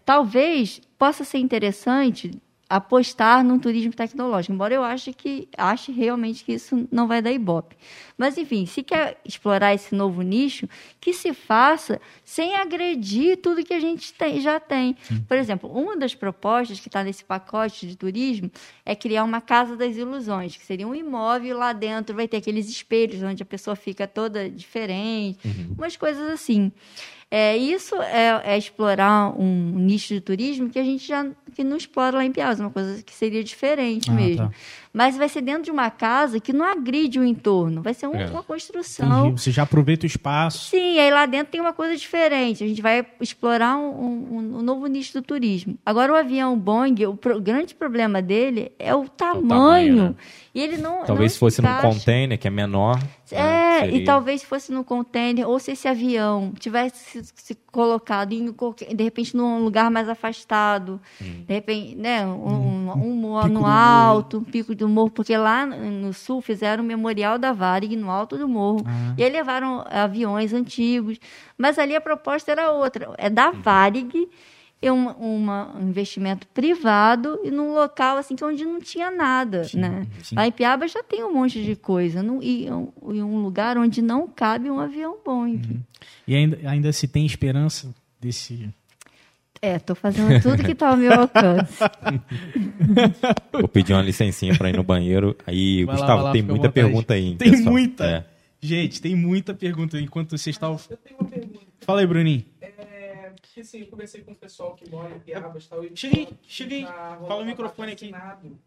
talvez 0.05 0.81
possa 0.97 1.23
ser 1.23 1.37
interessante 1.39 2.31
apostar 2.69 3.45
num 3.45 3.57
turismo 3.57 3.93
tecnológico, 3.93 4.53
embora 4.53 4.73
eu 4.73 4.83
ache 4.83 5.13
que 5.13 5.47
ache 5.57 5.89
realmente 5.89 6.43
que 6.43 6.51
isso 6.51 6.85
não 6.91 7.07
vai 7.07 7.21
dar 7.21 7.31
ibope. 7.31 7.77
Mas 8.17 8.37
enfim, 8.37 8.65
se 8.65 8.83
quer 8.83 9.21
explorar 9.23 9.73
esse 9.73 9.95
novo 9.95 10.21
nicho, 10.21 10.67
que 10.99 11.13
se 11.13 11.33
faça 11.33 12.01
sem 12.25 12.57
agredir 12.57 13.37
tudo 13.37 13.63
que 13.63 13.73
a 13.73 13.79
gente 13.79 14.13
tem- 14.13 14.41
já 14.41 14.59
tem. 14.59 14.97
Por 15.29 15.37
exemplo, 15.37 15.71
uma 15.71 15.95
das 15.95 16.13
propostas 16.13 16.77
que 16.77 16.89
está 16.89 17.05
nesse 17.05 17.23
pacote 17.23 17.87
de 17.87 17.95
turismo 17.95 18.51
é 18.85 18.93
criar 18.93 19.23
uma 19.23 19.39
casa 19.39 19.77
das 19.77 19.95
ilusões, 19.95 20.57
que 20.57 20.65
seria 20.65 20.85
um 20.85 20.93
imóvel 20.95 21.57
lá 21.57 21.71
dentro 21.71 22.13
vai 22.13 22.27
ter 22.27 22.37
aqueles 22.37 22.67
espelhos 22.69 23.23
onde 23.23 23.41
a 23.41 23.45
pessoa 23.45 23.77
fica 23.77 24.05
toda 24.05 24.49
diferente, 24.49 25.39
umas 25.77 25.95
coisas 25.95 26.29
assim. 26.29 26.69
É, 27.29 27.57
isso 27.57 27.93
é, 28.01 28.41
é 28.53 28.57
explorar 28.57 29.37
um 29.37 29.73
nicho 29.79 30.13
de 30.13 30.21
turismo 30.21 30.69
que 30.69 30.79
a 30.79 30.83
gente 30.83 31.05
já 31.05 31.25
que 31.53 31.61
não 31.63 31.75
explora 31.75 32.17
lá 32.17 32.23
em 32.25 32.31
Piauí, 32.31 32.55
uma 32.59 32.69
coisa 32.69 33.03
que 33.03 33.13
seria 33.13 33.43
diferente 33.43 34.09
Ah, 34.09 34.13
mesmo. 34.13 34.47
tá. 34.49 34.51
Mas 34.97 35.15
vai 35.15 35.29
ser 35.29 35.41
dentro 35.41 35.61
de 35.61 35.69
uma 35.69 35.91
casa 35.91 36.39
que 36.39 36.51
não 36.51 36.65
agride 36.65 37.19
o 37.19 37.23
entorno, 37.23 37.83
vai 37.83 37.93
ser 37.93 38.07
um- 38.07 38.15
É. 38.15 38.25
uma 38.25 38.41
construção. 38.41 39.27
Entendi. 39.27 39.39
Você 39.43 39.51
já 39.51 39.61
aproveita 39.61 40.05
o 40.05 40.07
espaço. 40.07 40.69
Sim, 40.71 40.97
aí 40.97 41.11
lá 41.11 41.27
dentro 41.27 41.51
tem 41.51 41.61
uma 41.61 41.71
coisa 41.71 41.95
diferente. 41.95 42.63
A 42.63 42.67
gente 42.67 42.81
vai 42.81 43.05
explorar 43.21 43.77
um, 43.77 43.89
um- 43.91 44.57
um 44.57 44.61
novo 44.63 44.87
nicho 44.87 45.13
do 45.13 45.21
turismo. 45.21 45.77
Agora, 45.85 46.11
o 46.11 46.15
avião 46.15 46.57
Boeing, 46.57 47.05
o 47.05 47.15
pro- 47.15 47.39
grande 47.39 47.75
problema 47.75 48.23
dele 48.23 48.71
é 48.79 48.95
o 48.95 49.07
tamanho. 49.07 49.47
tamanho, 49.47 50.03
né? 50.09 50.15
E 50.55 50.59
ele 50.61 50.77
não. 50.77 51.03
Talvez 51.05 51.33
não 51.33 51.39
fosse 51.39 51.61
num 51.61 51.77
container, 51.81 52.35
que 52.39 52.47
é 52.47 52.51
menor, 52.51 52.99
É, 53.31 53.81
Seria. 53.81 53.97
e 53.97 54.03
talvez 54.03 54.41
fosse 54.41 54.71
no 54.71 54.83
container, 54.83 55.47
ou 55.47 55.59
se 55.59 55.71
esse 55.73 55.87
avião 55.87 56.51
tivesse 56.57 57.21
se, 57.23 57.31
se 57.35 57.55
colocado 57.71 58.31
em 58.33 58.51
qualquer- 58.51 58.95
de 58.95 59.03
repente 59.03 59.35
num 59.37 59.63
lugar 59.63 59.91
mais 59.91 60.09
afastado, 60.09 60.99
Hum. 61.21 61.43
de 61.47 61.53
repente, 61.53 61.95
né, 61.95 62.25
um, 62.25 62.89
um 62.91 63.13
morro 63.13 63.43
Pico 63.43 63.53
no 63.53 63.65
alto, 63.67 64.37
um 64.39 64.43
pico 64.43 64.73
do 64.87 64.93
morro, 64.93 65.09
porque 65.11 65.35
lá 65.37 65.65
no 65.65 66.13
sul 66.13 66.41
fizeram 66.41 66.83
o 66.83 66.87
memorial 66.87 67.37
da 67.37 67.51
Varig 67.51 67.95
no 67.95 68.09
alto 68.09 68.37
do 68.37 68.47
morro. 68.47 68.83
Ah. 68.85 69.13
E 69.17 69.23
aí 69.23 69.29
levaram 69.31 69.83
aviões 69.89 70.53
antigos, 70.53 71.19
mas 71.57 71.77
ali 71.77 71.95
a 71.95 72.01
proposta 72.01 72.51
era 72.51 72.71
outra, 72.71 73.13
é 73.17 73.29
da 73.29 73.51
Varig 73.51 74.27
e 74.81 74.91
um, 74.91 75.09
uma- 75.09 75.75
um 75.75 75.89
investimento 75.89 76.45
privado 76.47 77.39
e 77.43 77.49
num 77.49 77.73
local 77.73 78.17
assim 78.17 78.35
que 78.35 78.43
onde 78.45 78.63
não 78.63 78.79
tinha 78.79 79.09
nada, 79.09 79.63
né? 79.73 80.05
sim. 80.21 80.35
Lá 80.35 80.45
em 80.47 80.51
Piaba 80.51 80.87
já 80.87 81.01
tem 81.01 81.23
um 81.23 81.33
monte 81.33 81.63
de 81.63 81.75
coisa, 81.75 82.21
não, 82.21 82.41
e, 82.43 82.69
um, 82.71 82.91
e 83.11 83.21
um 83.23 83.41
lugar 83.41 83.75
onde 83.77 84.01
não 84.03 84.27
cabe 84.27 84.69
um 84.69 84.79
avião 84.79 85.17
Boeing. 85.25 85.83
E 86.27 86.35
ainda, 86.35 86.59
ainda 86.69 86.93
se 86.93 87.07
tem 87.07 87.25
esperança 87.25 87.93
desse. 88.21 88.69
É, 89.61 89.79
tô 89.79 89.95
fazendo 89.95 90.41
tudo 90.41 90.63
que 90.63 90.75
tá 90.75 90.89
ao 90.89 90.97
meu 90.97 91.11
alcance. 91.13 91.79
Vou 93.51 93.67
pedir 93.67 93.93
uma 93.93 94.01
licencinha 94.01 94.55
pra 94.57 94.69
ir 94.69 94.75
no 94.77 94.83
banheiro. 94.83 95.35
Aí, 95.47 95.83
Vai 95.83 95.95
lá, 95.95 95.99
Gustavo, 96.01 96.17
vai 96.17 96.25
lá, 96.25 96.31
tem 96.33 96.41
muita 96.43 96.55
vontade. 96.67 96.73
pergunta 96.73 97.13
aí. 97.13 97.23
hein, 97.25 97.37
Tem 97.37 97.51
pessoal? 97.51 97.71
muita. 97.71 98.05
É. 98.05 98.25
Gente, 98.61 99.01
tem 99.01 99.15
muita 99.15 99.53
pergunta 99.53 99.99
enquanto 99.99 100.31
vocês 100.37 100.55
estavam. 100.55 100.79
Eu 100.89 100.97
tenho 100.97 101.19
uma 101.19 101.29
pergunta. 101.29 101.59
Fala 101.81 102.01
aí, 102.01 102.07
Bruninho. 102.07 102.45
É, 102.61 103.31
que 103.41 103.61
assim, 103.61 103.79
eu 103.81 103.87
conversei 103.87 104.21
com 104.21 104.31
o 104.31 104.35
pessoal 104.35 104.75
que 104.75 104.89
mora 104.89 105.15
em 105.15 105.19
Piabas 105.19 105.63
e 105.65 105.69
tal. 105.69 105.83
e 105.83 105.91
Chega 105.95 106.75
aí, 106.75 106.85
fala 106.85 107.41
o 107.41 107.45
microfone 107.45 107.91
aqui. 107.93 108.05
assinado. 108.13 108.59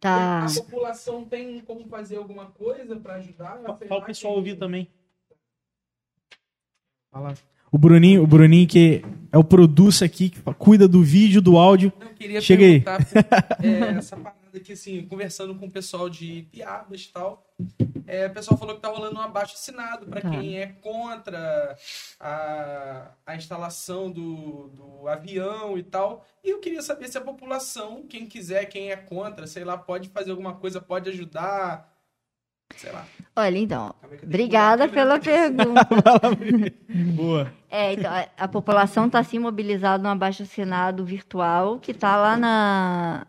Tá. 0.00 0.44
A 0.44 0.54
população 0.54 1.24
tem 1.24 1.58
como 1.60 1.86
fazer 1.88 2.16
alguma 2.16 2.46
coisa 2.46 2.94
para 2.96 3.14
ajudar? 3.14 3.58
Fala 3.62 3.78
lá, 3.90 3.96
o 3.98 4.02
pessoal 4.04 4.34
ouvir 4.34 4.56
também. 4.56 4.88
Fala. 7.10 7.34
O 7.70 7.78
Bruninho, 7.78 8.22
o 8.22 8.26
Bruninho 8.26 8.66
que 8.66 9.02
é 9.30 9.38
o 9.38 9.44
producer 9.44 10.04
aqui, 10.04 10.30
que 10.30 10.40
cuida 10.54 10.88
do 10.88 11.02
vídeo, 11.02 11.42
do 11.42 11.58
áudio. 11.58 11.92
Eu 12.00 12.08
queria 12.08 12.40
Chega 12.40 12.64
aí. 12.64 12.82
é, 13.62 13.98
essa 13.98 14.16
parada 14.16 14.38
aqui, 14.54 14.72
assim, 14.72 15.02
conversando 15.02 15.54
com 15.54 15.66
o 15.66 15.70
pessoal 15.70 16.08
de 16.08 16.46
Piabas 16.50 17.02
e 17.02 17.12
tal. 17.12 17.44
É, 18.06 18.26
o 18.26 18.30
pessoal 18.30 18.56
falou 18.56 18.74
que 18.74 18.80
tá 18.80 18.88
rolando 18.88 19.16
um 19.16 19.20
abaixo 19.20 19.54
assinado 19.54 20.06
para 20.06 20.22
Tá. 20.22 20.30
quem 20.30 20.58
é 20.58 20.66
contra 20.66 21.76
a, 22.18 23.10
a 23.26 23.36
instalação 23.36 24.10
do, 24.10 24.68
do 24.68 25.06
avião 25.08 25.76
e 25.76 25.82
tal. 25.82 26.24
E 26.42 26.48
eu 26.48 26.58
queria 26.60 26.80
saber 26.80 27.08
se 27.08 27.18
a 27.18 27.20
população, 27.20 28.04
quem 28.08 28.26
quiser, 28.26 28.64
quem 28.66 28.90
é 28.90 28.96
contra, 28.96 29.46
sei 29.46 29.64
lá, 29.64 29.76
pode 29.76 30.08
fazer 30.08 30.30
alguma 30.30 30.54
coisa, 30.54 30.80
pode 30.80 31.10
ajudar. 31.10 31.97
Sei 32.78 32.92
lá. 32.92 33.04
Olha, 33.34 33.58
então, 33.58 33.92
obrigada 34.22 34.88
pela 34.88 35.18
pergunta. 35.20 35.84
Boa. 37.16 37.52
É, 37.68 37.92
então, 37.92 38.10
a, 38.10 38.28
a 38.44 38.46
população 38.46 39.06
está 39.06 39.22
se 39.24 39.36
mobilizada 39.36 40.00
no 40.00 40.08
abaixo-assinado 40.08 41.04
virtual, 41.04 41.80
que 41.80 41.90
está 41.90 42.16
lá 42.16 42.36
na. 42.36 43.26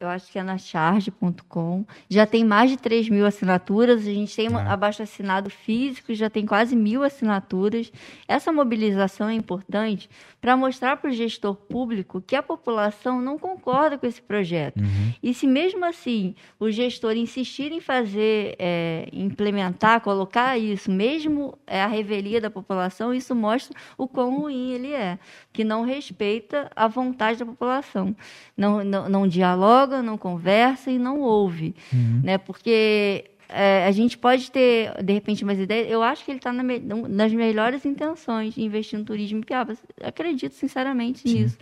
Eu 0.00 0.06
acho 0.06 0.30
que 0.30 0.38
é 0.38 0.44
na 0.44 0.56
charge.com. 0.56 1.84
Já 2.08 2.24
tem 2.24 2.44
mais 2.44 2.70
de 2.70 2.76
3 2.76 3.08
mil 3.08 3.26
assinaturas. 3.26 4.02
A 4.06 4.12
gente 4.12 4.34
tem 4.36 4.48
um 4.48 4.56
Ah. 4.56 4.72
abaixo-assinado 4.74 5.50
físico, 5.50 6.14
já 6.14 6.30
tem 6.30 6.46
quase 6.46 6.76
mil 6.76 7.02
assinaturas. 7.02 7.90
Essa 8.28 8.52
mobilização 8.52 9.28
é 9.28 9.34
importante 9.34 10.08
para 10.40 10.56
mostrar 10.56 10.98
para 10.98 11.10
o 11.10 11.12
gestor 11.12 11.56
público 11.56 12.22
que 12.24 12.36
a 12.36 12.42
população 12.44 13.20
não 13.20 13.36
concorda 13.36 13.98
com 13.98 14.06
esse 14.06 14.22
projeto. 14.22 14.78
E 15.20 15.34
se 15.34 15.48
mesmo 15.48 15.84
assim 15.84 16.36
o 16.60 16.70
gestor 16.70 17.16
insistir 17.16 17.72
em 17.72 17.80
fazer, 17.80 18.54
é, 18.56 19.08
implementar, 19.12 20.00
colocar 20.00 20.56
isso, 20.56 20.92
mesmo 20.92 21.58
é, 21.66 21.82
a 21.82 21.88
revelia 21.88 22.40
da 22.40 22.48
população, 22.50 23.12
isso 23.12 23.34
mostra 23.34 23.76
o 23.96 24.06
quão 24.06 24.38
ruim 24.42 24.70
ele 24.70 24.92
é, 24.92 25.18
que 25.52 25.64
não 25.64 25.82
respeita 25.82 26.70
a 26.76 26.86
vontade 26.86 27.40
da 27.40 27.46
população, 27.46 28.14
não, 28.56 28.84
não, 28.84 29.08
não 29.08 29.26
dialoga, 29.26 29.87
não 30.02 30.16
conversa 30.18 30.90
e 30.90 30.98
não 30.98 31.20
ouve, 31.20 31.74
né? 32.22 32.38
Porque 32.38 33.24
é, 33.50 33.86
a 33.86 33.90
gente 33.92 34.18
pode 34.18 34.50
ter, 34.50 34.92
de 35.02 35.10
repente, 35.14 35.42
umas 35.42 35.58
ideias. 35.58 35.90
Eu 35.90 36.02
acho 36.02 36.22
que 36.22 36.30
ele 36.30 36.38
está 36.38 36.52
na 36.52 36.62
me- 36.62 36.78
nas 37.08 37.32
melhores 37.32 37.82
intenções 37.86 38.52
de 38.54 38.62
investir 38.62 38.98
no 38.98 39.04
turismo 39.06 39.38
em 39.38 39.42
Piabas. 39.42 39.78
Acredito 40.02 40.52
sinceramente 40.54 41.26
nisso. 41.26 41.56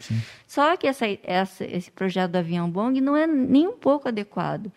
Só 0.48 0.76
que 0.76 0.88
essa, 0.88 1.06
essa- 1.22 1.64
esse 1.64 1.88
projeto 1.92 2.32
do 2.32 2.38
avião 2.38 2.68
Bong 2.68 3.00
não 3.00 3.16
é 3.16 3.24
nem 3.28 3.68
um 3.68 3.76
pouco 3.76 4.08
adequado. 4.08 4.70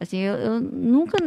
Assim, 0.00 0.18
eu, 0.18 0.34
eu 0.36 0.60
nunca 0.60 1.18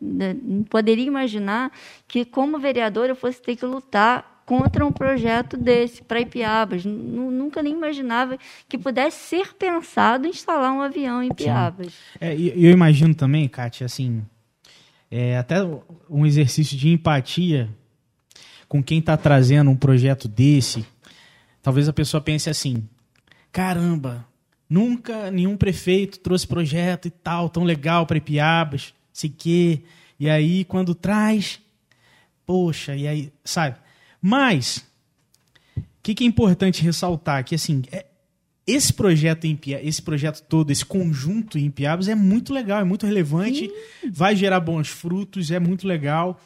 não 0.00 0.62
poderia 0.64 1.06
imaginar 1.06 1.72
que, 2.06 2.24
como 2.24 2.58
vereador, 2.58 3.08
eu 3.08 3.16
fosse 3.16 3.40
ter 3.40 3.56
que 3.56 3.64
lutar 3.64 4.33
contra 4.44 4.84
um 4.84 4.92
projeto 4.92 5.56
desse 5.56 6.02
para 6.02 6.20
Ipiabas. 6.20 6.84
Nu- 6.84 7.30
Nunca 7.30 7.62
nem 7.62 7.72
imaginava 7.72 8.38
que 8.68 8.76
pudesse 8.78 9.28
ser 9.28 9.54
pensado 9.54 10.26
instalar 10.26 10.72
um 10.72 10.80
avião 10.80 11.22
em 11.22 11.28
Ipiabas. 11.30 11.92
É, 12.20 12.34
eu 12.34 12.70
imagino 12.70 13.14
também, 13.14 13.48
Kátia, 13.48 13.84
assim, 13.86 14.24
é, 15.10 15.36
até 15.38 15.56
um 16.10 16.26
exercício 16.26 16.76
de 16.76 16.88
empatia 16.88 17.68
com 18.68 18.82
quem 18.82 18.98
está 18.98 19.16
trazendo 19.16 19.70
um 19.70 19.76
projeto 19.76 20.26
desse. 20.26 20.84
Talvez 21.62 21.88
a 21.88 21.92
pessoa 21.92 22.20
pense 22.20 22.50
assim: 22.50 22.88
caramba, 23.52 24.26
nunca 24.68 25.30
nenhum 25.30 25.56
prefeito 25.56 26.18
trouxe 26.18 26.46
projeto 26.46 27.06
e 27.06 27.10
tal, 27.10 27.48
tão 27.48 27.62
legal 27.64 28.06
para 28.06 28.18
Ipiabas, 28.18 28.92
sei 29.12 29.30
quê. 29.30 29.82
E 30.18 30.28
aí, 30.28 30.64
quando 30.64 30.94
traz, 30.94 31.60
poxa, 32.46 32.94
e 32.96 33.06
aí, 33.06 33.32
sabe? 33.44 33.76
Mas, 34.26 34.78
o 35.76 35.82
que, 36.02 36.14
que 36.14 36.24
é 36.24 36.26
importante 36.26 36.82
ressaltar? 36.82 37.44
Que, 37.44 37.54
assim, 37.54 37.82
é- 37.92 38.06
esse 38.66 38.90
projeto 38.90 39.44
esse 39.82 40.00
projeto 40.00 40.42
todo, 40.48 40.70
esse 40.70 40.82
conjunto 40.82 41.58
em 41.58 41.70
Piabas 41.70 42.08
é 42.08 42.14
muito 42.14 42.50
legal, 42.50 42.80
é 42.80 42.84
muito 42.84 43.04
relevante, 43.04 43.70
vai 44.10 44.34
gerar 44.34 44.60
bons 44.60 44.88
frutos, 44.88 45.50
é 45.50 45.60
muito 45.60 45.86
legal. 45.86 46.40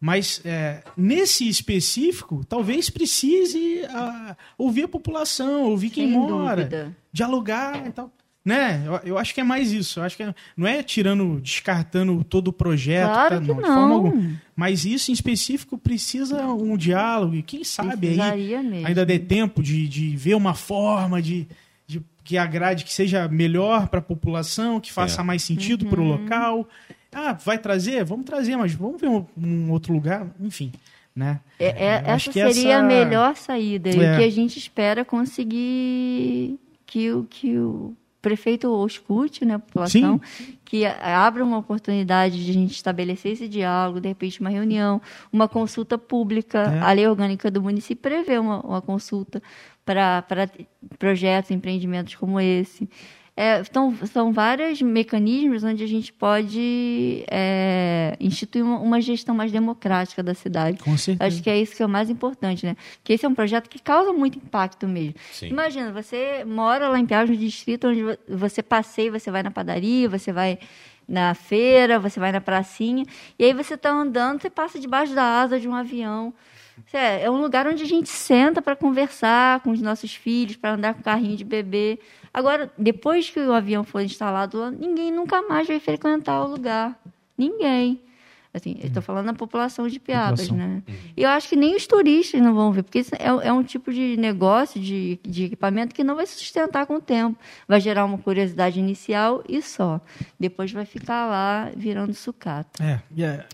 Mas 0.00 0.40
é, 0.42 0.82
nesse 0.96 1.46
específico, 1.46 2.46
talvez 2.48 2.88
precise 2.88 3.84
ah, 3.90 4.34
ouvir 4.56 4.84
a 4.84 4.88
população, 4.88 5.64
ouvir 5.64 5.90
quem 5.90 6.08
Sem 6.08 6.18
mora, 6.18 6.64
dúvida. 6.64 6.96
dialogar 7.12 7.86
e 7.86 7.92
tal. 7.92 8.10
Né? 8.44 8.82
Eu, 8.84 8.94
eu 9.10 9.18
acho 9.18 9.32
que 9.32 9.40
é 9.40 9.44
mais 9.44 9.70
isso. 9.72 10.00
Eu 10.00 10.04
acho 10.04 10.16
que 10.16 10.22
é- 10.24 10.34
não 10.56 10.66
é 10.66 10.82
tirando, 10.82 11.40
descartando 11.40 12.24
todo 12.24 12.48
o 12.48 12.52
projeto, 12.52 13.08
Claro 13.12 13.34
tá? 13.36 13.40
que 13.40 13.46
de 13.46 13.52
forma 13.60 13.68
não. 13.68 13.92
alguma. 13.92 14.40
Mas 14.56 14.84
isso 14.84 15.10
em 15.12 15.14
específico 15.14 15.78
precisa 15.78 16.44
um 16.48 16.76
diálogo. 16.76 17.34
E 17.36 17.42
quem 17.42 17.62
sabe 17.62 18.18
aí 18.20 18.62
mesmo. 18.62 18.86
ainda 18.86 19.06
dê 19.06 19.18
tempo 19.18 19.62
de, 19.62 19.86
de 19.86 20.16
ver 20.16 20.34
uma 20.34 20.54
forma 20.54 21.22
de, 21.22 21.46
de 21.86 22.02
que 22.24 22.36
agrade, 22.36 22.84
que 22.84 22.92
seja 22.92 23.28
melhor 23.28 23.86
para 23.88 24.00
a 24.00 24.02
população, 24.02 24.80
que 24.80 24.92
faça 24.92 25.20
É. 25.20 25.24
mais 25.24 25.42
sentido 25.42 25.86
para 25.86 26.00
o 26.00 26.04
local. 26.04 26.68
Ah, 27.12 27.34
vai 27.34 27.58
trazer? 27.58 28.04
Vamos 28.04 28.24
trazer, 28.26 28.56
mas 28.56 28.72
vamos 28.74 29.00
ver 29.00 29.08
um, 29.08 29.24
um 29.36 29.70
outro 29.70 29.92
lugar, 29.92 30.26
enfim, 30.40 30.72
né? 31.14 31.38
É- 31.60 31.66
é- 31.66 32.02
Eu 32.06 32.14
acho 32.14 32.30
essa 32.30 32.32
que 32.48 32.54
seria 32.54 32.74
essa- 32.74 32.82
a 32.84 32.86
melhor 32.86 33.36
saída. 33.36 33.88
E 33.90 34.00
É. 34.02 34.14
o 34.14 34.18
que 34.18 34.24
a 34.24 34.30
gente 34.30 34.58
espera 34.58 35.04
conseguir 35.04 36.58
que 36.86 37.10
o, 37.12 37.24
que 37.28 37.56
o 37.58 37.94
prefeito 38.22 38.86
escute 38.86 39.44
né, 39.44 39.54
a 39.54 39.58
população, 39.58 40.20
que 40.64 40.86
a- 40.86 41.26
abra 41.26 41.44
uma 41.44 41.58
oportunidade 41.58 42.42
de 42.42 42.50
a 42.50 42.54
gente 42.54 42.70
estabelecer 42.72 43.32
esse 43.32 43.48
diálogo, 43.48 44.00
de 44.00 44.08
repente 44.08 44.40
uma 44.40 44.48
reunião, 44.48 45.02
uma 45.32 45.48
consulta 45.48 45.98
pública. 45.98 46.58
É. 46.60 46.78
A 46.80 46.92
lei 46.92 47.06
orgânica 47.06 47.50
do 47.50 47.60
município 47.60 48.00
prevê 48.00 48.38
uma, 48.38 48.60
uma 48.60 48.80
consulta 48.80 49.42
para 49.84 50.24
projetos, 50.98 51.50
empreendimentos 51.50 52.14
como 52.14 52.40
esse. 52.40 52.88
É, 53.34 53.60
então, 53.60 53.96
são 54.12 54.30
vários 54.30 54.82
mecanismos 54.82 55.64
onde 55.64 55.82
a 55.82 55.86
gente 55.86 56.12
pode 56.12 57.24
é, 57.30 58.14
instituir 58.20 58.62
uma, 58.62 58.78
uma 58.78 59.00
gestão 59.00 59.34
mais 59.34 59.50
democrática 59.50 60.22
da 60.22 60.34
cidade. 60.34 60.78
Com 60.78 60.96
certeza. 60.98 61.26
Acho 61.32 61.42
que 61.42 61.48
é 61.48 61.58
isso 61.58 61.74
que 61.74 61.82
é 61.82 61.86
o 61.86 61.88
mais 61.88 62.10
importante, 62.10 62.66
né? 62.66 62.76
Porque 62.98 63.14
esse 63.14 63.24
é 63.24 63.28
um 63.28 63.34
projeto 63.34 63.70
que 63.70 63.78
causa 63.78 64.12
muito 64.12 64.36
impacto 64.36 64.86
mesmo. 64.86 65.14
Sim. 65.32 65.48
Imagina, 65.48 65.90
você 65.92 66.44
mora 66.44 66.88
lá 66.88 66.98
em 66.98 67.06
Piauí, 67.06 67.28
no 67.30 67.36
distrito 67.36 67.88
onde 67.88 68.02
vo- 68.02 68.18
você 68.28 68.62
passeia, 68.62 69.10
você 69.10 69.30
vai 69.30 69.42
na 69.42 69.50
padaria, 69.50 70.08
você 70.10 70.30
vai 70.30 70.58
na 71.08 71.34
feira, 71.34 71.98
você 71.98 72.20
vai 72.20 72.32
na 72.32 72.40
pracinha, 72.40 73.04
e 73.38 73.44
aí 73.44 73.52
você 73.52 73.74
está 73.74 73.90
andando, 73.90 74.40
você 74.42 74.48
passa 74.50 74.78
debaixo 74.78 75.14
da 75.14 75.24
asa 75.40 75.58
de 75.58 75.66
um 75.68 75.74
avião. 75.74 76.32
É 76.92 77.22
é 77.24 77.30
um 77.30 77.40
lugar 77.40 77.66
onde 77.66 77.82
a 77.82 77.86
gente 77.86 78.08
senta 78.08 78.60
para 78.60 78.76
conversar 78.76 79.60
com 79.60 79.70
os 79.70 79.80
nossos 79.80 80.14
filhos, 80.14 80.56
para 80.56 80.74
andar 80.74 80.94
com 80.94 81.02
carrinho 81.02 81.36
de 81.36 81.44
bebê. 81.44 81.98
Agora, 82.32 82.70
depois 82.78 83.28
que 83.30 83.40
o 83.40 83.52
avião 83.52 83.84
for 83.84 84.00
instalado 84.00 84.58
lá, 84.58 84.70
ninguém 84.70 85.10
nunca 85.12 85.42
mais 85.42 85.66
vai 85.66 85.78
frequentar 85.80 86.42
o 86.44 86.48
lugar. 86.48 86.98
Ninguém. 87.36 88.00
Assim, 88.54 88.76
eu 88.82 88.88
estou 88.88 89.02
falando 89.02 89.26
da 89.26 89.32
população 89.32 89.88
de 89.88 89.98
Piabas, 89.98 90.42
População. 90.46 90.68
né? 90.68 90.82
E 91.16 91.22
eu 91.22 91.30
acho 91.30 91.48
que 91.48 91.56
nem 91.56 91.74
os 91.74 91.86
turistas 91.86 92.38
não 92.42 92.54
vão 92.54 92.70
ver, 92.70 92.82
porque 92.82 92.98
isso 92.98 93.14
é, 93.14 93.24
é 93.48 93.50
um 93.52 93.62
tipo 93.62 93.90
de 93.90 94.14
negócio, 94.18 94.78
de, 94.78 95.18
de 95.22 95.44
equipamento 95.44 95.94
que 95.94 96.04
não 96.04 96.14
vai 96.14 96.26
se 96.26 96.34
sustentar 96.34 96.84
com 96.84 96.96
o 96.96 97.00
tempo. 97.00 97.38
Vai 97.66 97.80
gerar 97.80 98.04
uma 98.04 98.18
curiosidade 98.18 98.78
inicial 98.78 99.42
e 99.48 99.62
só. 99.62 99.98
Depois 100.38 100.70
vai 100.70 100.84
ficar 100.84 101.26
lá 101.26 101.70
virando 101.74 102.12
sucata. 102.12 102.84
É, 102.84 103.00
e 103.16 103.24
é- 103.24 103.46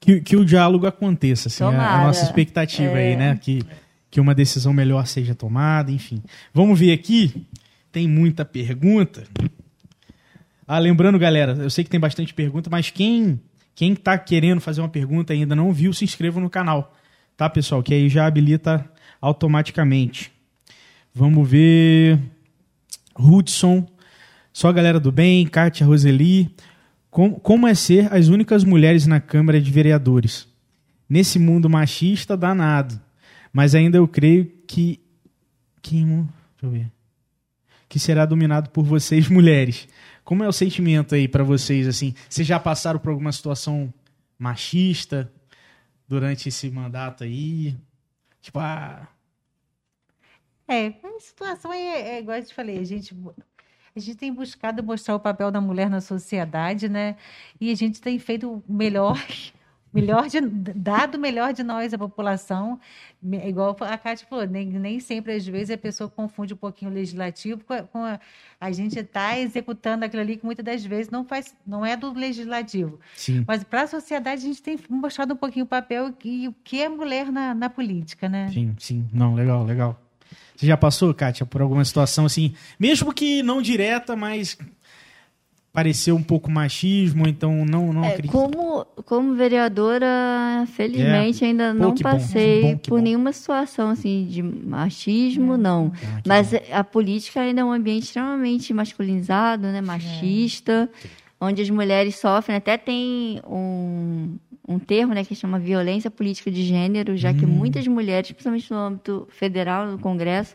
Que, 0.00 0.20
que 0.20 0.36
o 0.36 0.44
diálogo 0.44 0.86
aconteça, 0.86 1.48
assim, 1.48 1.64
é 1.64 1.66
a- 1.66 1.70
a, 2.02 2.06
nossa 2.06 2.24
expectativa 2.24 2.94
aí, 2.96 3.16
né? 3.16 3.36
Que, 3.36 3.62
que 4.10 4.20
uma 4.20 4.34
decisão 4.34 4.72
melhor 4.72 5.06
seja 5.06 5.34
tomada, 5.34 5.90
enfim. 5.90 6.22
Vamos 6.54 6.78
ver 6.78 6.92
aqui. 6.92 7.46
Tem 7.90 8.06
muita 8.06 8.44
pergunta. 8.44 9.24
Ah, 10.66 10.78
lembrando, 10.78 11.18
galera, 11.18 11.52
eu 11.52 11.70
sei 11.70 11.82
que 11.82 11.90
tem 11.90 11.98
bastante 11.98 12.32
pergunta, 12.34 12.68
mas 12.70 12.90
quem 12.90 13.40
quem 13.74 13.94
tá 13.94 14.18
querendo 14.18 14.60
fazer 14.60 14.80
uma 14.80 14.88
pergunta 14.88 15.32
e 15.34 15.40
ainda 15.42 15.54
não 15.54 15.72
viu, 15.72 15.92
se 15.92 16.04
inscreva 16.04 16.40
no 16.40 16.50
canal, 16.50 16.96
tá, 17.36 17.48
pessoal? 17.48 17.80
Que 17.82 17.94
aí 17.94 18.08
já 18.08 18.26
habilita 18.26 18.84
automaticamente. 19.20 20.32
Vamos 21.14 21.48
ver. 21.48 22.18
Hudson, 23.18 23.86
só 24.52 24.68
a 24.68 24.72
galera 24.72 24.98
do 25.00 25.10
bem, 25.12 25.46
Kátia 25.46 25.86
Roseli. 25.86 26.50
Como, 27.10 27.40
como 27.40 27.66
é 27.66 27.74
ser 27.74 28.12
as 28.12 28.28
únicas 28.28 28.64
mulheres 28.64 29.06
na 29.06 29.20
Câmara 29.20 29.60
de 29.60 29.70
Vereadores? 29.70 30.46
Nesse 31.08 31.38
mundo 31.38 31.68
machista 31.68 32.36
danado. 32.36 33.00
Mas 33.52 33.74
ainda 33.74 33.96
eu 33.96 34.06
creio 34.06 34.44
que. 34.66 35.00
que 35.80 36.04
deixa 36.04 36.28
eu 36.62 36.70
ver. 36.70 36.92
Que 37.88 37.98
será 37.98 38.26
dominado 38.26 38.70
por 38.70 38.84
vocês, 38.84 39.28
mulheres. 39.30 39.88
Como 40.22 40.44
é 40.44 40.48
o 40.48 40.52
sentimento 40.52 41.14
aí 41.14 41.26
pra 41.26 41.42
vocês, 41.42 41.88
assim? 41.88 42.14
Vocês 42.28 42.46
já 42.46 42.60
passaram 42.60 42.98
por 42.98 43.10
alguma 43.10 43.32
situação 43.32 43.92
machista 44.38 45.32
durante 46.06 46.50
esse 46.50 46.70
mandato 46.70 47.24
aí? 47.24 47.74
Tipo, 48.42 48.58
ah. 48.58 49.08
É, 50.68 50.88
a 50.88 51.20
situação 51.20 51.72
é, 51.72 52.16
é 52.16 52.20
igual 52.20 52.36
eu 52.36 52.44
te 52.44 52.52
falei, 52.52 52.78
a 52.78 52.84
gente, 52.84 53.14
a 53.94 54.00
gente 54.00 54.16
tem 54.16 54.32
buscado 54.32 54.82
mostrar 54.82 55.14
o 55.14 55.20
papel 55.20 55.50
da 55.50 55.60
mulher 55.60 55.88
na 55.90 56.00
sociedade, 56.00 56.88
né? 56.88 57.16
E 57.60 57.70
a 57.70 57.74
gente 57.74 58.00
tem 58.00 58.18
feito 58.18 58.50
o 58.50 58.62
melhor, 58.68 59.18
melhor 59.92 60.28
de, 60.28 60.40
dado 60.40 61.16
o 61.16 61.20
melhor 61.20 61.52
de 61.52 61.62
nós, 61.62 61.92
a 61.92 61.98
população. 61.98 62.78
Igual 63.22 63.76
a 63.80 63.98
Cátia 63.98 64.26
falou, 64.28 64.46
nem, 64.46 64.66
nem 64.66 65.00
sempre, 65.00 65.32
às 65.32 65.46
vezes, 65.46 65.70
a 65.70 65.78
pessoa 65.78 66.08
confunde 66.08 66.54
um 66.54 66.56
pouquinho 66.56 66.90
o 66.90 66.94
legislativo 66.94 67.64
com 67.64 67.72
a, 67.72 67.82
com 67.82 68.04
a, 68.04 68.20
a 68.60 68.70
gente 68.70 68.98
está 68.98 69.38
executando 69.38 70.04
aquilo 70.04 70.22
ali 70.22 70.36
que 70.36 70.44
muitas 70.44 70.64
das 70.64 70.84
vezes 70.84 71.10
não, 71.10 71.24
faz, 71.24 71.54
não 71.66 71.84
é 71.84 71.96
do 71.96 72.12
legislativo. 72.12 73.00
Sim. 73.16 73.44
Mas 73.46 73.64
para 73.64 73.82
a 73.82 73.86
sociedade 73.86 74.42
a 74.42 74.46
gente 74.46 74.62
tem 74.62 74.78
mostrado 74.88 75.34
um 75.34 75.36
pouquinho 75.36 75.64
o 75.64 75.68
papel 75.68 76.14
e 76.24 76.48
o 76.48 76.54
que 76.62 76.80
é 76.80 76.88
mulher 76.88 77.32
na, 77.32 77.54
na 77.54 77.68
política, 77.68 78.28
né? 78.28 78.48
Sim, 78.52 78.74
sim. 78.78 79.08
Não, 79.12 79.34
legal, 79.34 79.64
legal. 79.64 80.07
Você 80.58 80.66
já 80.66 80.76
passou, 80.76 81.14
Kátia, 81.14 81.46
por 81.46 81.62
alguma 81.62 81.84
situação 81.84 82.26
assim, 82.26 82.52
mesmo 82.80 83.14
que 83.14 83.44
não 83.44 83.62
direta, 83.62 84.16
mas 84.16 84.58
pareceu 85.72 86.16
um 86.16 86.22
pouco 86.22 86.50
machismo, 86.50 87.28
então 87.28 87.64
não, 87.64 87.92
não 87.92 88.02
É, 88.04 88.08
acredito. 88.08 88.32
como, 88.32 88.84
como 89.04 89.34
vereadora, 89.36 90.04
felizmente 90.74 91.44
ainda 91.44 91.72
não 91.72 91.94
que 91.94 92.02
bom, 92.02 92.10
passei 92.10 92.62
bom, 92.62 92.76
que 92.76 92.88
por 92.90 92.98
bom. 92.98 93.04
nenhuma 93.04 93.32
situação 93.32 93.90
assim 93.90 94.26
de 94.28 94.42
machismo, 94.42 95.56
não. 95.56 95.92
Ah, 96.02 96.20
Mas 96.26 96.50
bom. 96.50 96.58
a 96.72 96.82
política 96.82 97.40
ainda 97.42 97.60
é 97.60 97.64
um 97.64 97.70
ambiente 97.70 98.04
extremamente 98.06 98.74
masculinizado, 98.74 99.68
né, 99.68 99.80
machista, 99.80 100.90
onde 101.40 101.62
as 101.62 101.70
mulheres 101.70 102.16
sofrem. 102.16 102.56
Até 102.56 102.76
tem 102.76 103.40
um, 103.46 104.36
um 104.68 104.78
termo, 104.78 105.14
né, 105.14 105.24
que 105.24 105.34
chama 105.34 105.58
violência 105.58 106.10
política 106.10 106.50
de 106.50 106.62
gênero, 106.62 107.16
já 107.16 107.30
Hum. 107.30 107.34
que 107.38 107.46
muitas 107.46 107.86
mulheres, 107.86 108.30
principalmente 108.30 108.70
no 108.70 108.76
âmbito 108.78 109.26
federal, 109.30 109.86
no 109.86 109.98
Congresso, 109.98 110.54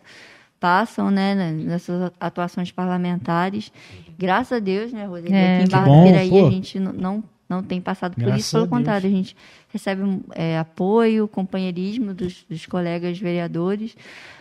passam, 0.59 1.09
né, 1.11 1.33
na- 1.35 1.51
nessas 1.51 2.11
atuações 2.19 2.71
parlamentares. 2.71 3.71
Graças 4.17 4.53
a 4.57 4.59
Deus, 4.59 4.93
né, 4.93 5.05
Roseli? 5.05 5.33
É. 5.33 5.55
Aqui 5.55 5.65
em 5.65 5.67
Barra 5.69 5.85
bom, 5.87 6.03
Piraí 6.05 6.29
pô. 6.29 6.47
a 6.47 6.51
gente 6.51 6.79
não, 6.79 7.23
não, 7.49 7.61
tem 7.63 7.81
passado 7.81 8.13
por 8.13 8.23
Graças 8.23 8.45
isso, 8.45 8.51
pelo 8.55 8.65
a 8.65 8.67
contrário, 8.67 9.07
a 9.07 9.11
gente 9.11 9.35
recebe 9.69 10.01
é, 10.33 10.57
apoio, 10.57 11.27
companheirismo 11.27 12.13
dos, 12.13 12.45
dos 12.49 12.65
colegas 12.65 13.19
vereadores. 13.19 13.97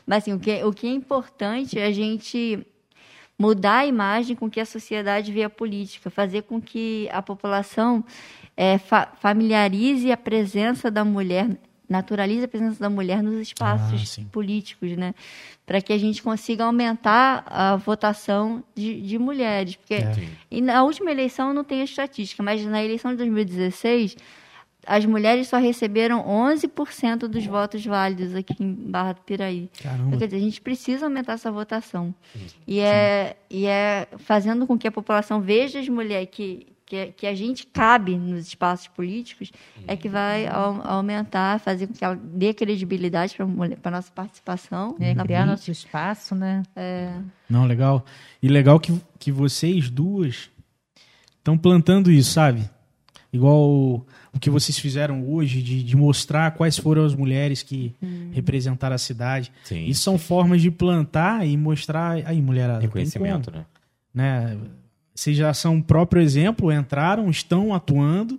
Mas 0.06 0.18
assim, 0.18 0.32
o 0.32 0.38
que, 0.38 0.62
o 0.62 0.72
que 0.72 0.86
é 0.86 0.90
importante 0.90 1.78
é 1.78 1.86
a 1.86 1.92
gente 1.92 2.64
mudar 3.42 3.78
a 3.78 3.86
imagem 3.86 4.36
com 4.36 4.48
que 4.48 4.60
a 4.60 4.64
sociedade 4.64 5.32
vê 5.32 5.42
a 5.42 5.50
política, 5.50 6.08
fazer 6.10 6.42
com 6.42 6.60
que 6.60 7.08
a 7.10 7.20
população 7.20 8.04
é, 8.56 8.78
fa- 8.78 9.08
familiarize 9.20 10.12
a 10.12 10.16
presença 10.16 10.90
da 10.90 11.04
mulher, 11.04 11.46
naturalize 11.88 12.44
a 12.44 12.48
presença 12.48 12.78
da 12.78 12.88
mulher 12.88 13.20
nos 13.22 13.34
Ah, 13.38 13.42
espaços 13.42 14.08
sim. 14.08 14.24
políticos, 14.30 14.96
né? 14.96 15.12
Para 15.66 15.80
que 15.80 15.92
a 15.92 15.98
gente 15.98 16.22
consiga 16.22 16.64
aumentar 16.64 17.44
a 17.46 17.76
votação 17.76 18.62
de, 18.74 19.00
de 19.02 19.18
mulheres. 19.18 19.74
Porque 19.76 19.94
É. 19.94 20.14
e 20.50 20.60
na 20.60 20.84
última 20.84 21.10
eleição 21.10 21.48
eu 21.48 21.54
não 21.54 21.64
tenho 21.64 21.80
a 21.82 21.84
estatística, 21.84 22.42
mas 22.42 22.64
na 22.64 22.82
eleição 22.82 23.10
de 23.10 23.16
2016 23.18 24.16
as 24.86 25.04
mulheres 25.06 25.48
só 25.48 25.58
receberam 25.58 26.24
11% 26.26 27.28
dos 27.28 27.46
votos 27.46 27.84
válidos 27.84 28.34
aqui 28.34 28.54
em 28.62 28.72
Barra 28.72 29.12
do 29.12 29.20
Piraí. 29.22 29.70
Caramba. 29.82 30.16
Quer 30.16 30.24
dizer, 30.26 30.36
a 30.36 30.40
gente 30.40 30.60
precisa 30.60 31.06
aumentar 31.06 31.34
essa 31.34 31.50
votação. 31.52 32.14
E 32.66 32.80
é, 32.80 33.36
e 33.50 33.66
é 33.66 34.08
fazendo 34.18 34.66
com 34.66 34.76
que 34.78 34.88
a 34.88 34.92
população 34.92 35.40
veja 35.40 35.78
as 35.78 35.88
mulheres, 35.88 36.28
que, 36.32 36.66
que, 36.84 37.06
que 37.12 37.26
a 37.26 37.34
gente 37.34 37.66
cabe 37.66 38.16
nos 38.16 38.48
espaços 38.48 38.88
políticos, 38.88 39.50
é 39.86 39.96
que 39.96 40.08
vai 40.08 40.46
au- 40.48 40.82
aumentar, 40.84 41.58
fazer 41.60 41.86
com 41.86 41.94
que 41.94 42.04
ela 42.04 42.18
dê 42.22 42.52
credibilidade 42.52 43.34
para 43.36 43.90
a 43.90 43.90
nossa 43.90 44.10
participação 44.12 44.96
É, 45.00 45.14
na 45.14 45.22
criar 45.24 45.40
política. 45.44 45.46
nosso 45.46 45.70
espaço, 45.70 46.34
né? 46.34 46.62
Não, 47.48 47.64
legal. 47.66 48.04
E 48.42 48.48
legal 48.48 48.78
que, 48.80 49.00
que 49.18 49.30
vocês 49.30 49.88
duas 49.88 50.50
estão 51.38 51.56
plantando 51.56 52.10
isso, 52.10 52.32
sabe? 52.32 52.68
Igual 53.32 53.70
o, 53.70 54.06
o 54.34 54.38
que 54.38 54.50
vocês 54.50 54.78
fizeram 54.78 55.26
hoje, 55.26 55.62
de, 55.62 55.82
de 55.82 55.96
mostrar 55.96 56.50
quais 56.50 56.76
foram 56.76 57.04
as 57.04 57.14
mulheres 57.14 57.62
que 57.62 57.94
representaram 58.30 58.94
a 58.94 58.98
cidade. 58.98 59.50
Sim. 59.64 59.86
Isso 59.86 60.02
são 60.02 60.18
formas 60.18 60.60
de 60.60 60.70
plantar 60.70 61.46
e 61.46 61.56
mostrar. 61.56 62.18
Aí, 62.26 62.42
mulherada. 62.42 62.80
Reconhecimento, 62.80 63.50
como, 63.50 63.64
né? 64.14 64.52
né? 64.52 64.58
Vocês 65.14 65.36
já 65.36 65.52
são 65.54 65.78
o 65.78 65.82
próprio 65.82 66.20
exemplo, 66.20 66.70
entraram, 66.70 67.30
estão 67.30 67.72
atuando, 67.74 68.38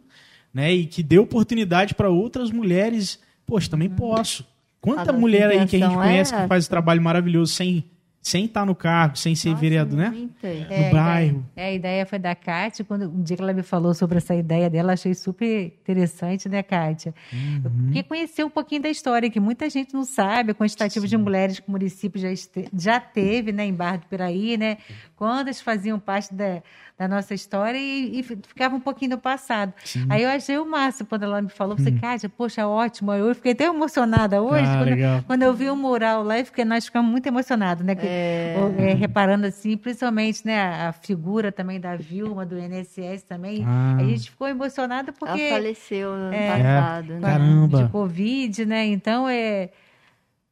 né? 0.53 0.71
E 0.71 0.85
que 0.85 1.01
dê 1.01 1.17
oportunidade 1.17 1.95
para 1.95 2.09
outras 2.09 2.51
mulheres. 2.51 3.19
Poxa, 3.47 3.69
também 3.69 3.89
posso. 3.89 4.45
Quanta 4.79 5.11
mulher 5.13 5.49
aí 5.49 5.65
que 5.65 5.77
a 5.77 5.79
gente 5.79 5.93
é 5.93 5.95
conhece 5.95 6.31
que 6.31 6.37
essa. 6.37 6.47
faz 6.47 6.67
trabalho 6.67 7.01
maravilhoso 7.01 7.53
sem 7.53 7.85
sem 8.23 8.45
estar 8.45 8.65
no 8.65 8.73
cargo, 8.73 9.17
sem 9.17 9.35
ser 9.35 9.49
Nossa, 9.49 9.61
vereador, 9.61 9.97
né? 9.99 10.09
muitas. 10.09 10.59
No 10.59 10.91
bairro. 10.91 11.45
Ideia, 11.51 11.67
é, 11.67 11.67
a 11.67 11.73
ideia 11.73 12.05
foi 12.05 12.17
da 12.17 12.33
Kátia. 12.33 12.85
Quando 12.85 13.09
um 13.09 13.21
dia 13.21 13.35
que 13.35 13.43
ela 13.43 13.51
me 13.53 13.61
falou 13.61 13.93
sobre 13.93 14.17
essa 14.17 14.33
ideia 14.33 14.69
dela, 14.69 14.93
achei 14.93 15.13
super 15.13 15.65
interessante, 15.65 16.47
né, 16.47 16.63
Kátia? 16.63 17.13
Uhum. 17.33 17.83
Porque 17.87 18.01
conhecer 18.03 18.45
um 18.45 18.49
pouquinho 18.49 18.81
da 18.81 18.89
história, 18.89 19.29
que 19.29 19.41
muita 19.41 19.69
gente 19.69 19.93
não 19.93 20.05
sabe, 20.05 20.51
a 20.51 20.55
quantitativa 20.55 21.05
de 21.05 21.17
mulheres 21.17 21.59
que 21.59 21.67
o 21.67 21.71
município 21.71 22.19
já, 22.21 22.31
este- 22.31 22.69
já 22.73 22.97
teve, 22.97 23.51
né, 23.51 23.65
em 23.65 23.73
Barra 23.73 23.97
do 23.97 24.07
Piraí, 24.07 24.55
né? 24.57 24.77
Quantas 25.23 25.61
faziam 25.61 25.97
parte 25.99 26.33
da, 26.33 26.61
da 26.97 27.07
nossa 27.07 27.33
história 27.33 27.77
e, 27.77 28.19
e 28.19 28.23
ficava 28.23 28.75
um 28.75 28.79
pouquinho 28.79 29.11
no 29.11 29.17
passado. 29.17 29.73
Aí 30.09 30.21
eu 30.23 30.29
achei 30.29 30.57
o 30.57 30.65
máximo 30.65 31.07
quando 31.07 31.23
ela 31.23 31.41
me 31.41 31.47
falou, 31.49 31.75
Hum. 31.75 31.77
você, 31.83 31.91
Kátia, 31.93 32.27
poxa, 32.27 32.67
ótimo. 32.67 33.13
Eu 33.13 33.33
fiquei 33.33 33.53
até 33.53 33.63
emocionada 33.65 34.41
hoje. 34.41 34.65
Ah, 34.67 34.83
quando, 34.83 35.23
quando 35.27 35.43
eu 35.43 35.53
vi 35.53 35.69
o 35.69 35.75
mural 35.77 36.23
lá, 36.23 36.35
fiquei, 36.43 36.65
nós 36.65 36.85
ficamos 36.85 37.09
muito 37.09 37.25
emocionados, 37.25 37.85
né? 37.85 37.95
Que- 37.95 38.05
o- 38.05 38.81
é, 38.81 38.93
reparando 38.93 39.47
assim, 39.47 39.77
principalmente, 39.77 40.45
né, 40.45 40.59
a, 40.61 40.89
a 40.89 40.91
figura 40.91 41.51
também 41.51 41.79
da 41.79 41.95
Vilma, 41.95 42.45
do 42.45 42.59
INSS 42.59 43.23
também. 43.23 43.63
Ah. 43.65 43.95
A 43.99 44.03
gente 44.03 44.29
ficou 44.29 44.47
emocionada 44.47 45.13
porque 45.13 45.41
Ela 45.41 45.55
faleceu 45.55 46.15
no 46.15 46.33
É. 46.33 46.47
passado. 46.47 47.13
É, 47.13 47.15
né? 47.15 47.21
Caramba. 47.21 47.83
de 47.85 47.89
Covid, 47.91 48.65
né? 48.65 48.85
Então 48.87 49.29
é 49.29 49.69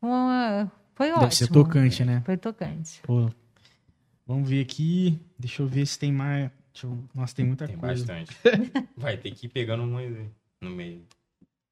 uma, 0.02 0.72
foi 0.96 1.08
Deve 1.08 1.18
ótimo. 1.20 1.32
ser 1.32 1.48
tocante, 1.50 2.04
né? 2.06 2.22
Foi 2.26 2.38
tocante. 2.38 3.02
Pô. 3.04 3.30
Vamos 4.32 4.50
ver 4.50 4.62
aqui. 4.62 5.20
Deixa 5.38 5.62
eu 5.62 5.68
ver 5.68 5.86
se 5.86 6.00
tem 6.00 6.10
mais. 6.12 6.50
Deixa 6.74 6.88
eu- 6.88 6.98
Nossa, 7.14 7.36
tem 7.36 7.46
muita 7.46 7.68
Tem 7.68 7.76
coisa. 7.76 8.06
bastante. 8.06 8.34
Vai 8.96 9.18
ter 9.18 9.32
que 9.32 9.46
ir 9.46 9.50
pegando 9.50 9.84
uma 9.84 10.00
no 10.62 10.70
meio. 10.70 11.02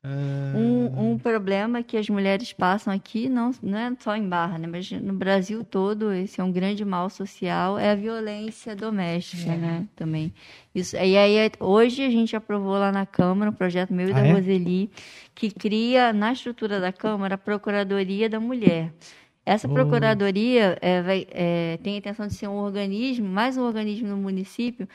Ah, 0.04 0.54
Um, 0.56 1.12
um 1.12 1.18
problema 1.18 1.82
que 1.84 1.96
as 1.96 2.10
mulheres 2.10 2.52
passam 2.52 2.92
aqui, 2.94 3.30
não, 3.30 3.52
não 3.62 3.78
é 3.78 3.96
só 4.00 4.14
em 4.16 4.28
Barra, 4.28 4.58
né? 4.58 4.68
Mas 4.68 4.92
no 4.92 5.14
Brasil 5.14 5.64
todo, 5.64 6.12
esse 6.12 6.42
é 6.42 6.44
um 6.44 6.52
grande 6.52 6.84
mal 6.84 7.10
social, 7.10 7.78
é 7.80 7.92
a 7.92 7.96
violência 7.96 8.76
doméstica, 8.76 9.56
né? 9.56 9.88
Também. 9.96 10.34
Isso, 10.76 10.96
e 10.98 11.18
aí, 11.18 11.36
é- 11.38 11.52
hoje 11.62 12.04
a 12.04 12.10
gente 12.10 12.36
aprovou 12.36 12.74
lá 12.74 12.92
na 12.92 13.06
Câmara 13.06 13.52
um 13.52 13.54
projeto 13.54 13.94
meu 13.94 14.10
e 14.10 14.12
Ah, 14.12 14.16
da 14.16 14.26
é? 14.26 14.34
Roseli, 14.34 14.90
que 15.36 15.50
cria 15.50 16.12
na 16.12 16.34
estrutura 16.34 16.80
da 16.82 16.92
Câmara 16.92 17.36
a 17.36 17.38
Procuradoria 17.38 18.30
da 18.30 18.40
Mulher. 18.40 18.94
Essa 19.50 19.68
Oh. 19.68 19.74
procuradoria 19.74 20.78
é, 20.80 21.02
vai- 21.02 21.26
é, 21.32 21.80
tem 21.82 21.96
a 21.96 21.98
intenção 21.98 22.28
de 22.28 22.36
ser 22.36 22.48
um 22.48 22.58
organismo, 22.58 23.28
mais 23.28 23.58
um 23.58 23.64
organismo 23.64 24.08
no 24.10 24.18
município, 24.18 24.88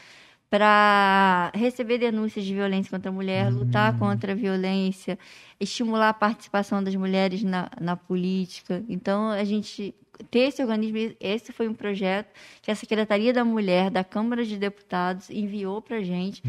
para 0.49 1.51
receber 1.55 1.99
denúncias 1.99 2.45
de 2.45 2.55
violência 2.55 2.89
contra 2.91 3.11
a 3.11 3.13
mulher, 3.13 3.51
lutar 3.53 3.99
contra 3.99 4.31
a 4.31 4.35
violência, 4.37 5.19
estimular 5.59 6.11
a 6.11 6.15
participação 6.15 6.85
das 6.85 6.95
mulheres 6.95 7.43
na, 7.43 7.69
na 7.81 7.97
política. 7.97 8.85
Então, 8.89 9.31
a 9.31 9.43
gente 9.43 9.93
ter 10.31 10.41
esse 10.41 10.63
organismo, 10.63 11.15
esse 11.21 11.53
foi 11.53 11.69
um 11.69 11.75
projeto 11.75 12.29
que 12.63 12.71
a 12.71 12.75
Secretaria 12.75 13.33
da 13.33 13.45
Mulher 13.45 13.91
da 13.91 14.05
Câmara 14.05 14.45
de 14.45 14.57
Deputados 14.57 15.31
enviou 15.31 15.81
para 15.83 15.99
a 15.99 16.03
gente 16.03 16.43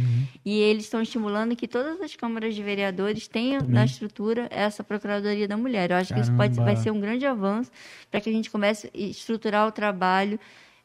e 0.43 0.59
eles 0.59 0.85
estão 0.85 1.01
estimulando 1.01 1.55
que 1.55 1.67
todas 1.67 1.99
as 2.01 2.15
câmaras 2.15 2.55
de 2.55 2.63
vereadores 2.63 3.27
tenham 3.27 3.61
na 3.67 3.85
estrutura 3.85 4.47
essa 4.51 4.83
Procuradoria 4.83 5.47
da 5.47 5.57
Mulher. 5.57 5.91
Eu 5.91 5.97
acho 5.97 6.13
que 6.13 6.19
isso 6.19 6.33
pode, 6.35 6.55
Caramba. 6.55 6.73
vai 6.73 6.81
ser 6.81 6.91
um 6.91 6.99
grande 6.99 7.25
avanço 7.25 7.71
para 8.09 8.21
que 8.21 8.29
a 8.29 8.33
gente 8.33 8.49
comece 8.49 8.89
a 8.93 8.97
estruturar 8.97 9.67
o 9.67 9.71
trabalho 9.71 10.39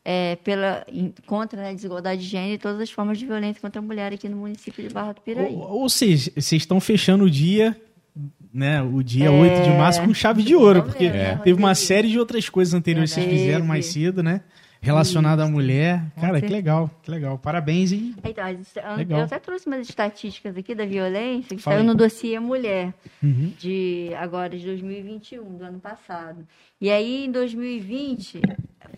é, 0.05 0.37
pela, 0.37 0.87
contra 1.27 1.69
a 1.69 1.73
desigualdade 1.73 2.23
de 2.23 2.29
gênero 2.29 2.55
e 2.55 2.59
todas 2.59 2.81
as 2.81 2.91
formas 2.91 3.19
de 3.19 3.27
violência 3.27 3.61
contra 3.61 3.81
a 3.81 3.83
mulher 3.83 4.13
aqui 4.13 4.29
no 4.29 4.37
município 4.37 4.87
de 4.87 4.93
Barra 4.93 5.13
do 5.13 5.21
Piraí. 5.21 5.55
Ou, 5.55 5.83
ou 5.83 5.89
seja, 5.89 6.31
vocês 6.35 6.63
estão 6.63 6.81
fechando 6.81 7.25
o 7.25 7.31
dia, 7.31 7.81
né? 8.53 8.83
O 8.83 9.03
dia 9.03 9.31
8 9.31 9.63
de 9.63 9.71
março 9.71 10.03
com 10.03 10.13
chave 10.15 10.43
de 10.43 10.55
ouro, 10.57 10.83
porque 10.83 11.09
ver, 11.09 11.19
né, 11.37 11.41
teve 11.43 11.59
uma 11.59 11.75
série 11.75 12.09
de 12.09 12.19
outras 12.19 12.49
coisas 12.49 12.75
anteriores 12.75 13.15
que 13.15 13.21
vocês 13.21 13.33
fizeram 13.41 13.65
mais 13.65 13.87
cedo, 13.87 14.23
né? 14.23 14.41
Relacionada 14.83 15.45
à 15.45 15.47
mulher. 15.47 16.03
Cara, 16.19 16.41
que 16.41 16.49
legal, 16.49 16.91
que 17.03 17.11
legal. 17.11 17.37
Parabéns, 17.37 17.93
hein? 17.93 18.15
Então, 18.25 18.97
Legal. 18.97 19.19
eu 19.19 19.25
até 19.27 19.39
trouxe 19.39 19.67
umas 19.67 19.87
estatísticas 19.87 20.57
aqui 20.57 20.75
da 20.75 20.87
violência 20.87 21.55
que 21.55 21.63
Fala 21.63 21.77
saiu 21.77 21.83
aí. 21.83 21.87
no 21.87 21.95
dossiê 21.95 22.41
Mulher, 22.41 22.95
Uhum. 23.23 23.53
de 23.59 24.11
agora 24.17 24.57
de 24.57 24.65
2021, 24.65 25.59
do 25.59 25.65
ano 25.65 25.79
passado. 25.79 26.47
E 26.81 26.91
aí, 26.91 27.27
em 27.27 27.31
2020, 27.31 28.41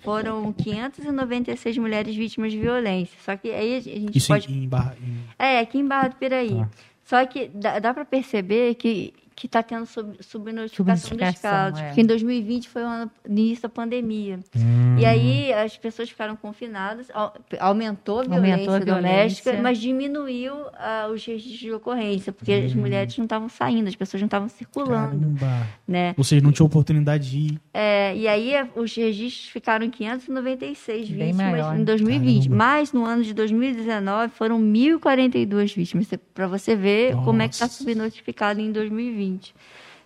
foram 0.02 0.52
596 0.52 1.76
mulheres 1.78 2.14
vítimas 2.14 2.52
de 2.52 2.58
violência. 2.60 3.16
Só 3.24 3.36
que 3.36 3.50
aí 3.50 3.76
a 3.76 3.80
gente 3.80 4.16
Isso 4.16 4.28
pode. 4.28 4.52
em, 4.52 4.62
em 4.64 4.68
Barra- 4.68 4.94
em- 5.02 5.18
É, 5.36 5.58
aqui 5.58 5.78
em 5.78 5.86
Barra 5.86 6.08
do 6.08 6.14
Piraí. 6.16 6.50
Tá. 6.54 6.68
Só 7.04 7.26
que 7.26 7.50
dá, 7.52 7.80
dá 7.80 7.92
para 7.92 8.04
perceber 8.04 8.76
que 8.76 9.12
que 9.34 9.46
está 9.46 9.62
tendo 9.62 9.86
sub, 9.86 10.16
subnotificação 10.20 10.94
dos 10.94 11.02
Subnotificação, 11.02 11.50
casos. 11.50 11.80
é. 11.80 11.86
Porque 11.86 12.00
em 12.00 12.06
2020 12.06 12.68
foi 12.68 12.82
o 12.82 12.86
ano 12.86 13.10
início 13.28 13.62
da 13.62 13.68
pandemia. 13.68 14.38
Hum. 14.56 14.96
E 14.98 15.04
aí 15.06 15.52
as 15.52 15.76
pessoas 15.76 16.08
ficaram 16.10 16.36
confinadas, 16.36 17.06
au- 17.14 17.32
aumentou 17.60 18.20
a 18.20 18.22
violência 18.24 18.54
Aumentou 18.54 18.74
a 18.74 18.78
doméstica, 18.78 19.50
violência. 19.52 19.62
mas 19.62 19.78
diminuiu 19.78 20.54
ah, 20.74 21.08
os 21.12 21.24
registros 21.24 21.58
de 21.58 21.72
ocorrência, 21.72 22.32
porque 22.32 22.54
Hum. 22.54 22.66
as 22.66 22.74
mulheres 22.74 23.16
não 23.16 23.24
estavam 23.24 23.48
saindo, 23.48 23.88
as 23.88 23.96
pessoas 23.96 24.20
não 24.20 24.26
estavam 24.26 24.48
circulando, 24.48 25.38
Caramba. 25.38 25.66
né? 25.88 26.14
Vocês 26.16 26.42
não 26.42 26.52
tinham 26.52 26.66
oportunidade 26.66 27.30
de 27.30 27.38
ir. 27.38 27.60
É, 27.72 28.14
e 28.16 28.28
aí 28.28 28.52
os 28.76 28.94
registros 28.94 29.48
ficaram 29.48 29.84
em 29.86 29.90
596 29.90 31.08
Bem 31.08 31.26
vítimas 31.32 31.52
maior. 31.52 31.76
em 31.78 31.84
2020. 31.84 32.44
Caramba. 32.48 32.56
Mas 32.64 32.92
no 32.92 33.04
ano 33.04 33.22
de 33.22 33.32
2019 33.34 34.32
foram 34.34 34.60
1.042 34.60 35.74
vítimas, 35.74 36.08
para 36.34 36.46
você 36.46 36.74
ver 36.76 37.14
como 37.24 37.40
é 37.42 37.48
que 37.48 37.54
está 37.54 37.66
Nossa. 37.66 37.78
subnotificado 37.78 38.60
em 38.60 38.70
2020. 38.72 39.21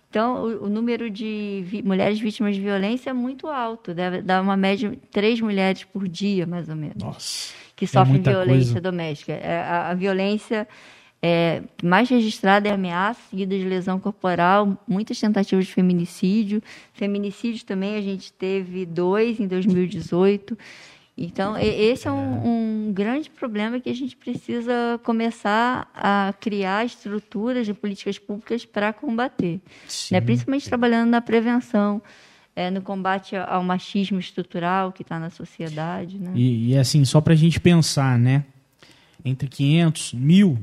Então, 0.09 0.43
o, 0.43 0.65
o 0.65 0.69
número 0.69 1.09
de 1.09 1.63
vi- 1.65 1.83
mulheres 1.83 2.19
vítimas 2.19 2.55
de 2.55 2.61
violência 2.61 3.09
é 3.09 3.13
muito 3.13 3.47
alto. 3.47 3.93
Deve 3.93 4.21
dar 4.21 4.41
uma 4.41 4.55
média 4.55 4.89
de 4.89 4.95
três 5.11 5.39
mulheres 5.41 5.83
por 5.83 6.07
dia, 6.07 6.45
mais 6.47 6.69
ou 6.69 6.75
menos 6.75 6.95
Nossa. 7.03 7.53
que 7.75 7.85
sofrem 7.85 8.13
muita 8.15 8.31
violência 8.31 8.73
coisa. 8.73 8.81
doméstica. 8.81 9.33
É, 9.33 9.59
a, 9.61 9.89
a 9.89 9.93
violência 9.93 10.67
é, 11.21 11.61
mais 11.83 12.07
registrada 12.09 12.69
é 12.69 12.71
ameaça, 12.71 13.19
seguida 13.29 13.57
de 13.57 13.65
lesão 13.65 13.99
corporal, 13.99 14.81
muitas 14.87 15.19
tentativas 15.19 15.65
de 15.65 15.73
feminicídio. 15.73 16.61
Feminicídio 16.93 17.65
também 17.65 17.95
a 17.95 18.01
gente 18.01 18.31
teve 18.31 18.85
dois 18.85 19.39
em 19.39 19.47
2018. 19.47 20.57
Então, 21.17 21.57
esse 21.57 22.07
é 22.07 22.11
um, 22.11 22.89
um 22.89 22.93
grande 22.93 23.27
problema 23.27 23.79
que 23.79 23.89
a 23.89 23.95
gente 23.95 24.15
precisa 24.15 24.99
começar 25.03 25.89
a 25.95 26.31
criar 26.39 26.85
estruturas 26.85 27.65
de 27.65 27.73
políticas 27.73 28.19
públicas 28.19 28.65
para 28.65 28.93
combater. 28.93 29.59
Né? 30.11 30.21
Principalmente 30.21 30.69
trabalhando 30.69 31.09
na 31.09 31.19
prevenção, 31.19 31.99
é, 32.55 32.69
no 32.69 32.83
combate 32.83 33.35
ao 33.35 33.63
machismo 33.63 34.19
estrutural 34.19 34.91
que 34.91 35.01
está 35.01 35.17
na 35.17 35.31
sociedade. 35.31 36.19
Né? 36.19 36.31
E, 36.35 36.73
e, 36.73 36.77
assim, 36.77 37.03
só 37.03 37.19
pra 37.19 37.33
gente 37.33 37.59
pensar, 37.59 38.19
né? 38.19 38.45
Entre 39.25 39.47
500, 39.47 40.13
mil, 40.13 40.59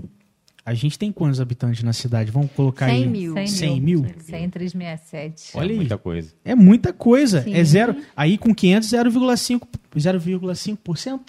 a 0.67 0.73
gente 0.75 0.99
tem 0.99 1.13
quantos 1.13 1.41
habitantes 1.41 1.83
na 1.83 1.93
cidade? 1.93 2.31
Vamos 2.31 2.51
colocar 2.53 2.87
100 2.87 2.95
aí. 3.03 3.09
mil. 3.09 3.35
100 3.47 3.81
mil? 3.81 4.07
100, 4.21 4.51
367. 4.51 5.51
Olha 5.57 5.69
é 5.69 5.71
aí. 5.71 5.77
muita 5.77 5.99
coisa. 5.99 6.33
É 6.45 6.55
muita 6.55 6.93
coisa. 6.93 7.43
Sim. 7.43 7.55
É 7.55 7.63
zero. 7.65 7.97
Aí 8.17 8.39
com 8.39 8.55
500, 8.55 8.89
0,5%. 8.89 9.61
0,5%? 9.97 11.21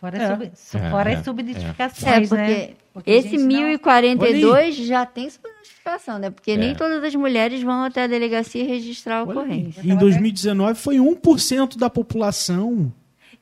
Fora, 0.00 0.16
É. 0.16 0.28
sub, 0.30 0.50
su- 0.54 0.78
É, 0.78 0.90
fora 0.90 1.10
é, 1.10 1.14
as 1.14 1.20
É, 1.20 1.24
subnotificações, 1.24 2.28
porque 2.28 2.42
né? 2.42 2.68
Porque 2.92 3.10
esse 3.10 3.36
não- 3.36 3.46
1042 3.46 4.74
já 4.76 5.04
tem 5.06 5.28
subnotificação, 5.30 6.18
né? 6.18 6.30
Porque 6.30 6.52
É. 6.52 6.56
nem 6.56 6.74
todas 6.74 7.04
as 7.04 7.14
mulheres 7.14 7.62
vão 7.62 7.84
até 7.84 8.04
a 8.04 8.06
delegacia 8.06 8.64
registrar 8.64 9.18
a 9.18 9.22
Olha 9.24 9.30
ocorrência. 9.40 9.82
Em 9.84 9.94
2019 9.96 10.78
foi 10.80 10.98
1% 10.98 11.76
da 11.78 11.90
população. 11.90 12.90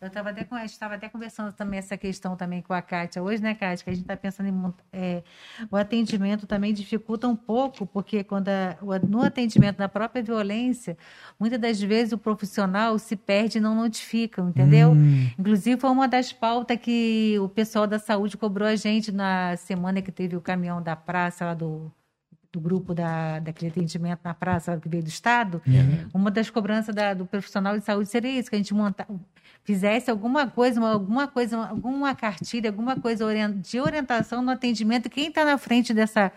Eu 0.00 0.06
estava 0.06 0.30
até, 0.30 0.46
a 0.48 0.58
gente 0.60 0.70
estava 0.70 0.94
até 0.94 1.08
conversando 1.08 1.52
também 1.52 1.78
essa 1.78 1.96
questão 1.96 2.36
também 2.36 2.62
com 2.62 2.72
a 2.72 2.80
Kátia 2.80 3.20
hoje, 3.20 3.42
né, 3.42 3.54
Kátia? 3.54 3.82
Que 3.82 3.90
a 3.90 3.92
gente 3.92 4.02
está 4.04 4.16
pensando 4.16 4.48
em 4.48 4.74
é, 4.92 5.22
o 5.70 5.76
atendimento 5.76 6.46
também 6.46 6.72
dificulta 6.72 7.26
um 7.26 7.34
pouco, 7.34 7.84
porque 7.84 8.22
quando 8.22 8.48
a- 8.48 8.76
no 9.08 9.22
atendimento 9.22 9.78
da 9.78 9.88
própria 9.88 10.22
violência, 10.22 10.96
muitas 11.38 11.58
das 11.58 11.80
vezes 11.80 12.12
o 12.12 12.18
profissional 12.18 12.96
se 12.98 13.16
perde 13.16 13.58
e 13.58 13.60
não 13.60 13.74
notifica, 13.74 14.40
entendeu? 14.40 14.92
Hum. 14.92 15.30
Inclusive 15.36 15.80
foi 15.80 15.90
uma 15.90 16.06
das 16.06 16.32
pautas 16.32 16.78
que 16.78 17.36
o 17.40 17.48
pessoal 17.48 17.86
da 17.86 17.98
saúde 17.98 18.36
cobrou 18.36 18.68
a 18.68 18.76
gente 18.76 19.10
na 19.10 19.56
semana 19.56 20.00
que 20.00 20.12
teve 20.12 20.36
o 20.36 20.40
caminhão 20.40 20.80
da 20.80 20.94
praça 20.94 21.44
lá 21.44 21.54
do 21.54 21.90
do 22.50 22.58
grupo 22.60 22.94
da, 22.94 23.40
daquele 23.40 23.70
atendimento 23.70 24.20
na 24.24 24.32
praça 24.32 24.78
que 24.78 24.88
veio 24.88 25.02
do 25.02 25.08
Estado, 25.10 25.60
uma 26.14 26.30
das 26.30 26.48
cobranças 26.48 26.94
da- 26.94 27.12
do 27.12 27.26
profissional 27.26 27.78
de 27.78 27.84
saúde 27.84 28.08
seria 28.08 28.40
isso, 28.40 28.48
que 28.48 28.56
a 28.56 28.58
gente 28.58 28.72
monta, 28.72 29.06
fizesse 29.68 30.10
alguma 30.10 30.46
coisa, 30.46 30.80
uma- 30.80 30.92
alguma 30.92 31.28
coisa, 31.28 31.58
uma- 31.58 31.68
alguma 31.68 32.14
cartilha, 32.14 32.70
alguma 32.70 32.96
coisa 32.96 33.26
de 33.52 33.78
orientação 33.78 34.40
no 34.40 34.50
atendimento, 34.50 35.10
quem 35.10 35.28
está 35.28 35.44
na 35.44 35.58
frente 35.58 35.92
dessa, 35.92 36.32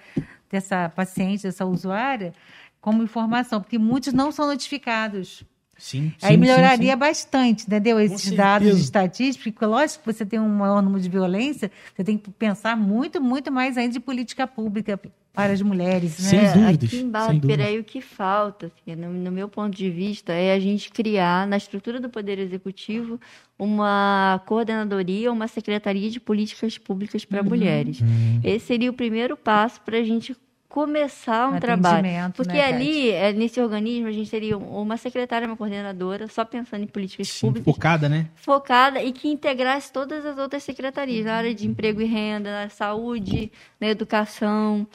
dessa 0.50 0.90
paciente, 0.90 1.44
dessa 1.44 1.66
usuária, 1.66 2.34
como 2.82 3.02
informação, 3.02 3.62
porque 3.62 3.78
muitos 3.78 4.12
não 4.12 4.34
são 4.34 4.48
notificados. 4.48 5.46
Sim. 5.78 6.12
Aí 6.22 6.34
sim, 6.34 6.38
melhoraria 6.42 6.88
sim, 6.88 6.92
sim. 6.92 6.98
bastante, 6.98 7.66
entendeu? 7.66 8.02
Esses 8.02 8.34
dados 8.34 8.78
estatísticos, 8.82 9.54
porque 9.54 9.66
lógico 9.66 10.04
que 10.04 10.12
você 10.14 10.26
tem 10.26 10.38
um 10.38 10.50
maior 10.50 10.82
número 10.82 11.02
de 11.02 11.08
violência, 11.10 11.72
você 11.96 12.04
tem 12.04 12.18
que 12.18 12.30
pensar 12.32 12.76
muito, 12.76 13.22
muito 13.22 13.50
mais 13.50 13.78
ainda 13.78 13.94
de 13.94 14.00
política 14.02 14.46
pública 14.46 15.00
para 15.34 15.54
as 15.54 15.62
mulheres, 15.62 16.20
né? 16.20 16.30
Sem 16.30 16.40
É, 16.40 16.54
dúvidas, 16.54 16.90
Aqui 16.90 16.98
em 16.98 17.80
o 17.80 17.84
que 17.84 18.02
falta, 18.02 18.66
assim, 18.68 18.96
no, 18.96 19.12
no 19.14 19.32
meu 19.32 19.48
ponto 19.48 19.76
de 19.76 19.90
vista, 19.90 20.34
é 20.34 20.54
a 20.54 20.60
gente 20.60 20.92
criar, 20.92 21.48
na 21.48 21.58
estrutura 21.58 22.00
do 22.00 22.10
Poder 22.10 22.38
Executivo, 22.38 23.20
uma 23.58 24.42
coordenadoria, 24.46 25.32
uma 25.32 25.48
secretaria 25.48 26.10
de 26.10 26.20
políticas 26.20 26.78
públicas 26.78 27.24
Uhum. 27.24 27.30
para 27.30 27.44
mulheres. 27.44 28.00
Esse 28.44 28.66
seria 28.66 28.90
o 28.90 28.94
primeiro 28.94 29.38
passo 29.38 29.80
para 29.82 29.98
a 29.98 30.04
gente 30.04 30.36
começar 30.72 31.50
um 31.50 31.60
trabalho. 31.60 32.08
Porque 32.34 32.54
né, 32.54 32.64
ali, 32.64 33.10
é, 33.12 33.34
nesse 33.34 33.60
organismo, 33.60 34.08
a 34.08 34.12
gente 34.12 34.32
teria 34.32 34.58
uma 34.58 34.96
secretária, 34.96 35.46
uma 35.46 35.58
coordenadora, 35.58 36.28
só 36.30 36.46
pensando 36.46 36.84
em 36.84 36.88
políticas 36.88 37.28
Sim, 37.28 37.48
públicas, 37.48 37.66
focada, 37.76 38.08
né? 38.08 38.28
focada 38.36 39.04
e 39.04 39.12
que 39.12 39.28
integrasse 39.28 39.92
todas 39.92 40.26
as 40.26 40.38
outras 40.38 40.64
secretarias, 40.64 41.26
na 41.26 41.34
área 41.36 41.54
de 41.54 41.68
emprego 41.68 42.02
e 42.02 42.06
renda, 42.06 42.64
na 42.64 42.70
saúde, 42.70 43.52
na 43.80 43.88
educação. 43.90 44.88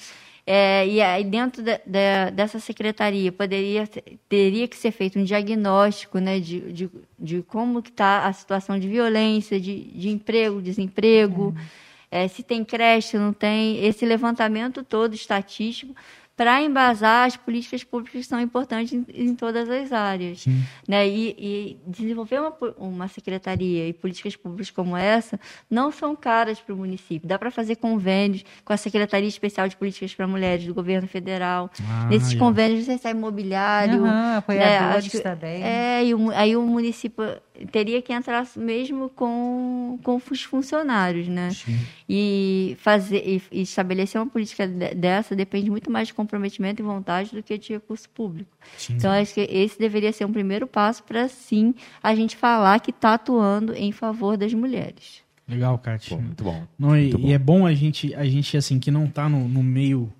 É, 0.46 0.86
e 0.86 1.02
aí, 1.02 1.24
dentro 1.24 1.60
de- 1.62 1.80
de- 1.84 2.30
dessa 2.32 2.58
secretaria, 2.60 3.32
poderia, 3.32 3.86
teria 4.28 4.66
que 4.68 4.76
ser 4.76 4.92
feito 4.92 5.18
um 5.18 5.24
diagnóstico 5.24 6.18
né, 6.20 6.38
de, 6.38 6.60
de, 6.72 6.90
de 7.18 7.42
como 7.42 7.80
está 7.80 8.26
a 8.26 8.32
situação 8.32 8.78
de 8.78 8.88
violência, 8.88 9.60
de, 9.60 9.80
de 9.90 10.08
emprego, 10.08 10.62
desemprego, 10.62 11.52
é, 11.58 11.85
se 12.28 12.42
tem 12.42 12.64
creche, 12.64 13.18
não 13.18 13.32
tem. 13.32 13.84
Esse 13.84 14.04
levantamento 14.06 14.82
todo 14.82 15.14
estatístico 15.14 15.94
para 16.36 16.60
embasar 16.62 17.26
as 17.26 17.36
políticas 17.36 17.82
públicas 17.82 18.20
que 18.20 18.28
são 18.28 18.38
importantes 18.40 18.92
em, 18.92 19.06
em 19.14 19.34
todas 19.34 19.70
as 19.70 19.90
áreas 19.90 20.42
Sim. 20.42 20.62
né? 20.86 21.08
E, 21.08 21.30
e 21.38 21.76
desenvolver 21.86 22.38
uma, 22.40 22.54
uma 22.76 23.08
secretaria 23.08 23.88
e 23.88 23.92
políticas 23.94 24.36
públicas 24.36 24.70
como 24.70 24.96
essa 24.96 25.40
não 25.70 25.90
são 25.90 26.14
caras 26.14 26.60
para 26.60 26.74
o 26.74 26.76
município. 26.76 27.26
Dá 27.26 27.38
para 27.38 27.50
fazer 27.50 27.76
convênios 27.76 28.44
com 28.64 28.72
a 28.72 28.76
Secretaria 28.76 29.28
Especial 29.28 29.66
de 29.68 29.76
Políticas 29.76 30.14
para 30.14 30.26
Mulheres 30.26 30.66
do 30.66 30.74
Governo 30.74 31.08
Federal. 31.08 31.70
Ah, 31.88 32.06
Nesses 32.10 32.34
convênios 32.34 32.84
você 32.84 32.92
recebe 32.92 33.18
imobiliário. 33.18 34.04
Aham, 34.04 34.36
apoiadores 34.36 34.96
acho 35.06 35.10
que- 35.10 35.20
também. 35.20 35.62
É, 35.62 36.04
e 36.04 36.14
o 36.14 36.30
aí 36.32 36.54
o 36.56 36.62
município 36.62 37.24
teria 37.72 38.02
que 38.02 38.12
entrar 38.12 38.46
mesmo 38.56 39.08
com, 39.08 39.98
com 40.02 40.20
os 40.30 40.42
funcionários, 40.42 41.26
né? 41.28 41.50
Sim. 41.50 41.78
E 42.06 42.76
fazer 42.78 43.22
e, 43.26 43.42
e 43.50 43.62
estabelecer 43.62 44.20
uma 44.20 44.26
política 44.26 44.66
de- 44.68 44.94
dessa 44.94 45.34
depende 45.34 45.70
muito 45.70 45.90
mais 45.90 46.08
de 46.08 46.14
comprometimento 46.26 46.82
e 46.82 46.84
vontade 46.84 47.34
do 47.34 47.42
que 47.42 47.56
de 47.56 47.72
recurso 47.74 48.08
público. 48.10 48.50
Sim. 48.76 48.94
Então, 48.94 49.10
acho 49.10 49.34
que 49.34 49.40
esse 49.40 49.78
deveria 49.78 50.12
ser 50.12 50.24
um 50.24 50.32
primeiro 50.32 50.66
passo 50.66 51.02
para, 51.04 51.28
sim, 51.28 51.74
a 52.02 52.14
gente 52.14 52.36
falar 52.36 52.80
que 52.80 52.90
está 52.90 53.14
atuando 53.14 53.72
em 53.74 53.92
favor 53.92 54.36
das 54.36 54.52
mulheres. 54.52 55.22
Legal, 55.48 55.78
Kátia. 55.78 56.16
Pô, 56.16 56.22
muito 56.22 56.42
bom. 56.42 56.66
Não, 56.78 56.96
e, 56.96 57.02
Muito 57.02 57.18
bom. 57.18 57.28
e 57.28 57.32
é 57.32 57.38
bom 57.38 57.66
a 57.66 57.74
gente, 57.74 58.14
a 58.14 58.24
gente 58.24 58.56
assim, 58.56 58.80
que 58.80 58.90
não 58.90 59.06
tá 59.06 59.28
no, 59.28 59.46
no 59.46 59.62
meio 59.62 60.12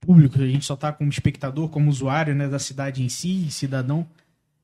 público, 0.00 0.40
a 0.40 0.46
gente 0.46 0.64
só 0.64 0.76
tá 0.76 0.92
como 0.92 1.10
espectador, 1.10 1.68
como 1.68 1.88
usuário, 1.88 2.34
né, 2.34 2.46
da 2.46 2.58
cidade 2.58 3.02
em 3.02 3.08
si, 3.08 3.50
cidadão. 3.50 4.06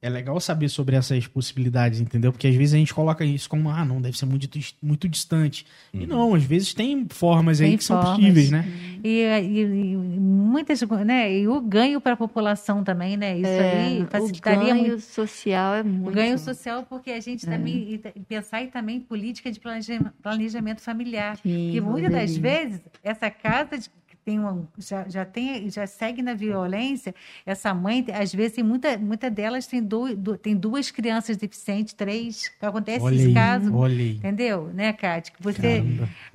É 0.04 0.08
legal 0.10 0.40
saber 0.40 0.68
sobre 0.68 0.96
essas 0.96 1.28
possibilidades, 1.28 2.00
entendeu? 2.00 2.32
Porque 2.32 2.48
às 2.48 2.54
vezes 2.56 2.74
a 2.74 2.76
gente 2.76 2.92
coloca 2.92 3.24
isso 3.24 3.48
como, 3.48 3.70
ah, 3.70 3.84
não, 3.84 4.02
deve 4.02 4.18
ser 4.18 4.26
muito, 4.26 4.48
muito 4.82 5.08
distante. 5.08 5.64
E 5.94 6.04
não, 6.04 6.34
às 6.34 6.42
vezes 6.42 6.74
tem 6.74 7.06
formas 7.08 7.60
aí 7.60 7.68
Tem 7.68 7.78
que 7.78 7.84
são 7.84 8.02
formas. 8.02 8.18
possíveis, 8.18 8.50
né? 8.50 8.64
E, 9.04 9.20
e- 9.20 9.60
e 9.60 9.96
muitas, 9.96 10.82
né? 11.06 11.32
E 11.32 11.46
o 11.46 11.60
ganho 11.60 12.00
para 12.00 12.14
a 12.14 12.16
população 12.16 12.82
também, 12.82 13.16
né? 13.16 13.38
Isso 13.38 13.46
aí 13.48 14.00
É, 14.00 14.02
o 14.02 14.06
facilitaria 14.08 14.74
ganho 14.74 14.86
muito. 14.88 15.00
social 15.02 15.74
é 15.76 15.82
muito. 15.84 16.08
O 16.08 16.12
ganho 16.12 16.36
social, 16.36 16.84
porque 16.88 17.12
a 17.12 17.20
gente 17.20 17.46
também 17.46 17.92
e 17.92 17.98
t- 17.98 18.12
pensar 18.28 18.60
em 18.60 18.66
também 18.66 18.98
política 18.98 19.52
de 19.52 19.60
planeja- 19.60 20.12
planejamento 20.20 20.80
familiar. 20.80 21.36
Sim, 21.36 21.66
Porque 21.66 21.80
muitas 21.80 22.10
das 22.12 22.36
vezes 22.36 22.80
essa 23.04 23.30
casa 23.30 23.78
de- 23.78 23.88
que 23.88 23.94
tem 24.24 24.38
uma, 24.38 24.66
já, 24.78 25.08
já 25.08 25.24
tem 25.24 25.68
já 25.70 25.86
segue 25.86 26.22
na 26.22 26.34
violência. 26.34 27.14
Essa 27.44 27.74
mãe, 27.74 28.04
às 28.14 28.32
vezes, 28.32 28.52
tem 28.56 28.64
muita, 28.64 28.96
muita 28.98 29.30
delas 29.30 29.66
tem, 29.66 29.82
do, 29.82 30.14
do- 30.16 30.36
tem 30.36 30.54
duas 30.56 30.90
crianças 30.90 31.36
deficientes, 31.36 31.92
três. 31.94 32.48
que 32.48 32.64
Acontece 32.64 33.04
Olha 33.04 33.14
esse 33.14 33.32
caso. 33.32 33.74
olha 33.74 33.94
aí. 33.94 34.16
Entendeu, 34.16 34.70
né, 34.72 34.92
Cátia? 34.92 35.32
Que 35.36 35.42
você 35.42 35.82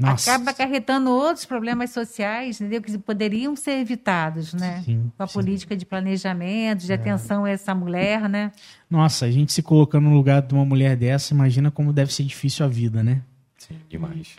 acaba 0.02 0.52
acarretando 0.52 1.10
outros 1.12 1.46
problemas 1.46 1.92
sociais, 1.92 2.60
entendeu? 2.60 2.82
Que 2.82 2.98
poderiam 2.98 3.56
ser 3.56 3.80
evitados, 3.80 4.54
né? 4.54 4.82
Sim, 4.86 5.12
Com 5.18 5.24
a 5.24 5.28
sim. 5.28 5.34
política 5.34 5.76
de 5.76 5.86
planejamento, 5.86 6.86
de 6.86 6.94
atenção 6.94 7.46
a 7.46 7.50
essa 7.50 7.74
mulher, 7.74 8.28
né? 8.28 8.52
Nossa, 8.90 9.26
a 9.26 9.32
gente 9.32 9.52
se 9.54 9.62
colocando 9.62 10.06
no 10.10 10.16
lugar 10.16 10.42
de 10.42 10.54
uma 10.54 10.66
mulher 10.66 10.96
dessa, 10.96 11.34
imagina 11.34 11.70
como 11.72 11.92
deve 11.94 12.14
ser 12.14 12.24
difícil 12.24 12.66
a 12.66 12.70
vida, 12.70 13.04
né? 13.04 13.22
Sim, 13.68 13.82
demais. 13.90 14.38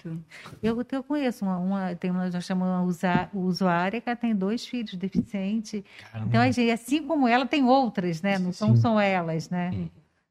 Eu, 0.62 0.86
eu 0.90 1.02
conheço 1.04 1.44
uma, 1.44 1.58
uma 1.58 1.94
tem 1.94 2.10
uma, 2.10 2.30
nós 2.30 2.44
chamamos 2.44 3.02
uma 3.02 3.30
usuária 3.34 4.00
que 4.00 4.08
ela 4.08 4.16
tem 4.16 4.34
dois 4.34 4.66
filhos 4.66 4.94
deficientes. 4.94 5.82
Caramba. 6.10 6.28
Então, 6.28 6.40
a 6.40 6.50
gente, 6.50 6.70
assim 6.70 7.02
como 7.02 7.28
ela, 7.28 7.44
tem 7.44 7.62
outras, 7.64 8.22
né? 8.22 8.38
Não 8.38 8.52
são 8.52 8.74
só 8.74 8.98
elas, 8.98 9.50
né? 9.50 9.70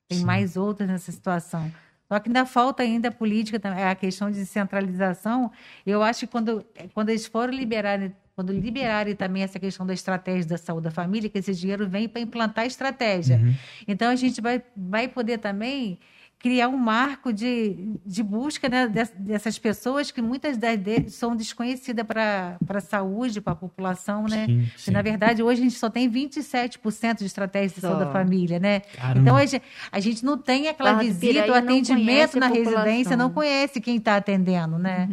Tem 0.10 0.20
Sim. 0.20 0.26
mais 0.26 0.58
outras 0.58 0.90
nessa 0.90 1.12
situação. 1.12 1.72
Só 2.08 2.20
que 2.20 2.30
ainda 2.30 2.46
falta 2.46 2.82
ainda 2.82 3.10
a 3.10 3.12
política, 3.12 3.60
a 3.70 3.94
questão 3.94 4.32
de 4.32 4.44
centralização. 4.46 5.52
Eu 5.86 6.02
acho 6.02 6.22
que 6.22 6.28
quando, 6.28 6.66
quando 6.94 7.10
eles 7.10 7.28
forem 7.28 7.56
liberarem, 7.56 8.16
quando 8.34 8.52
liberarem 8.52 9.16
também 9.16 9.44
essa 9.44 9.60
questão 9.60 9.86
da 9.86 9.94
estratégia 9.94 10.48
da 10.48 10.58
saúde 10.58 10.86
da 10.86 10.92
família, 10.92 11.30
que 11.30 11.38
esse 11.38 11.54
dinheiro 11.54 11.88
vem 11.88 12.08
para 12.08 12.22
implantar 12.22 12.64
a 12.64 12.68
estratégia. 12.68 13.38
Uhum. 13.38 13.54
Então 13.88 14.10
a 14.10 14.16
gente 14.16 14.42
vai, 14.42 14.64
vai 14.76 15.08
poder 15.08 15.38
também 15.38 16.00
criar 16.40 16.68
um 16.68 16.78
marco 16.78 17.34
de, 17.34 17.96
de 18.06 18.22
busca 18.22 18.70
né, 18.70 18.88
des- 18.88 19.12
dessas 19.18 19.58
pessoas 19.58 20.12
que 20.12 20.22
muitas 20.22 20.56
das 20.56 20.78
deles 20.78 21.16
são 21.16 21.36
desconhecidas 21.36 22.06
para 22.06 22.58
a 22.70 22.80
saúde, 22.80 23.42
para 23.42 23.54
a 23.54 23.56
população, 23.56 24.24
né? 24.26 24.46
Sim, 24.46 24.68
sim. 24.78 24.92
na 24.92 25.02
verdade, 25.02 25.42
hoje 25.42 25.62
a 25.62 25.64
gente 25.64 25.78
só 25.78 25.90
tem 25.90 26.10
27% 26.10 27.18
de 27.20 27.26
estratégia 27.26 27.70
de 27.76 27.82
saúde 27.82 28.00
da 28.06 28.12
família, 28.12 28.60
né? 28.60 28.82
Caramba. 28.82 29.20
Então, 29.20 29.36
a 29.36 29.46
gente, 29.46 29.64
a 29.92 30.00
gente 30.00 30.24
não 30.24 30.38
tem 30.38 30.68
aquela 30.68 30.92
Barra 30.92 31.04
visita, 31.04 31.52
o 31.52 31.54
atendimento 31.56 32.40
na 32.40 32.50
população. 32.50 32.84
residência, 32.84 33.18
não 33.18 33.30
conhece 33.32 33.82
quem 33.82 33.98
está 33.98 34.16
atendendo, 34.18 34.78
né? 34.78 35.10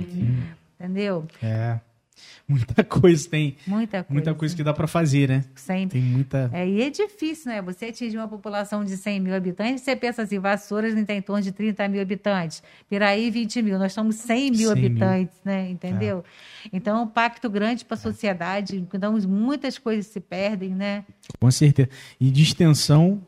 Entendeu? 0.78 1.24
É. 1.42 1.78
Muita 2.46 2.84
coisa 2.84 3.28
tem. 3.28 3.56
Muita 3.66 4.02
coisa. 4.02 4.12
Muita 4.12 4.34
coisa 4.34 4.56
que 4.56 4.62
dá 4.62 4.72
pra 4.72 4.86
fazer, 4.86 5.28
né? 5.28 5.44
Sempre. 5.54 6.00
Tem 6.00 6.08
muita. 6.08 6.50
É, 6.52 6.68
e 6.68 6.82
é 6.82 6.90
difícil, 6.90 7.50
né? 7.50 7.62
Você 7.62 7.86
atingir 7.86 8.16
uma 8.16 8.28
população 8.28 8.84
de 8.84 8.96
100 8.96 9.20
mil 9.20 9.34
habitantes, 9.34 9.82
você 9.82 9.96
pensa 9.96 10.22
assim, 10.22 10.38
Vassouras 10.38 10.94
tem 11.04 11.18
em 11.18 11.22
torno 11.22 11.42
de 11.42 11.52
30 11.52 11.88
mil 11.88 12.00
habitantes, 12.00 12.62
Piraí 12.88 13.30
20 13.30 13.62
mil, 13.62 13.78
nós 13.78 13.92
somos 13.92 14.16
100 14.16 14.50
mil 14.50 14.50
100 14.52 14.60
mil. 14.60 14.72
habitantes, 14.72 15.36
né? 15.44 15.68
Entendeu? 15.70 16.24
Então, 16.72 16.98
é 16.98 17.02
um 17.02 17.06
pacto 17.06 17.48
grande 17.48 17.84
para 17.84 17.94
a 17.94 17.98
sociedade, 17.98 18.86
então 18.92 19.18
muitas 19.26 19.78
coisas 19.78 20.06
se 20.06 20.20
perdem, 20.20 20.70
né? 20.74 21.04
Com 21.40 21.50
certeza. 21.50 21.88
E 22.20 22.30
de 22.30 22.42
extensão, 22.42 23.22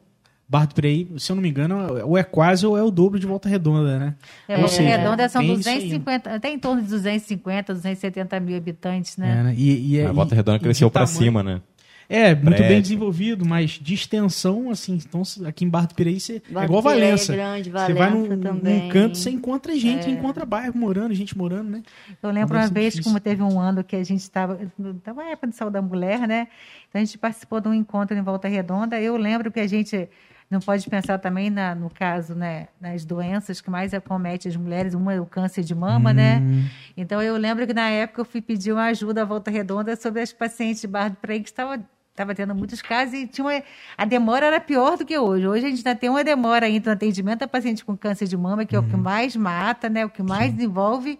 Barra 0.48 0.66
do 0.66 0.74
Piraí, 0.74 1.09
se 1.18 1.32
eu 1.32 1.36
não 1.36 1.43
me 1.43 1.48
engano, 1.48 1.77
ou 2.05 2.16
é 2.16 2.23
quase 2.23 2.64
ou 2.64 2.78
é 2.78 2.82
o 2.82 2.90
dobro 2.90 3.18
de 3.18 3.27
Volta 3.27 3.48
Redonda, 3.48 3.98
né? 3.98 4.14
É, 4.47 4.56
Volta 4.56 4.70
seja, 4.73 4.97
Redonda 4.97 5.28
são 5.28 5.43
tem 5.43 5.55
isso 5.55 5.68
aí. 5.68 5.74
250, 5.81 6.35
até 6.35 6.51
em 6.51 6.59
torno 6.59 6.82
de 6.82 6.89
250, 6.89 7.74
270 7.74 8.39
mil 8.40 8.56
habitantes, 8.56 9.18
É, 9.18 9.23
né? 9.23 9.43
né? 9.43 9.55
E, 9.56 9.94
e, 9.94 9.98
é- 9.98 10.06
A 10.06 10.12
Volta 10.12 10.35
e- 10.35 10.36
Redonda 10.36 10.59
cresceu 10.60 10.89
tamanho- 10.89 11.09
cima, 11.16 11.43
né? 11.43 11.60
É, 12.09 12.32
muito 12.36 12.44
bem 12.51 12.55
Prédio. 12.59 12.82
desenvolvido, 12.82 13.44
mas 13.44 13.73
de 13.73 13.93
extensão, 13.93 14.70
assim, 14.70 14.94
então 15.05 15.23
aqui 15.44 15.64
em 15.64 15.68
Barra 15.68 15.86
do 15.89 15.94
Piraí 15.97 16.20
você, 16.20 16.36
é 16.48 16.52
Barra 16.52 16.66
igual 16.66 16.81
do 16.81 16.85
Piraí 16.89 17.01
é 17.02 17.05
Valença. 17.06 17.32
grande, 17.35 17.70
você 17.70 17.93
vai 17.94 18.10
num, 18.10 18.23
Valença 18.28 18.52
num 18.52 18.89
canto, 18.90 19.18
você 19.18 19.31
encontra 19.31 19.74
gente, 19.77 20.06
É. 20.06 20.10
encontra 20.12 20.47
bairro 20.47 20.78
morando, 20.78 21.12
gente 21.12 21.36
morando, 21.36 21.68
né? 21.68 21.82
Eu 22.23 22.31
lembro 22.31 22.56
uma 22.56 22.68
ser 22.68 22.73
vez, 22.73 22.93
difícil. 22.93 23.10
como 23.10 23.18
teve 23.18 23.43
um 23.43 23.59
ano 23.59 23.82
que 23.82 23.97
a 23.97 24.05
gente 24.05 24.20
estava, 24.20 24.56
estava 24.97 25.24
na 25.24 25.31
época 25.31 25.48
de 25.48 25.56
saúde 25.56 25.73
da 25.74 25.82
mulher, 25.82 26.28
né? 26.28 26.47
Então 26.89 27.02
a 27.02 27.05
gente 27.05 27.18
participou 27.18 27.60
de 27.60 27.66
um 27.66 27.74
encontro 27.74 28.16
em 28.16 28.23
Volta 28.23 28.47
Redonda. 28.47 29.01
Eu 29.01 29.16
lembro 29.16 29.51
que 29.51 29.59
a 29.59 29.66
gente 29.66 30.09
não 30.51 30.60
pode 30.60 30.89
pensar 30.89 31.18
também 31.18 31.51
na, 31.51 31.74
no 31.74 31.90
caso, 31.90 32.35
né, 32.35 32.68
nas 32.81 33.05
doenças 33.05 33.60
que 33.60 33.70
mais 33.70 33.93
acomete 33.93 34.47
as 34.48 34.56
mulheres. 34.56 34.94
Uma 34.94 35.14
é 35.14 35.20
o 35.20 35.27
câncer 35.27 35.62
de 35.64 35.74
mama, 35.74 36.12
né? 36.12 36.39
Hum, 36.40 36.64
Então 36.97 37.20
eu 37.20 37.36
lembro 37.36 37.66
que 37.66 37.74
na 37.74 37.89
época 37.89 38.20
eu 38.20 38.24
fui 38.24 38.40
pedir 38.40 38.73
uma 38.73 38.85
ajuda 38.85 39.23
à 39.23 39.24
Volta 39.24 39.51
Redonda 39.51 39.97
sobre 39.97 40.23
as 40.23 40.32
pacientes 40.32 40.81
de 40.81 40.86
Barra 40.86 41.09
do 41.10 41.16
Piraí 41.16 41.40
que 41.40 41.48
estavam 41.48 41.85
estava 42.16 42.35
tendo 42.35 42.55
muitos 42.55 42.81
casos 42.81 43.12
e 43.12 43.27
tinha 43.27 43.47
uma, 43.47 43.62
a 43.98 44.05
demora 44.06 44.47
era 44.47 44.59
pior 44.59 44.97
do 44.97 45.05
que 45.05 45.18
hoje. 45.18 45.47
Hoje 45.47 45.66
a 45.66 45.68
gente 45.68 45.86
ainda 45.86 45.94
tem 45.94 46.09
uma 46.09 46.24
demora 46.24 46.64
ainda 46.64 46.89
no 46.90 46.94
atendimento 46.94 47.43
a 47.43 47.47
paciente 47.47 47.85
com 47.85 47.94
câncer 47.94 48.27
de 48.27 48.36
mama, 48.39 48.64
que 48.64 48.74
é 48.74 48.78
o 48.78 48.82
que 48.82 48.97
mais 48.97 49.36
mata, 49.36 49.90
né? 49.90 50.02
O 50.06 50.09
que 50.09 50.23
mais 50.23 50.51
desenvolve. 50.51 51.18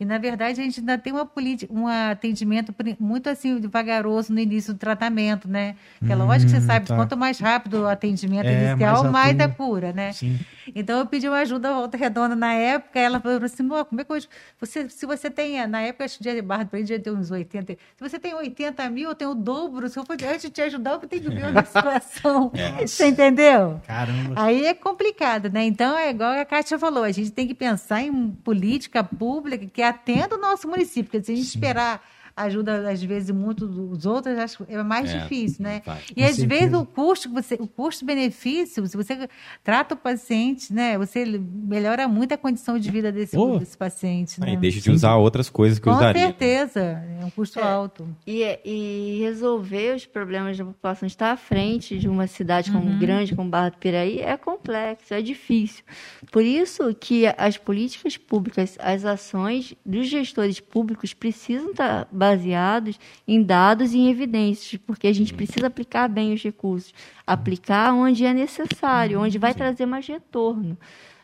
E, 0.00 0.04
na 0.04 0.16
verdade, 0.18 0.60
a 0.60 0.64
gente 0.64 0.78
ainda 0.78 0.96
tem 0.96 1.12
uma 1.12 1.26
política, 1.26 1.72
um 1.72 1.86
atendimento 1.88 2.72
muito 3.00 3.28
assim, 3.28 3.58
devagaroso 3.58 4.32
no 4.32 4.38
início 4.38 4.72
do 4.72 4.78
tratamento, 4.78 5.48
né? 5.48 5.74
Porque 5.98 6.12
é 6.12 6.16
lógico 6.16 6.52
que 6.52 6.56
você 6.56 6.62
Hum, 6.62 6.66
sabe, 6.66 6.86
tá. 6.86 6.94
quanto 6.94 7.16
mais 7.16 7.38
rápido 7.40 7.80
o 7.82 7.86
atendimento 7.88 8.46
É, 8.46 8.70
inicial, 8.70 9.02
mais 9.04 9.12
mais, 9.12 9.36
da 9.36 9.48
cura, 9.48 9.92
né? 9.92 10.12
sim. 10.12 10.38
Então 10.74 10.98
eu 11.00 11.06
pedi 11.06 11.26
uma 11.26 11.38
ajuda 11.38 11.70
à 11.70 11.72
Volta 11.72 11.96
Redonda 11.96 12.36
na 12.36 12.52
época, 12.52 13.00
ela 13.00 13.18
falou 13.20 13.42
assim, 13.42 13.62
"Mô, 13.62 13.82
como 13.86 14.00
é 14.00 14.04
que 14.04 14.12
eu, 14.12 14.18
você, 14.60 14.88
se 14.88 15.06
você 15.06 15.30
tem, 15.30 15.66
na 15.66 15.80
época 15.80 16.04
acho 16.04 16.18
que 16.18 16.24
de 16.34 16.42
Barra 16.42 16.64
do 16.64 16.70
devia 16.76 17.00
ter 17.00 17.10
uns 17.10 17.30
80, 17.30 17.72
se 17.72 17.78
você 18.08 18.18
tem 18.18 18.34
80 18.34 18.88
mil, 18.90 19.08
eu 19.08 19.14
tenho 19.14 19.30
o 19.30 19.34
dobro, 19.34 19.88
se 19.88 19.98
eu 19.98 20.04
for 20.04 20.12
antes 20.12 20.42
de 20.42 20.50
te 20.50 20.60
ajudar, 20.62 20.92
eu 20.92 20.98
tenho 21.00 21.32
mil 21.32 21.50
na 21.52 21.64
situação, 21.64 22.52
você 22.86 23.08
entendeu? 23.08 23.80
Caramba. 23.86 24.34
Aí 24.36 24.66
é 24.66 24.74
complicado, 24.74 25.48
né? 25.50 25.64
Então 25.64 25.96
é 25.98 26.10
igual 26.10 26.32
a 26.38 26.44
Kátia 26.44 26.78
falou, 26.78 27.02
a 27.02 27.10
gente 27.12 27.30
tem 27.30 27.46
que 27.48 27.54
pensar 27.54 28.02
em 28.02 28.30
política 28.30 29.02
pública 29.02 29.66
que 29.66 29.82
atenda 29.88 30.36
o 30.36 30.40
nosso 30.40 30.68
município, 30.68 31.04
porque 31.04 31.24
se 31.24 31.32
a 31.32 31.34
gente 31.34 31.48
esperar 31.48 32.02
ajuda 32.44 32.90
às 32.90 33.02
vezes 33.02 33.30
muito 33.30 33.66
dos 33.66 34.06
outros, 34.06 34.38
acho 34.38 34.64
que 34.64 34.72
é 34.72 34.82
mais 34.82 35.10
É, 35.10 35.18
difícil, 35.18 35.62
né? 35.62 35.82
vai. 35.84 35.98
E 36.10 36.14
Com 36.22 36.28
às 36.28 36.36
certeza. 36.36 36.46
vezes 36.46 36.74
o 36.74 36.84
custo, 36.86 37.28
que 37.28 37.34
você, 37.34 37.54
o 37.54 37.66
custo-benefício, 37.66 38.86
se 38.86 38.96
você 38.96 39.28
trata 39.62 39.94
o 39.94 39.98
paciente, 39.98 40.72
né, 40.72 40.96
você 40.96 41.24
melhora 41.24 42.08
muito 42.08 42.32
a 42.32 42.36
condição 42.38 42.78
de 42.78 42.90
vida 42.90 43.10
desse, 43.12 43.36
Oh. 43.36 43.58
desse 43.58 43.76
paciente, 43.76 44.40
né? 44.40 44.48
Aí 44.50 44.56
deixa 44.56 44.80
de 44.80 44.90
usar 44.90 45.16
outras 45.16 45.48
coisas 45.50 45.78
que 45.78 45.88
eu 45.88 45.92
Com 45.92 45.98
usaria. 45.98 46.22
certeza, 46.26 46.80
é 47.20 47.24
um 47.24 47.30
custo 47.30 47.60
alto. 47.60 48.08
E, 48.26 48.42
e 48.64 49.18
resolver 49.20 49.94
os 49.96 50.06
problemas 50.06 50.56
da 50.56 50.64
população, 50.64 51.06
estar 51.06 51.32
à 51.32 51.36
frente 51.36 51.98
de 51.98 52.08
uma 52.08 52.26
cidade 52.26 52.70
como 52.72 52.98
grande, 52.98 53.34
como 53.34 53.48
Barra 53.50 53.70
do 53.70 53.78
Piraí, 53.78 54.20
é 54.20 54.36
complexo, 54.36 55.12
é 55.14 55.20
difícil. 55.22 55.84
Por 56.30 56.42
isso 56.42 56.94
que 56.94 57.26
as 57.36 57.56
políticas 57.56 58.16
públicas, 58.16 58.76
as 58.80 59.04
ações 59.04 59.74
dos 59.84 60.06
gestores 60.08 60.60
públicos 60.60 61.12
precisam 61.14 61.70
estar 61.70 62.08
baseados 62.28 62.98
em 63.26 63.42
dados 63.42 63.94
e 63.94 63.98
em 63.98 64.10
evidências, 64.10 64.80
porque 64.86 65.06
a 65.06 65.12
gente 65.12 65.32
precisa 65.32 65.66
aplicar 65.66 66.08
bem 66.08 66.34
os 66.34 66.42
recursos, 66.42 66.92
aplicar 67.26 67.94
onde 67.94 68.24
é 68.24 68.34
necessário, 68.34 69.20
onde 69.20 69.38
vai 69.38 69.54
trazer 69.54 69.86
mais 69.86 70.06
retorno. 70.06 70.76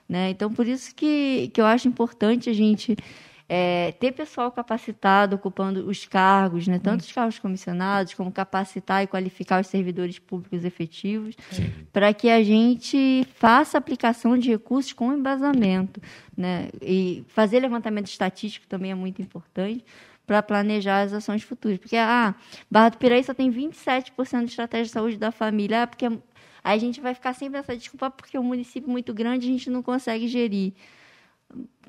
Né? 0.08 0.30
Então, 0.30 0.52
por 0.52 0.66
isso 0.66 0.94
que, 0.94 1.50
que 1.52 1.60
eu 1.60 1.66
acho 1.66 1.88
importante 1.88 2.48
a 2.48 2.52
gente 2.52 2.96
é, 3.46 3.92
ter 3.92 4.12
pessoal 4.12 4.50
capacitado 4.50 5.36
ocupando 5.36 5.86
os 5.86 6.06
cargos, 6.06 6.66
né? 6.66 6.78
tanto 6.78 7.00
os 7.00 7.12
cargos 7.12 7.38
comissionados, 7.38 8.14
como 8.14 8.32
capacitar 8.32 9.02
e 9.02 9.06
qualificar 9.06 9.60
os 9.60 9.66
servidores 9.66 10.18
públicos 10.18 10.64
efetivos, 10.64 11.34
para 11.92 12.12
que 12.14 12.30
a 12.30 12.42
gente 12.42 13.26
faça 13.34 13.76
aplicação 13.76 14.38
de 14.38 14.50
recursos 14.50 14.92
com 14.92 15.12
embasamento. 15.12 16.00
Né? 16.36 16.70
E 16.80 17.24
fazer 17.28 17.60
levantamento 17.60 18.06
estatístico 18.06 18.66
também 18.66 18.90
é 18.90 18.94
muito 18.94 19.20
importante 19.20 19.84
para 20.26 20.42
planejar 20.42 21.02
as 21.02 21.12
ações 21.12 21.42
futuras. 21.42 21.78
Porque, 21.78 21.96
ah, 21.96 22.34
Barra 22.70 22.90
do 22.90 22.98
Piraí 22.98 23.22
só 23.22 23.34
tem 23.34 23.50
27% 23.50 24.44
de 24.44 24.50
estratégia 24.50 24.84
de 24.84 24.90
saúde 24.90 25.16
da 25.16 25.30
família, 25.30 25.82
ah, 25.82 25.86
porque 25.86 26.08
Aí 26.64 26.78
a 26.78 26.80
gente 26.80 26.98
vai 26.98 27.12
ficar 27.12 27.34
sempre 27.34 27.60
essa 27.60 27.76
desculpa 27.76 28.10
porque 28.10 28.38
o 28.38 28.42
município 28.42 28.88
é 28.88 28.90
muito 28.92 29.12
grande 29.12 29.46
a 29.46 29.50
gente 29.52 29.68
não 29.68 29.82
consegue 29.82 30.26
gerir. 30.26 30.72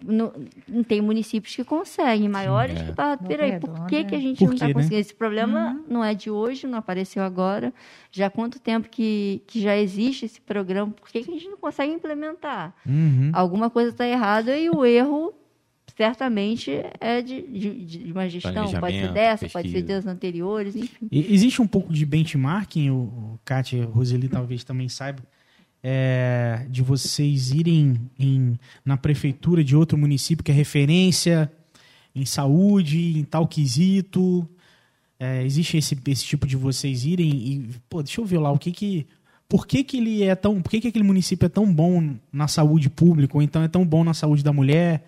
Não, 0.04 0.34
não 0.68 0.84
tem 0.84 1.02
municípios 1.02 1.56
que 1.56 1.64
conseguem, 1.64 2.28
maiores 2.28 2.80
é. 2.80 2.86
que 2.86 2.92
Barra 2.92 3.16
do 3.16 3.26
Piraí. 3.26 3.58
Por 3.58 3.88
que, 3.88 3.96
é. 3.96 4.04
que 4.04 4.14
a 4.14 4.20
gente 4.20 4.40
Por 4.40 4.48
não 4.48 4.54
está 4.54 4.68
né? 4.68 4.74
conseguindo? 4.74 5.00
Esse 5.00 5.16
problema 5.16 5.82
não 5.88 6.04
é 6.04 6.14
de 6.14 6.30
hoje, 6.30 6.68
não 6.68 6.78
apareceu 6.78 7.24
agora. 7.24 7.74
Já 8.12 8.28
há 8.28 8.30
quanto 8.30 8.60
tempo 8.60 8.90
que, 8.90 9.42
que 9.48 9.62
já 9.62 9.78
existe 9.78 10.26
esse 10.26 10.42
programa? 10.42 10.92
Por 10.92 11.10
que, 11.10 11.24
que 11.24 11.32
a 11.32 11.34
gente 11.34 11.48
não 11.48 11.58
consegue 11.58 11.94
implementar? 11.94 12.76
Uhum. 12.86 13.32
Alguma 13.34 13.70
coisa 13.70 13.92
está 13.92 14.06
errada 14.06 14.58
e 14.58 14.70
o 14.70 14.86
erro 14.86 15.34
certamente 15.96 16.72
é 17.00 17.22
de, 17.22 17.42
de, 17.42 17.86
de 17.86 18.12
uma 18.12 18.28
gestão, 18.30 18.72
pode 18.80 19.00
ser 19.00 19.14
dessa, 19.14 19.50
pode 19.50 19.70
ser 19.70 19.74
pesquisa. 19.82 20.02
das 20.02 20.06
anteriores, 20.08 20.76
enfim. 20.76 21.08
E- 21.12 21.34
Existe 21.34 21.62
um 21.62 21.68
pouco 21.68 21.94
de 21.94 22.06
benchmarking, 22.06 22.90
o, 22.90 22.96
o 22.96 23.40
Kátia 23.46 23.78
e 23.78 23.82
a 23.82 23.86
Roseli 23.86 24.28
talvez 24.28 24.64
também 24.64 24.90
saibam, 24.90 25.24
é, 25.84 26.66
de 26.70 26.82
vocês 26.82 27.52
irem 27.52 28.00
em, 28.20 28.58
na 28.84 28.98
prefeitura 28.98 29.64
de 29.64 29.76
outro 29.76 29.98
município 29.98 30.44
que 30.44 30.52
é 30.52 30.54
referência 30.56 31.52
em 32.16 32.26
saúde, 32.26 33.18
em 33.20 33.24
tal 33.24 33.48
quesito. 33.48 34.48
É, 35.20 35.44
existe 35.44 35.78
esse, 35.78 35.98
esse 36.08 36.26
tipo 36.26 36.46
de 36.48 36.58
vocês 36.58 37.06
irem 37.06 37.30
e, 37.30 37.70
pô, 37.90 38.02
deixa 38.04 38.20
eu 38.20 38.26
ver 38.26 38.40
lá 38.40 38.52
o 38.52 38.58
que 38.60 38.72
que. 38.72 39.06
Por 39.48 39.68
que, 39.68 39.84
que 39.84 39.98
ele 39.98 40.24
é 40.24 40.34
tão. 40.34 40.60
Por 40.62 40.72
que, 40.72 40.82
que 40.82 40.88
aquele 40.88 41.04
município 41.06 41.46
é 41.46 41.50
tão 41.50 41.72
bom 41.72 42.16
na 42.34 42.48
saúde 42.48 42.90
pública, 42.90 43.38
ou 43.38 43.42
então 43.44 43.62
é 43.62 43.68
tão 43.68 43.86
bom 43.86 44.04
na 44.04 44.14
saúde 44.14 44.44
da 44.44 44.52
mulher? 44.52 45.08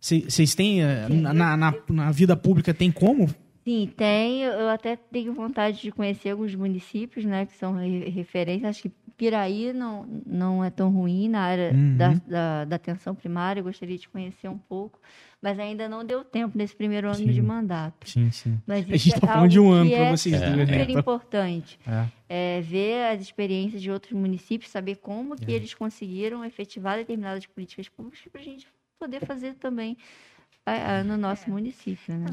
Vocês 0.00 0.54
têm. 0.54 0.82
é, 0.82 1.08
Na, 1.08 1.56
na, 1.56 1.74
na 1.88 2.10
vida 2.10 2.36
pública 2.36 2.72
tem 2.72 2.90
como 2.90 3.28
Sim, 3.62 3.92
tem. 3.94 4.42
Eu 4.42 4.68
até 4.70 4.96
tenho 4.96 5.34
vontade 5.34 5.82
de 5.82 5.92
conhecer 5.92 6.30
alguns 6.30 6.54
municípios, 6.54 7.24
né, 7.26 7.44
que 7.44 7.54
são 7.56 7.74
re- 7.74 8.08
referências. 8.08 8.70
Acho 8.70 8.82
que 8.84 8.92
Piraí 9.18 9.74
não, 9.74 10.06
não 10.26 10.64
é 10.64 10.70
tão 10.70 10.90
ruim 10.90 11.28
na 11.28 11.40
área 11.42 11.70
Uhum. 11.72 11.94
da, 11.96 12.14
da, 12.26 12.64
da 12.64 12.76
atenção 12.76 13.14
primária. 13.14 13.60
Eu 13.60 13.64
gostaria 13.64 13.98
de 13.98 14.08
conhecer 14.08 14.48
um 14.48 14.56
pouco, 14.56 14.98
mas 15.42 15.58
ainda 15.58 15.90
não 15.90 16.02
deu 16.02 16.24
tempo 16.24 16.56
nesse 16.56 16.74
primeiro 16.74 17.06
ano 17.08 17.16
Sim. 17.16 17.26
de 17.30 17.42
mandato. 17.42 18.08
Sim, 18.08 18.30
sim. 18.30 18.58
Mas 18.66 18.90
A 18.90 18.96
isso 18.96 19.04
gente 19.04 19.16
é 19.18 19.20
tá 19.20 19.26
falando 19.26 19.50
de 19.50 19.60
um 19.60 19.70
ano 19.70 19.90
pra 19.90 19.98
é 19.98 20.10
vocês 20.10 20.40
duas, 20.40 20.50
super 20.68 20.88
né? 20.88 20.92
importante. 20.98 21.78
É. 21.86 22.06
É, 22.30 22.60
ver 22.62 23.04
as 23.12 23.20
experiências 23.20 23.82
de 23.82 23.90
outros 23.90 24.12
municípios, 24.12 24.70
saber 24.70 24.96
como 24.96 25.34
É. 25.34 25.36
que 25.36 25.52
eles 25.52 25.74
conseguiram 25.74 26.42
efetivar 26.46 26.96
determinadas 26.96 27.44
políticas 27.44 27.90
públicas 27.90 28.20
para 28.32 28.40
a 28.40 28.44
gente 28.44 28.66
poder 29.00 29.24
fazer 29.24 29.54
também 29.54 29.96
ah, 30.66 30.98
ah, 30.98 31.04
no 31.04 31.16
nosso 31.16 31.48
município, 31.50 32.14
né? 32.16 32.26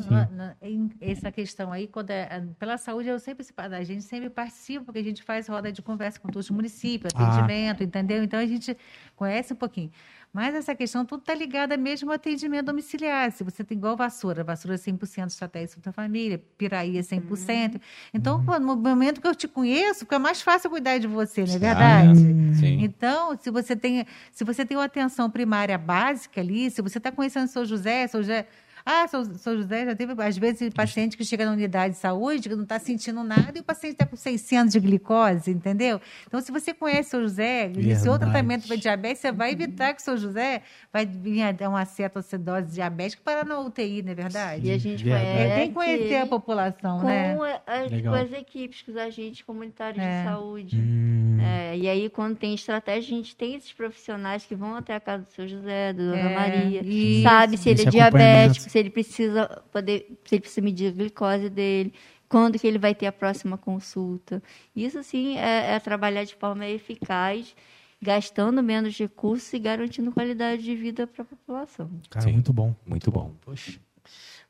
Essa 0.99 1.31
questão 1.31 1.71
aí, 1.71 1.87
quando 1.87 2.11
é, 2.11 2.27
é, 2.29 2.43
pela 2.59 2.77
saúde, 2.77 3.07
eu 3.07 3.17
sempre, 3.19 3.45
a 3.55 3.83
gente 3.83 4.03
sempre 4.03 4.29
participa, 4.29 4.83
porque 4.83 4.99
a 4.99 5.03
gente 5.03 5.23
faz 5.23 5.47
roda 5.47 5.71
de 5.71 5.81
conversa 5.81 6.19
com 6.19 6.27
todos 6.27 6.47
os 6.47 6.51
municípios, 6.51 7.13
Ah. 7.15 7.23
atendimento, 7.23 7.83
entendeu? 7.83 8.21
Então 8.23 8.39
a 8.39 8.45
gente 8.45 8.77
conhece 9.15 9.53
um 9.53 9.55
pouquinho. 9.55 9.91
Mas 10.37 10.53
essa 10.53 10.75
questão 10.75 11.03
tudo 11.03 11.21
está 11.21 11.33
ligada 11.33 11.75
mesmo 11.75 12.11
ao 12.11 12.15
atendimento 12.15 12.67
domiciliar. 12.67 13.31
Se 13.31 13.43
você 13.43 13.63
tem 13.63 13.75
igual 13.75 13.97
vassoura, 13.97 14.43
vassoura 14.43 14.75
é 14.75 14.77
100% 14.77 15.29
estratégia 15.29 15.77
da 15.81 15.91
família, 15.91 16.39
piraí 16.55 16.95
é 16.95 17.01
100%. 17.01 17.81
Então, 18.13 18.45
pô, 18.45 18.59
no 18.59 18.75
momento 18.75 19.19
que 19.19 19.27
eu 19.27 19.33
te 19.33 19.47
conheço, 19.47 20.01
fica 20.01 20.19
mais 20.19 20.39
fácil 20.39 20.69
cuidar 20.69 20.99
de 20.99 21.07
você, 21.07 21.43
não 21.43 21.55
é 21.55 21.57
verdade? 21.57 22.19
Sim. 22.53 22.83
Então, 22.83 23.35
se 23.35 23.49
você 23.49 23.75
tem, 23.75 24.05
se 24.31 24.43
você 24.43 24.63
tem 24.63 24.77
uma 24.77 24.85
atenção 24.85 25.27
primária 25.27 25.75
básica 25.75 26.39
ali, 26.39 26.69
se 26.69 26.83
você 26.83 26.99
está 26.99 27.11
conhecendo 27.11 27.45
o 27.45 27.49
seu 27.49 27.65
José, 27.65 28.05
seu 28.05 28.21
José. 28.21 28.45
Ah, 28.89 29.05
seu, 29.09 29.25
seu 29.35 29.57
José 29.57 29.83
já 29.85 29.93
teve, 29.95 30.13
às 30.23 30.37
vezes, 30.37 30.73
paciente 30.73 31.17
que 31.17 31.25
chega 31.25 31.45
na 31.45 31.51
unidade 31.51 31.95
de 31.95 31.99
saúde 31.99 32.47
que 32.47 32.55
não 32.55 32.63
está 32.63 32.79
sentindo 32.79 33.21
nada 33.21 33.51
e 33.53 33.59
o 33.59 33.63
paciente 33.63 33.93
está 33.95 34.05
com 34.05 34.15
600 34.15 34.71
de 34.71 34.79
glicose, 34.79 35.51
entendeu? 35.51 35.99
Então, 36.25 36.39
se 36.39 36.53
você 36.53 36.73
conhece 36.73 37.09
o 37.09 37.11
seu 37.11 37.21
José, 37.23 37.69
iniciou 37.75 38.17
tratamento 38.17 38.65
para 38.65 38.77
diabetes, 38.77 39.19
você 39.19 39.31
vai 39.31 39.51
evitar 39.51 39.93
que 39.93 40.01
o 40.01 40.05
seu 40.05 40.15
José 40.15 40.61
vai 40.93 41.05
vir 41.05 41.41
a 41.41 41.51
dar 41.51 41.67
uma 41.69 41.83
cetoacidose 41.83 42.73
diabética 42.75 43.21
para 43.25 43.43
na 43.43 43.59
UTI, 43.59 44.03
não 44.03 44.13
é 44.13 44.15
verdade? 44.15 44.65
E 44.67 44.71
a 44.71 44.77
gente 44.77 45.03
Verdade. 45.03 45.25
É, 45.25 45.33
conhece 45.35 45.55
tem 45.59 45.67
que 45.67 45.73
conhecer 45.73 46.15
a 46.15 46.25
população, 46.25 46.99
com, 47.01 47.07
né? 47.07 47.37
a- 47.67 47.81
as, 47.81 47.91
Legal. 47.91 48.13
com 48.13 48.19
as 48.21 48.31
equipes, 48.31 48.81
com 48.83 48.91
os 48.91 48.97
agentes 48.97 49.41
comunitários 49.41 50.01
É. 50.01 50.19
de 50.23 50.29
saúde. 50.29 50.77
Hum, 50.77 51.37
É, 51.41 51.77
e 51.77 51.87
aí, 51.89 52.09
quando 52.09 52.35
tem 52.35 52.53
estratégia, 52.55 53.13
a 53.13 53.17
gente 53.17 53.35
tem 53.35 53.55
esses 53.55 53.71
profissionais 53.73 54.43
que 54.45 54.55
vão 54.55 54.75
até 54.75 54.95
a 54.95 54.99
casa 54.99 55.23
do 55.23 55.31
seu 55.33 55.47
José, 55.47 55.93
da 55.93 56.03
Dona 56.03 56.17
É, 56.17 56.33
Maria, 56.35 56.81
isso. 56.83 57.23
sabe 57.23 57.57
se 57.57 57.69
ele 57.69 57.81
é 57.83 57.85
diabético, 57.85 58.69
se 58.77 58.79
ele 58.79 58.89
precisa 58.91 59.47
poder, 59.71 60.05
se 60.23 60.35
ele 60.35 60.41
precisa 60.41 60.61
medir 60.61 60.89
a 60.89 60.91
glicose 60.91 61.49
dele, 61.49 61.91
quando 62.29 62.59
que 62.59 62.67
ele 62.67 62.77
vai 62.77 62.93
ter 62.93 63.07
a 63.07 63.11
próxima 63.11 63.57
consulta. 63.57 64.41
Isso 64.75 65.01
sim 65.01 65.35
é, 65.37 65.73
é 65.73 65.79
trabalhar 65.79 66.23
de 66.25 66.35
forma 66.35 66.63
eficaz, 66.67 67.55
gastando 67.99 68.61
menos 68.61 68.95
recursos 68.95 69.51
e 69.51 69.57
garantindo 69.57 70.11
qualidade 70.11 70.61
de 70.61 70.75
vida 70.75 71.07
para 71.07 71.23
a 71.23 71.25
população. 71.25 71.89
cara, 72.07 72.25
Sim. 72.27 72.33
muito 72.33 72.53
bom. 72.53 72.75
Muito 72.85 73.09
bom. 73.09 73.33
Poxa. 73.41 73.79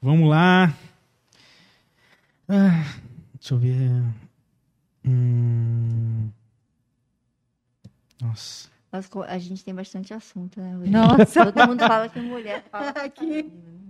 Vamos 0.02 0.28
lá. 0.30 0.74
Ah, 2.50 2.84
deixa 3.36 3.54
eu 3.54 3.58
ver. 3.58 4.04
Hum. 5.06 6.30
Nossa. 8.22 8.70
Co- 9.10 9.22
a 9.24 9.38
gente 9.38 9.64
tem 9.64 9.74
bastante 9.76 10.14
assunto, 10.14 10.60
né? 10.60 10.76
hoje? 10.78 10.90
Nossa. 10.92 11.52
Todo 11.52 11.68
mundo 11.68 11.80
fala 11.88 12.10
que 12.10 12.20
mulher 12.20 12.64
fala. 12.72 12.90
Aqui. 12.90 13.44
Caramba. 13.44 13.87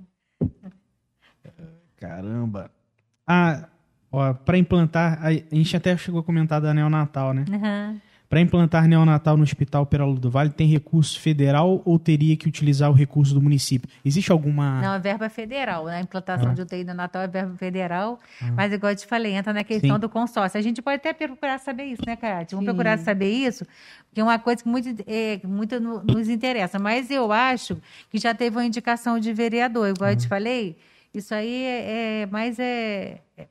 Ah, 3.27 3.67
ó, 4.11 4.33
para 4.33 4.57
implantar, 4.57 5.19
a 5.21 5.31
gente 5.33 5.75
até 5.75 5.95
chegou 5.97 6.19
a 6.19 6.23
comentar 6.23 6.61
da 6.61 6.73
neonatal, 6.73 7.33
né? 7.33 7.45
Aham. 7.51 8.01
Para 8.29 8.41
implantar 8.41 8.85
neonatal 8.89 9.37
no 9.37 9.43
Hospital 9.43 9.85
Peralta 9.85 10.19
do 10.19 10.29
Vale, 10.29 10.49
tem 10.49 10.67
recurso 10.67 11.17
federal 11.17 11.81
ou 11.85 11.97
teria 11.97 12.35
que 12.35 12.45
utilizar 12.45 12.89
o 12.91 12.93
recurso 12.93 13.33
do 13.33 13.41
município? 13.41 13.89
Existe 14.03 14.33
alguma. 14.33 14.81
Não, 14.81 14.93
é 14.95 14.99
verba 14.99 15.29
federal, 15.29 15.85
né? 15.85 15.95
A 15.99 16.01
implantação 16.01 16.49
Ah. 16.49 16.53
de 16.53 16.61
UTI 16.61 16.83
no 16.83 16.93
Natal 16.93 17.21
é 17.21 17.27
verba 17.29 17.55
federal, 17.55 18.19
mas 18.53 18.73
igual 18.73 18.91
eu 18.91 18.97
te 18.97 19.07
falei, 19.07 19.31
entra 19.33 19.53
na 19.53 19.63
questão 19.63 19.95
Sim. 19.95 19.99
do 20.01 20.09
consórcio. 20.09 20.59
A 20.59 20.61
gente 20.61 20.81
pode 20.81 20.97
até 20.97 21.13
procurar 21.13 21.57
saber 21.57 21.85
isso, 21.85 22.01
né, 22.05 22.17
Cátia? 22.17 22.57
Vamos 22.57 22.63
Sim. 22.65 22.65
procurar 22.65 22.97
saber 22.99 23.31
isso, 23.31 23.65
porque 24.09 24.19
é 24.19 24.23
uma 24.25 24.37
coisa 24.37 24.61
que 24.61 24.67
muito, 24.67 24.89
é, 25.07 25.39
muito 25.47 25.79
no- 25.79 26.03
nos 26.03 26.27
interessa. 26.27 26.77
Mas 26.77 27.09
eu 27.09 27.31
acho 27.31 27.77
que 28.09 28.17
já 28.19 28.33
teve 28.33 28.57
uma 28.57 28.65
indicação 28.65 29.17
de 29.21 29.31
vereador, 29.31 29.87
igual 29.87 30.09
eu 30.09 30.17
te 30.17 30.27
falei. 30.27 30.75
Isso 31.13 31.33
aí 31.33 31.63
é, 31.63 32.21
é 32.21 32.25
mais 32.27 32.59
é, 32.59 33.21
é- 33.37 33.47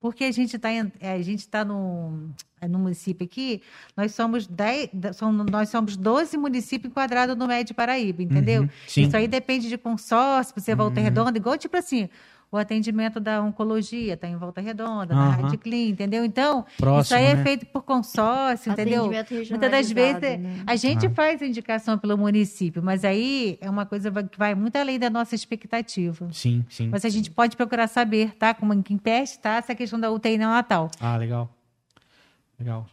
porque 0.00 0.24
a 0.24 0.32
gente 0.32 0.56
está 0.56 0.68
a 0.68 1.22
gente 1.22 1.38
está 1.40 1.64
no, 1.64 2.28
é, 2.60 2.68
no 2.68 2.78
município 2.78 3.24
aqui, 3.24 3.62
nós 3.96 4.12
somos 4.14 4.46
10, 4.46 4.90
da- 4.92 5.12
são, 5.14 5.32
nós 5.32 5.68
somos 5.70 5.96
12 5.96 6.36
municípios 6.36 6.90
enquadrados 6.90 7.34
no 7.36 7.46
Médio 7.46 7.74
Paraíba, 7.74 8.22
entendeu? 8.22 8.62
Uhum. 8.64 8.68
Isso 9.06 9.16
aí 9.16 9.26
depende 9.26 9.68
de 9.68 9.78
consórcio, 9.78 10.54
você 10.56 10.74
Volta 10.74 11.00
Redonda, 11.00 11.38
igual 11.38 11.56
tipo 11.56 11.76
assim, 11.76 12.08
o 12.54 12.56
atendimento 12.56 13.18
da 13.18 13.42
oncologia 13.42 14.14
está 14.14 14.28
em 14.28 14.36
Volta 14.36 14.60
Redonda, 14.60 15.12
na 15.14 15.28
Aham. 15.28 15.42
Rádio 15.42 15.58
Clean, 15.58 15.88
entendeu? 15.88 16.24
Então, 16.24 16.64
Próximo, 16.78 17.00
isso 17.02 17.14
aí 17.14 17.24
é 17.24 17.34
né? 17.34 17.42
feito 17.42 17.66
por 17.66 17.82
consórcio, 17.82 18.70
entendeu? 18.70 19.06
Atendimento 19.06 19.50
Muitas 19.50 19.70
das 19.70 19.90
vezes 19.90 20.22
é- 20.22 20.36
né? 20.36 20.62
a 20.66 20.76
gente 20.76 21.06
Ah. 21.06 21.10
faz 21.10 21.42
a 21.42 21.46
indicação 21.46 21.98
pelo 21.98 22.16
município, 22.16 22.80
mas 22.82 23.04
aí 23.04 23.58
é 23.60 23.68
uma 23.68 23.84
coisa 23.84 24.10
que 24.22 24.38
vai 24.38 24.54
muito 24.54 24.76
além 24.76 24.98
da 25.00 25.10
nossa 25.10 25.34
expectativa. 25.34 26.28
Sim, 26.32 26.64
sim. 26.70 26.88
Mas 26.90 27.04
a 27.04 27.08
gente 27.08 27.30
pode 27.30 27.56
procurar 27.56 27.88
saber, 27.88 28.34
tá? 28.36 28.54
Como 28.54 28.80
que 28.82 28.94
impede, 28.94 29.36
tá? 29.40 29.56
Essa 29.56 29.74
questão 29.74 29.98
da 29.98 30.10
UTI 30.12 30.38
neonatal. 30.38 30.90
Ah, 31.00 31.16
legal. 31.16 31.50
Legal. 32.58 32.86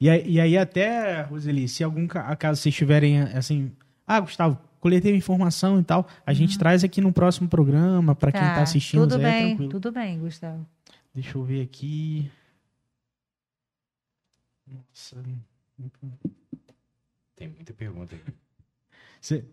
E 0.00 0.08
aí, 0.08 0.22
e 0.30 0.40
aí 0.40 0.56
até, 0.56 1.22
Roseli, 1.22 1.66
se 1.68 1.82
algum 1.82 2.06
ca- 2.06 2.28
acaso 2.28 2.60
vocês 2.62 2.72
tiverem 2.74 3.20
assim, 3.20 3.72
ah, 4.06 4.20
Gustavo, 4.20 4.56
coletei 4.80 5.14
informação 5.14 5.78
e 5.80 5.82
tal, 5.84 6.06
a 6.26 6.32
gente 6.32 6.58
traz 6.58 6.82
aqui 6.84 7.00
no 7.00 7.12
próximo 7.12 7.48
programa 7.48 8.14
para 8.14 8.32
quem 8.32 8.40
tá 8.40 8.62
assistindo, 8.62 9.02
Tudo 9.08 9.20
Zé, 9.20 9.28
é 9.28 9.30
bem, 9.32 9.46
tranquilo. 9.48 9.70
tudo 9.70 9.92
bem, 9.92 10.18
Gustavo. 10.18 10.66
Deixa 11.14 11.36
eu 11.36 11.42
ver 11.44 11.62
aqui. 11.62 12.30
Nossa. 14.66 15.16
Tem 17.36 17.48
muita 17.48 17.72
pergunta 17.72 18.14
aí. 18.14 18.34
Cê- 19.20 19.44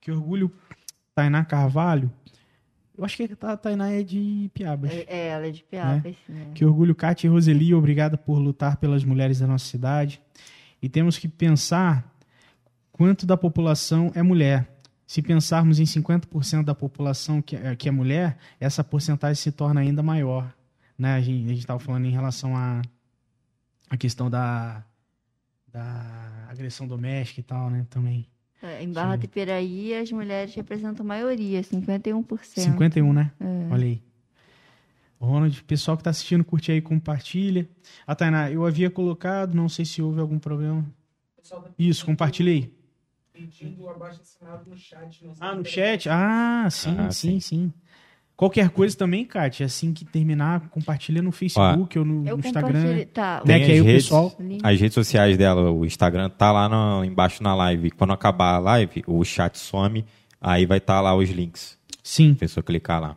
Que 0.00 0.10
orgulho, 0.10 0.50
Tainá 1.14 1.44
Carvalho. 1.44 2.10
Eu 2.96 3.04
acho 3.04 3.16
que 3.16 3.28
a 3.40 3.56
Tainá 3.56 3.90
é 3.92 4.02
de 4.02 4.50
Piabas. 4.52 4.90
É, 4.90 5.04
é, 5.08 5.26
ela 5.28 5.46
é 5.46 5.50
de 5.50 5.62
Piapas, 5.62 6.16
né? 6.28 6.50
Que 6.54 6.64
orgulho, 6.64 6.94
Kátia 6.94 7.28
e 7.28 7.30
Roseli, 7.30 7.72
obrigada 7.74 8.16
por 8.16 8.38
lutar 8.38 8.76
pelas 8.78 9.04
mulheres 9.04 9.38
da 9.38 9.46
nossa 9.46 9.66
cidade. 9.66 10.20
E 10.80 10.88
temos 10.88 11.18
que 11.18 11.28
pensar 11.28 12.04
quanto 12.92 13.26
da 13.26 13.36
população 13.36 14.10
é 14.14 14.22
mulher. 14.22 14.68
Se 15.06 15.22
pensarmos 15.22 15.80
em 15.80 15.84
50% 15.84 16.64
da 16.64 16.74
população 16.74 17.40
que 17.40 17.56
é, 17.56 17.74
que 17.74 17.88
é 17.88 17.92
mulher, 17.92 18.36
essa 18.60 18.84
porcentagem 18.84 19.36
se 19.36 19.50
torna 19.50 19.80
ainda 19.80 20.02
maior. 20.02 20.52
Né? 20.98 21.14
A 21.14 21.20
gente 21.20 21.54
estava 21.54 21.78
falando 21.78 22.04
em 22.04 22.10
relação 22.10 22.56
à 22.56 22.82
a, 23.88 23.96
questão 23.96 24.28
da, 24.28 24.84
da 25.72 26.46
agressão 26.48 26.86
doméstica 26.86 27.40
e 27.40 27.42
tal, 27.42 27.70
né? 27.70 27.86
Também. 27.88 28.26
É, 28.62 28.82
Em 28.82 28.92
Barra 28.92 29.14
Sim. 29.14 29.20
de 29.20 29.28
Piraí, 29.28 29.94
as 29.94 30.10
mulheres 30.10 30.54
representam 30.54 31.06
a 31.06 31.08
maioria, 31.08 31.62
51%. 31.62 32.60
51, 32.60 33.12
né? 33.12 33.30
É. 33.40 33.72
Olha 33.72 33.84
aí. 33.84 34.02
Ronald, 35.20 35.62
pessoal 35.64 35.96
que 35.96 36.02
está 36.02 36.10
assistindo, 36.10 36.44
curte 36.44 36.70
aí, 36.70 36.80
compartilha. 36.80 37.68
A 38.06 38.14
Tainá, 38.14 38.50
eu 38.50 38.64
havia 38.64 38.88
colocado, 38.90 39.54
não 39.54 39.68
sei 39.68 39.84
se 39.84 40.00
houve 40.00 40.20
algum 40.20 40.38
problema. 40.38 40.84
Tá 41.48 41.60
Isso, 41.78 42.04
compartilhei. 42.06 42.72
pedindo 43.32 43.88
abaixo 43.88 44.20
assinado 44.20 44.68
no 44.68 44.76
chat. 44.76 45.24
Ah, 45.40 45.54
no 45.54 45.64
se- 45.64 45.70
chat? 45.70 46.08
Ah, 46.08 46.68
sim, 46.70 46.96
Ah, 46.98 47.10
sim, 47.10 47.40
sim. 47.40 47.72
Qualquer 48.36 48.70
coisa 48.70 48.96
também, 48.96 49.24
Kátia, 49.24 49.66
assim 49.66 49.92
que 49.92 50.04
terminar, 50.04 50.68
compartilha 50.68 51.20
no 51.20 51.32
Facebook 51.32 51.98
ou 51.98 52.04
no, 52.04 52.24
Eu 52.28 52.36
no 52.36 52.44
Instagram. 52.46 53.04
Tá, 53.12 53.42
Né, 53.44 53.58
Tem 53.58 53.64
aí 53.64 53.72
as 53.72 53.80
o 53.80 53.84
redes, 53.84 54.04
pessoal- 54.04 54.36
as 54.62 54.80
redes 54.80 54.94
sociais 54.94 55.36
dela, 55.36 55.70
o 55.72 55.84
Instagram 55.84 56.30
tá 56.30 56.52
lá 56.52 56.68
no- 56.68 57.04
embaixo 57.04 57.42
na 57.42 57.52
live. 57.56 57.90
Quando 57.90 58.12
acabar 58.12 58.54
a 58.54 58.58
live, 58.58 59.02
o 59.08 59.24
chat 59.24 59.58
some, 59.58 60.04
aí 60.40 60.64
vai 60.66 60.78
estar 60.78 61.00
lá 61.00 61.16
os 61.16 61.28
links. 61.30 61.76
Sim. 62.02 62.32
A 62.32 62.36
pessoa 62.36 62.62
clicar 62.62 63.00
lá. 63.00 63.16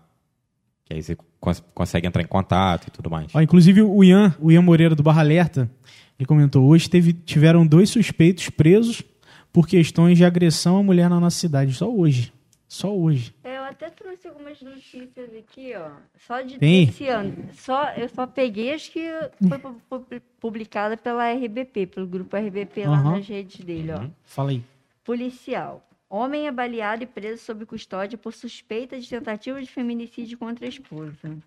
Que 0.85 0.95
aí 0.95 1.03
você 1.03 1.15
cons- 1.41 1.61
consegue 1.73 2.07
entrar 2.07 2.21
em 2.21 2.27
contato 2.27 2.87
e 2.87 2.91
tudo 2.91 3.09
mais. 3.11 3.33
Ó, 3.35 3.41
inclusive 3.41 3.81
o 3.81 4.01
Ian, 4.03 4.33
o 4.39 4.49
Ian 4.49 4.61
Moreira 4.61 4.95
do 4.95 5.03
Barra 5.03 5.19
Alerta, 5.21 5.69
ele 6.17 6.25
comentou: 6.25 6.65
hoje 6.69 6.89
teve, 6.89 7.11
tiveram 7.11 7.67
dois 7.67 7.89
suspeitos 7.89 8.49
presos 8.49 9.03
por 9.51 9.67
questões 9.67 10.17
de 10.17 10.23
agressão 10.23 10.77
à 10.77 10.83
mulher 10.83 11.09
na 11.09 11.19
nossa 11.19 11.37
cidade. 11.37 11.73
Só 11.73 11.91
hoje. 11.91 12.31
Só 12.69 12.95
hoje. 12.95 13.35
Eu 13.43 13.63
até 13.65 13.89
trouxe 13.89 14.29
algumas 14.29 14.61
notícias 14.61 15.29
aqui, 15.37 15.73
ó. 15.75 15.89
Só 16.25 16.41
de 16.41 16.57
Tem? 16.57 16.85
desse 16.85 17.05
ano. 17.09 17.35
Só, 17.51 17.89
eu 17.97 18.07
só 18.07 18.25
peguei 18.25 18.73
as 18.73 18.87
que 18.87 19.01
foi 19.49 19.59
pu- 19.59 19.75
pu- 19.89 20.21
publicada 20.39 20.95
pela 20.95 21.29
RBP, 21.33 21.87
pelo 21.87 22.07
grupo 22.07 22.37
RBP 22.37 22.85
lá 22.85 23.03
nas 23.03 23.27
redes 23.27 23.59
dele, 23.65 23.91
ó. 23.91 24.05
Fala 24.23 24.51
aí. 24.51 24.63
Policial. 25.03 25.85
Homem 26.13 26.45
é 26.45 26.51
baleado 26.51 27.03
e 27.03 27.07
preso 27.07 27.41
sob 27.41 27.65
custódia 27.65 28.17
por 28.17 28.33
suspeita 28.33 28.99
de 28.99 29.07
tentativa 29.07 29.61
de 29.61 29.71
feminicídio 29.71 30.37
contra 30.37 30.65
a 30.65 30.67
esposa. 30.67 31.37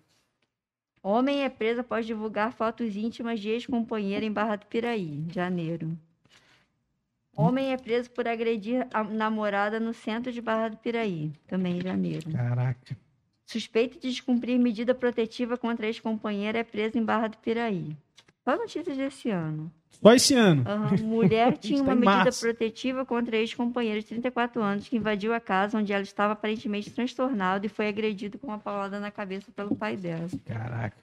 Homem 1.03 1.43
é 1.43 1.49
preso 1.49 1.81
após 1.81 2.03
divulgar 2.03 2.51
fotos 2.51 2.95
íntimas 2.95 3.39
de 3.39 3.51
ex-companheira 3.51 4.25
em 4.25 4.31
Barra 4.31 4.55
do 4.55 4.65
Piraí, 4.65 5.23
janeiro. 5.31 5.95
Homem 7.37 7.73
é 7.73 7.77
preso 7.77 8.09
por 8.09 8.27
agredir 8.27 8.87
a 8.91 9.03
namorada 9.03 9.79
no 9.79 9.93
centro 9.93 10.31
de 10.31 10.41
Barra 10.41 10.69
do 10.69 10.77
Piraí, 10.77 11.31
também 11.45 11.77
em 11.77 11.81
janeiro. 11.81 12.31
Caraca. 12.31 12.97
Suspeito 13.45 13.99
de 13.99 14.09
descumprir 14.09 14.57
medida 14.57 14.95
protetiva 14.95 15.59
contra 15.59 15.85
ex-companheira 15.85 16.57
é 16.57 16.63
preso 16.63 16.97
em 16.97 17.05
Barra 17.05 17.27
do 17.27 17.37
Piraí. 17.37 17.95
Só 18.45 18.55
notícias 18.55 18.95
desse 18.95 19.29
ano. 19.31 19.71
Só 20.01 20.13
esse 20.13 20.35
ano. 20.35 20.63
Aham. 20.67 20.95
Mulher 21.03 21.57
tinha 21.59 21.79
Está 21.79 21.83
uma 21.89 21.95
medida 21.95 22.15
março. 22.25 22.41
protetiva 22.41 23.03
contra 23.05 23.37
ex-companheiro 23.37 23.99
de 24.01 24.05
34 24.07 24.61
anos 24.61 24.87
que 24.87 24.95
invadiu 24.97 25.33
a 25.33 25.39
casa 25.39 25.77
onde 25.79 25.91
ela 25.91 26.03
estava 26.03 26.33
aparentemente 26.33 26.91
transtornada 26.91 27.65
e 27.65 27.69
foi 27.69 27.87
agredido 27.87 28.37
com 28.37 28.47
uma 28.47 28.59
paulada 28.59 28.99
na 28.99 29.09
cabeça 29.09 29.51
pelo 29.55 29.75
pai 29.75 29.97
dela. 29.97 30.27
Caraca. 30.45 30.95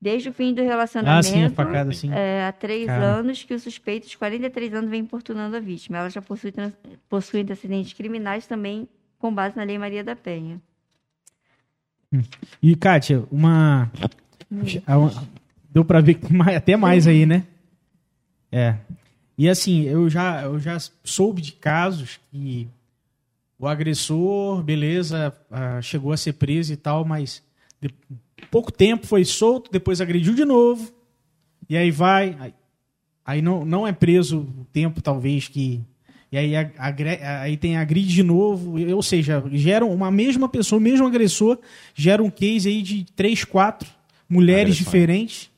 Desde 0.00 0.28
o 0.30 0.32
fim 0.32 0.54
do 0.54 0.60
Ah, 0.62 0.64
relacionamento, 0.64 1.26
sim, 1.26 1.44
a 1.44 1.50
facada, 1.50 1.92
sim. 1.92 2.10
é, 2.12 2.46
há 2.46 2.52
três 2.52 2.86
Cara. 2.86 3.04
anos 3.04 3.42
que 3.42 3.52
o 3.52 3.58
suspeito 3.60 4.08
de 4.08 4.16
43 4.16 4.72
anos 4.72 4.88
vem 4.90 5.00
importunando 5.00 5.56
a 5.56 5.60
vítima. 5.60 5.98
Ela 5.98 6.08
já 6.08 6.22
possui, 6.22 6.52
trans- 6.52 6.72
possui 7.08 7.40
antecedentes 7.42 7.92
criminais 7.92 8.46
também 8.46 8.88
com 9.18 9.34
base 9.34 9.56
na 9.56 9.62
Lei 9.62 9.76
Maria 9.76 10.02
da 10.02 10.16
Penha. 10.16 10.58
E, 12.62 12.74
Kátia, 12.76 13.24
uma. 13.30 13.90
Deu 15.72 15.84
pra 15.84 16.00
ver 16.00 16.14
que 16.14 16.26
tem 16.26 16.36
mais- 16.36 16.56
até 16.56 16.76
mais 16.76 17.06
aí, 17.06 17.24
né? 17.26 17.44
É. 18.50 18.76
E 19.38 19.48
assim, 19.48 19.82
eu 19.84 20.08
já, 20.10 20.42
eu 20.42 20.58
já 20.58 20.76
soube 21.04 21.40
de 21.40 21.52
casos 21.52 22.18
que 22.30 22.68
o 23.58 23.66
agressor, 23.66 24.62
beleza, 24.62 25.34
ah, 25.50 25.80
chegou 25.80 26.12
a 26.12 26.16
ser 26.16 26.32
preso 26.34 26.72
e 26.72 26.76
tal, 26.76 27.04
mas 27.04 27.42
de- 27.80 27.94
pouco 28.50 28.72
tempo 28.72 29.06
foi 29.06 29.24
solto, 29.24 29.70
depois 29.70 30.00
agrediu 30.00 30.34
de 30.34 30.44
novo, 30.44 30.92
e 31.68 31.76
aí 31.76 31.90
vai. 31.90 32.36
Aí, 32.40 32.54
aí 33.24 33.42
não, 33.42 33.64
não 33.64 33.86
é 33.86 33.92
preso 33.92 34.40
o 34.40 34.66
tempo, 34.72 35.00
talvez, 35.00 35.46
que. 35.48 35.80
E 36.32 36.38
aí, 36.38 36.54
agre- 36.56 37.20
aí 37.22 37.56
tem 37.56 37.76
agride 37.76 38.12
de 38.14 38.22
novo, 38.22 38.74
ou 38.94 39.02
seja, 39.02 39.42
gera 39.52 39.84
uma 39.84 40.10
mesma 40.10 40.48
pessoa, 40.48 40.78
o 40.78 40.82
mesmo 40.82 41.06
agressor, 41.06 41.58
gera 41.94 42.22
um 42.22 42.30
case 42.30 42.68
aí 42.68 42.82
de 42.82 43.04
três, 43.16 43.44
quatro 43.44 43.88
mulheres 44.28 44.74
Agressões. 44.74 44.84
diferentes. 44.84 45.50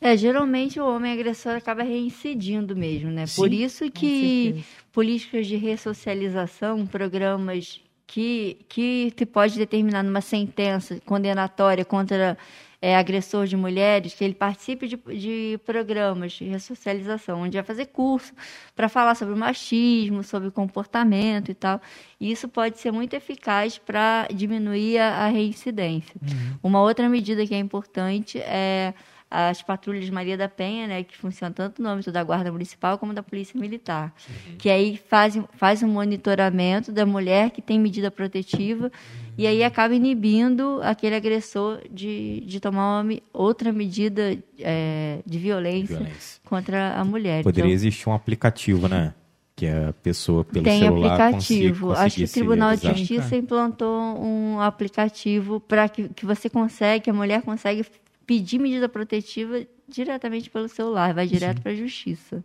É, 0.00 0.16
geralmente 0.16 0.78
o 0.78 0.86
homem 0.86 1.12
agressor 1.12 1.52
acaba 1.52 1.82
reincidindo 1.82 2.76
mesmo, 2.76 3.10
né? 3.10 3.24
Por 3.34 3.48
Sim, 3.48 3.56
isso 3.56 3.90
que 3.90 4.64
políticas 4.92 5.46
de 5.46 5.56
ressocialização, 5.56 6.86
programas 6.86 7.80
que, 8.06 8.58
que 8.68 9.12
te 9.16 9.26
pode 9.26 9.58
determinar 9.58 10.02
numa 10.02 10.20
sentença 10.20 10.98
condenatória 11.04 11.84
contra 11.84 12.38
é, 12.80 12.96
agressor 12.96 13.46
de 13.46 13.56
mulheres, 13.56 14.14
que 14.14 14.24
ele 14.24 14.34
participe 14.34 14.86
de, 14.86 14.96
de 14.96 15.60
programas 15.66 16.32
de 16.32 16.44
ressocialização, 16.44 17.42
onde 17.42 17.56
vai 17.56 17.64
fazer 17.64 17.86
curso 17.86 18.32
para 18.74 18.88
falar 18.88 19.14
sobre 19.16 19.34
o 19.34 19.36
machismo, 19.36 20.22
sobre 20.22 20.48
o 20.48 20.52
comportamento 20.52 21.50
e 21.50 21.54
tal. 21.54 21.80
E 22.20 22.30
isso 22.30 22.48
pode 22.48 22.78
ser 22.78 22.92
muito 22.92 23.14
eficaz 23.14 23.78
para 23.78 24.28
diminuir 24.32 24.98
a, 24.98 25.26
a 25.26 25.28
reincidência. 25.28 26.14
Uma 26.62 26.80
outra 26.80 27.08
medida 27.08 27.44
que 27.46 27.54
é 27.54 27.58
importante 27.58 28.38
é 28.38 28.94
as 29.30 29.60
patrulhas 29.62 30.08
Maria 30.08 30.36
da 30.36 30.48
Penha, 30.48 30.86
né, 30.86 31.04
que 31.04 31.16
funcionam 31.16 31.52
tanto 31.52 31.82
no 31.82 31.88
âmbito 31.88 32.10
da 32.10 32.22
Guarda 32.24 32.50
Municipal 32.50 32.96
como 32.98 33.12
da 33.12 33.22
Polícia 33.22 33.58
Militar, 33.58 34.14
que 34.56 34.70
aí 34.70 34.96
fazem 34.96 35.44
faz 35.54 35.82
um 35.82 35.88
monitoramento 35.88 36.90
da 36.90 37.04
mulher 37.04 37.50
que 37.50 37.60
tem 37.60 37.78
medida 37.78 38.10
protetiva 38.10 38.90
e 39.36 39.46
aí 39.46 39.62
acaba 39.62 39.94
inibindo 39.94 40.80
aquele 40.82 41.14
agressor 41.14 41.80
de, 41.90 42.40
de 42.40 42.58
tomar 42.58 43.02
uma, 43.02 43.18
outra 43.32 43.70
medida 43.70 44.36
é, 44.58 45.20
de 45.24 45.38
violência, 45.38 45.96
Violência. 45.96 46.40
contra 46.44 46.94
a 46.94 47.04
mulher. 47.04 47.44
Poderia 47.44 47.68
Então, 47.68 47.74
existir 47.74 48.08
um 48.08 48.14
aplicativo, 48.14 48.88
né? 48.88 49.14
Que 49.54 49.66
a 49.66 49.92
pessoa 50.02 50.44
pelo 50.44 50.64
tem 50.64 50.80
celular 50.80 51.20
aplicativo. 51.20 51.92
Acho 51.92 52.16
que 52.16 52.24
o 52.24 52.28
Tribunal 52.28 52.76
de. 52.76 52.88
Justiça 52.88 53.36
implantou 53.36 54.20
um 54.20 54.60
aplicativo 54.60 55.60
para 55.60 55.88
que, 55.88 56.08
que 56.08 56.24
você 56.24 56.48
consegue, 56.48 57.04
que 57.04 57.10
a 57.10 57.14
mulher 57.14 57.42
consegue 57.42 57.84
pedir 58.28 58.58
medida 58.58 58.88
protetiva 58.90 59.62
diretamente 59.88 60.50
pelo 60.50 60.68
celular, 60.68 61.14
vai 61.14 61.26
direto 61.26 61.62
para 61.62 61.72
a 61.72 61.74
Justiça. 61.74 62.44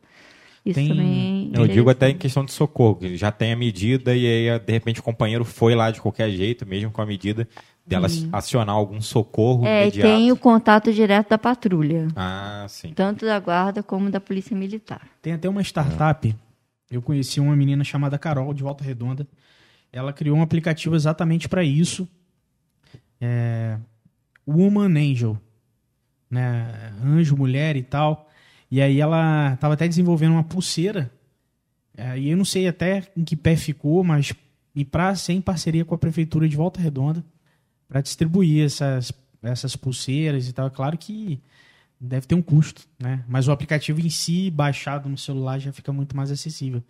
Isso 0.65 0.76
Tem- 0.80 0.88
também 0.88 1.51
é 1.53 1.60
Eu 1.60 1.68
digo 1.68 1.89
até 1.89 2.10
em 2.10 2.18
questão 2.18 2.45
de 2.45 2.53
socorro, 2.53 2.95
que 2.95 3.18
já 3.18 3.34
tem 3.34 3.51
a 3.51 3.55
medida 3.57 4.15
e 4.15 4.26
aí, 4.49 4.60
de 4.60 4.72
repente, 4.72 5.01
o 5.01 5.03
companheiro 5.03 5.43
foi 5.43 5.76
lá 5.76 5.91
de 5.91 5.99
qualquer 6.01 6.31
jeito, 6.31 6.65
mesmo 6.65 6.89
com 6.89 7.01
a 7.01 7.05
medida, 7.05 7.45
dela 7.85 8.07
acionar 8.31 8.73
algum 8.73 9.01
socorro 9.01 9.65
É, 9.68 9.80
e 9.80 9.81
imediato. 9.89 10.07
tem 10.10 10.31
o 10.31 10.38
contato 10.38 10.93
direto 10.93 11.31
da 11.31 11.38
patrulha, 11.38 12.07
Ah, 12.15 12.65
sim. 12.69 12.93
tanto 12.93 13.26
da 13.26 13.38
guarda 13.41 13.84
como 13.84 14.10
da 14.10 14.22
polícia 14.22 14.55
militar. 14.55 15.05
Tem 15.22 15.34
até 15.34 15.49
uma 15.49 15.61
startup. 15.61 16.34
Eu 16.89 17.01
conheci 17.01 17.41
uma 17.41 17.57
menina 17.57 17.84
chamada 17.84 18.18
Carol, 18.18 18.53
de 18.53 18.64
Volta 18.64 18.85
Redonda. 18.85 19.27
Ela 19.91 20.14
criou 20.14 20.38
um 20.38 20.41
aplicativo 20.41 20.95
exatamente 20.95 21.49
para 21.49 21.61
isso. 21.61 22.07
É, 23.19 23.77
Woman 24.47 24.97
Angel. 24.97 25.38
Né? 26.34 26.91
Anjo, 27.03 27.38
mulher 27.38 27.76
e 27.76 27.84
tal. 27.84 28.27
E 28.72 28.81
aí 28.81 28.99
ela 28.99 29.53
estava 29.53 29.76
até 29.76 29.88
desenvolvendo 29.88 30.31
uma 30.31 30.43
pulseira. 30.43 31.11
É, 31.95 32.18
e 32.18 32.30
eu 32.30 32.35
não 32.38 32.43
sei 32.45 32.68
até 32.68 33.03
em 33.15 33.23
que 33.23 33.35
pé 33.35 33.55
ficou, 33.55 34.03
mas 34.03 34.34
e 34.76 34.84
para 34.84 35.14
ser 35.15 35.34
em 35.34 35.41
parceria 35.41 35.85
com 35.85 35.93
a 35.93 35.97
prefeitura 35.97 36.49
de 36.49 36.55
Volta 36.55 36.81
Redonda 36.81 37.23
para 37.88 38.01
distribuir 38.01 38.65
essas, 38.65 39.14
essas 39.43 39.76
pulseiras 39.76 40.47
e 40.49 40.53
tal. 40.53 40.65
É 40.65 40.69
claro 40.72 40.97
que 40.97 41.39
deve 41.99 42.26
ter 42.26 42.34
um 42.34 42.41
custo, 42.41 42.81
né? 42.99 43.23
Mas 43.27 43.47
o 43.47 43.51
aplicativo 43.51 44.01
em 44.01 44.10
si, 44.10 44.49
baixado 44.49 45.07
no 45.07 45.18
celular, 45.19 45.60
já 45.60 45.72
fica 45.72 45.93
muito 45.93 46.18
mais 46.18 46.31
acessível. 46.31 46.84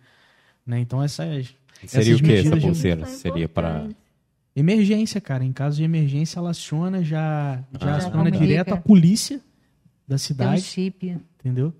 Né? 0.66 0.80
Então 0.80 1.02
essas 1.02 1.54
Seria 1.86 2.14
essas 2.14 2.20
o 2.20 2.22
que 2.22 2.32
essa 2.32 2.42
medidas 2.44 2.60
de- 2.60 2.66
pulseira? 2.66 3.04
São 3.04 3.18
Seria 3.18 3.48
para... 3.48 3.86
emergência, 4.54 5.20
cara. 5.20 5.44
Em 5.44 5.52
caso 5.52 5.76
de 5.78 5.84
emergência, 5.84 6.38
ela 6.38 6.50
aciona 6.50 7.02
já, 7.02 7.62
já 7.80 7.92
Ah. 7.92 7.96
aciona 7.96 8.30
direto 8.30 8.72
a 8.74 8.76
polícia 8.76 9.38
da 10.06 10.08
Tem 10.08 10.14
um 10.16 10.18
cidade, 10.18 10.62
chip. 10.62 11.16
entendeu? 11.40 11.72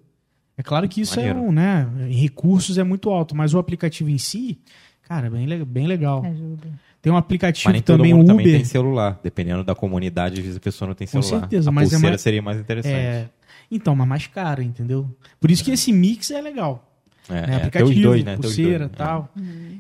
É 0.57 0.63
claro 0.63 0.89
que 0.89 1.01
isso 1.01 1.17
Maneiro. 1.17 1.39
é 1.39 1.43
um, 1.43 1.53
né? 1.53 1.89
Em 2.09 2.15
recursos 2.15 2.79
é 2.79 2.85
muito 2.85 3.11
alto, 3.11 3.35
mas 3.35 3.55
o 3.55 3.59
aplicativo 3.59 4.09
em 4.09 4.19
si, 4.19 4.59
cara, 5.03 5.29
bem, 5.29 5.47
bem 5.65 5.87
legal. 5.87 6.25
Ajuda. 6.25 6.69
Tem 7.03 7.13
um 7.13 7.17
aplicativo 7.17 7.69
Mas 7.69 7.73
nem 7.75 7.83
todo 7.83 7.97
também, 7.99 8.15
o 8.15 8.17
mundo 8.17 8.31
Uber. 8.33 8.37
também 8.45 8.57
tem 8.57 8.65
celular. 8.65 9.21
Dependendo 9.23 9.63
da 9.63 9.75
comunidade, 9.75 10.35
às 10.39 10.41
vezes 10.41 10.57
a 10.57 10.61
pessoa 10.61 10.89
não 10.89 10.95
tem 10.95 11.07
Com 11.07 11.21
celular. 11.21 11.41
certeza, 11.41 11.69
a 11.69 11.73
mas 11.73 11.89
é 11.89 11.91
pulseira 11.97 12.11
mais- 12.13 12.21
seria 12.23 12.43
mais 12.43 12.59
interessante. 12.61 12.95
É, 12.95 13.29
então, 13.71 13.95
mas 13.95 14.09
mais 14.09 14.27
caro, 14.27 14.63
entendeu? 14.63 15.11
Por 15.39 15.51
isso 15.51 15.63
que 15.63 15.71
esse 15.73 15.93
mix 15.93 16.31
é 16.31 16.41
legal. 16.41 16.91
É, 17.29 17.33
né? 17.33 17.41
é, 17.41 17.47
tem 17.47 17.57
aplicativo, 17.57 18.01
dois, 18.03 18.25
né? 18.25 18.37
Pulseira 18.37 18.87
dois. 18.87 18.97
tal. 18.97 19.29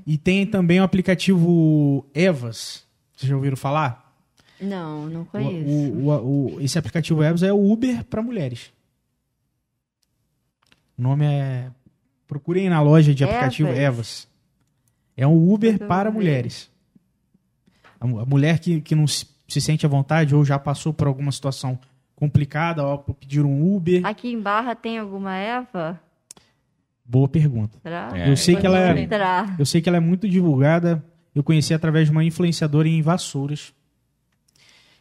E 0.06 0.18
tem 0.18 0.44
também 0.46 0.80
o 0.80 0.82
aplicativo 0.82 2.04
Evas. 2.12 2.83
Vocês 3.24 3.30
já 3.30 3.36
ouviram 3.36 3.56
falar? 3.56 4.12
Não, 4.60 5.06
não 5.06 5.24
conheço. 5.24 5.68
o- 5.68 6.08
o- 6.10 6.54
o- 6.56 6.60
esse 6.60 6.78
aplicativo 6.78 7.22
Evas 7.22 7.42
é 7.42 7.52
o 7.52 7.70
Uber 7.72 8.04
para 8.04 8.22
mulheres. 8.22 8.70
O 10.98 11.02
nome 11.02 11.24
é. 11.24 11.70
Procurem 12.26 12.68
na 12.68 12.80
loja 12.80 13.14
de 13.14 13.24
aplicativo 13.24 13.68
Evas? 13.68 13.78
Evas. 13.80 14.28
É 15.16 15.26
um 15.26 15.52
Uber 15.52 15.78
para 15.86 16.10
ver. 16.10 16.14
mulheres. 16.16 16.70
A, 18.00 18.04
a 18.04 18.24
mulher 18.26 18.58
que, 18.58 18.80
que 18.80 18.94
não 18.94 19.06
se, 19.06 19.26
se 19.48 19.60
sente 19.60 19.84
à 19.86 19.88
vontade 19.88 20.34
ou 20.34 20.44
já 20.44 20.58
passou 20.58 20.92
por 20.92 21.06
alguma 21.06 21.30
situação 21.32 21.78
complicada, 22.14 22.84
ó, 22.84 22.96
pedir 22.98 23.44
um 23.44 23.74
Uber. 23.74 24.04
Aqui 24.06 24.28
em 24.32 24.40
Barra 24.40 24.74
tem 24.74 24.98
alguma 24.98 25.34
Eva? 25.36 26.00
Boa 27.04 27.28
pergunta. 27.28 27.78
Será? 27.82 28.10
É, 28.14 28.30
Eu 28.30 28.36
sei 28.36 28.56
que 28.56 28.66
ela 28.66 28.78
é- 28.78 28.98
Entrar. 29.00 29.58
Eu 29.58 29.66
sei 29.66 29.80
que 29.82 29.88
ela 29.88 29.98
é 29.98 30.00
muito 30.00 30.28
divulgada. 30.28 31.04
Eu 31.34 31.42
conheci 31.42 31.74
através 31.74 32.06
de 32.06 32.12
uma 32.12 32.24
influenciadora 32.24 32.88
em 32.88 33.02
Vassouras. 33.02 33.72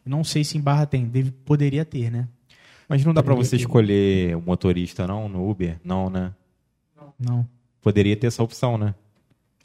Não 0.05 0.23
sei 0.23 0.43
se 0.43 0.57
em 0.57 0.61
Barra 0.61 0.85
tem, 0.85 1.05
deve, 1.05 1.31
poderia 1.31 1.85
ter, 1.85 2.11
né? 2.11 2.27
Mas 2.89 3.05
não 3.05 3.13
dá 3.13 3.23
pra 3.23 3.33
Poderia 3.33 3.49
você 3.49 3.55
ter. 3.57 3.61
escolher 3.61 4.35
o 4.35 4.41
motorista, 4.41 5.07
não, 5.07 5.29
no 5.29 5.49
Uber? 5.49 5.79
Não, 5.83 6.09
né? 6.09 6.33
Não. 7.19 7.47
Poderia 7.81 8.15
ter 8.17 8.27
essa 8.27 8.43
opção, 8.43 8.77
né? 8.77 8.93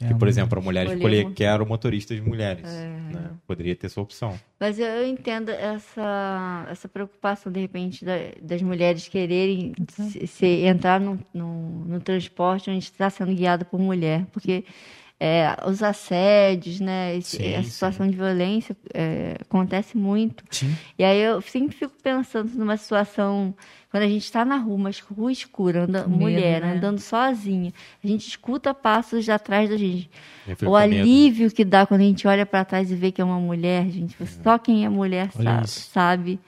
É, 0.01 0.07
que, 0.07 0.13
por 0.13 0.21
não- 0.21 0.27
exemplo, 0.29 0.57
a 0.57 0.61
mulher 0.61 0.83
Escolher 0.85 0.97
escolher 0.97 1.25
um- 1.27 1.33
quero 1.33 1.65
motoristas 1.65 2.15
de 2.15 2.23
mulheres. 2.23 2.63
É. 2.69 2.87
né? 2.87 3.31
Poderia 3.45 3.75
ter 3.75 3.87
essa 3.87 3.99
opção. 3.99 4.39
Mas 4.57 4.79
eu, 4.79 4.85
eu 4.85 5.05
entendo 5.07 5.49
essa, 5.49 6.67
essa 6.69 6.87
preocupação, 6.87 7.51
de 7.51 7.59
repente, 7.59 8.05
da- 8.05 8.13
das 8.41 8.61
mulheres 8.61 9.09
quererem 9.09 9.73
se, 9.89 10.25
se 10.27 10.45
entrar 10.63 11.01
no, 11.01 11.19
no, 11.33 11.83
no 11.85 11.99
transporte 11.99 12.69
onde 12.69 12.79
está 12.79 13.09
sendo 13.09 13.35
guiado 13.35 13.65
por 13.65 13.77
mulher. 13.77 14.25
Porque 14.31 14.63
é, 15.19 15.53
os 15.67 15.83
assédios, 15.83 16.79
né, 16.79 17.19
Sim, 17.21 17.55
a 17.55 17.63
sim. 17.63 17.69
situação 17.69 18.07
de 18.07 18.15
violência 18.15 18.75
é, 18.93 19.35
acontece 19.41 19.97
muito. 19.97 20.43
Sim. 20.49 20.73
E 20.97 21.03
aí 21.03 21.19
eu 21.19 21.41
sempre 21.41 21.75
fico 21.75 21.93
pensando 22.01 22.49
numa 22.55 22.77
situação, 22.77 23.53
quando 23.91 24.03
a 24.03 24.07
gente 24.07 24.23
está 24.23 24.45
na 24.45 24.55
rua, 24.55 24.77
mas 24.77 24.99
rua 24.99 25.29
escura, 25.29 25.83
anda, 25.83 26.07
Medo, 26.07 26.09
mulher, 26.09 26.61
né? 26.61 26.77
andando 26.77 26.99
sozinha, 26.99 27.73
a 28.01 28.07
gente 28.07 28.29
escuta 28.29 28.73
passos 28.73 29.27
atrás 29.27 29.69
da 29.69 29.75
gente. 29.75 30.09
O 30.47 30.55
com 30.55 30.65
medo. 30.65 30.75
alívio 30.77 31.51
que 31.51 31.65
dá 31.65 31.85
quando 31.85 32.01
a 32.01 32.05
gente 32.05 32.25
olha 32.25 32.45
para 32.45 32.63
trás 32.63 32.89
e 32.89 32.95
vê 32.95 33.11
que 33.11 33.19
é 33.19 33.25
uma 33.25 33.39
mulher, 33.39 33.89
gente. 33.89 34.15
Só 34.41 34.57
quem 34.57 34.85
é 34.85 34.89
mulher 34.89 35.31
sabe, 35.33 35.67
sabe 35.67 36.39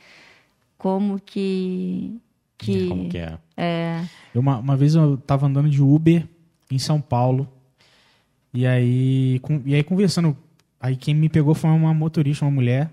como 0.77 1.19
que. 1.19 2.17
que 2.57 2.87
Como 2.87 3.09
que 3.09 3.17
é? 3.17 3.37
é, 3.57 4.01
uma, 4.33 4.57
uma 4.59 4.77
vez 4.77 4.95
eu 4.95 5.17
tava 5.17 5.45
andando 5.45 5.69
de 5.69 5.81
Uber 5.81 6.25
em 6.71 6.79
São 6.79 7.01
Paulo. 7.01 7.47
E 8.53 8.65
aí, 8.67 9.39
com- 9.39 9.61
e 9.65 9.73
aí 9.75 9.83
conversando. 9.83 10.35
Aí 10.79 10.95
quem 10.95 11.13
me 11.13 11.29
pegou 11.29 11.53
foi 11.53 11.69
uma 11.69 11.93
motorista, 11.93 12.43
uma 12.45 12.51
mulher. 12.51 12.91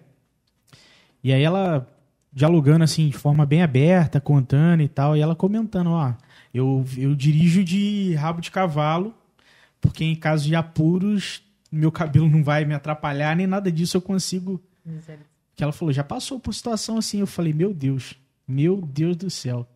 E 1.23 1.33
aí 1.33 1.43
ela 1.43 1.87
dialogando 2.33 2.85
assim, 2.85 3.09
de 3.09 3.17
forma 3.17 3.45
bem 3.45 3.63
aberta, 3.63 4.21
contando 4.21 4.83
e 4.83 4.89
tal. 4.89 5.17
E 5.17 5.21
ela 5.21 5.35
comentando, 5.35 5.91
ó, 5.91 6.13
eu, 6.53 6.85
eu 6.97 7.15
dirijo 7.15 7.65
de 7.65 8.15
rabo 8.15 8.41
de 8.41 8.51
cavalo, 8.51 9.15
porque 9.81 10.05
em 10.05 10.15
caso 10.15 10.47
de 10.47 10.55
apuros, 10.55 11.43
meu 11.73 11.91
cabelo 11.91 12.29
não 12.29 12.43
vai 12.45 12.65
me 12.65 12.75
atrapalhar, 12.75 13.35
nem 13.35 13.47
nada 13.47 13.73
disso 13.73 13.97
eu 13.97 14.03
consigo 14.03 14.61
que 15.57 15.63
ela 15.65 15.73
falou, 15.73 15.93
já 15.93 16.05
passou 16.05 16.39
por 16.39 16.55
situação 16.55 16.99
assim. 16.99 17.19
Eu 17.21 17.27
falei, 17.27 17.53
meu 17.53 17.75
Deus, 17.75 18.15
meu 18.47 18.81
Deus 18.81 19.17
do 19.17 19.29
céu. 19.31 19.67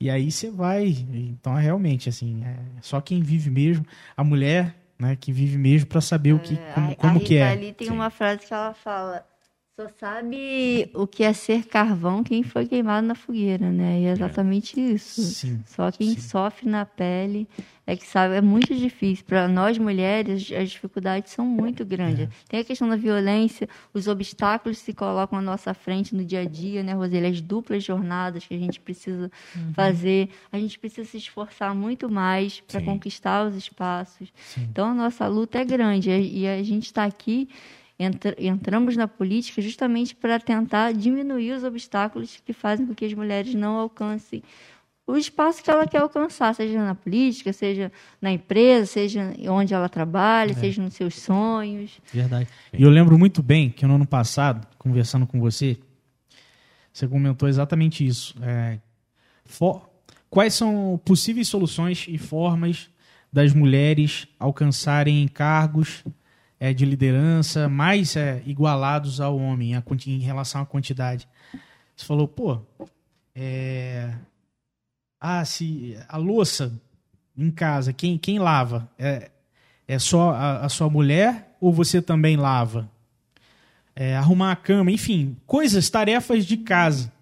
E 0.00 0.10
aí 0.10 0.32
você 0.32 0.50
vai. 0.50 0.88
Então, 1.12 1.54
realmente, 1.54 2.08
assim, 2.08 2.42
é 2.44 2.56
só 2.80 3.00
quem 3.00 3.22
vive 3.22 3.48
mesmo, 3.50 3.86
a 4.16 4.24
mulher, 4.24 4.74
né, 5.02 5.16
que 5.20 5.32
vive 5.32 5.58
mesmo 5.58 5.88
pra 5.88 6.00
saber 6.00 6.32
o 6.32 6.38
que, 6.38 6.56
como, 6.74 6.92
a, 6.92 6.94
como 6.94 7.18
a 7.18 7.20
que 7.20 7.36
é. 7.36 7.48
ali 7.48 7.72
tem 7.72 7.88
Sim. 7.88 7.94
uma 7.94 8.08
frase 8.08 8.46
que 8.46 8.54
ela 8.54 8.72
fala: 8.72 9.26
só 9.74 9.88
sabe 9.98 10.90
o 10.92 11.06
que 11.06 11.24
é 11.24 11.32
ser 11.32 11.64
carvão 11.64 12.22
quem 12.22 12.42
foi 12.42 12.66
queimado 12.66 13.06
na 13.06 13.14
fogueira, 13.14 13.70
né? 13.70 14.00
E 14.00 14.04
é 14.04 14.12
exatamente 14.12 14.78
isso. 14.78 15.22
Sim. 15.22 15.62
Só 15.64 15.90
quem 15.90 16.10
sim. 16.10 16.20
sofre 16.20 16.68
na 16.68 16.84
pele 16.84 17.48
é 17.86 17.96
que 17.96 18.06
sabe. 18.06 18.34
É 18.34 18.42
muito 18.42 18.74
difícil. 18.74 19.24
Para 19.24 19.48
nós 19.48 19.78
mulheres, 19.78 20.52
as 20.52 20.70
dificuldades 20.70 21.32
são 21.32 21.46
muito 21.46 21.86
grandes. 21.86 22.28
Tem 22.48 22.60
a 22.60 22.64
questão 22.64 22.86
da 22.86 22.96
violência, 22.96 23.66
os 23.94 24.08
obstáculos 24.08 24.78
que 24.78 24.84
se 24.84 24.92
colocam 24.92 25.38
à 25.38 25.42
nossa 25.42 25.72
frente 25.72 26.14
no 26.14 26.22
dia 26.22 26.40
a 26.40 26.44
dia, 26.44 26.82
né, 26.82 26.92
Roseli? 26.92 27.28
As 27.28 27.40
duplas 27.40 27.82
jornadas 27.82 28.44
que 28.44 28.54
a 28.54 28.58
gente 28.58 28.78
precisa 28.78 29.32
fazer. 29.72 30.28
A 30.52 30.58
gente 30.58 30.78
precisa 30.78 31.08
se 31.08 31.16
esforçar 31.16 31.74
muito 31.74 32.10
mais 32.10 32.60
para 32.60 32.78
Sim. 32.80 32.84
conquistar 32.84 33.46
os 33.46 33.56
espaços. 33.56 34.30
Então, 34.58 34.90
a 34.90 34.94
nossa 34.94 35.26
luta 35.26 35.58
é 35.58 35.64
grande. 35.64 36.10
E 36.10 36.46
a 36.46 36.62
gente 36.62 36.84
está 36.84 37.04
aqui. 37.04 37.48
Entra- 37.98 38.34
Entramos 38.38 38.96
na 38.96 39.06
política 39.08 39.60
justamente 39.62 40.14
para 40.14 40.38
tentar 40.40 40.92
diminuir 40.92 41.52
os 41.52 41.64
obstáculos 41.64 42.40
que 42.44 42.52
fazem 42.52 42.86
com 42.86 42.94
que 42.94 43.04
as 43.04 43.14
mulheres 43.14 43.54
não 43.54 43.76
alcancem 43.76 44.42
o 45.04 45.16
espaço 45.16 45.62
que 45.62 45.70
ela 45.70 45.86
quer 45.86 45.98
alcançar, 45.98 46.54
seja 46.54 46.82
na 46.82 46.94
política, 46.94 47.52
seja 47.52 47.90
na 48.20 48.30
empresa, 48.30 48.86
seja 48.86 49.34
onde 49.48 49.74
ela 49.74 49.88
trabalha, 49.88 50.54
seja 50.54 50.80
nos 50.80 50.94
seus 50.94 51.16
sonhos. 51.16 52.00
Verdade. 52.14 52.48
E 52.72 52.82
eu 52.82 52.88
lembro 52.88 53.18
muito 53.18 53.42
bem 53.42 53.68
que 53.68 53.84
no 53.84 53.96
ano 53.96 54.06
passado, 54.06 54.66
conversando 54.78 55.26
com 55.26 55.40
você, 55.40 55.76
você 56.92 57.08
comentou 57.08 57.48
exatamente 57.48 58.06
isso. 58.06 58.34
É, 58.42 58.78
fo- 59.44 59.82
quais 60.30 60.54
são 60.54 61.00
possíveis 61.04 61.48
soluções 61.48 62.06
e 62.08 62.16
formas 62.16 62.88
das 63.32 63.52
mulheres 63.52 64.28
alcançarem 64.38 65.26
cargos 65.26 66.04
é, 66.62 66.72
de 66.72 66.84
liderança 66.84 67.68
mais 67.68 68.14
é, 68.14 68.40
igualados 68.46 69.20
ao 69.20 69.36
homem 69.36 69.74
a 69.74 69.82
em 70.06 70.20
relação 70.20 70.60
à 70.60 70.64
quantidade? 70.64 71.26
Você 71.96 72.06
falou, 72.06 72.28
pô, 72.28 72.60
é, 73.34 74.14
ah, 75.20 75.44
se 75.44 75.98
a 76.08 76.16
louça 76.16 76.72
em 77.36 77.50
casa, 77.50 77.92
quem, 77.92 78.16
quem 78.16 78.38
lava? 78.38 78.88
É, 78.96 79.32
é 79.88 79.98
só 79.98 80.30
a, 80.30 80.64
a 80.64 80.68
sua 80.68 80.88
mulher 80.88 81.56
ou 81.60 81.72
você 81.72 82.00
também 82.00 82.36
lava? 82.36 82.88
É, 83.96 84.16
arrumar 84.16 84.52
a 84.52 84.56
cama, 84.56 84.92
enfim, 84.92 85.36
coisas, 85.44 85.90
tarefas 85.90 86.46
de 86.46 86.58
casa. 86.58 87.12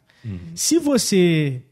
Se 0.55 0.79
você. 0.79 1.63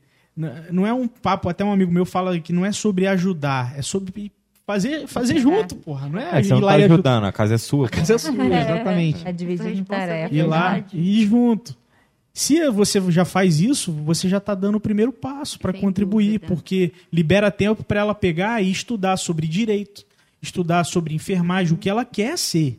Não 0.70 0.86
é 0.86 0.92
um 0.92 1.06
papo, 1.06 1.50
até 1.50 1.62
um 1.62 1.72
amigo 1.72 1.92
meu 1.92 2.06
fala 2.06 2.40
que 2.40 2.52
não 2.52 2.64
é 2.64 2.72
sobre 2.72 3.06
ajudar, 3.06 3.76
é 3.76 3.82
sobre 3.82 4.32
fazer, 4.68 5.06
fazer 5.06 5.38
junto, 5.38 5.76
porra. 5.76 6.10
Não 6.10 6.18
é, 6.20 6.38
É, 6.38 6.42
você 6.42 6.50
não 6.52 6.60
tá 6.60 6.66
lá 6.66 6.72
e 6.78 6.84
ajudar. 6.84 6.94
ajudando, 6.94 7.24
a 7.24 7.32
casa 7.32 7.54
é 7.54 7.58
sua. 7.58 7.88
pô. 7.88 7.96
Mas 7.96 8.10
é 8.10 8.18
sua, 8.18 8.44
exatamente. 8.46 9.26
É 9.26 9.32
dividir 9.32 9.78
em 9.78 9.82
tarefa. 9.82 10.34
Ir 10.34 10.42
lá 10.42 10.84
e 10.92 11.22
ir 11.22 11.26
junto. 11.26 11.74
Se 12.34 12.68
você 12.70 13.00
já 13.10 13.24
faz 13.24 13.60
isso, 13.60 13.90
você 13.90 14.28
já 14.28 14.36
está 14.36 14.54
dando 14.54 14.74
o 14.76 14.80
primeiro 14.80 15.10
passo 15.10 15.58
para 15.58 15.72
contribuir, 15.72 16.38
dúvida. 16.38 16.46
porque 16.46 16.92
libera 17.10 17.50
tempo 17.50 17.82
para 17.82 18.00
ela 18.00 18.14
pegar 18.14 18.62
e 18.62 18.70
estudar 18.70 19.16
sobre 19.16 19.46
direito, 19.48 20.04
estudar 20.40 20.84
sobre 20.84 21.14
enfermagem, 21.14 21.72
o 21.72 21.78
que 21.78 21.88
ela 21.88 22.04
quer 22.04 22.36
ser. 22.36 22.78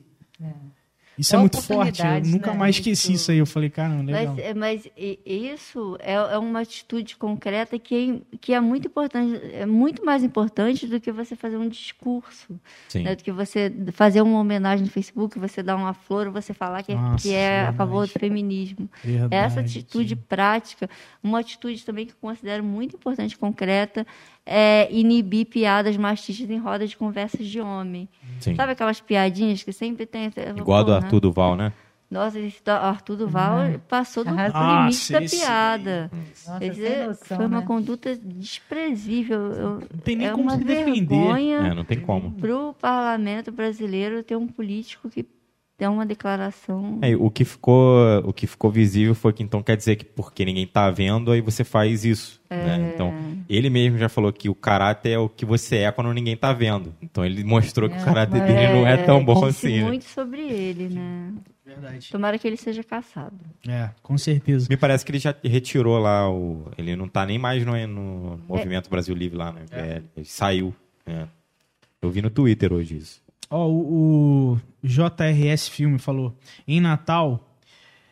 Isso 1.19 1.35
é, 1.35 1.37
É 1.37 1.39
muito 1.41 1.61
forte. 1.61 2.01
Eu 2.01 2.21
nunca 2.31 2.51
né? 2.53 2.57
mais 2.57 2.75
esqueci 2.77 3.07
Isso. 3.07 3.21
isso 3.23 3.31
aí. 3.31 3.37
Eu 3.39 3.45
falei, 3.45 3.69
caramba, 3.69 4.03
legal. 4.11 4.33
Mas, 4.35 4.45
é- 4.45 4.53
mas 4.53 4.85
i- 4.97 5.19
isso 5.25 5.97
é, 5.99 6.13
é 6.13 6.37
uma 6.37 6.61
atitude 6.61 7.17
concreta 7.17 7.77
que 7.77 8.21
é, 8.31 8.37
que 8.39 8.53
é 8.53 8.59
muito 8.61 8.87
importante, 8.87 9.39
é 9.53 9.65
muito 9.65 10.05
mais 10.05 10.23
importante 10.23 10.87
do 10.87 10.99
que 10.99 11.11
você 11.11 11.35
fazer 11.35 11.57
um 11.57 11.67
discurso, 11.67 12.59
Sim. 12.87 13.03
né? 13.03 13.15
do 13.15 13.23
que 13.23 13.31
você 13.31 13.71
fazer 13.91 14.21
uma 14.21 14.39
homenagem 14.39 14.85
no 14.85 14.91
Facebook, 14.91 15.37
você 15.37 15.61
dar 15.61 15.75
uma 15.75 15.93
flor, 15.93 16.29
você 16.31 16.53
falar 16.53 16.83
que, 16.83 16.93
é- 16.93 16.95
Nossa, 16.95 17.21
que 17.27 17.33
é 17.33 17.47
a 17.47 17.55
verdade. 17.65 17.77
favor 17.77 18.07
do 18.07 18.13
feminismo. 18.13 18.89
Verdade, 19.03 19.35
Essa 19.35 19.59
atitude 19.59 20.15
prática, 20.15 20.89
uma 21.21 21.39
atitude 21.39 21.83
também 21.85 22.05
que 22.05 22.13
eu 22.13 22.17
considero 22.21 22.63
muito 22.63 22.95
importante, 22.95 23.37
concreta, 23.37 24.07
é 24.51 24.87
inibir 24.91 25.45
piadas 25.45 25.95
machistas 25.95 26.49
em 26.49 26.57
rodas 26.57 26.89
de 26.89 26.97
conversas 26.97 27.45
de 27.45 27.61
homem. 27.61 28.09
Sim. 28.39 28.55
Sabe 28.55 28.71
aquelas 28.71 28.99
piadinhas 28.99 29.61
que 29.61 29.71
sempre 29.71 30.05
tem? 30.07 30.31
Igual 30.57 30.79
a 30.79 30.83
do 30.83 30.91
né? 30.91 30.97
Arthur 30.97 31.19
Duval, 31.19 31.55
né? 31.55 31.71
Nossa, 32.09 32.39
esse 32.39 32.63
do 32.63 32.71
Arthur 32.71 33.15
Duval 33.17 33.57
passou 33.87 34.23
do 34.23 34.31
Arrasou. 34.31 34.59
limite 34.59 35.13
Nossa, 35.13 35.13
da 35.13 35.21
piada. 35.21 36.11
Nossa, 36.47 36.65
Esse 36.65 36.81
sem 36.81 37.07
noção, 37.07 37.37
foi 37.37 37.45
uma 37.45 37.59
né? 37.59 37.65
conduta 37.67 38.15
desprezível. 38.15 39.39
Eu- 39.53 39.69
Não 39.93 39.99
tem 40.03 40.15
nem 40.15 40.27
é 40.27 40.31
como 40.31 40.43
uma 40.45 40.57
se 40.57 40.63
defender. 40.63 41.15
É, 41.53 41.73
não 41.75 41.85
tem 41.85 41.99
como. 41.99 42.31
para 42.31 42.55
o 42.57 42.73
parlamento 42.73 43.51
brasileiro 43.51 44.23
ter 44.23 44.35
um 44.35 44.47
político 44.47 45.07
que 45.07 45.23
dá 45.79 45.89
uma 45.89 46.05
declaração. 46.05 46.99
É, 47.01 47.15
o 47.15 47.29
que 47.31 47.45
ficou, 47.45 48.19
o 48.25 48.33
que 48.33 48.45
ficou 48.45 48.69
visível 48.69 49.15
foi 49.15 49.31
que 49.31 49.41
então 49.41 49.63
quer 49.63 49.77
dizer 49.77 49.95
que 49.95 50.03
porque 50.05 50.43
ninguém 50.43 50.67
tá 50.67 50.91
vendo, 50.91 51.31
aí 51.31 51.39
você 51.41 51.63
faz 51.63 52.03
isso, 52.03 52.41
né? 52.49 52.91
Então, 52.93 53.13
ele 53.49 53.69
mesmo 53.69 53.97
já 53.97 54.09
falou 54.09 54.31
que 54.33 54.49
o 54.49 54.55
caráter 54.55 55.11
é 55.11 55.17
o 55.17 55.29
que 55.29 55.45
você 55.45 55.77
é 55.77 55.91
quando 55.91 56.11
ninguém 56.13 56.35
tá 56.35 56.51
vendo. 56.51 56.93
Então 57.01 57.25
ele 57.25 57.43
mostrou 57.43 57.89
que 57.89 57.97
o 57.97 58.03
caráter 58.05 58.41
dele 58.41 58.73
não 58.73 58.85
é 58.85 58.97
tão 58.97 59.23
bom 59.23 59.45
assim, 59.45 59.77
né? 59.77 59.83
muito 59.85 60.05
sobre 60.05 60.41
ele, 60.41 60.89
né? 60.89 61.33
Verdade. 61.65 62.09
Tomara 62.11 62.37
que 62.39 62.47
ele 62.47 62.57
seja 62.57 62.83
caçado. 62.83 63.35
É, 63.67 63.91
com 64.01 64.17
certeza. 64.17 64.67
Me 64.69 64.75
parece 64.75 65.05
que 65.05 65.11
ele 65.11 65.19
já 65.19 65.35
retirou 65.43 65.99
lá 65.99 66.29
o. 66.29 66.65
Ele 66.77 66.95
não 66.95 67.07
tá 67.07 67.25
nem 67.25 67.37
mais 67.37 67.63
no, 67.63 67.87
no 67.87 68.39
Movimento 68.47 68.89
Brasil 68.89 69.13
Livre 69.15 69.37
lá, 69.37 69.51
né? 69.51 69.65
É, 69.71 70.01
ele 70.17 70.25
saiu. 70.25 70.73
né? 71.05 71.27
Eu 72.01 72.09
vi 72.09 72.21
no 72.23 72.29
Twitter 72.29 72.73
hoje 72.73 72.97
isso. 72.97 73.21
Ó, 73.49 73.67
o, 73.67 74.53
o 74.53 74.59
JRS 74.83 75.67
Filme 75.67 75.97
falou: 75.97 76.37
em 76.67 76.79
Natal 76.79 77.49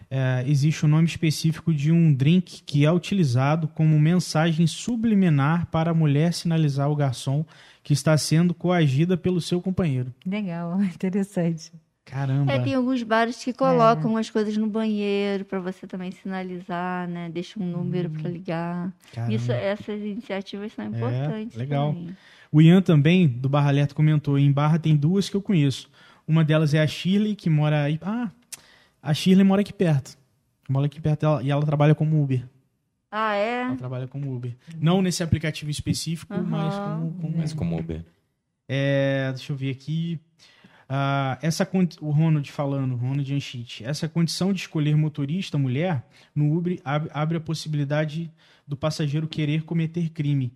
é, 0.09 0.43
existe 0.47 0.85
um 0.85 0.89
nome 0.89 1.05
específico 1.05 1.73
de 1.73 1.91
um 1.91 2.13
drink 2.13 2.63
que 2.63 2.85
é 2.85 2.91
utilizado 2.91 3.67
como 3.67 3.99
mensagem 3.99 4.65
subliminar 4.65 5.67
para 5.67 5.91
a 5.91 5.93
mulher 5.93 6.33
sinalizar 6.33 6.87
ao 6.87 6.95
garçom 6.95 7.45
que 7.83 7.93
está 7.93 8.17
sendo 8.17 8.53
coagida 8.53 9.17
pelo 9.17 9.41
seu 9.41 9.61
companheiro. 9.61 10.13
Legal, 10.25 10.81
interessante. 10.83 11.71
Caramba. 12.05 12.53
É, 12.53 12.59
tem 12.59 12.73
alguns 12.73 13.03
bares 13.03 13.43
que 13.43 13.51
colocam 13.51 14.15
as 14.15 14.29
coisas 14.29 14.55
no 14.55 14.67
banheiro 14.67 15.43
para 15.43 15.59
você 15.59 15.85
também 15.85 16.09
sinalizar, 16.09 17.05
né? 17.05 17.29
Deixa 17.29 17.59
um 17.59 17.65
número 17.65 18.09
para 18.09 18.29
ligar. 18.29 18.93
Caramba. 19.11 19.33
Isso, 19.33 19.51
essas 19.51 20.01
iniciativas 20.01 20.71
são 20.71 20.85
importantes. 20.85 21.57
legal. 21.57 21.93
também. 21.93 22.15
O 22.51 22.61
Ian 22.61 22.81
também, 22.81 23.27
do 23.27 23.49
Barra 23.49 23.69
Alerta, 23.69 23.93
comentou: 23.93 24.37
em 24.37 24.51
Barra 24.51 24.79
tem 24.79 24.95
duas 24.95 25.29
que 25.29 25.35
eu 25.35 25.41
conheço. 25.41 25.89
Uma 26.27 26.43
delas 26.43 26.73
é 26.73 26.81
a 26.81 26.87
Shirley, 26.87 27.35
que 27.35 27.49
mora 27.49 27.83
aí. 27.83 27.99
Ah, 28.01 28.29
a 29.01 29.13
Shirley 29.13 29.45
mora 29.45 29.61
aqui 29.61 29.73
perto. 29.73 30.17
Mora 30.67 30.85
aqui 30.85 30.99
perto 30.99 31.21
dela. 31.21 31.43
E 31.43 31.49
ela 31.49 31.65
trabalha 31.65 31.95
como 31.95 32.21
Uber. 32.21 32.45
Ah, 33.09 33.35
é? 33.35 33.61
Ela 33.61 33.75
trabalha 33.75 34.07
como 34.07 34.33
Uber. 34.35 34.55
Não 34.79 35.01
nesse 35.01 35.23
aplicativo 35.23 35.71
específico, 35.71 36.33
Aham. 36.33 36.43
mas 36.43 36.75
como, 36.75 37.13
como 37.13 37.37
Mas 37.37 37.53
como 37.53 37.79
Uber. 37.79 38.03
É, 38.67 39.31
deixa 39.33 39.53
eu 39.53 39.55
ver 39.55 39.71
aqui. 39.71 40.19
Ah, 40.89 41.37
essa 41.41 41.69
o 42.01 42.11
Ronald 42.11 42.49
falando, 42.51 42.95
Ronald 42.95 43.33
Anchit, 43.33 43.83
essa 43.83 44.07
condição 44.07 44.53
de 44.53 44.61
escolher 44.61 44.95
motorista 44.95 45.57
mulher 45.57 46.05
no 46.33 46.55
Uber 46.57 46.79
abre, 46.83 47.09
abre 47.13 47.37
a 47.37 47.41
possibilidade 47.41 48.31
do 48.65 48.77
passageiro 48.77 49.27
querer 49.27 49.63
cometer 49.63 50.09
crime 50.09 50.53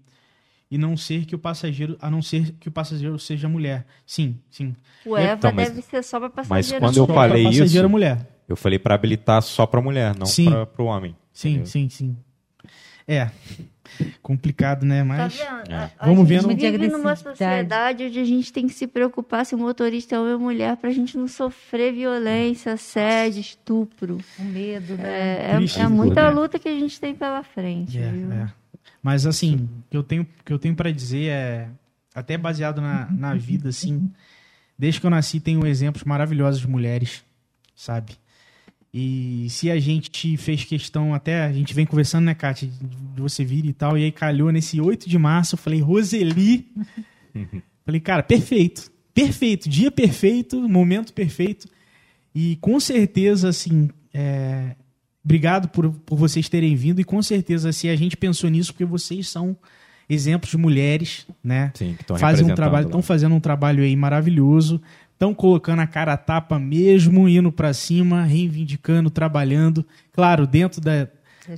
e 0.71 0.77
não 0.77 0.95
ser 0.97 1.25
que 1.25 1.35
o 1.35 1.39
passageiro, 1.39 1.97
a 2.01 2.09
não 2.09 2.21
ser 2.21 2.53
que 2.59 2.69
o 2.69 2.71
passageiro 2.71 3.19
seja 3.19 3.47
mulher. 3.49 3.85
Sim, 4.05 4.39
sim. 4.49 4.73
O 5.05 5.17
Eva 5.17 5.33
Então, 5.33 5.51
mas- 5.53 5.69
deve 5.69 5.81
ser 5.81 6.01
só 6.03 6.17
pra 6.19 6.29
passageiro. 6.29 6.79
quando 6.79 6.97
eu 6.97 7.05
Só 7.05 7.13
falei 7.13 7.43
isso- 7.49 7.89
mulher. 7.89 8.27
Eu 8.47 8.55
falei 8.55 8.79
pra 8.79 8.95
habilitar 8.95 9.41
só 9.41 9.65
pra 9.65 9.81
mulher, 9.81 10.15
não 10.17 10.25
pra, 10.25 10.83
o 10.83 10.87
homem. 10.87 11.15
Sim, 11.33 11.49
Entendeu? 11.49 11.65
sim, 11.67 11.89
sim. 11.89 12.17
É 13.07 13.29
complicado, 14.21 14.85
né? 14.85 14.99
Tá 14.99 15.05
Mas 15.05 15.35
vendo? 15.37 15.71
É. 15.71 15.75
A- 15.75 15.91
a 15.99 16.05
Vamos 16.07 16.27
gente 16.27 16.47
vendo- 16.47 16.55
vive 16.77 16.87
numa 16.87 17.15
sociedade 17.15 18.05
onde 18.05 18.19
a 18.19 18.23
gente 18.25 18.53
tem 18.53 18.67
que 18.67 18.73
se 18.73 18.87
preocupar 18.87 19.45
se 19.45 19.55
o 19.55 19.57
motorista 19.57 20.15
é 20.15 20.19
homem 20.19 20.33
ou 20.33 20.39
mulher 20.39 20.77
pra 20.77 20.89
gente 20.91 21.17
não 21.17 21.27
sofrer 21.27 21.93
violência, 21.93 22.73
assédio, 22.73 23.41
estupro. 23.41 24.17
O 24.39 24.43
medo, 24.43 24.95
né? 24.95 25.03
É, 25.09 25.51
é- 25.57 25.81
é 25.81 25.87
muita 25.87 26.23
né? 26.23 26.29
luta 26.29 26.57
que 26.59 26.69
a 26.69 26.73
gente 26.79 26.99
tem 26.99 27.13
pela 27.15 27.43
frente. 27.43 27.97
É, 27.97 28.09
viu? 28.11 28.31
é. 28.31 28.47
Mas 29.01 29.25
assim, 29.25 29.55
o 29.55 29.83
que 29.89 29.97
eu 29.97 30.03
tenho, 30.03 30.27
que 30.45 30.53
eu 30.53 30.59
tenho 30.59 30.75
para 30.75 30.91
dizer 30.91 31.29
é 31.29 31.69
até 32.13 32.37
baseado 32.37 32.81
na, 32.81 33.09
na 33.09 33.33
vida, 33.33 33.69
assim. 33.69 34.11
Desde 34.77 34.99
que 34.99 35.05
eu 35.05 35.11
nasci, 35.11 35.39
tenho 35.39 35.65
exemplos 35.65 36.03
maravilhosos 36.03 36.61
de 36.61 36.67
mulheres, 36.67 37.23
sabe? 37.75 38.13
E 38.93 39.47
se 39.49 39.71
a 39.71 39.79
gente 39.79 40.35
fez 40.37 40.65
questão, 40.65 41.13
até 41.13 41.45
a 41.45 41.53
gente 41.53 41.73
vem 41.73 41.85
conversando, 41.85 42.25
né, 42.25 42.35
Kátia, 42.35 42.67
de 42.67 43.21
você 43.21 43.45
vir 43.45 43.65
e 43.65 43.73
tal, 43.73 43.97
e 43.97 44.03
aí 44.03 44.11
calhou 44.11 44.51
nesse 44.51 44.81
8 44.81 45.07
de 45.07 45.17
março, 45.17 45.55
eu 45.55 45.59
falei, 45.59 45.79
Roseli. 45.79 46.67
falei, 47.85 48.01
cara, 48.01 48.21
perfeito. 48.21 48.91
Perfeito, 49.13 49.69
dia 49.69 49.91
perfeito, 49.91 50.67
momento 50.67 51.13
perfeito. 51.13 51.67
E 52.35 52.57
com 52.57 52.79
certeza, 52.79 53.49
assim, 53.49 53.89
é, 54.13 54.75
obrigado 55.23 55.67
por, 55.69 55.89
por 55.91 56.17
vocês 56.17 56.47
terem 56.49 56.75
vindo. 56.75 56.99
E 57.01 57.03
com 57.03 57.21
certeza, 57.21 57.71
se 57.71 57.89
a 57.89 57.95
gente 57.95 58.15
pensou 58.17 58.49
nisso, 58.49 58.73
porque 58.73 58.85
vocês 58.85 59.29
são 59.29 59.55
exemplos 60.09 60.51
de 60.51 60.57
mulheres, 60.57 61.25
né? 61.43 61.71
Sim, 61.73 61.93
que 61.95 62.01
estão 62.01 62.17
Fazem 62.17 62.45
um 62.51 62.55
trabalho, 62.55 62.85
estão 62.87 63.01
fazendo 63.01 63.35
um 63.35 63.39
trabalho 63.39 63.83
aí 63.83 63.95
maravilhoso. 63.95 64.81
Estão 65.13 65.33
colocando 65.33 65.79
a 65.81 65.87
cara 65.87 66.13
a 66.13 66.17
tapa 66.17 66.57
mesmo, 66.57 67.29
indo 67.29 67.51
pra 67.51 67.73
cima, 67.73 68.23
reivindicando, 68.23 69.09
trabalhando. 69.09 69.85
Claro, 70.11 70.47
dentro 70.47 70.81
da, 70.81 71.07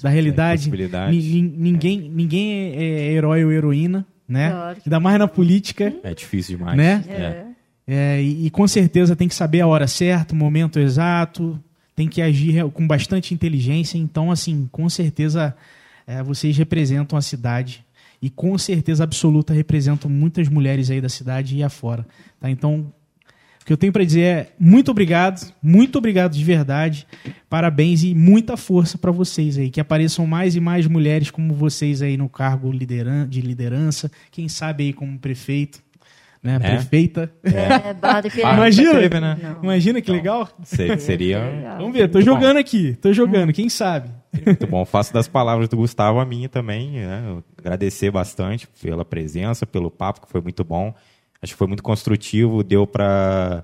da 0.01 0.09
realidade, 0.09 0.63
possibilidades. 0.63 1.23
ni- 1.25 1.41
ni- 1.41 1.55
ninguém, 1.57 2.09
ninguém 2.13 2.51
é, 2.51 2.75
é 2.83 3.11
herói 3.13 3.43
ou 3.45 3.51
heroína, 3.53 4.05
né? 4.27 4.49
Claro. 4.51 4.77
Ainda 4.85 4.99
mais 4.99 5.17
na 5.17 5.27
política. 5.29 5.93
É 6.03 6.13
difícil 6.13 6.57
demais. 6.57 6.77
Né? 6.77 7.03
É. 7.07 7.45
É, 7.87 8.21
e, 8.21 8.47
e 8.47 8.49
com 8.49 8.67
certeza 8.67 9.15
tem 9.15 9.27
que 9.29 9.35
saber 9.35 9.61
a 9.61 9.67
hora 9.67 9.87
certa, 9.87 10.33
o 10.33 10.37
momento 10.37 10.77
exato, 10.79 11.57
tem 11.95 12.07
que 12.07 12.21
agir 12.21 12.69
com 12.71 12.87
bastante 12.87 13.33
inteligência. 13.33 13.97
Então, 13.97 14.31
assim, 14.31 14.67
com 14.71 14.89
certeza 14.89 15.55
é, 16.07 16.21
vocês 16.23 16.57
representam 16.57 17.17
a 17.17 17.21
cidade 17.21 17.85
e 18.21 18.29
com 18.29 18.57
certeza 18.57 19.03
absoluta 19.03 19.53
representam 19.53 20.09
muitas 20.09 20.47
mulheres 20.47 20.89
aí 20.89 21.01
da 21.01 21.09
cidade 21.09 21.57
e 21.57 21.63
afora. 21.63 22.05
Tá? 22.39 22.49
Então, 22.49 22.91
o 23.61 23.65
que 23.65 23.71
eu 23.71 23.77
tenho 23.77 23.93
para 23.93 24.03
dizer 24.03 24.21
é 24.21 24.51
muito 24.59 24.91
obrigado, 24.91 25.53
muito 25.61 25.97
obrigado 25.97 26.33
de 26.33 26.43
verdade, 26.43 27.07
parabéns 27.49 28.03
e 28.03 28.13
muita 28.13 28.57
força 28.57 28.97
para 28.97 29.11
vocês 29.11 29.57
aí, 29.57 29.69
que 29.69 29.79
apareçam 29.79 30.27
mais 30.27 30.55
e 30.55 30.59
mais 30.59 30.85
mulheres 30.85 31.31
como 31.31 31.53
vocês 31.53 32.01
aí 32.01 32.17
no 32.17 32.27
cargo 32.27 32.71
lideran 32.71 33.27
de 33.27 33.39
liderança, 33.39 34.11
quem 34.31 34.49
sabe 34.49 34.83
aí 34.83 34.93
como 34.93 35.17
prefeito, 35.17 35.81
né, 36.43 36.55
É. 36.55 36.59
prefeita. 36.59 37.31
É, 37.43 37.93
Barra 37.95 38.21
do 38.21 38.29
Piraí. 38.29 38.45
Ah, 38.51 38.53
Imagina, 38.55 38.91
teve, 38.99 39.19
né? 39.19 39.37
Não. 39.41 39.63
imagina 39.63 40.01
que 40.01 40.11
legal. 40.11 40.49
Se- 40.63 40.97
Seria 40.99 41.39
Legal. 41.39 41.77
Vamos 41.77 41.93
ver, 41.93 42.07
tô 42.09 42.17
Muito 42.19 42.25
jogando 42.25 42.57
aqui, 42.57 42.93
tô 43.01 43.13
jogando, 43.13 43.53
quem 43.53 43.69
sabe. 43.69 44.09
muito 44.45 44.67
bom. 44.67 44.83
Faço 44.85 45.13
das 45.13 45.27
palavras 45.27 45.69
do 45.69 45.77
Gustavo 45.77 46.19
a 46.19 46.25
minha 46.25 46.49
também. 46.49 46.91
Né? 46.91 47.23
Eu 47.25 47.43
Agradecer 47.57 48.11
bastante 48.11 48.67
pela 48.81 49.05
presença, 49.05 49.65
pelo 49.65 49.89
papo, 49.89 50.21
que 50.25 50.29
foi 50.31 50.41
muito 50.41 50.63
bom. 50.65 50.93
Acho 51.41 51.53
que 51.53 51.57
foi 51.57 51.67
muito 51.67 51.81
construtivo, 51.83 52.61
deu 52.63 52.85
para 52.85 53.63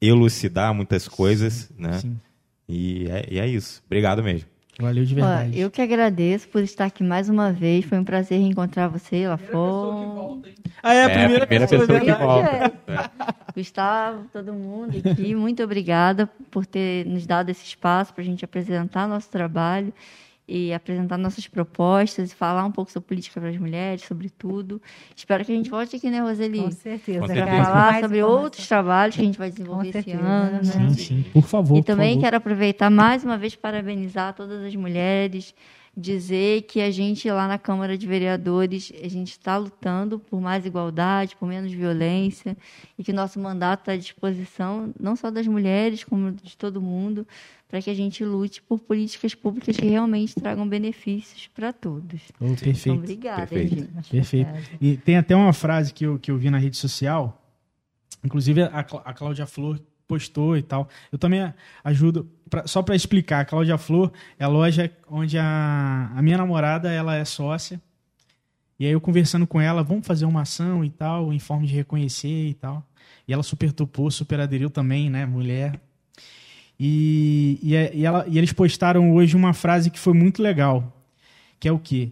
elucidar 0.00 0.72
muitas 0.74 1.08
coisas, 1.08 1.70
né? 1.78 1.94
Sim. 1.94 2.16
E 2.68 3.08
é, 3.10 3.26
e 3.30 3.38
é 3.38 3.46
isso. 3.46 3.82
Obrigado 3.86 4.22
mesmo. 4.22 4.48
Valeu 4.80 5.04
de 5.04 5.12
Ó, 5.14 5.16
verdade. 5.16 5.58
eu 5.58 5.70
que 5.70 5.82
agradeço 5.82 6.48
por 6.48 6.62
estar 6.62 6.84
aqui 6.86 7.02
mais 7.02 7.28
uma 7.28 7.52
vez. 7.52 7.84
Foi 7.84 7.98
um 7.98 8.04
prazer 8.04 8.38
reencontrar 8.40 8.88
você 8.88 9.26
lá 9.26 9.36
Pessoa 9.36 9.94
que 9.94 10.04
fora. 10.14 10.40
Ah, 10.82 10.94
é 10.94 11.04
a 11.04 11.08
É, 11.08 11.14
a 11.14 11.18
primeira, 11.18 11.46
primeira 11.46 11.68
pessoa, 11.68 11.86
pessoa 11.86 12.00
que 12.00 12.12
volta. 12.12 12.72
É. 12.86 13.10
Gustavo, 13.56 14.28
todo 14.32 14.52
mundo 14.54 14.96
aqui, 14.96 15.34
muito 15.34 15.62
obrigada 15.64 16.26
por 16.50 16.64
ter 16.64 17.04
nos 17.06 17.26
dado 17.26 17.50
esse 17.50 17.64
espaço 17.64 18.14
para 18.14 18.22
a 18.22 18.24
gente 18.24 18.44
apresentar 18.44 19.08
nosso 19.08 19.28
trabalho 19.30 19.92
e 20.48 20.72
apresentar 20.72 21.18
nossas 21.18 21.46
propostas 21.46 22.32
e 22.32 22.34
falar 22.34 22.64
um 22.64 22.72
pouco 22.72 22.90
sobre 22.90 23.06
política 23.06 23.40
para 23.40 23.50
as 23.50 23.58
mulheres, 23.58 24.02
sobre 24.04 24.30
tudo. 24.30 24.80
Espero 25.14 25.44
que 25.44 25.52
a 25.52 25.54
gente 25.54 25.68
volte 25.68 25.96
aqui, 25.96 26.10
né, 26.10 26.20
Roseli? 26.20 26.62
Com 26.62 26.70
certeza. 26.70 27.20
Com 27.20 27.26
Para 27.26 27.46
falar 27.46 27.92
mais 27.92 28.00
sobre 28.00 28.22
outros 28.22 28.66
trabalhos 28.66 29.14
que 29.14 29.20
a 29.20 29.24
gente 29.24 29.38
vai 29.38 29.50
desenvolver 29.50 29.96
esse 29.96 30.12
ano. 30.12 30.56
Né? 30.56 30.62
Sim, 30.64 30.94
sim, 30.94 31.24
por 31.32 31.44
favor. 31.44 31.76
E 31.76 31.82
por 31.82 31.86
também 31.86 32.14
favor. 32.14 32.24
quero 32.24 32.36
aproveitar 32.38 32.90
mais 32.90 33.22
uma 33.22 33.36
vez 33.36 33.54
para 33.54 33.68
parabenizar 33.68 34.32
todas 34.34 34.64
as 34.64 34.74
mulheres, 34.74 35.54
dizer 35.98 36.62
que 36.62 36.80
a 36.80 36.90
gente 36.90 37.28
lá 37.30 37.48
na 37.48 37.58
Câmara 37.58 37.98
de 37.98 38.06
Vereadores, 38.06 38.92
a 39.02 39.08
gente 39.08 39.32
está 39.32 39.56
lutando 39.56 40.18
por 40.18 40.40
mais 40.40 40.64
igualdade, 40.64 41.36
por 41.36 41.46
menos 41.46 41.72
violência, 41.72 42.56
e 42.96 43.02
que 43.02 43.12
nosso 43.12 43.38
mandato 43.40 43.80
está 43.80 43.92
à 43.92 43.96
disposição, 43.96 44.94
não 44.98 45.16
só 45.16 45.30
das 45.30 45.46
mulheres, 45.46 46.04
como 46.04 46.32
de 46.32 46.56
todo 46.56 46.80
mundo, 46.80 47.26
para 47.68 47.82
que 47.82 47.90
a 47.90 47.94
gente 47.94 48.24
lute 48.24 48.62
por 48.62 48.80
políticas 48.80 49.34
públicas 49.34 49.76
que 49.76 49.86
realmente 49.86 50.34
tragam 50.34 50.66
benefícios 50.66 51.48
para 51.54 51.72
todos. 51.72 52.20
Oh, 52.40 52.46
Então, 52.46 52.56
perfeito, 52.56 52.98
obrigada, 52.98 53.46
Perfeito. 53.46 53.74
gente. 53.76 54.10
perfeito. 54.10 54.50
E 54.80 54.96
tem 54.96 55.16
até 55.18 55.36
uma 55.36 55.52
frase 55.52 55.92
que 55.92 56.04
eu, 56.06 56.18
que 56.18 56.30
eu 56.30 56.38
vi 56.38 56.48
na 56.50 56.56
rede 56.58 56.76
social, 56.78 57.42
inclusive 58.24 58.62
a, 58.62 58.82
Clá- 58.82 59.02
a 59.04 59.12
Cláudia 59.12 59.46
Flor 59.46 59.78
postou 60.06 60.56
e 60.56 60.62
tal. 60.62 60.88
Eu 61.12 61.18
também 61.18 61.52
ajudo, 61.84 62.26
pra- 62.48 62.66
só 62.66 62.82
para 62.82 62.96
explicar, 62.96 63.40
a 63.40 63.44
Cláudia 63.44 63.76
Flor 63.76 64.10
é 64.38 64.44
a 64.44 64.48
loja 64.48 64.90
onde 65.10 65.36
a, 65.38 66.10
a 66.16 66.22
minha 66.22 66.38
namorada 66.38 66.90
ela 66.90 67.14
é 67.16 67.24
sócia. 67.26 67.78
E 68.80 68.86
aí 68.86 68.92
eu 68.92 69.00
conversando 69.00 69.46
com 69.46 69.60
ela, 69.60 69.82
vamos 69.82 70.06
fazer 70.06 70.24
uma 70.24 70.40
ação 70.42 70.82
e 70.84 70.88
tal, 70.88 71.32
em 71.34 71.38
forma 71.38 71.66
de 71.66 71.74
reconhecer 71.74 72.48
e 72.48 72.54
tal. 72.54 72.82
E 73.26 73.32
ela 73.34 73.42
super 73.42 73.72
topou, 73.72 74.10
super 74.10 74.40
aderiu 74.40 74.70
também, 74.70 75.10
né, 75.10 75.26
mulher. 75.26 75.78
E, 76.78 77.58
e, 77.62 77.74
é- 77.74 77.90
e 77.94 78.04
ela, 78.04 78.24
e 78.28 78.38
eles 78.38 78.52
postaram 78.52 79.12
hoje 79.14 79.34
uma 79.36 79.52
frase 79.52 79.90
que 79.90 79.98
foi 79.98 80.12
muito 80.14 80.42
legal, 80.42 81.04
que 81.58 81.66
é 81.68 81.72
o 81.72 81.78
quê? 81.78 82.10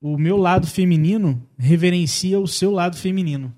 O 0.00 0.16
meu 0.18 0.36
lado 0.36 0.66
feminino 0.66 1.40
reverencia 1.58 2.40
o 2.40 2.46
seu 2.48 2.70
lado 2.72 2.96
feminino. 2.96 3.54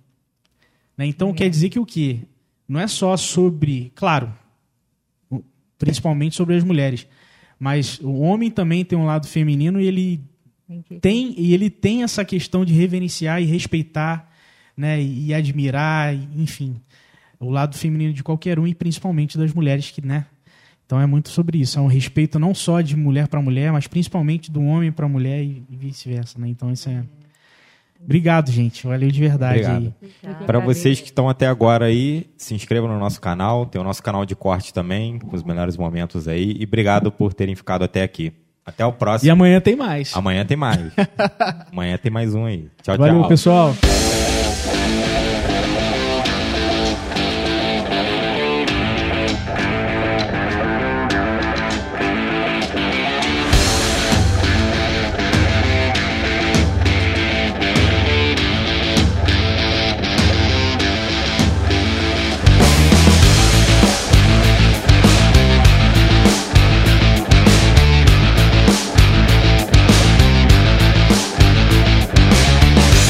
Né? 0.99 1.07
Então 1.07 1.33
quer 1.33 1.49
dizer 1.49 1.69
que 1.71 1.79
o 1.79 1.87
quê? 1.87 2.21
Não 2.69 2.81
é 2.81 2.87
só 2.87 3.17
sobre, 3.17 3.93
claro, 3.95 4.33
principalmente 5.79 6.35
sobre 6.35 6.57
as 6.57 6.65
mulheres, 6.65 7.07
mas 7.59 7.99
o 8.01 8.21
homem 8.21 8.51
também 8.51 8.85
tem 8.85 8.99
um 8.99 9.07
lado 9.07 9.27
feminino 9.27 9.81
e 9.81 9.87
ele 9.87 10.21
Tem 10.67 10.83
que- 10.83 10.99
tem 10.99 11.35
e 11.39 11.53
ele 11.55 11.69
tem 11.71 12.03
essa 12.03 12.25
questão 12.25 12.65
de 12.65 12.73
reverenciar 12.73 13.41
e 13.41 13.45
respeitar, 13.45 14.31
né, 14.77 15.01
e 15.01 15.33
admirar, 15.33 16.15
e, 16.15 16.27
enfim, 16.43 16.77
o 17.41 17.51
lado 17.51 17.77
feminino 17.77 18.13
de 18.13 18.23
qualquer 18.23 18.59
um 18.59 18.67
e 18.67 18.75
principalmente 18.75 19.37
das 19.39 19.53
mulheres 19.53 19.91
que, 19.91 20.05
né? 20.05 20.27
Então 20.87 21.01
é 21.01 21.07
muito 21.07 21.31
sobre 21.31 21.59
isso, 21.59 21.79
é 21.79 21.83
um 21.83 21.87
respeito 21.87 22.39
não 22.39 22.55
só 22.55 22.81
de 22.81 22.95
mulher 22.97 23.27
para 23.29 23.41
mulher, 23.41 23.73
mas 23.73 23.87
principalmente 23.87 24.51
do 24.51 24.63
homem 24.63 24.93
para 24.93 25.09
mulher 25.09 25.43
e, 25.43 25.65
e 25.71 25.77
vice-versa, 25.77 26.39
né? 26.39 26.49
Então 26.49 26.71
isso 26.71 26.89
é 26.89 27.03
Obrigado, 28.03 28.51
gente. 28.51 28.87
Valeu 28.87 29.11
de 29.11 29.19
verdade. 29.19 29.95
Para 30.47 30.59
vocês 30.59 31.01
que 31.01 31.07
estão 31.07 31.27
até 31.27 31.47
agora 31.47 31.87
aí, 31.87 32.27
se 32.37 32.55
inscrevam 32.55 32.87
no 32.87 32.99
nosso 32.99 33.19
canal. 33.19 33.65
Tem 33.65 33.81
o 33.81 33.85
nosso 33.85 34.03
canal 34.03 34.27
de 34.27 34.37
corte 34.37 34.75
também, 34.75 35.19
com 35.19 35.35
os 35.35 35.43
melhores 35.43 35.75
momentos 35.77 36.29
aí. 36.29 36.55
E 36.61 36.65
obrigado 36.65 37.11
por 37.11 37.33
terem 37.33 37.55
ficado 37.55 37.83
até 37.83 38.03
aqui. 38.03 38.31
Até 38.67 38.85
o 38.85 38.91
E 38.91 38.93
próximo. 38.93 39.33
amanhã 39.33 39.59
tem 39.59 39.75
mais. 39.75 40.15
Amanhã 40.15 40.45
tem 40.45 40.57
mais. 40.57 40.93
Amanhã 41.73 41.97
tem 41.97 42.13
mais 42.13 42.35
um 42.35 42.45
aí. 42.45 42.69
Tchau, 42.83 42.99
Valeu, 42.99 43.21
tchau. 43.21 43.29
pessoal. 43.29 43.75